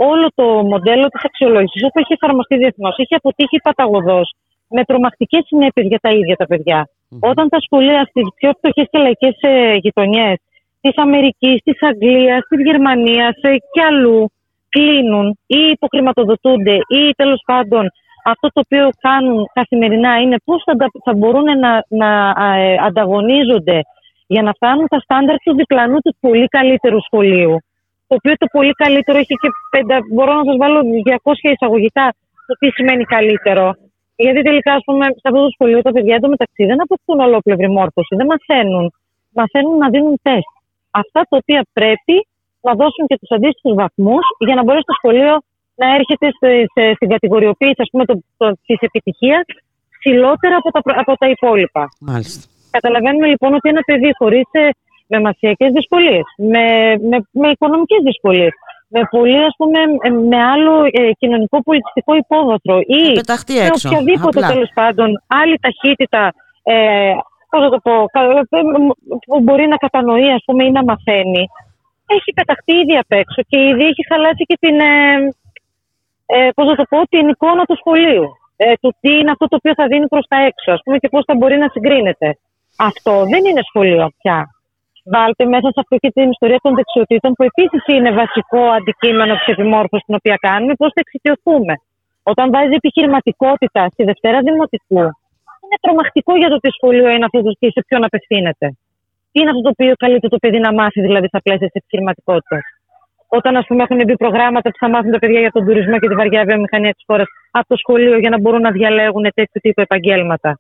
όλο 0.09 0.27
το 0.35 0.45
μοντέλο 0.71 1.07
της 1.07 1.21
αξιολόγησης 1.29 1.81
που 1.91 1.99
έχει 2.03 2.13
εφαρμοστεί 2.19 2.55
διεθνώς 2.57 2.95
έχει 2.97 3.15
αποτύχει 3.15 3.57
παταγωδός 3.67 4.27
με 4.75 4.83
τρομακτικές 4.83 5.43
συνέπειες 5.45 5.87
για 5.87 5.99
τα 6.01 6.09
ίδια 6.09 6.35
τα 6.35 6.45
παιδιά. 6.45 6.79
Όταν 7.19 7.49
τα 7.49 7.59
σχολεία 7.65 8.01
στις 8.09 8.25
πιο 8.35 8.51
φτωχές 8.57 8.87
και 8.91 8.99
λαϊκές 8.99 9.35
γειτονιές 9.83 10.37
της 10.81 10.93
Αμερικής, 10.95 11.57
της 11.63 11.77
Αγγλίας, 11.89 12.41
της 12.49 12.59
Γερμανίας 12.67 13.35
και 13.73 13.81
αλλού 13.89 14.31
κλείνουν 14.69 15.27
ή 15.45 15.61
υποχρηματοδοτούνται 15.75 16.75
ή 16.99 17.01
τέλος 17.15 17.41
πάντων 17.45 17.83
αυτό 18.25 18.47
το 18.47 18.61
οποίο 18.65 18.89
κάνουν 18.99 19.49
καθημερινά 19.53 20.17
είναι 20.21 20.35
πώς 20.45 20.63
θα, 20.65 20.73
θα 21.05 21.13
μπορούν 21.13 21.43
να, 21.43 21.85
να 21.87 22.09
ε, 22.45 22.75
ανταγωνίζονται 22.87 23.79
για 24.27 24.41
να 24.41 24.51
φτάνουν 24.51 24.87
τα 24.87 24.99
στάνταρ 24.99 25.35
του 25.43 25.55
διπλανού 25.55 25.97
του 25.99 26.15
πολύ 26.19 26.47
καλύτερου 26.47 27.01
σχολείου. 27.01 27.55
Το 28.11 28.17
οποίο 28.19 28.35
το 28.43 28.47
πολύ 28.57 28.73
καλύτερο 28.83 29.17
έχει 29.23 29.35
και 29.43 29.49
πέντε, 29.73 29.93
μπορώ 30.13 30.31
να 30.39 30.43
σας 30.49 30.57
βάλω 30.61 30.79
200 30.81 31.55
εισαγωγικά 31.55 32.05
το 32.47 32.53
τι 32.59 32.67
σημαίνει 32.77 33.03
καλύτερο. 33.15 33.65
Γιατί 34.23 34.39
τελικά, 34.47 34.71
ας 34.79 34.83
πούμε, 34.87 35.05
σε 35.21 35.27
αυτό 35.29 35.39
το 35.45 35.51
σχολείο 35.55 35.81
τα 35.87 35.91
παιδιά 35.95 36.15
εντωμεταξύ 36.19 36.63
δεν 36.71 36.79
αποκτούν 36.85 37.19
ολόκληρη 37.27 37.67
μόρφωση, 37.77 38.13
δεν 38.19 38.27
μαθαίνουν. 38.33 38.85
Μαθαίνουν 39.39 39.75
να 39.83 39.87
δίνουν 39.93 40.15
τεστ. 40.27 40.51
Αυτά 41.01 41.21
τα 41.29 41.35
οποία 41.41 41.61
πρέπει 41.77 42.15
να 42.65 42.71
δώσουν 42.79 43.03
και 43.09 43.17
τους 43.21 43.31
αντίστοιχους 43.37 43.73
βαθμούς 43.81 44.25
για 44.47 44.55
να 44.57 44.63
μπορέσει 44.63 44.87
το 44.91 44.97
σχολείο 44.99 45.33
να 45.81 45.87
έρχεται 45.97 46.27
στην 46.95 47.07
κατηγοριοποίηση 47.13 47.81
ας 47.85 47.89
πούμε, 47.91 48.03
το, 48.09 48.15
το, 48.39 48.45
της 48.65 48.79
επιτυχίας 48.89 49.45
ψηλότερα 49.99 50.55
από 50.61 50.69
τα, 50.75 50.79
από 51.03 51.13
τα 51.21 51.27
υπόλοιπα. 51.35 51.83
Μάλιστα. 52.09 52.41
Καταλαβαίνουμε 52.75 53.27
λοιπόν 53.33 53.51
ότι 53.57 53.67
ένα 53.73 53.81
παιδί 53.87 54.11
χωρίς 54.19 54.47
ε, 54.51 54.63
με 55.11 55.19
μαθιακές 55.19 55.71
δυσκολίες, 55.77 56.25
με, 56.37 56.65
με, 57.09 57.17
με 57.41 57.47
οικονομικές 57.53 58.01
δυσκολίες, 58.03 58.51
με 58.87 59.01
πολύ 59.09 59.39
ας 59.49 59.55
πούμε, 59.57 59.79
ε, 60.07 60.09
με 60.09 60.39
άλλο 60.53 60.73
ε, 60.91 61.11
κοινωνικό 61.19 61.57
πολιτιστικό 61.67 62.15
υπόβαθρο 62.15 62.77
ή 62.79 63.03
με 63.67 63.69
οποιαδήποτε 63.85 64.39
τέλος 64.53 64.71
πάντων 64.73 65.09
άλλη 65.41 65.55
ταχύτητα 65.65 66.33
ε, 66.63 67.13
πώς 67.49 67.69
το 67.69 67.79
πω, 67.85 67.95
που 69.27 69.39
μπορεί 69.39 69.67
να 69.67 69.77
κατανοεί 69.77 70.29
ας 70.31 70.43
πούμε, 70.45 70.63
ή 70.63 70.71
να 70.71 70.83
μαθαίνει, 70.83 71.43
έχει 72.05 72.33
πεταχτεί 72.33 72.73
ήδη 72.81 72.95
απ' 73.03 73.11
έξω 73.21 73.41
και 73.49 73.57
ήδη 73.69 73.83
έχει 73.91 74.03
χαλάσει 74.09 74.43
και 74.49 74.57
την, 74.59 74.79
ε, 76.25 76.49
πώς 76.55 76.65
να 76.67 76.75
το 76.75 76.85
πω, 76.89 77.07
την 77.07 77.27
εικόνα 77.27 77.63
του 77.65 77.77
σχολείου. 77.81 78.25
Ε, 78.63 78.73
του 78.81 78.95
τι 79.01 79.11
είναι 79.17 79.31
αυτό 79.31 79.45
το 79.47 79.55
οποίο 79.55 79.73
θα 79.75 79.85
δίνει 79.87 80.07
προς 80.07 80.25
τα 80.27 80.37
έξω, 80.49 80.71
ας 80.71 80.81
πούμε, 80.83 80.97
και 80.97 81.09
πώς 81.09 81.23
θα 81.27 81.35
μπορεί 81.35 81.57
να 81.57 81.67
συγκρίνεται. 81.67 82.37
Αυτό 82.77 83.13
δεν 83.31 83.45
είναι 83.45 83.61
σχολείο 83.69 84.11
πια. 84.21 84.37
Βάλτε 85.13 85.45
μέσα 85.53 85.67
σε 85.73 85.79
αυτό 85.83 85.95
και 86.03 86.11
την 86.15 86.29
ιστορία 86.35 86.59
των 86.65 86.73
δεξιοτήτων, 86.79 87.31
που 87.37 87.43
επίσης 87.51 87.81
είναι 87.93 88.11
βασικό 88.21 88.61
αντικείμενο 88.77 89.33
της 89.39 89.47
επιμόρφωσης 89.53 90.05
την 90.05 90.15
οποία 90.19 90.37
κάνουμε, 90.47 90.73
πώς 90.81 90.89
θα 90.95 91.01
εξοικειωθούμε. 91.05 91.73
Όταν 92.31 92.45
βάζει 92.53 92.73
επιχειρηματικότητα 92.81 93.81
στη 93.93 94.03
Δευτέρα 94.09 94.39
Δημοτικού, 94.47 95.03
είναι 95.63 95.77
τρομακτικό 95.83 96.33
για 96.41 96.49
το 96.53 96.57
τι 96.57 96.69
σχολείο 96.77 97.09
είναι 97.13 97.25
αυτό 97.29 97.39
και 97.59 97.67
σε 97.75 97.81
ποιον 97.87 98.01
απευθύνεται. 98.03 98.67
Τι 99.31 99.37
είναι 99.39 99.49
αυτό 99.53 99.61
το 99.67 99.71
οποίο 99.75 99.93
καλείται 100.03 100.27
το 100.27 100.37
παιδί 100.43 100.59
να 100.59 100.71
μάθει, 100.73 100.99
δηλαδή, 101.07 101.27
στα 101.27 101.41
πλαίσια 101.45 101.67
της 101.67 101.77
επιχειρηματικότητας 101.81 102.63
όταν 103.37 103.51
ας 103.61 103.65
πούμε, 103.67 103.81
έχουν 103.85 103.99
μπει 104.05 104.15
προγράμματα 104.23 104.67
που 104.71 104.79
θα 104.83 104.89
μάθουν 104.93 105.11
τα 105.11 105.19
παιδιά 105.19 105.39
για 105.45 105.51
τον 105.55 105.63
τουρισμό 105.65 105.95
και 105.99 106.07
τη 106.11 106.15
βαριά 106.21 106.41
βιομηχανία 106.49 106.93
της 106.97 107.03
χώρας 107.07 107.27
από 107.51 107.67
το 107.67 107.77
σχολείο 107.83 108.17
για 108.23 108.29
να 108.33 108.39
μπορούν 108.39 108.61
να 108.67 108.71
διαλέγουν 108.71 109.25
τέτοιου 109.37 109.59
τύπου 109.63 109.81
επαγγέλματα. 109.81 110.59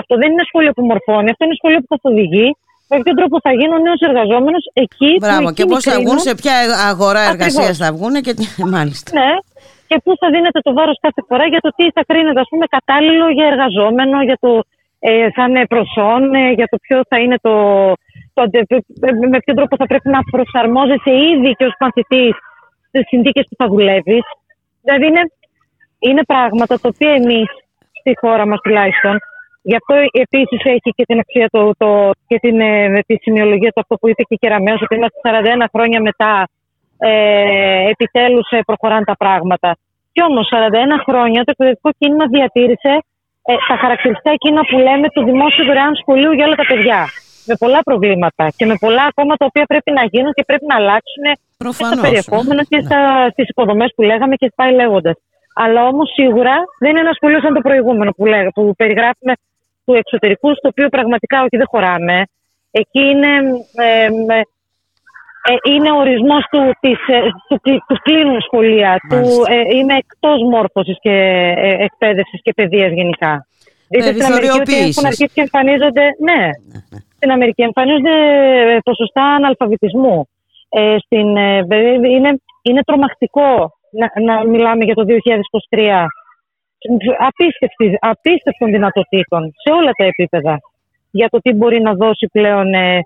Αυτό 0.00 0.12
δεν 0.20 0.28
είναι 0.32 0.44
σχολείο 0.50 0.72
που 0.76 0.84
μορφώνει, 0.90 1.28
αυτό 1.32 1.42
είναι 1.44 1.58
σχολείο 1.60 1.80
που 1.82 1.90
θα 1.92 1.98
το 2.02 2.08
οδηγεί. 2.12 2.48
Με 2.90 2.96
ποιον 3.02 3.16
τρόπο 3.20 3.36
θα 3.46 3.52
γίνει 3.58 3.74
ο 3.78 3.80
νέο 3.86 3.96
εργαζόμενο 4.08 4.58
εκεί 4.84 5.10
Μπράβο, 5.20 5.46
που 5.46 5.52
και 5.58 5.64
πώς 5.70 5.82
θα 5.88 5.96
βγουν, 6.02 6.18
σε 6.28 6.34
ποια 6.40 6.54
αγορά 6.92 7.22
εργασίας 7.32 7.76
θα 7.82 7.88
βγουν 7.94 8.14
και 8.26 8.32
μάλιστα. 8.74 9.10
Ναι, 9.20 9.32
και 9.88 9.96
πού 10.04 10.10
θα 10.20 10.28
δίνεται 10.34 10.60
το 10.66 10.72
βάρος 10.78 10.98
κάθε 11.06 11.22
φορά 11.28 11.44
για 11.52 11.60
το 11.64 11.70
τι 11.76 11.84
θα 11.96 12.02
κρίνεται 12.08 12.40
ας 12.44 12.48
πούμε, 12.50 12.64
κατάλληλο 12.76 13.26
για 13.36 13.46
εργαζόμενο, 13.52 14.16
για 14.28 14.38
το 14.44 14.50
ε, 15.00 15.30
θα 15.30 15.42
είναι 15.48 15.66
προσόν, 15.66 16.34
ε, 16.34 16.50
για 16.58 16.68
το 16.72 16.76
ποιο 16.84 17.00
θα 17.08 17.18
είναι 17.18 17.38
το, 17.40 17.52
με 19.32 19.38
ποιον 19.44 19.56
τρόπο 19.56 19.76
θα 19.76 19.86
πρέπει 19.86 20.08
να 20.08 20.20
προσαρμόζεσαι 20.30 21.12
ήδη 21.32 21.50
και 21.58 21.64
ως 21.64 21.74
μαθητής 21.80 22.34
στις 22.88 23.04
συνθήκες 23.06 23.44
που 23.48 23.56
θα 23.58 23.66
δουλεύεις. 23.68 24.24
Δηλαδή 24.82 25.06
είναι, 25.06 25.22
είναι 25.98 26.22
πράγματα 26.22 26.74
τα 26.82 26.88
οποία 26.92 27.12
εμείς 27.12 27.48
στη 28.00 28.12
χώρα 28.20 28.46
μας 28.46 28.60
τουλάχιστον, 28.60 29.18
γι' 29.70 29.78
αυτό 29.80 29.94
επίσης 30.24 30.60
έχει 30.74 30.90
και 30.96 31.04
την 31.10 31.18
αξία 31.24 31.46
το, 31.56 31.60
το, 31.82 31.88
και 32.28 32.38
την, 32.44 32.56
ε, 32.60 33.00
τη 33.08 33.14
σημειολογία 33.24 33.70
του 33.72 33.80
αυτό 33.84 33.94
που 34.00 34.08
είπε 34.10 34.22
και 34.28 34.36
η 34.38 34.40
Κεραμέο, 34.42 34.76
ότι 34.84 34.94
είμαστε 34.98 35.18
41 35.22 35.64
χρόνια 35.72 36.00
μετά 36.08 36.32
ε, 37.08 37.12
επιτέλους 37.92 38.46
ε, 38.50 38.58
προχωράνε 38.68 39.04
τα 39.12 39.16
πράγματα. 39.22 39.70
Κι 40.12 40.22
όμως 40.28 40.44
41 40.52 40.56
χρόνια 41.06 41.40
το 41.44 41.50
εκπαιδευτικό 41.54 41.90
κίνημα 41.98 42.26
διατήρησε 42.34 42.92
ε, 43.50 43.52
τα 43.68 43.76
χαρακτηριστικά 43.82 44.30
εκείνα 44.38 44.60
που 44.68 44.76
λέμε 44.86 45.06
του 45.14 45.22
δημόσιου 45.30 45.64
δωρεάν 45.68 45.94
σχολείου 46.02 46.32
για 46.36 46.44
όλα 46.46 46.56
τα 46.62 46.66
παιδιά 46.70 47.00
με 47.48 47.54
πολλά 47.62 47.80
προβλήματα 47.88 48.44
και 48.58 48.66
με 48.70 48.76
πολλά 48.84 49.04
ακόμα 49.10 49.32
τα 49.40 49.44
οποία 49.50 49.64
πρέπει 49.72 49.90
να 49.98 50.04
γίνουν 50.12 50.32
και 50.36 50.44
πρέπει 50.48 50.66
να 50.72 50.76
αλλάξουν 50.80 51.24
Προφανώς. 51.64 51.78
και 51.78 51.84
στα 51.86 52.04
περιεχόμενα 52.04 52.62
και 52.70 52.78
στα, 52.86 53.00
στις 53.32 53.46
υποδομές 53.52 53.90
που 53.94 54.02
λέγαμε 54.10 54.34
και 54.40 54.48
πάει 54.58 54.72
λέγοντας. 54.80 55.16
Αλλά 55.64 55.80
όμως 55.92 56.06
σίγουρα 56.18 56.54
δεν 56.82 56.90
είναι 56.90 57.04
ένα 57.06 57.14
σχολείο 57.18 57.40
σαν 57.44 57.52
το 57.56 57.62
προηγούμενο 57.68 58.10
που, 58.16 58.24
λέγα, 58.32 58.50
που 58.56 58.62
περιγράφουμε 58.80 59.32
του 59.88 59.94
εξωτερικού, 59.94 60.48
στο 60.54 60.68
οποίο 60.68 60.88
πραγματικά 60.88 61.36
όχι 61.40 61.56
δεν 61.56 61.66
χωράμε. 61.72 62.22
Εκεί 62.70 63.00
είναι, 63.12 63.32
ε, 63.74 64.08
ε, 65.50 65.72
είναι 65.72 65.90
ορισμός 65.92 66.44
του, 66.50 66.60
της, 66.80 66.98
ε, 67.06 67.20
του, 67.48 67.82
τους 67.88 68.00
κλείνουν 68.02 68.40
σχολεία, 68.40 69.00
του, 69.08 69.22
ε, 69.54 69.76
είναι 69.76 69.94
εκτός 69.96 70.38
μόρφωσης 70.50 70.96
και 71.00 71.16
ε, 71.56 71.84
εκπαίδευσης 71.84 72.40
και 72.42 72.52
παιδείας 72.52 72.92
γενικά. 72.92 73.46
Δείτε 73.90 74.12
στην 74.12 74.24
Αμερική 74.24 74.58
ότι 74.60 74.76
έχουν 74.76 75.06
αρχίσει 75.06 75.34
και 75.34 75.40
εμφανίζονται, 75.40 76.04
ναι, 76.28 76.40
ναι, 76.72 76.80
ναι 76.90 76.98
στην 77.16 77.30
Αμερική 77.30 77.62
εμφανίζονται 77.62 78.16
ποσοστά 78.84 79.24
αναλφαβητισμού. 79.38 80.28
Ε, 80.68 80.96
στην, 81.04 81.36
ε, 81.36 81.66
είναι, 82.16 82.30
είναι 82.62 82.82
τρομακτικό 82.82 83.72
να, 84.00 84.06
να 84.28 84.44
μιλάμε 84.46 84.84
για 84.84 84.94
το 84.94 85.04
2023 85.70 86.04
απίστευτων 87.98 88.70
δυνατοτήτων 88.70 89.52
σε 89.62 89.72
όλα 89.72 89.90
τα 89.98 90.04
επίπεδα 90.04 90.58
για 91.10 91.28
το 91.28 91.38
τι 91.38 91.52
μπορεί 91.52 91.80
να 91.80 91.92
δώσει 91.94 92.26
πλέον 92.32 92.74
ε, 92.74 93.00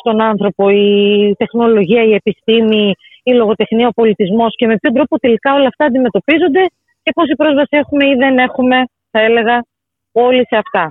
στον 0.00 0.20
άνθρωπο 0.20 0.68
η 0.68 1.34
τεχνολογία, 1.38 2.02
η 2.02 2.14
επιστήμη, 2.14 2.92
η 3.22 3.32
λογοτεχνία, 3.32 3.88
ο 3.88 3.90
πολιτισμός 3.90 4.54
και 4.56 4.66
με 4.66 4.76
ποιον 4.76 4.94
τρόπο 4.94 5.18
τελικά 5.18 5.54
όλα 5.54 5.66
αυτά 5.66 5.84
αντιμετωπίζονται 5.84 6.64
και 7.02 7.12
πόση 7.14 7.34
πρόσβαση 7.34 7.74
έχουμε 7.82 8.06
ή 8.06 8.14
δεν 8.14 8.38
έχουμε, 8.38 8.76
θα 9.10 9.20
έλεγα, 9.20 9.64
όλοι 10.12 10.46
σε 10.46 10.56
αυτά. 10.56 10.84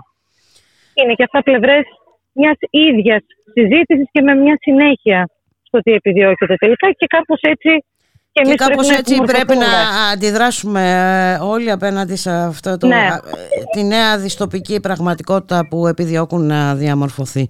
Είναι 0.93 1.13
και 1.13 1.23
αυτά 1.23 1.41
πλευρές 1.43 1.85
μιας 2.33 2.57
ίδιας 2.69 3.23
συζήτησης 3.53 4.07
και 4.11 4.21
με 4.21 4.33
μια 4.35 4.57
συνέχεια 4.61 5.29
στο 5.63 5.79
τι 5.79 5.91
επιδιώκεται 5.91 6.55
τελικά 6.55 6.91
και 6.91 7.05
κάπως 7.15 7.39
έτσι 7.41 7.83
και, 8.43 8.49
και 8.49 8.55
κάπως 8.55 8.89
έτσι 8.89 9.15
πρέπει 9.25 9.55
να 9.55 9.67
αντιδράσουμε 10.13 10.81
ε, 11.39 11.43
όλοι 11.43 11.71
απέναντι 11.71 12.15
σε 12.15 12.31
αυτό 12.31 12.77
το, 12.77 12.87
ναι. 12.87 12.95
Ε, 12.95 13.61
τη 13.73 13.83
νέα 13.83 14.17
διστοπική 14.17 14.79
πραγματικότητα 14.79 15.67
που 15.69 15.87
επιδιώκουν 15.87 16.45
να 16.45 16.75
διαμορφωθεί. 16.75 17.47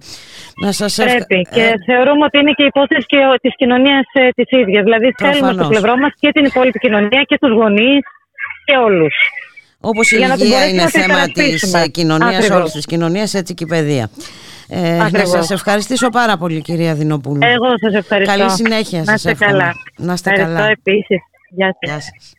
Να 0.64 0.72
σας 0.72 0.94
πρέπει 0.94 1.46
και 1.50 1.60
ε... 1.60 1.72
θεωρούμε 1.86 2.24
ότι 2.24 2.38
είναι 2.38 2.50
και 2.50 2.62
η 2.62 2.66
υπόθεση 2.66 3.06
και 3.06 3.18
της 3.40 3.56
κοινωνίας 3.56 4.06
ε, 4.12 4.28
της 4.28 4.60
ίδιας. 4.60 4.84
Δηλαδή 4.84 5.14
θέλουμε 5.18 5.52
στο 5.52 5.68
πλευρό 5.68 5.96
μας 5.96 6.12
και 6.20 6.30
την 6.32 6.44
υπόλοιπη 6.44 6.78
κοινωνία 6.78 7.22
και 7.22 7.38
τους 7.40 7.52
γονείς 7.52 8.00
και 8.64 8.76
όλους. 8.76 9.14
Όπως 9.80 10.10
η 10.10 10.16
υγεία 10.20 10.68
είναι 10.68 10.88
θέμα 10.88 11.26
της 11.32 11.74
κοινωνίας, 11.90 12.50
όλης 12.50 12.72
της 12.72 12.86
κοινωνίας, 12.86 13.34
έτσι 13.34 13.54
και 13.54 13.64
η 13.64 13.66
παιδεία. 13.66 14.10
Ε, 14.68 14.96
να 15.10 15.26
σας 15.26 15.50
ευχαριστήσω 15.50 16.08
πάρα 16.08 16.36
πολύ 16.36 16.60
κυρία 16.60 16.94
Δινοπούλου. 16.94 17.38
Εγώ 17.42 17.78
σας 17.80 17.94
ευχαριστώ. 17.94 18.36
Καλή 18.36 18.50
συνέχεια 18.50 19.02
να 19.02 19.12
είστε 19.12 19.34
καλά. 19.34 19.72
Να 19.96 20.12
είστε 20.12 20.30
καλά. 20.30 20.66
επίσης. 20.68 21.18
Γεια 21.50 21.76
σας. 21.80 21.90
Γεια 21.90 22.00
σας. 22.00 22.32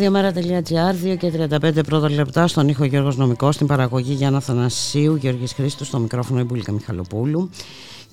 Ραδιομέρα.gr, 0.00 1.12
2 1.12 1.16
και 1.18 1.32
35 1.50 1.84
πρώτα 1.86 2.10
λεπτά 2.10 2.46
στον 2.46 2.68
ήχο 2.68 2.84
Γιώργος 2.84 3.16
Νομικός, 3.16 3.54
στην 3.54 3.66
παραγωγή 3.66 4.12
Γιάννα 4.12 4.40
Θανασίου, 4.40 5.14
Γιώργης 5.14 5.52
Χρήστος, 5.52 5.86
στο 5.86 5.98
μικρόφωνο 5.98 6.40
Ιμπουλίκα 6.40 6.72
Μιχαλοπούλου 6.72 7.50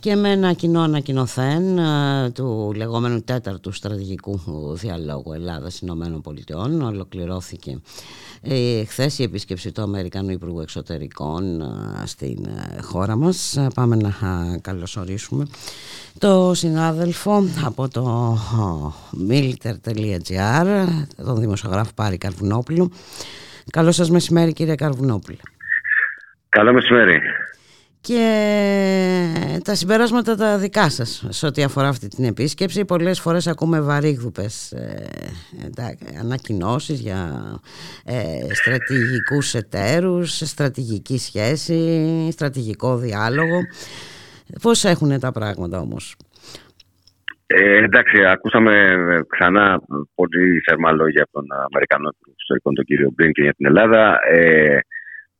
και 0.08 0.16
με 0.16 0.30
ένα 0.32 0.54
κοινό 0.54 0.82
ανακοινοθέν 0.82 1.78
ε, 1.78 2.30
του 2.34 2.74
λεγόμενου 2.76 3.24
τέταρτου 3.24 3.72
στρατηγικού 3.72 4.40
διαλόγου 4.74 5.34
Ελλάδα-Ηνωμένων 5.34 6.22
Πολιτειών 6.22 6.82
ολοκληρώθηκε 6.82 7.80
ε, 8.42 8.84
χθες 8.86 9.20
η 9.20 9.24
επίσκεψη 9.24 9.72
του 9.72 9.82
Αμερικανού 9.82 10.30
Υπουργού 10.30 10.60
Εξωτερικών 10.60 11.62
ε, 11.62 11.66
στην 12.06 12.48
χώρα 12.82 13.16
μας, 13.16 13.58
Πάμε 13.76 13.96
να 13.96 14.12
καλωσορίσουμε 14.62 15.48
το 16.20 16.52
συνάδελφο 16.54 17.44
από 17.66 17.88
το 17.88 18.38
Militer.gr, 19.30 20.86
τον 21.16 21.40
δημοσιογράφο 21.40 21.92
Πάρη 21.96 22.18
Καρβουνόπουλο. 22.18 22.92
Καλό 23.72 23.92
σας 23.92 24.10
μεσημέρι 24.10 24.54
κύριε 24.54 24.76
Καρβουνόπουλο. 24.76 25.38
Καλό 26.50 26.74
μεσημέρι 26.74 27.22
και 28.08 29.60
τα 29.64 29.76
συμπεράσματα 29.76 30.36
τα 30.36 30.58
δικά 30.58 30.90
σας 30.90 31.26
σε 31.30 31.46
ό,τι 31.46 31.64
αφορά 31.64 31.88
αυτή 31.88 32.08
την 32.08 32.24
επίσκεψη. 32.24 32.86
Πολλές 32.86 33.20
φορές 33.20 33.48
ακούμε 33.48 33.82
βαρύγδουπες 33.82 34.72
ε, 34.72 35.08
ανακοινώσεις 36.20 37.00
για 37.00 37.42
ε, 38.06 38.54
στρατηγικούς 38.54 39.54
εταίρους, 39.54 40.38
στρατηγική 40.38 41.18
σχέση, 41.18 41.80
στρατηγικό 42.32 42.98
διάλογο. 42.98 43.60
Πώς 44.62 44.84
έχουν 44.84 45.20
τα 45.20 45.32
πράγματα 45.32 45.80
όμως; 45.80 46.16
Ε, 47.48 47.84
εντάξει, 47.84 48.26
ακούσαμε 48.26 48.72
ξανά 49.28 49.82
πολύ 50.16 50.62
θερμά 50.66 50.92
λόγια 50.92 51.24
από 51.24 51.32
τον 51.32 51.48
Αμερικανό 51.72 52.10
του 52.10 52.60
τον 52.64 52.86
κύριο 52.86 53.12
Μπρίνκιν 53.14 53.44
για 53.44 53.54
την 53.54 53.66
Ελλάδα. 53.66 54.18
Ε, 54.32 54.80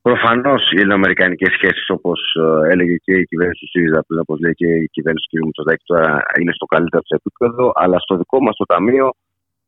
Προφανώς 0.10 0.72
οι 0.72 0.80
ελληνοαμερικανικέ 0.80 1.46
σχέσεις, 1.58 1.90
όπως 1.90 2.20
ε, 2.36 2.72
έλεγε 2.72 2.96
και 2.96 3.14
η 3.14 3.26
κυβέρνηση 3.26 3.60
του 3.60 3.70
ΣΥΡΙΖΑ 3.70 4.04
πριν, 4.08 4.20
όπως 4.20 4.40
λέει 4.40 4.54
και 4.54 4.68
η 4.68 4.88
κυβέρνηση 4.92 5.28
του 5.30 5.38
κ. 5.40 5.46
Μητσοτάκη, 5.46 5.84
τώρα 5.86 6.22
είναι 6.40 6.54
στο 6.54 6.66
καλύτερο 6.66 7.02
τους 7.02 7.18
επίπεδο. 7.20 7.72
Αλλά 7.76 8.00
στο 8.00 8.18
δικό 8.18 8.42
μας 8.42 8.56
το 8.56 8.66
ταμείο 8.66 9.14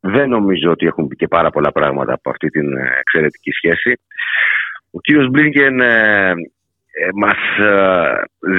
δεν 0.00 0.28
νομίζω 0.28 0.70
ότι 0.70 0.86
έχουν 0.86 1.08
πει 1.08 1.16
και 1.16 1.28
πάρα 1.28 1.50
πολλά 1.50 1.72
πράγματα 1.72 2.12
από 2.12 2.30
αυτή 2.30 2.48
την 2.48 2.76
ε, 2.76 2.90
εξαιρετική 3.00 3.50
σχέση. 3.50 4.00
Ο 4.90 5.00
κύριος 5.00 5.28
Μπλίνκεν 5.30 5.80
ε, 5.80 6.30
ε, 6.30 7.08
μας 7.14 7.38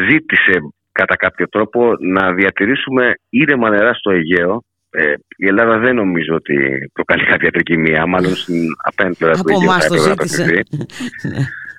ζήτησε 0.10 0.56
κατά 0.92 1.16
κάποιο 1.16 1.50
τρόπο 1.50 1.96
να 2.00 2.34
διατηρήσουμε 2.34 3.14
ήρεμα 3.30 3.70
νερά 3.70 3.94
στο 3.94 4.12
Αιγαίο. 4.12 4.64
Ε, 4.90 5.14
η 5.38 5.48
Ελλάδα 5.48 5.78
δεν 5.78 5.96
νομίζω 5.96 6.36
ότι 6.36 6.56
προκαλεί 6.94 7.26
κάποια 7.26 7.52
τρικυμία, 7.52 8.06
μάλλον 8.06 8.36
στην 8.36 8.66
απέναντι 8.84 9.16
του 9.20 9.26
Αιγαίου 9.26 9.72
θα 9.72 9.86
έπρεπε 9.86 10.14
να 10.14 11.46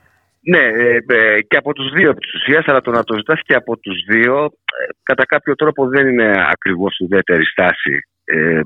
Ναι, 0.44 0.58
ε, 0.58 0.98
ε, 1.06 1.40
και 1.40 1.56
από 1.56 1.72
τους 1.72 1.92
δύο 1.92 2.14
της 2.14 2.34
ουσίας, 2.34 2.64
αλλά 2.66 2.80
το 2.80 2.90
να 2.90 3.04
το 3.04 3.16
ζητάς 3.16 3.40
και 3.42 3.54
από 3.54 3.76
τους 3.78 4.04
δύο, 4.08 4.44
ε, 4.44 4.84
κατά 5.02 5.24
κάποιο 5.24 5.54
τρόπο 5.54 5.88
δεν 5.88 6.06
είναι 6.06 6.32
ακριβώς 6.50 6.96
ουδέτερη 7.00 7.44
στάση. 7.44 8.06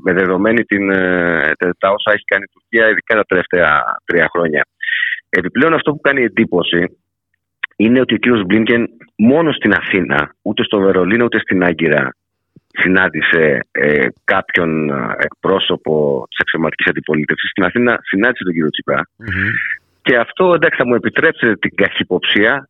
με 0.05 0.13
δεδομένη 0.13 0.65
την, 0.65 0.91
τα 1.79 1.89
όσα 1.97 2.13
έχει 2.13 2.25
κάνει 2.25 2.45
η 2.49 2.53
Τουρκία, 2.53 2.89
ειδικά 2.91 3.15
τα 3.15 3.25
τελευταία 3.25 3.83
τρία 4.05 4.29
χρόνια. 4.33 4.67
Επιπλέον 5.29 5.75
αυτό 5.75 5.93
που 5.93 6.01
κάνει 6.01 6.23
εντύπωση 6.23 6.99
είναι 7.77 8.01
ότι 8.01 8.15
ο 8.15 8.17
κύριος 8.17 8.45
Μπλίνκεν 8.45 8.89
μόνος 9.17 9.57
στην 9.57 9.73
Αθήνα, 9.73 10.35
ούτε 10.43 10.63
στο 10.65 10.79
Βερολίνο 10.79 11.25
ούτε 11.25 11.39
στην 11.39 11.65
Άγκυρα 11.65 12.11
συνάντησε 12.69 13.61
ε, 13.71 14.07
κάποιον 14.25 14.91
εκπρόσωπο 15.19 16.25
της 16.29 16.39
αξιωματική 16.41 16.89
αντιπολίτευσης. 16.89 17.51
Στην 17.51 17.65
Αθήνα 17.65 17.99
συνάντησε 18.03 18.45
τον 18.45 18.53
κύριο 18.53 18.71
τσιπρα 18.71 19.01
και 20.07 20.17
αυτό 20.17 20.45
εντάξει 20.55 20.79
θα 20.81 20.87
μου 20.87 20.95
επιτρέψετε 20.95 21.57
την 21.57 21.75
καχυποψία. 21.75 22.69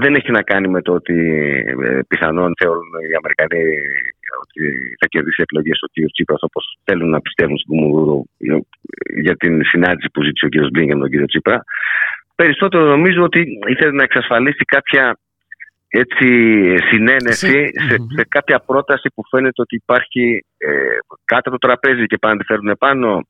Δεν 0.00 0.14
έχει 0.14 0.30
να 0.30 0.42
κάνει 0.42 0.68
με 0.68 0.82
το 0.82 0.92
ότι 0.92 1.16
ε, 1.84 2.00
πιθανόν 2.08 2.52
θεωρούν 2.60 2.88
οι 3.10 3.14
Αμερικανοί 3.20 3.62
ότι 4.42 4.62
θα 5.00 5.06
κερδίσει 5.06 5.42
εκλογές 5.42 5.78
ο 5.82 5.86
κ. 5.86 6.12
Τσίπρας 6.12 6.42
όπως 6.42 6.78
θέλουν 6.84 7.10
να 7.10 7.20
πιστεύουν 7.20 7.58
στην 7.58 7.70
Κουμουνδούρου 7.70 8.22
για 9.22 9.36
την 9.36 9.64
συνάντηση 9.64 10.08
που 10.12 10.22
ζήτησε 10.22 10.46
ο 10.46 10.48
κ. 10.48 10.70
Μπλίνγκεν 10.70 10.98
με 10.98 11.08
τον 11.08 11.22
κ. 11.22 11.26
Τσίπρα. 11.26 11.64
Περισσότερο 12.34 12.84
νομίζω 12.84 13.22
ότι 13.22 13.58
ήθελε 13.66 13.92
να 13.92 14.02
εξασφαλίσει 14.02 14.64
κάποια 14.64 15.18
έτσι, 15.88 16.28
συνένεση 16.90 17.70
σε, 17.88 17.96
σε, 18.16 18.24
κάποια 18.28 18.58
πρόταση 18.66 19.08
που 19.14 19.22
φαίνεται 19.30 19.60
ότι 19.62 19.74
υπάρχει 19.74 20.44
ε, 20.58 20.70
κάτω 21.24 21.48
από 21.50 21.58
το 21.58 21.66
τραπέζι 21.66 22.06
και 22.06 22.18
πάνε 22.18 22.38
τη 22.38 22.44
φέρουν 22.44 22.68
επάνω 22.68 23.26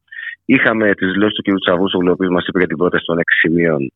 Είχαμε 0.55 0.95
τις 0.95 1.13
δηλώσεις 1.13 1.35
του 1.37 1.43
κ. 1.43 1.49
Τσαβούσογλου, 1.65 2.11
ο 2.11 2.13
οποίος 2.13 2.31
μας 2.31 2.47
είπε 2.47 2.59
για 2.59 2.67
την 2.67 2.77
πρόταση 2.77 3.05
των 3.05 3.19
6 3.19 3.23
σημείων, 3.43 3.93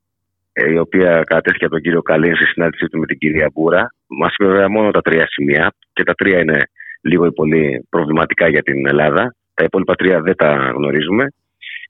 ε, 0.52 0.72
η 0.72 0.78
οποία 0.78 1.22
κατέθηκε 1.26 1.64
από 1.64 1.74
τον 1.74 1.82
κύριο 1.82 2.02
Καλίν 2.02 2.36
στη 2.36 2.44
συνάντησή 2.44 2.86
του 2.86 2.98
με 2.98 3.06
την 3.06 3.18
κυρία 3.18 3.51
Μπούρα. 3.52 3.82
Μας 4.06 4.32
είπε 4.35 4.51
βέβαια 4.51 4.68
μόνο 4.68 4.90
τα 4.90 5.01
τρία 5.01 5.26
σημεία 5.26 5.72
και 5.93 6.02
τα 6.02 6.14
τρία 6.14 6.39
είναι 6.39 6.59
λίγο 7.01 7.26
ή 7.26 7.32
πολύ 7.32 7.86
προβληματικά 7.90 8.48
για 8.48 8.62
την 8.62 8.86
Ελλάδα. 8.86 9.35
Τα 9.55 9.64
υπόλοιπα 9.64 9.94
τρία 9.94 10.20
δεν 10.20 10.36
τα 10.36 10.51
γνωρίζουμε. 10.76 11.24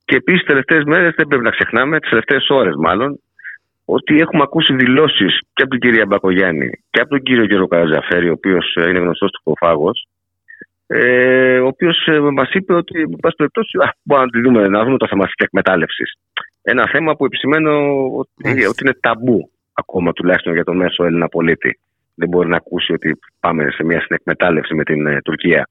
Και 0.05 0.17
επίσης, 0.17 0.41
τις 0.41 0.49
τελευταίες 0.49 0.85
μέρες 0.85 1.15
δεν 1.17 1.27
πρέπει 1.27 1.45
να 1.45 1.51
ξεχνάμε, 1.51 2.01
τις 2.01 2.11
τελευταίες 2.11 2.47
ώρες 2.49 2.75
μάλλον, 2.77 3.21
ότι 3.85 4.21
έχουμε 4.21 4.43
ακούσει 4.43 4.75
δηλώσεις 4.75 5.39
και 5.55 5.63
από 5.63 5.71
την 5.71 5.81
κυρία 5.81 6.07
Μπακογιάννη 6.07 6.71
και 6.91 7.01
από 7.01 7.11
τον 7.11 7.23
κύριο 7.23 7.45
Γιώργο 7.45 7.67
Καραζαφέρη, 7.67 8.29
ο 8.29 8.33
οποίος 8.33 8.75
είναι 8.89 8.99
γνωστός 8.99 9.31
του 9.31 9.41
Κοφάγος, 9.45 10.07
ε, 10.87 11.59
ο 11.59 11.67
οποίος 11.67 12.07
ε, 12.07 12.19
μας 12.19 12.51
είπε 12.53 12.75
ότι, 12.75 13.01
εν 13.01 13.19
πάση 13.21 13.37
περιπτώσει, 13.37 13.79
μπορούμε 14.03 14.31
να, 14.33 14.43
δούμε, 14.43 14.69
να 14.69 14.85
δούμε 14.85 14.97
το 14.97 15.07
θέμα 15.07 15.25
της 15.25 15.35
εκμετάλλευσης. 15.37 16.13
Ένα 16.63 16.89
θέμα 16.93 17.17
που 17.17 17.25
επισημαίνω 17.25 17.73
ότι, 18.17 18.67
ότι 18.67 18.83
είναι 18.83 18.97
ταμπού 19.01 19.51
ακόμα 19.73 20.13
τουλάχιστον 20.13 20.55
για 20.55 20.65
τον 20.65 20.77
μέσο 20.77 21.05
Έλληνα 21.05 21.29
πολίτη. 21.29 21.79
Δεν 22.15 22.29
μπορεί 22.29 22.49
να 22.49 22.57
ακούσει 22.57 22.93
ότι 22.93 23.19
πάμε 23.41 23.71
σε 23.71 23.85
μια 23.85 24.01
συνεκμετάλλευση 24.01 24.75
με 24.75 24.85
την 24.85 25.07
ε, 25.07 25.21
Τουρκία. 25.25 25.69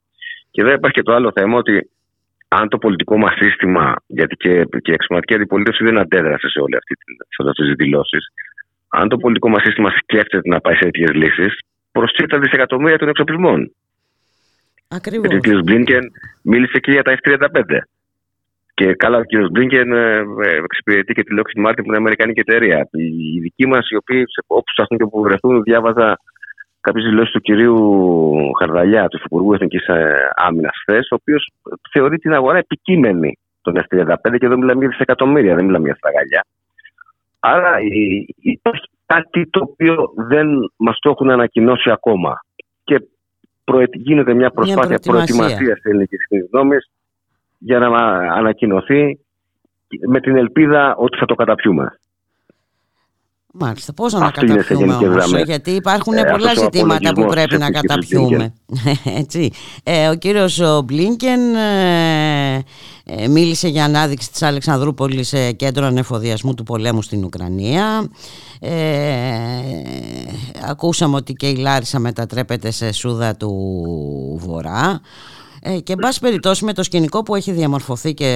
Και 0.51 0.61
βέβαια 0.61 0.77
υπάρχει 0.77 0.95
και 0.95 1.03
το 1.03 1.13
άλλο 1.13 1.31
θέμα 1.35 1.57
ότι 1.57 1.89
αν 2.47 2.69
το 2.69 2.77
πολιτικό 2.77 3.17
μας 3.17 3.33
σύστημα, 3.33 3.95
γιατί 4.07 4.35
και, 4.35 4.65
και 4.81 4.91
η 4.91 4.93
εξωματική 4.93 5.33
αντιπολίτευση 5.33 5.83
δεν 5.83 5.97
αντέδρασε 5.97 6.47
σε 6.49 6.59
όλες 6.59 6.79
αυτέ 7.39 7.63
τις 7.63 7.73
δηλώσεις, 7.75 8.27
αν 8.89 9.09
το 9.09 9.17
πολιτικό 9.17 9.49
μας 9.49 9.61
σύστημα 9.61 9.89
σκέφτεται 9.89 10.49
να 10.49 10.59
πάει 10.59 10.75
σε 10.75 10.83
τέτοιες 10.83 11.11
λύσεις, 11.13 11.59
προσθέτει 11.91 12.29
τα 12.29 12.39
δισεκατομμύρια 12.39 12.97
των 12.97 13.09
εξοπλισμών. 13.09 13.71
Ακριβώς. 14.87 15.27
Γιατί 15.31 15.55
ο 15.55 15.59
κ. 15.59 15.63
Μπλίνκεν 15.63 16.11
μίλησε 16.41 16.79
και 16.79 16.91
για 16.91 17.03
τα 17.03 17.17
F-35. 17.17 17.77
Και 18.73 18.93
καλά, 18.93 19.17
ο 19.17 19.21
κ. 19.21 19.51
Μπλίνκεν 19.51 19.91
ε, 19.91 20.17
ε, 20.43 20.55
εξυπηρετεί 20.63 21.13
και 21.13 21.23
τη 21.23 21.35
Lockheed 21.37 21.67
Martin 21.67 21.75
που 21.75 21.87
είναι 21.87 21.97
Αμερικανική 21.97 22.39
εταιρεία. 22.39 22.87
Οι 22.91 23.39
δικοί 23.39 23.67
μας, 23.67 23.89
οι 23.89 23.95
οποίοι 23.95 24.23
όπου 24.47 24.71
σταθούν 24.71 24.97
και 24.97 25.03
όπου 25.03 25.21
βρεθούν, 25.21 25.63
διάβαζα 25.63 26.17
κάποιες 26.81 27.05
δηλώσεις 27.05 27.31
του 27.31 27.41
κυρίου 27.41 27.77
Χαρδαλιά, 28.59 29.07
του 29.07 29.19
Υπουργού 29.25 29.53
Εθνικής 29.53 29.87
ε, 29.87 30.29
Άμυνας 30.35 30.75
χθες, 30.81 31.11
ο 31.11 31.15
οποίος 31.15 31.51
θεωρεί 31.91 32.17
την 32.17 32.33
αγορά 32.33 32.57
επικείμενη 32.57 33.37
των 33.61 33.73
F-35 33.77 34.15
και 34.37 34.45
εδώ 34.45 34.57
μιλάμε 34.57 34.79
για 34.79 34.89
δισεκατομμύρια, 34.89 35.55
δεν 35.55 35.65
μιλάμε 35.65 35.85
για 35.85 35.95
στραγαλιά. 35.95 36.45
Άρα 37.39 37.77
υπάρχει 38.39 38.89
κάτι 39.05 39.49
το 39.49 39.59
οποίο 39.69 40.11
δεν 40.15 40.47
μας 40.77 40.99
το 40.99 41.09
έχουν 41.09 41.29
ανακοινώσει 41.29 41.91
ακόμα. 41.91 42.39
Και 43.63 43.89
γίνεται 43.91 44.33
μια 44.33 44.51
προσπάθεια 44.51 44.99
προετοιμασία 44.99 45.75
τη 45.75 45.89
ελληνική 45.89 46.15
γνώμη 46.51 46.75
για 47.57 47.79
να 47.79 47.87
ανακοινωθεί 48.33 49.19
με 50.07 50.19
την 50.19 50.37
ελπίδα 50.37 50.95
ότι 50.95 51.17
θα 51.17 51.25
το 51.25 51.35
καταπιούμε. 51.35 51.97
Μάλιστα, 53.55 53.93
πώς 53.93 54.13
να 54.13 54.31
καταπιούμε 54.31 54.93
όμως, 54.95 55.43
γιατί 55.45 55.71
υπάρχουν 55.71 56.13
ε, 56.13 56.23
πολλά 56.23 56.53
ζητήματα 56.53 57.13
που 57.13 57.25
πρέπει 57.25 57.57
να 57.57 57.71
καταπιούμε. 57.71 58.53
Έτσι. 59.19 59.51
Ε, 59.83 60.07
ο 60.07 60.15
κύριος 60.15 60.81
Μπλίνκεν 60.85 61.55
ε, 61.55 62.63
ε, 63.05 63.27
μίλησε 63.27 63.67
για 63.67 63.83
ανάδειξη 63.83 64.31
της 64.31 64.41
Αλεξανδρούπολης 64.43 65.27
σε 65.27 65.51
κέντρο 65.51 65.85
ανεφοδιασμού 65.85 66.53
του 66.53 66.63
πολέμου 66.63 67.01
στην 67.01 67.23
Ουκρανία. 67.23 68.09
Ε, 68.65 69.61
ακούσαμε 70.69 71.15
ότι 71.15 71.33
και 71.33 71.49
η 71.49 71.55
Λάρισα 71.55 71.99
μετατρέπεται 71.99 72.71
σε 72.71 72.91
σούδα 72.91 73.35
του 73.35 73.51
Βορρά. 74.39 75.01
Ε, 75.65 75.79
και 75.79 75.93
εν 75.93 75.99
πάση 75.99 76.19
περιπτώσει 76.19 76.65
με 76.65 76.73
το 76.73 76.83
σκηνικό 76.83 77.23
που 77.23 77.35
έχει 77.35 77.51
διαμορφωθεί 77.51 78.13
και 78.13 78.31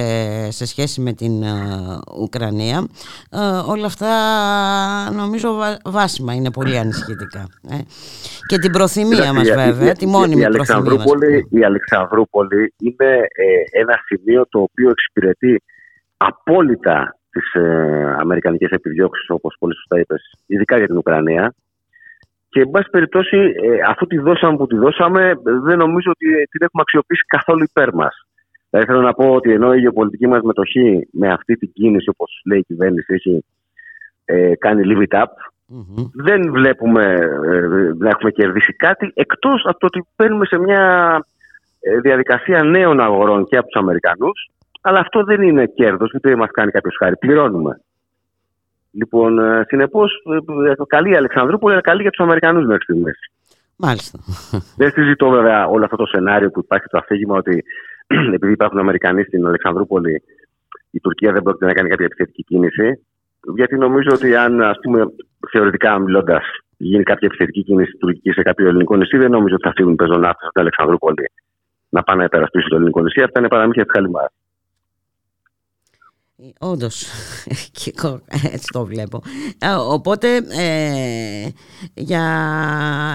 σε 0.50 0.66
σχέση 0.66 1.00
με 1.00 1.12
την 1.12 1.42
ε, 1.42 1.48
Ουκρανία 2.20 2.86
ε, 3.30 3.38
όλα 3.66 3.86
αυτά 3.86 4.10
νομίζω 5.12 5.58
βάσιμα 5.84 6.34
είναι 6.34 6.50
πολύ 6.50 6.78
ανησυχητικά. 6.78 7.46
Και 8.46 8.58
την 8.58 8.72
προθυμία 8.72 9.32
μας 9.32 9.50
βέβαια, 9.50 9.92
τη 9.92 10.06
μόνιμη 10.06 10.42
η, 10.42 10.48
προθυμία 10.48 10.94
μας. 10.94 11.04
Η 11.50 11.64
Αλεξανδρούπολη 11.64 12.74
είναι 12.78 13.20
ένα 13.70 13.94
σημείο 14.06 14.46
το 14.48 14.60
οποίο 14.60 14.90
εξυπηρετεί 14.90 15.62
απόλυτα 16.16 17.17
τις 17.30 17.54
αμερικανικές 18.18 18.70
επιδιώξεις 18.70 19.30
όπως 19.30 19.56
πολύ 19.58 19.74
σωστά 19.74 19.98
είπες, 19.98 20.34
ειδικά 20.46 20.76
για 20.76 20.86
την 20.86 20.96
Ουκρανία 20.96 21.54
και 22.48 22.60
εν 22.60 22.70
πάση 22.70 22.90
περιπτώσει, 22.90 23.36
ε, 23.36 23.90
αφού 23.90 24.06
τη 24.06 24.18
δώσαμε 24.18 24.56
που 24.56 24.66
τη 24.66 24.76
δώσαμε, 24.76 25.32
δεν 25.42 25.78
νομίζω 25.78 26.10
ότι 26.10 26.26
την 26.26 26.62
έχουμε 26.62 26.82
αξιοποιήσει 26.82 27.24
καθόλου 27.26 27.62
υπέρ 27.62 27.94
μας. 27.94 28.26
Θα 28.70 28.78
ήθελα 28.78 29.00
να 29.00 29.12
πω 29.12 29.34
ότι 29.34 29.52
ενώ 29.52 29.74
η 29.74 29.78
γεωπολιτική 29.78 30.26
μας 30.26 30.42
μετοχή 30.42 31.08
με 31.12 31.28
αυτή 31.32 31.54
την 31.56 31.72
κίνηση, 31.72 32.08
όπως 32.08 32.40
λέει 32.44 32.58
η 32.58 32.62
κυβέρνηση, 32.62 33.14
έχει 33.14 33.44
ε, 34.24 34.54
κάνει 34.56 34.82
leave 34.86 35.06
it 35.08 35.22
up, 35.22 35.32
δεν 36.12 36.50
βλέπουμε 36.50 37.04
ε, 37.44 37.92
να 37.98 38.08
έχουμε 38.08 38.30
κερδίσει 38.30 38.72
κάτι 38.72 39.12
εκτός 39.14 39.62
από 39.64 39.78
το 39.78 39.86
ότι 39.86 40.06
παίρνουμε 40.16 40.44
σε 40.46 40.58
μια 40.58 40.82
ε, 41.80 41.98
διαδικασία 42.00 42.62
νέων 42.62 43.00
αγορών 43.00 43.46
και 43.46 43.56
από 43.56 43.68
τους 43.68 43.80
Αμερικανούς. 43.80 44.50
Αλλά 44.88 44.98
αυτό 44.98 45.24
δεν 45.24 45.42
είναι 45.42 45.66
κέρδος, 45.66 46.12
ούτε 46.14 46.36
μας 46.36 46.50
κάνει 46.50 46.70
κάποιος 46.70 46.96
χάρη. 46.98 47.16
Πληρώνουμε. 47.16 47.80
Λοιπόν, 48.90 49.38
ε, 49.38 49.64
συνεπώς, 49.66 50.12
ε, 50.66 50.72
καλή 50.86 51.10
η 51.10 51.16
Αλεξανδρούπολη, 51.16 51.72
αλλά 51.72 51.82
καλή 51.82 52.02
για 52.02 52.10
τους 52.10 52.24
Αμερικανούς 52.24 52.66
μέχρι 52.66 52.82
στιγμής. 52.82 53.18
Μάλιστα. 53.76 54.18
Δεν 54.76 54.90
συζητώ 54.90 55.28
βέβαια 55.28 55.66
όλο 55.66 55.84
αυτό 55.84 55.96
το 55.96 56.06
σενάριο 56.06 56.50
που 56.50 56.60
υπάρχει 56.60 56.86
το 56.88 56.98
αφήγημα 56.98 57.36
ότι 57.36 57.64
επειδή 58.36 58.52
υπάρχουν 58.52 58.78
Αμερικανοί 58.78 59.22
στην 59.22 59.46
Αλεξανδρούπολη, 59.46 60.22
η 60.90 61.00
Τουρκία 61.00 61.32
δεν 61.32 61.42
πρόκειται 61.42 61.66
να 61.66 61.72
κάνει 61.72 61.88
κάποια 61.88 62.04
επιθετική 62.04 62.42
κίνηση. 62.42 63.06
Γιατί 63.56 63.76
νομίζω 63.76 64.08
ότι 64.12 64.36
αν, 64.36 64.62
ας 64.62 64.78
πούμε, 64.82 65.04
θεωρητικά 65.50 65.98
μιλώντας, 65.98 66.44
γίνει 66.76 67.02
κάποια 67.02 67.28
επιθετική 67.30 67.62
κίνηση 67.62 67.96
τουρκική 67.96 68.30
σε 68.30 68.42
κάποιο 68.42 68.68
ελληνικό 68.68 68.96
νησί, 68.96 69.16
δεν 69.16 69.30
νομίζω 69.30 69.54
ότι 69.54 69.66
θα 69.66 69.72
φύγουν 69.76 69.94
πεζοναύτες 69.94 70.42
από 70.42 70.52
την 70.52 70.60
Αλεξανδρούπολη 70.60 71.30
να 71.88 72.02
πάνε 72.02 72.18
να 72.18 72.24
υπερασπίσουν 72.24 72.68
το 72.68 72.76
ελληνικό 72.76 73.02
νησί. 73.02 73.22
Αυτά 73.22 73.38
είναι 73.38 73.48
παραμύθια 73.48 73.84
τη 73.84 73.90
Χαλιμάρα. 73.90 74.32
Όντως, 76.60 77.06
έτσι 78.52 78.66
το 78.72 78.84
βλέπω. 78.84 79.22
Οπότε 79.88 80.36
ε, 80.36 81.48
για 81.94 82.22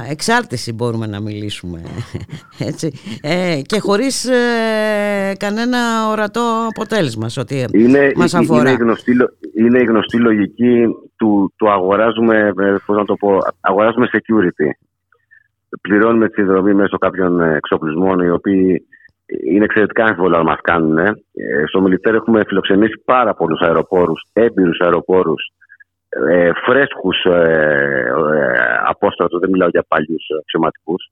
εξάρτηση 0.10 0.74
μπορούμε 0.74 1.08
να 1.08 1.20
μιλήσουμε 1.20 1.82
έτσι. 2.70 2.91
Ε, 3.22 3.62
και 3.66 3.80
χωρίς 3.80 4.26
ε, 4.26 5.36
κανένα 5.40 6.10
ορατό 6.10 6.68
αποτέλεσμα 6.70 7.28
ότι 7.38 7.66
είναι, 7.72 8.12
μας 8.16 8.34
αφορά. 8.34 8.60
Είναι 8.62 8.72
η 8.72 8.76
γνωστή, 8.76 9.12
είναι 9.58 9.80
η 9.80 9.86
γνωστή 9.86 10.18
λογική 10.18 10.86
του, 11.16 11.54
του 11.56 11.72
αγοράζουμε, 11.72 12.54
πώς 12.86 12.98
να 12.98 13.06
το 13.06 13.16
πω, 13.16 13.38
αγοράζουμε 13.60 14.08
security. 14.12 14.70
Πληρώνουμε 15.82 16.28
τη 16.28 16.34
συνδρομή 16.34 16.74
μέσω 16.74 16.98
κάποιων 16.98 17.41
εξοπλισμών 17.41 18.20
οι 18.20 18.30
οποίοι 18.30 18.88
είναι 19.45 19.64
εξαιρετικά 19.64 20.07
εύκολα 20.10 20.38
να 20.38 20.43
μας 20.43 20.60
κάνουν. 20.61 20.97
Ε, 20.97 21.15
στο 21.68 21.81
Μιλιτέρ 21.81 22.15
έχουμε 22.15 22.43
φιλοξενήσει 22.47 23.01
πάρα 23.05 23.34
πολλούς 23.34 23.60
αεροπόρους, 23.61 24.22
έμπειρους 24.34 24.80
αεροπόρους, 24.80 25.51
ε, 26.30 26.51
φρέσκους 26.65 27.23
ε, 27.23 27.31
ε, 29.18 29.39
δεν 29.39 29.49
μιλάω 29.49 29.68
για 29.68 29.85
παλιούς 29.88 30.26
αξιωματικούς. 30.39 31.11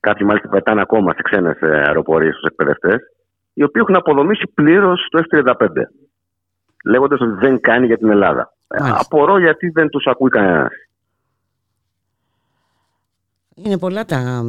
Κάποιοι 0.00 0.26
μάλιστα 0.28 0.48
πετάνε 0.48 0.80
ακόμα 0.80 1.12
σε 1.12 1.22
ξένες 1.22 1.62
αεροπορίες 1.62 2.34
στου 2.34 2.46
εκπαιδευτές, 2.46 2.98
οι 3.54 3.62
οποίοι 3.62 3.82
έχουν 3.84 3.96
αποδομήσει 3.96 4.50
πλήρως 4.54 5.08
το 5.10 5.22
F-35. 5.30 5.68
Λέγοντας 6.84 7.20
ότι 7.20 7.46
δεν 7.46 7.60
κάνει 7.60 7.86
για 7.86 7.96
την 7.96 8.10
Ελλάδα. 8.10 8.52
Μάλιστα. 8.78 9.00
Απορώ 9.00 9.38
γιατί 9.38 9.68
δεν 9.68 9.88
τους 9.88 10.06
ακούει 10.06 10.30
κανένας. 10.30 10.72
Είναι 13.64 13.78
πολλά 13.78 14.04
τα 14.04 14.44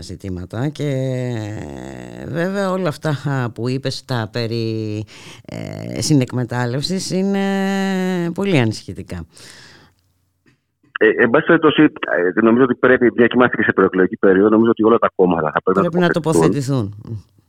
ζητήματα 0.00 0.68
και 0.68 0.90
βέβαια 2.28 2.70
όλα 2.70 2.88
αυτά 2.88 3.12
που 3.54 3.68
είπες 3.68 4.04
τα 4.04 4.28
περί 4.32 5.04
ε, 5.44 6.00
συνεκμετάλλευσης 6.00 7.10
είναι 7.10 7.44
πολύ 8.34 8.58
ανησυχητικά. 8.58 9.26
Ε, 11.00 11.08
εν 11.16 11.30
πάση 11.30 11.46
περιπτώσει, 11.46 11.82
ε, 11.82 12.40
νομίζω 12.40 12.64
ότι 12.64 12.74
πρέπει, 12.74 13.12
μια 13.16 13.26
και 13.26 13.62
σε 13.62 13.72
προεκλογική 13.72 14.16
περίοδο, 14.16 14.48
νομίζω 14.48 14.70
ότι 14.70 14.84
όλα 14.84 14.98
τα 14.98 15.10
κόμματα 15.14 15.50
θα 15.54 15.62
πρέπει, 15.62 15.80
πρέπει 15.80 15.98
να 15.98 16.08
τοποθετηθούν. 16.08 16.94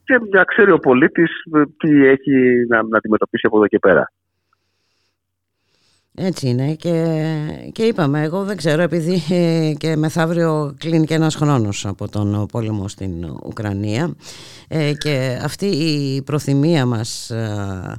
Και 0.03 0.19
να 0.31 0.43
ξέρει 0.43 0.71
ο 0.71 0.79
πολίτης 0.79 1.31
τι 1.77 2.05
έχει 2.05 2.65
να, 2.67 2.83
να 2.83 2.97
αντιμετωπίσει 2.97 3.45
από 3.47 3.57
εδώ 3.57 3.67
και 3.67 3.79
πέρα. 3.79 4.11
Έτσι 6.15 6.47
είναι 6.47 6.73
και, 6.73 7.25
και 7.71 7.83
είπαμε, 7.83 8.21
εγώ 8.21 8.43
δεν 8.43 8.57
ξέρω 8.57 8.81
επειδή 8.81 9.21
ε, 9.29 9.73
και 9.77 9.95
μεθαύριο 9.95 10.75
κλείνει 10.79 11.05
και 11.05 11.13
ένας 11.13 11.35
χρόνος 11.35 11.85
από 11.85 12.09
τον 12.09 12.45
πόλεμο 12.51 12.87
στην 12.87 13.23
Ουκρανία 13.43 14.15
ε, 14.67 14.93
και 14.93 15.39
αυτή 15.43 15.65
η 15.65 16.21
προθυμία 16.23 16.85
μας 16.85 17.29
ε, 17.29 17.97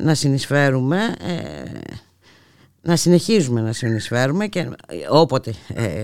να 0.00 0.14
συνεισφέρουμε 0.14 0.98
να 2.82 2.96
συνεχίζουμε 2.96 3.60
να 3.60 3.72
συνεισφέρουμε 3.72 4.46
και 4.46 4.70
όποτε 5.10 5.52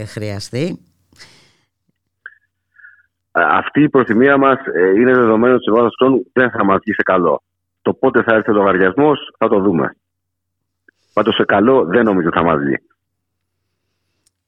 χρειαστεί 0.06 0.78
αυτή 3.32 3.82
η 3.82 3.88
προθυμία 3.88 4.36
μας 4.38 4.58
είναι 4.96 5.14
δεδομένο 5.14 5.54
ότι 5.54 5.62
σε 5.62 5.70
βάθος 5.70 5.94
χρόνου 5.98 6.26
δεν 6.32 6.50
θα 6.50 6.64
μας 6.64 6.78
βγει 6.84 6.92
σε 6.94 7.02
καλό. 7.02 7.42
Το 7.82 7.92
πότε 7.94 8.22
θα 8.22 8.34
έρθει 8.34 8.50
ο 8.50 8.54
λογαριασμός 8.54 9.34
θα 9.38 9.48
το 9.48 9.60
δούμε. 9.60 9.94
Πάντως 11.20 11.34
σε 11.34 11.44
καλό 11.44 11.84
δεν 11.84 12.04
νομίζω 12.04 12.28
θα 12.32 12.42
μας 12.42 12.58
βγει. 12.58 12.76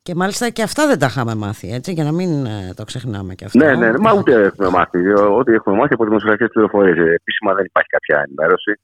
Και 0.03 0.15
μάλιστα 0.15 0.51
και 0.51 0.63
αυτά 0.63 0.87
δεν 0.87 0.99
τα 0.99 1.07
είχαμε 1.07 1.35
μάθει, 1.35 1.73
έτσι, 1.73 1.93
για 1.93 2.05
να 2.05 2.13
μην 2.13 2.47
ε, 2.47 2.73
το 2.77 2.85
ξεχνάμε 2.85 3.35
και 3.35 3.45
αυτά. 3.45 3.65
Ναι, 3.65 3.75
ναι, 3.75 3.99
μα 3.99 4.13
ούτε 4.13 4.33
έχουμε 4.43 4.69
μάθει. 4.69 5.13
Ό,τι 5.13 5.53
έχουμε 5.53 5.77
μάθει 5.77 5.95
από 5.95 6.05
δημοσιογραφικές 6.05 6.51
πληροφορίες. 6.53 6.97
Επίσημα 6.97 7.55
δεν 7.55 7.65
υπάρχει 7.65 7.89
κάποια 7.89 8.25
ενημέρωση. 8.27 8.81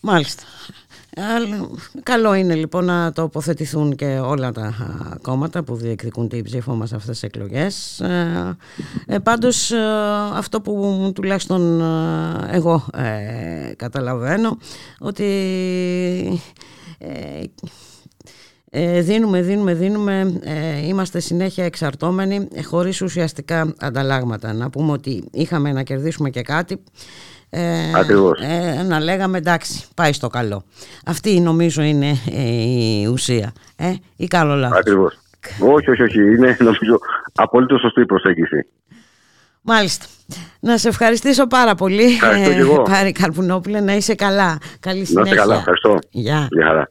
Μάλιστα. 0.00 0.42
Καλό 2.02 2.34
είναι 2.34 2.54
λοιπόν 2.54 2.84
να 2.84 3.12
τοποθετηθούν 3.12 3.96
και 3.96 4.06
όλα 4.06 4.52
τα 4.52 4.74
κόμματα 5.22 5.62
που 5.62 5.74
διεκδικούν 5.74 6.28
την 6.28 6.44
ψήφο 6.44 6.74
μας 6.74 6.92
αυτές 6.92 7.18
τις 7.18 7.22
εκλογές. 7.22 8.00
Ε, 8.00 8.56
ε 9.06 9.18
πάντως 9.18 9.70
ε, 9.70 9.78
αυτό 10.32 10.60
που 10.60 11.12
τουλάχιστον 11.14 11.80
ε, 11.80 12.56
εγώ 12.56 12.86
καταλαβαίνω 13.76 14.58
ότι 14.98 15.24
δίνουμε, 19.00 19.42
δίνουμε, 19.42 19.74
δίνουμε, 19.74 20.40
είμαστε 20.84 21.20
συνέχεια 21.20 21.64
εξαρτώμενοι 21.64 22.48
χωρίς 22.64 23.02
ουσιαστικά 23.02 23.74
ανταλλάγματα. 23.78 24.52
Να 24.52 24.70
πούμε 24.70 24.92
ότι 24.92 25.24
είχαμε 25.32 25.72
να 25.72 25.82
κερδίσουμε 25.82 26.30
και 26.30 26.42
κάτι 26.42 26.80
ε, 27.50 27.90
ε, 28.40 28.82
να 28.82 29.00
λέγαμε 29.00 29.38
εντάξει 29.38 29.84
πάει 29.94 30.12
στο 30.12 30.28
καλό 30.28 30.64
αυτή 31.06 31.40
νομίζω 31.40 31.82
είναι 31.82 32.10
ε, 32.30 32.42
η 32.42 33.06
ουσία 33.06 33.52
ε, 33.76 33.92
ή 34.16 34.26
καλό 34.26 34.54
λάθος 34.54 34.78
Ακριβώς 34.78 35.18
όχι 35.60 35.90
όχι 35.90 36.02
όχι 36.02 36.20
είναι 36.20 36.56
νομίζω 36.60 36.98
απολύτως 37.34 37.80
σωστή 37.80 38.00
η 38.00 38.06
προσέγγιση 38.06 38.66
Μάλιστα. 39.70 40.06
Να 40.60 40.78
σε 40.78 40.88
ευχαριστήσω 40.88 41.46
πάρα 41.46 41.74
πολύ. 41.74 42.04
Ευχαριστώ 42.04 42.50
και 42.50 42.58
εγώ. 42.58 42.82
Πάρη 42.82 43.12
Καρπουνόπουλε, 43.12 43.80
να 43.80 43.94
είσαι 43.94 44.14
καλά. 44.14 44.58
Καλή 44.80 45.04
συνέχεια. 45.04 45.22
Να 45.22 45.28
είσαι 45.28 45.48
καλά, 45.48 45.56
ευχαριστώ. 45.56 45.98
Γεια. 46.10 46.48
Γεια 46.50 46.66
χαρά. 46.66 46.90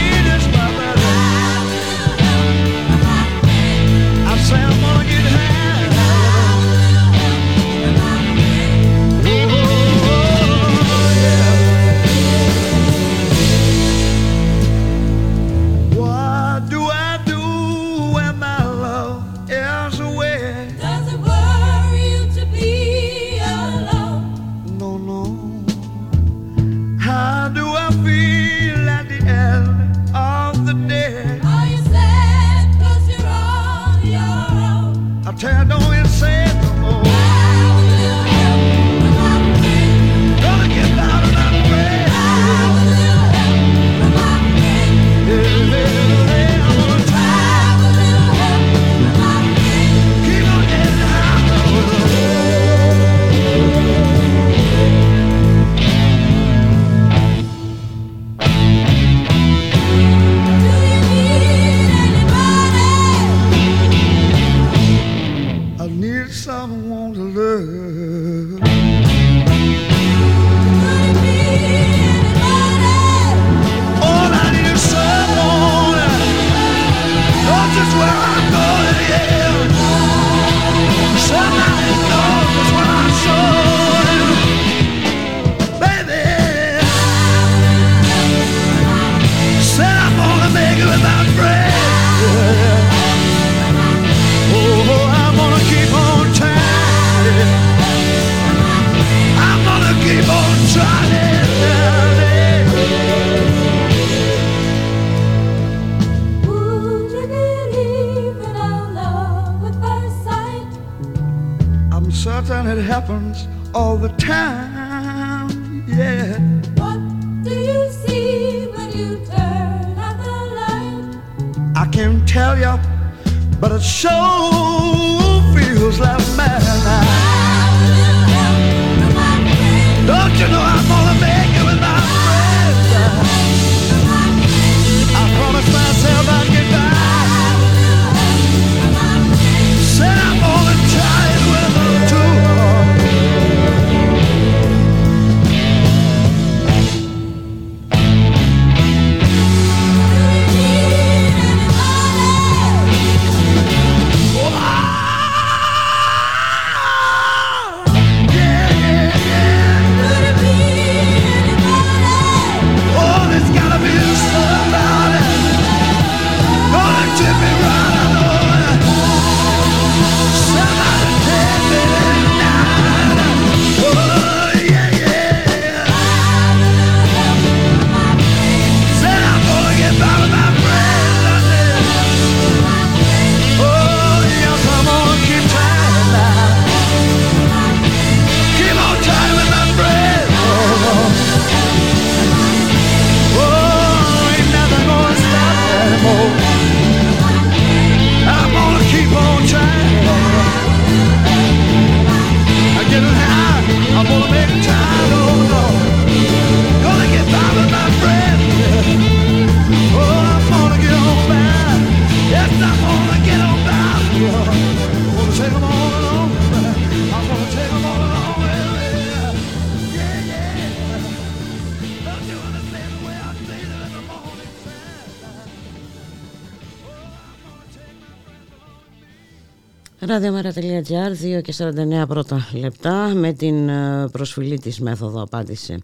Ραδιομέρα.gr, 230.07 231.37
2 231.37 231.41
και 231.41 231.53
49 231.57 232.07
πρώτα 232.07 232.47
λεπτά. 232.53 233.13
Με 233.15 233.33
την 233.33 233.69
ε, 233.69 234.07
προσφυλή 234.11 234.59
της 234.59 234.79
μέθοδο 234.79 235.21
απάντησε 235.21 235.77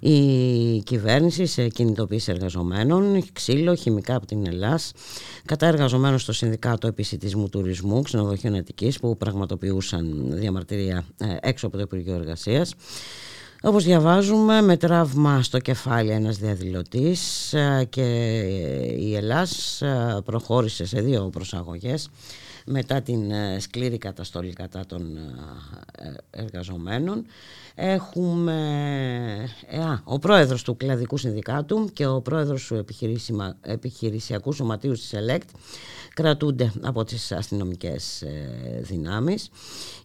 η 0.00 0.18
κυβέρνηση 0.78 1.46
σε 1.46 1.68
κινητοποίηση 1.68 2.30
εργαζομένων, 2.30 3.24
ξύλο, 3.32 3.74
χημικά 3.74 4.16
από 4.16 4.26
την 4.26 4.46
Ελλάς, 4.46 4.92
κατά 5.44 5.66
εργαζομένων 5.66 6.18
στο 6.18 6.32
Συνδικάτο 6.32 6.86
Επισητισμού 6.86 7.48
Τουρισμού, 7.48 8.02
Ξενοδοχείων 8.02 8.54
Αττικής, 8.54 8.98
που 8.98 9.16
πραγματοποιούσαν 9.16 10.26
διαμαρτυρία 10.28 11.04
ε, 11.18 11.36
έξω 11.40 11.66
από 11.66 11.76
το 11.76 11.82
Υπουργείο 11.82 12.14
Εργασίας. 12.14 12.74
Όπως 13.62 13.84
διαβάζουμε, 13.84 14.60
με 14.62 14.76
τραύμα 14.76 15.42
στο 15.42 15.58
κεφάλι 15.58 16.10
ένας 16.10 16.36
διαδηλωτής 16.36 17.52
ε, 17.52 17.86
και 17.90 18.02
η 18.98 19.16
Ελλάς 19.16 19.82
ε, 19.82 20.20
προχώρησε 20.24 20.86
σε 20.86 21.00
δύο 21.00 21.28
προσαγωγές 21.32 22.08
μετά 22.70 23.02
την 23.02 23.30
ε, 23.30 23.58
σκληρή 23.60 23.98
καταστολή 23.98 24.52
κατά 24.52 24.86
των 24.86 25.16
ε, 25.16 26.14
εργαζομένων. 26.30 27.26
Έχουμε 27.74 28.54
ε, 29.66 29.78
α, 29.78 30.00
ο 30.04 30.18
πρόεδρος 30.18 30.62
του 30.62 30.76
Κλαδικού 30.76 31.16
Συνδικάτου 31.16 31.90
και 31.92 32.06
ο 32.06 32.20
πρόεδρος 32.20 32.66
του 32.66 32.74
επιχειρήσιμα- 32.74 33.56
Επιχειρησιακού 33.60 34.52
Σωματείου 34.52 34.92
της 34.92 35.12
ΕΛΕΚΤ 35.12 35.48
κρατούνται 36.14 36.72
από 36.82 37.04
τις 37.04 37.32
αστυνομικές 37.32 38.22
ε, 38.22 38.80
δυνάμεις. 38.82 39.50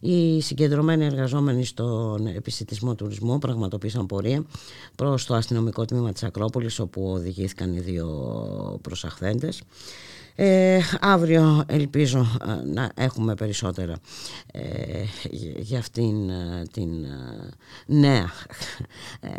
Οι 0.00 0.40
συγκεντρωμένοι 0.40 1.04
εργαζόμενοι 1.04 1.64
στον 1.64 2.26
επιστημισμό 2.26 2.94
τουρισμό 2.94 3.38
πραγματοποίησαν 3.38 4.06
πορεία 4.06 4.44
προς 4.96 5.26
το 5.26 5.34
αστυνομικό 5.34 5.84
τμήμα 5.84 6.12
της 6.12 6.22
Ακρόπολης 6.22 6.78
όπου 6.78 7.10
οδηγήθηκαν 7.12 7.74
οι 7.74 7.80
δύο 7.80 8.08
προσαχθέντες. 8.82 9.62
Ε, 10.36 10.80
αύριο 11.00 11.64
ελπίζω 11.66 12.26
ε, 12.46 12.66
να 12.72 12.90
έχουμε 12.94 13.34
περισσότερα 13.34 13.94
ε, 14.52 14.62
για- 15.30 15.52
για 15.60 15.78
αυτήν 15.78 16.28
ε, 16.30 16.62
την 16.72 17.04
ε, 17.04 17.08
νέα 17.86 18.30
ε, 19.20 19.30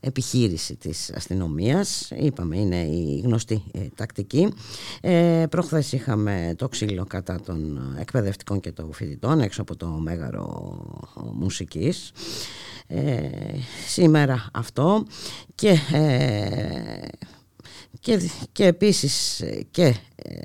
επιχείρηση 0.00 0.76
της 0.76 1.12
αστυνομίας. 1.14 2.10
Είπαμε 2.16 2.58
είναι 2.58 2.76
η 2.82 3.20
γνωστή 3.24 3.62
ε, 3.72 3.80
τακτική. 3.94 4.52
Ε, 5.00 5.44
προχθές 5.50 5.92
είχαμε 5.92 6.54
το 6.58 6.68
ξύλο 6.68 7.04
κατά 7.04 7.40
των 7.40 7.80
εκπαιδευτικών 7.98 8.60
και 8.60 8.72
των 8.72 8.92
φοιτητών 8.92 9.40
έξω 9.40 9.62
από 9.62 9.76
το 9.76 9.86
μέγαρο 9.86 10.76
μουσικής. 11.34 12.12
Ε, 12.86 13.20
σήμερα 13.88 14.48
αυτό. 14.52 15.04
Και 15.54 15.76
ε, 15.92 17.08
και, 18.00 18.30
και 18.52 18.66
επίσης 18.66 19.40
ε, 19.40 19.66
και 19.70 19.94
ε, 20.16 20.40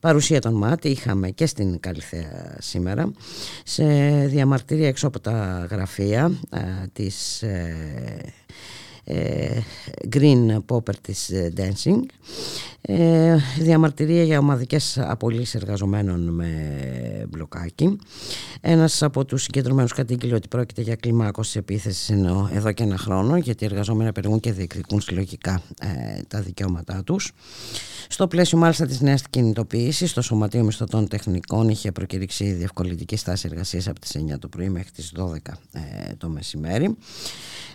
παρουσία 0.00 0.40
των 0.40 0.54
ΜΑΤ 0.54 0.84
είχαμε 0.84 1.30
και 1.30 1.46
στην 1.46 1.80
Καλυθέα 1.80 2.56
σήμερα 2.58 3.12
σε 3.64 3.84
διαμαρτυρία 4.26 4.88
έξω 4.88 5.06
από 5.06 5.20
τα 5.20 5.66
γραφεία 5.70 6.32
ε, 6.50 6.86
της 6.92 7.42
ε, 7.42 7.76
ε, 8.16 8.28
Green 10.10 10.58
Properties 10.66 11.50
Dancing 11.56 12.00
ε, 12.84 13.36
διαμαρτυρία 13.58 14.22
για 14.22 14.38
ομαδικές 14.38 14.98
απολύσεις 14.98 15.54
εργαζομένων 15.54 16.20
με 16.20 17.26
μπλοκάκι 17.28 17.98
Ένας 18.60 19.02
από 19.02 19.24
τους 19.24 19.42
συγκεντρωμένους 19.42 19.92
κατήγγειλε 19.92 20.34
ότι 20.34 20.48
πρόκειται 20.48 20.82
για 20.82 20.96
κλιμάκωση 20.96 21.58
επίθεσης 21.58 22.10
ενώ 22.10 22.50
εδώ 22.52 22.72
και 22.72 22.82
ένα 22.82 22.96
χρόνο 22.96 23.36
γιατί 23.36 23.64
οι 23.64 23.66
εργαζόμενοι 23.66 24.08
απεργούν 24.08 24.40
και 24.40 24.52
διεκδικούν 24.52 25.00
συλλογικά 25.00 25.62
ε, 25.80 26.22
τα 26.28 26.40
δικαιώματά 26.40 27.02
τους. 27.04 27.32
Στο 28.08 28.26
πλαίσιο 28.26 28.58
μάλιστα 28.58 28.86
της 28.86 29.00
νέας 29.00 29.22
κινητοποίησης, 29.30 30.12
το 30.12 30.22
Σωματείο 30.22 30.64
Μισθωτών 30.64 31.08
Τεχνικών 31.08 31.68
είχε 31.68 31.92
προκηρύξει 31.92 32.52
διευκολυντική 32.52 33.16
στάση 33.16 33.48
εργασίας 33.50 33.88
από 33.88 34.00
τις 34.00 34.16
9 34.34 34.38
το 34.38 34.48
πρωί 34.48 34.68
μέχρι 34.68 34.90
τις 34.90 35.12
12 35.16 35.36
ε, 35.72 35.80
το 36.18 36.28
μεσημέρι. 36.28 36.96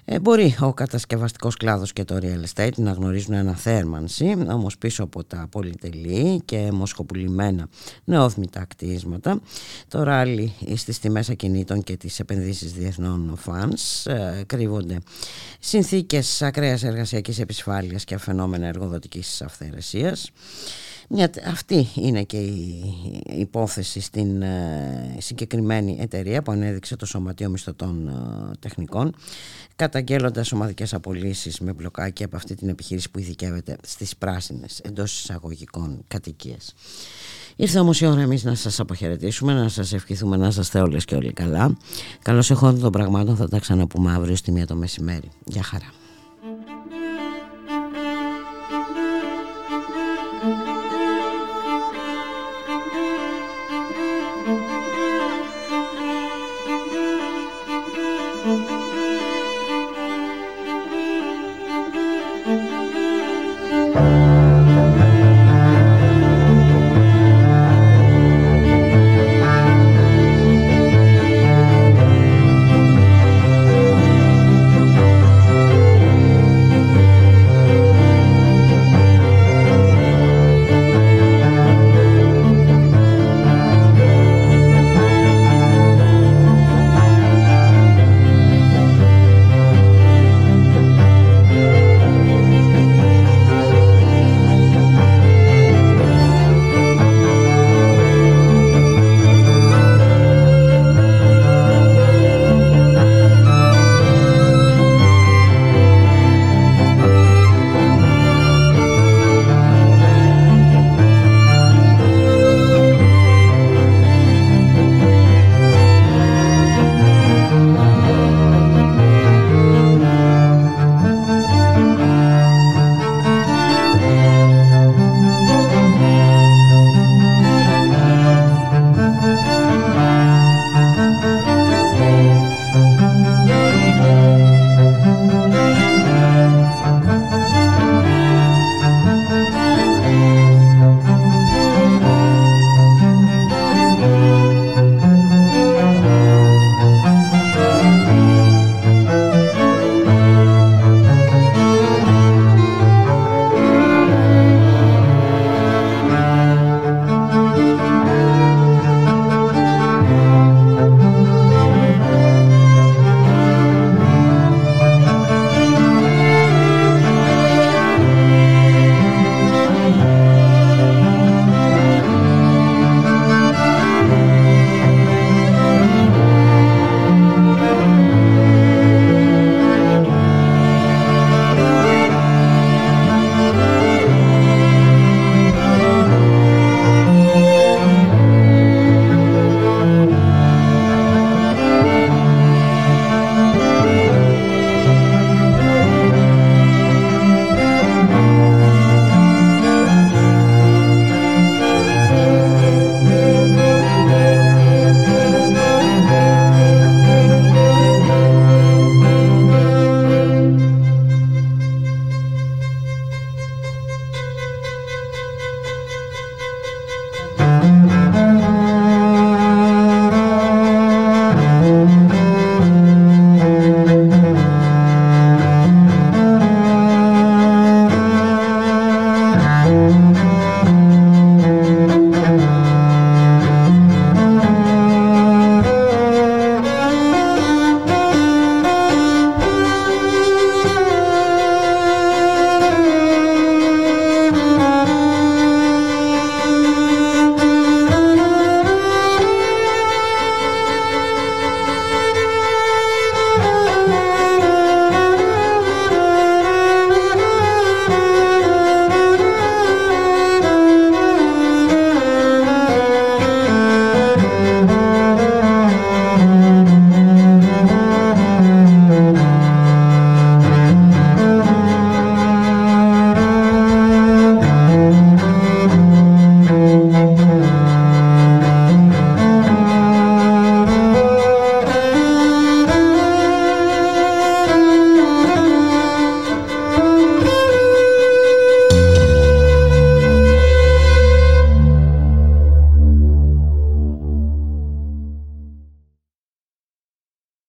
Ε, 0.05 0.19
μπορεί 0.19 0.55
ο 0.61 0.73
κατασκευαστικός 1.17 1.55
κλάδος 1.55 1.93
και 1.93 2.03
το 2.03 2.17
real 2.21 2.43
estate 2.53 2.75
να 2.75 2.91
γνωρίζουν 2.91 3.33
αναθέρμανση, 3.33 4.35
όμως 4.47 4.77
πίσω 4.77 5.03
από 5.03 5.23
τα 5.23 5.47
πολυτελή 5.51 6.41
και 6.45 6.69
μοσχοπουλημένα 6.71 7.67
νεόθμητα 8.03 8.65
κτίσματα, 8.65 9.41
το 9.87 10.03
ράλι 10.03 10.53
στις 10.75 10.99
τιμές 10.99 11.29
ακινήτων 11.29 11.83
και 11.83 11.97
τις 11.97 12.19
επενδύσεις 12.19 12.73
διεθνών 12.73 13.33
φανς 13.37 14.05
ε, 14.05 14.43
κρύβονται 14.45 14.97
συνθήκες 15.59 16.41
ακραίας 16.41 16.83
εργασιακής 16.83 17.39
επισφάλειας 17.39 18.03
και 18.03 18.17
φαινόμενα 18.17 18.67
εργοδοτικής 18.67 19.41
αυθαιρεσίας. 19.41 20.31
Μια, 21.09 21.29
αυτή 21.47 21.87
είναι 21.95 22.23
και 22.23 22.37
η 22.37 22.83
υπόθεση 23.37 23.99
στην 23.99 24.41
ε, 24.41 25.15
συγκεκριμένη 25.17 25.97
εταιρεία 25.99 26.41
που 26.41 26.51
ανέδειξε 26.51 26.95
το 26.95 27.05
Σωματείο 27.05 27.49
Μισθωτών 27.49 28.07
ε, 28.07 28.11
Τεχνικών 28.59 29.15
καταγγέλλοντας 29.75 30.51
ομαδικές 30.51 30.93
απολύσεις 30.93 31.59
με 31.59 31.73
μπλοκάκι 31.73 32.23
από 32.23 32.35
αυτή 32.35 32.55
την 32.55 32.69
επιχείρηση 32.69 33.11
που 33.11 33.19
ειδικεύεται 33.19 33.77
στις 33.83 34.15
πράσινες 34.17 34.79
εντός 34.79 35.19
εισαγωγικών 35.19 36.03
κατοικίες. 36.07 36.73
Ήρθε 37.55 37.79
όμως 37.79 38.01
η 38.01 38.05
ώρα 38.05 38.21
εμείς 38.21 38.43
να 38.43 38.55
σας 38.55 38.79
αποχαιρετήσουμε, 38.79 39.53
να 39.53 39.69
σας 39.69 39.93
ευχηθούμε 39.93 40.37
να 40.37 40.47
είστε 40.47 40.79
όλες 40.79 41.05
και 41.05 41.15
όλοι 41.15 41.33
καλά. 41.33 41.77
Καλώς 42.21 42.51
εχόντων 42.51 42.79
των 42.79 42.91
πραγμάτων 42.91 43.35
θα 43.35 43.47
τα 43.47 43.59
ξαναπούμε 43.59 44.11
αύριο 44.11 44.35
στη 44.35 44.51
μία 44.51 44.67
το 44.67 44.75
μεσημέρι. 44.75 45.31
Γεια 45.45 45.63
χαρά. 45.63 46.06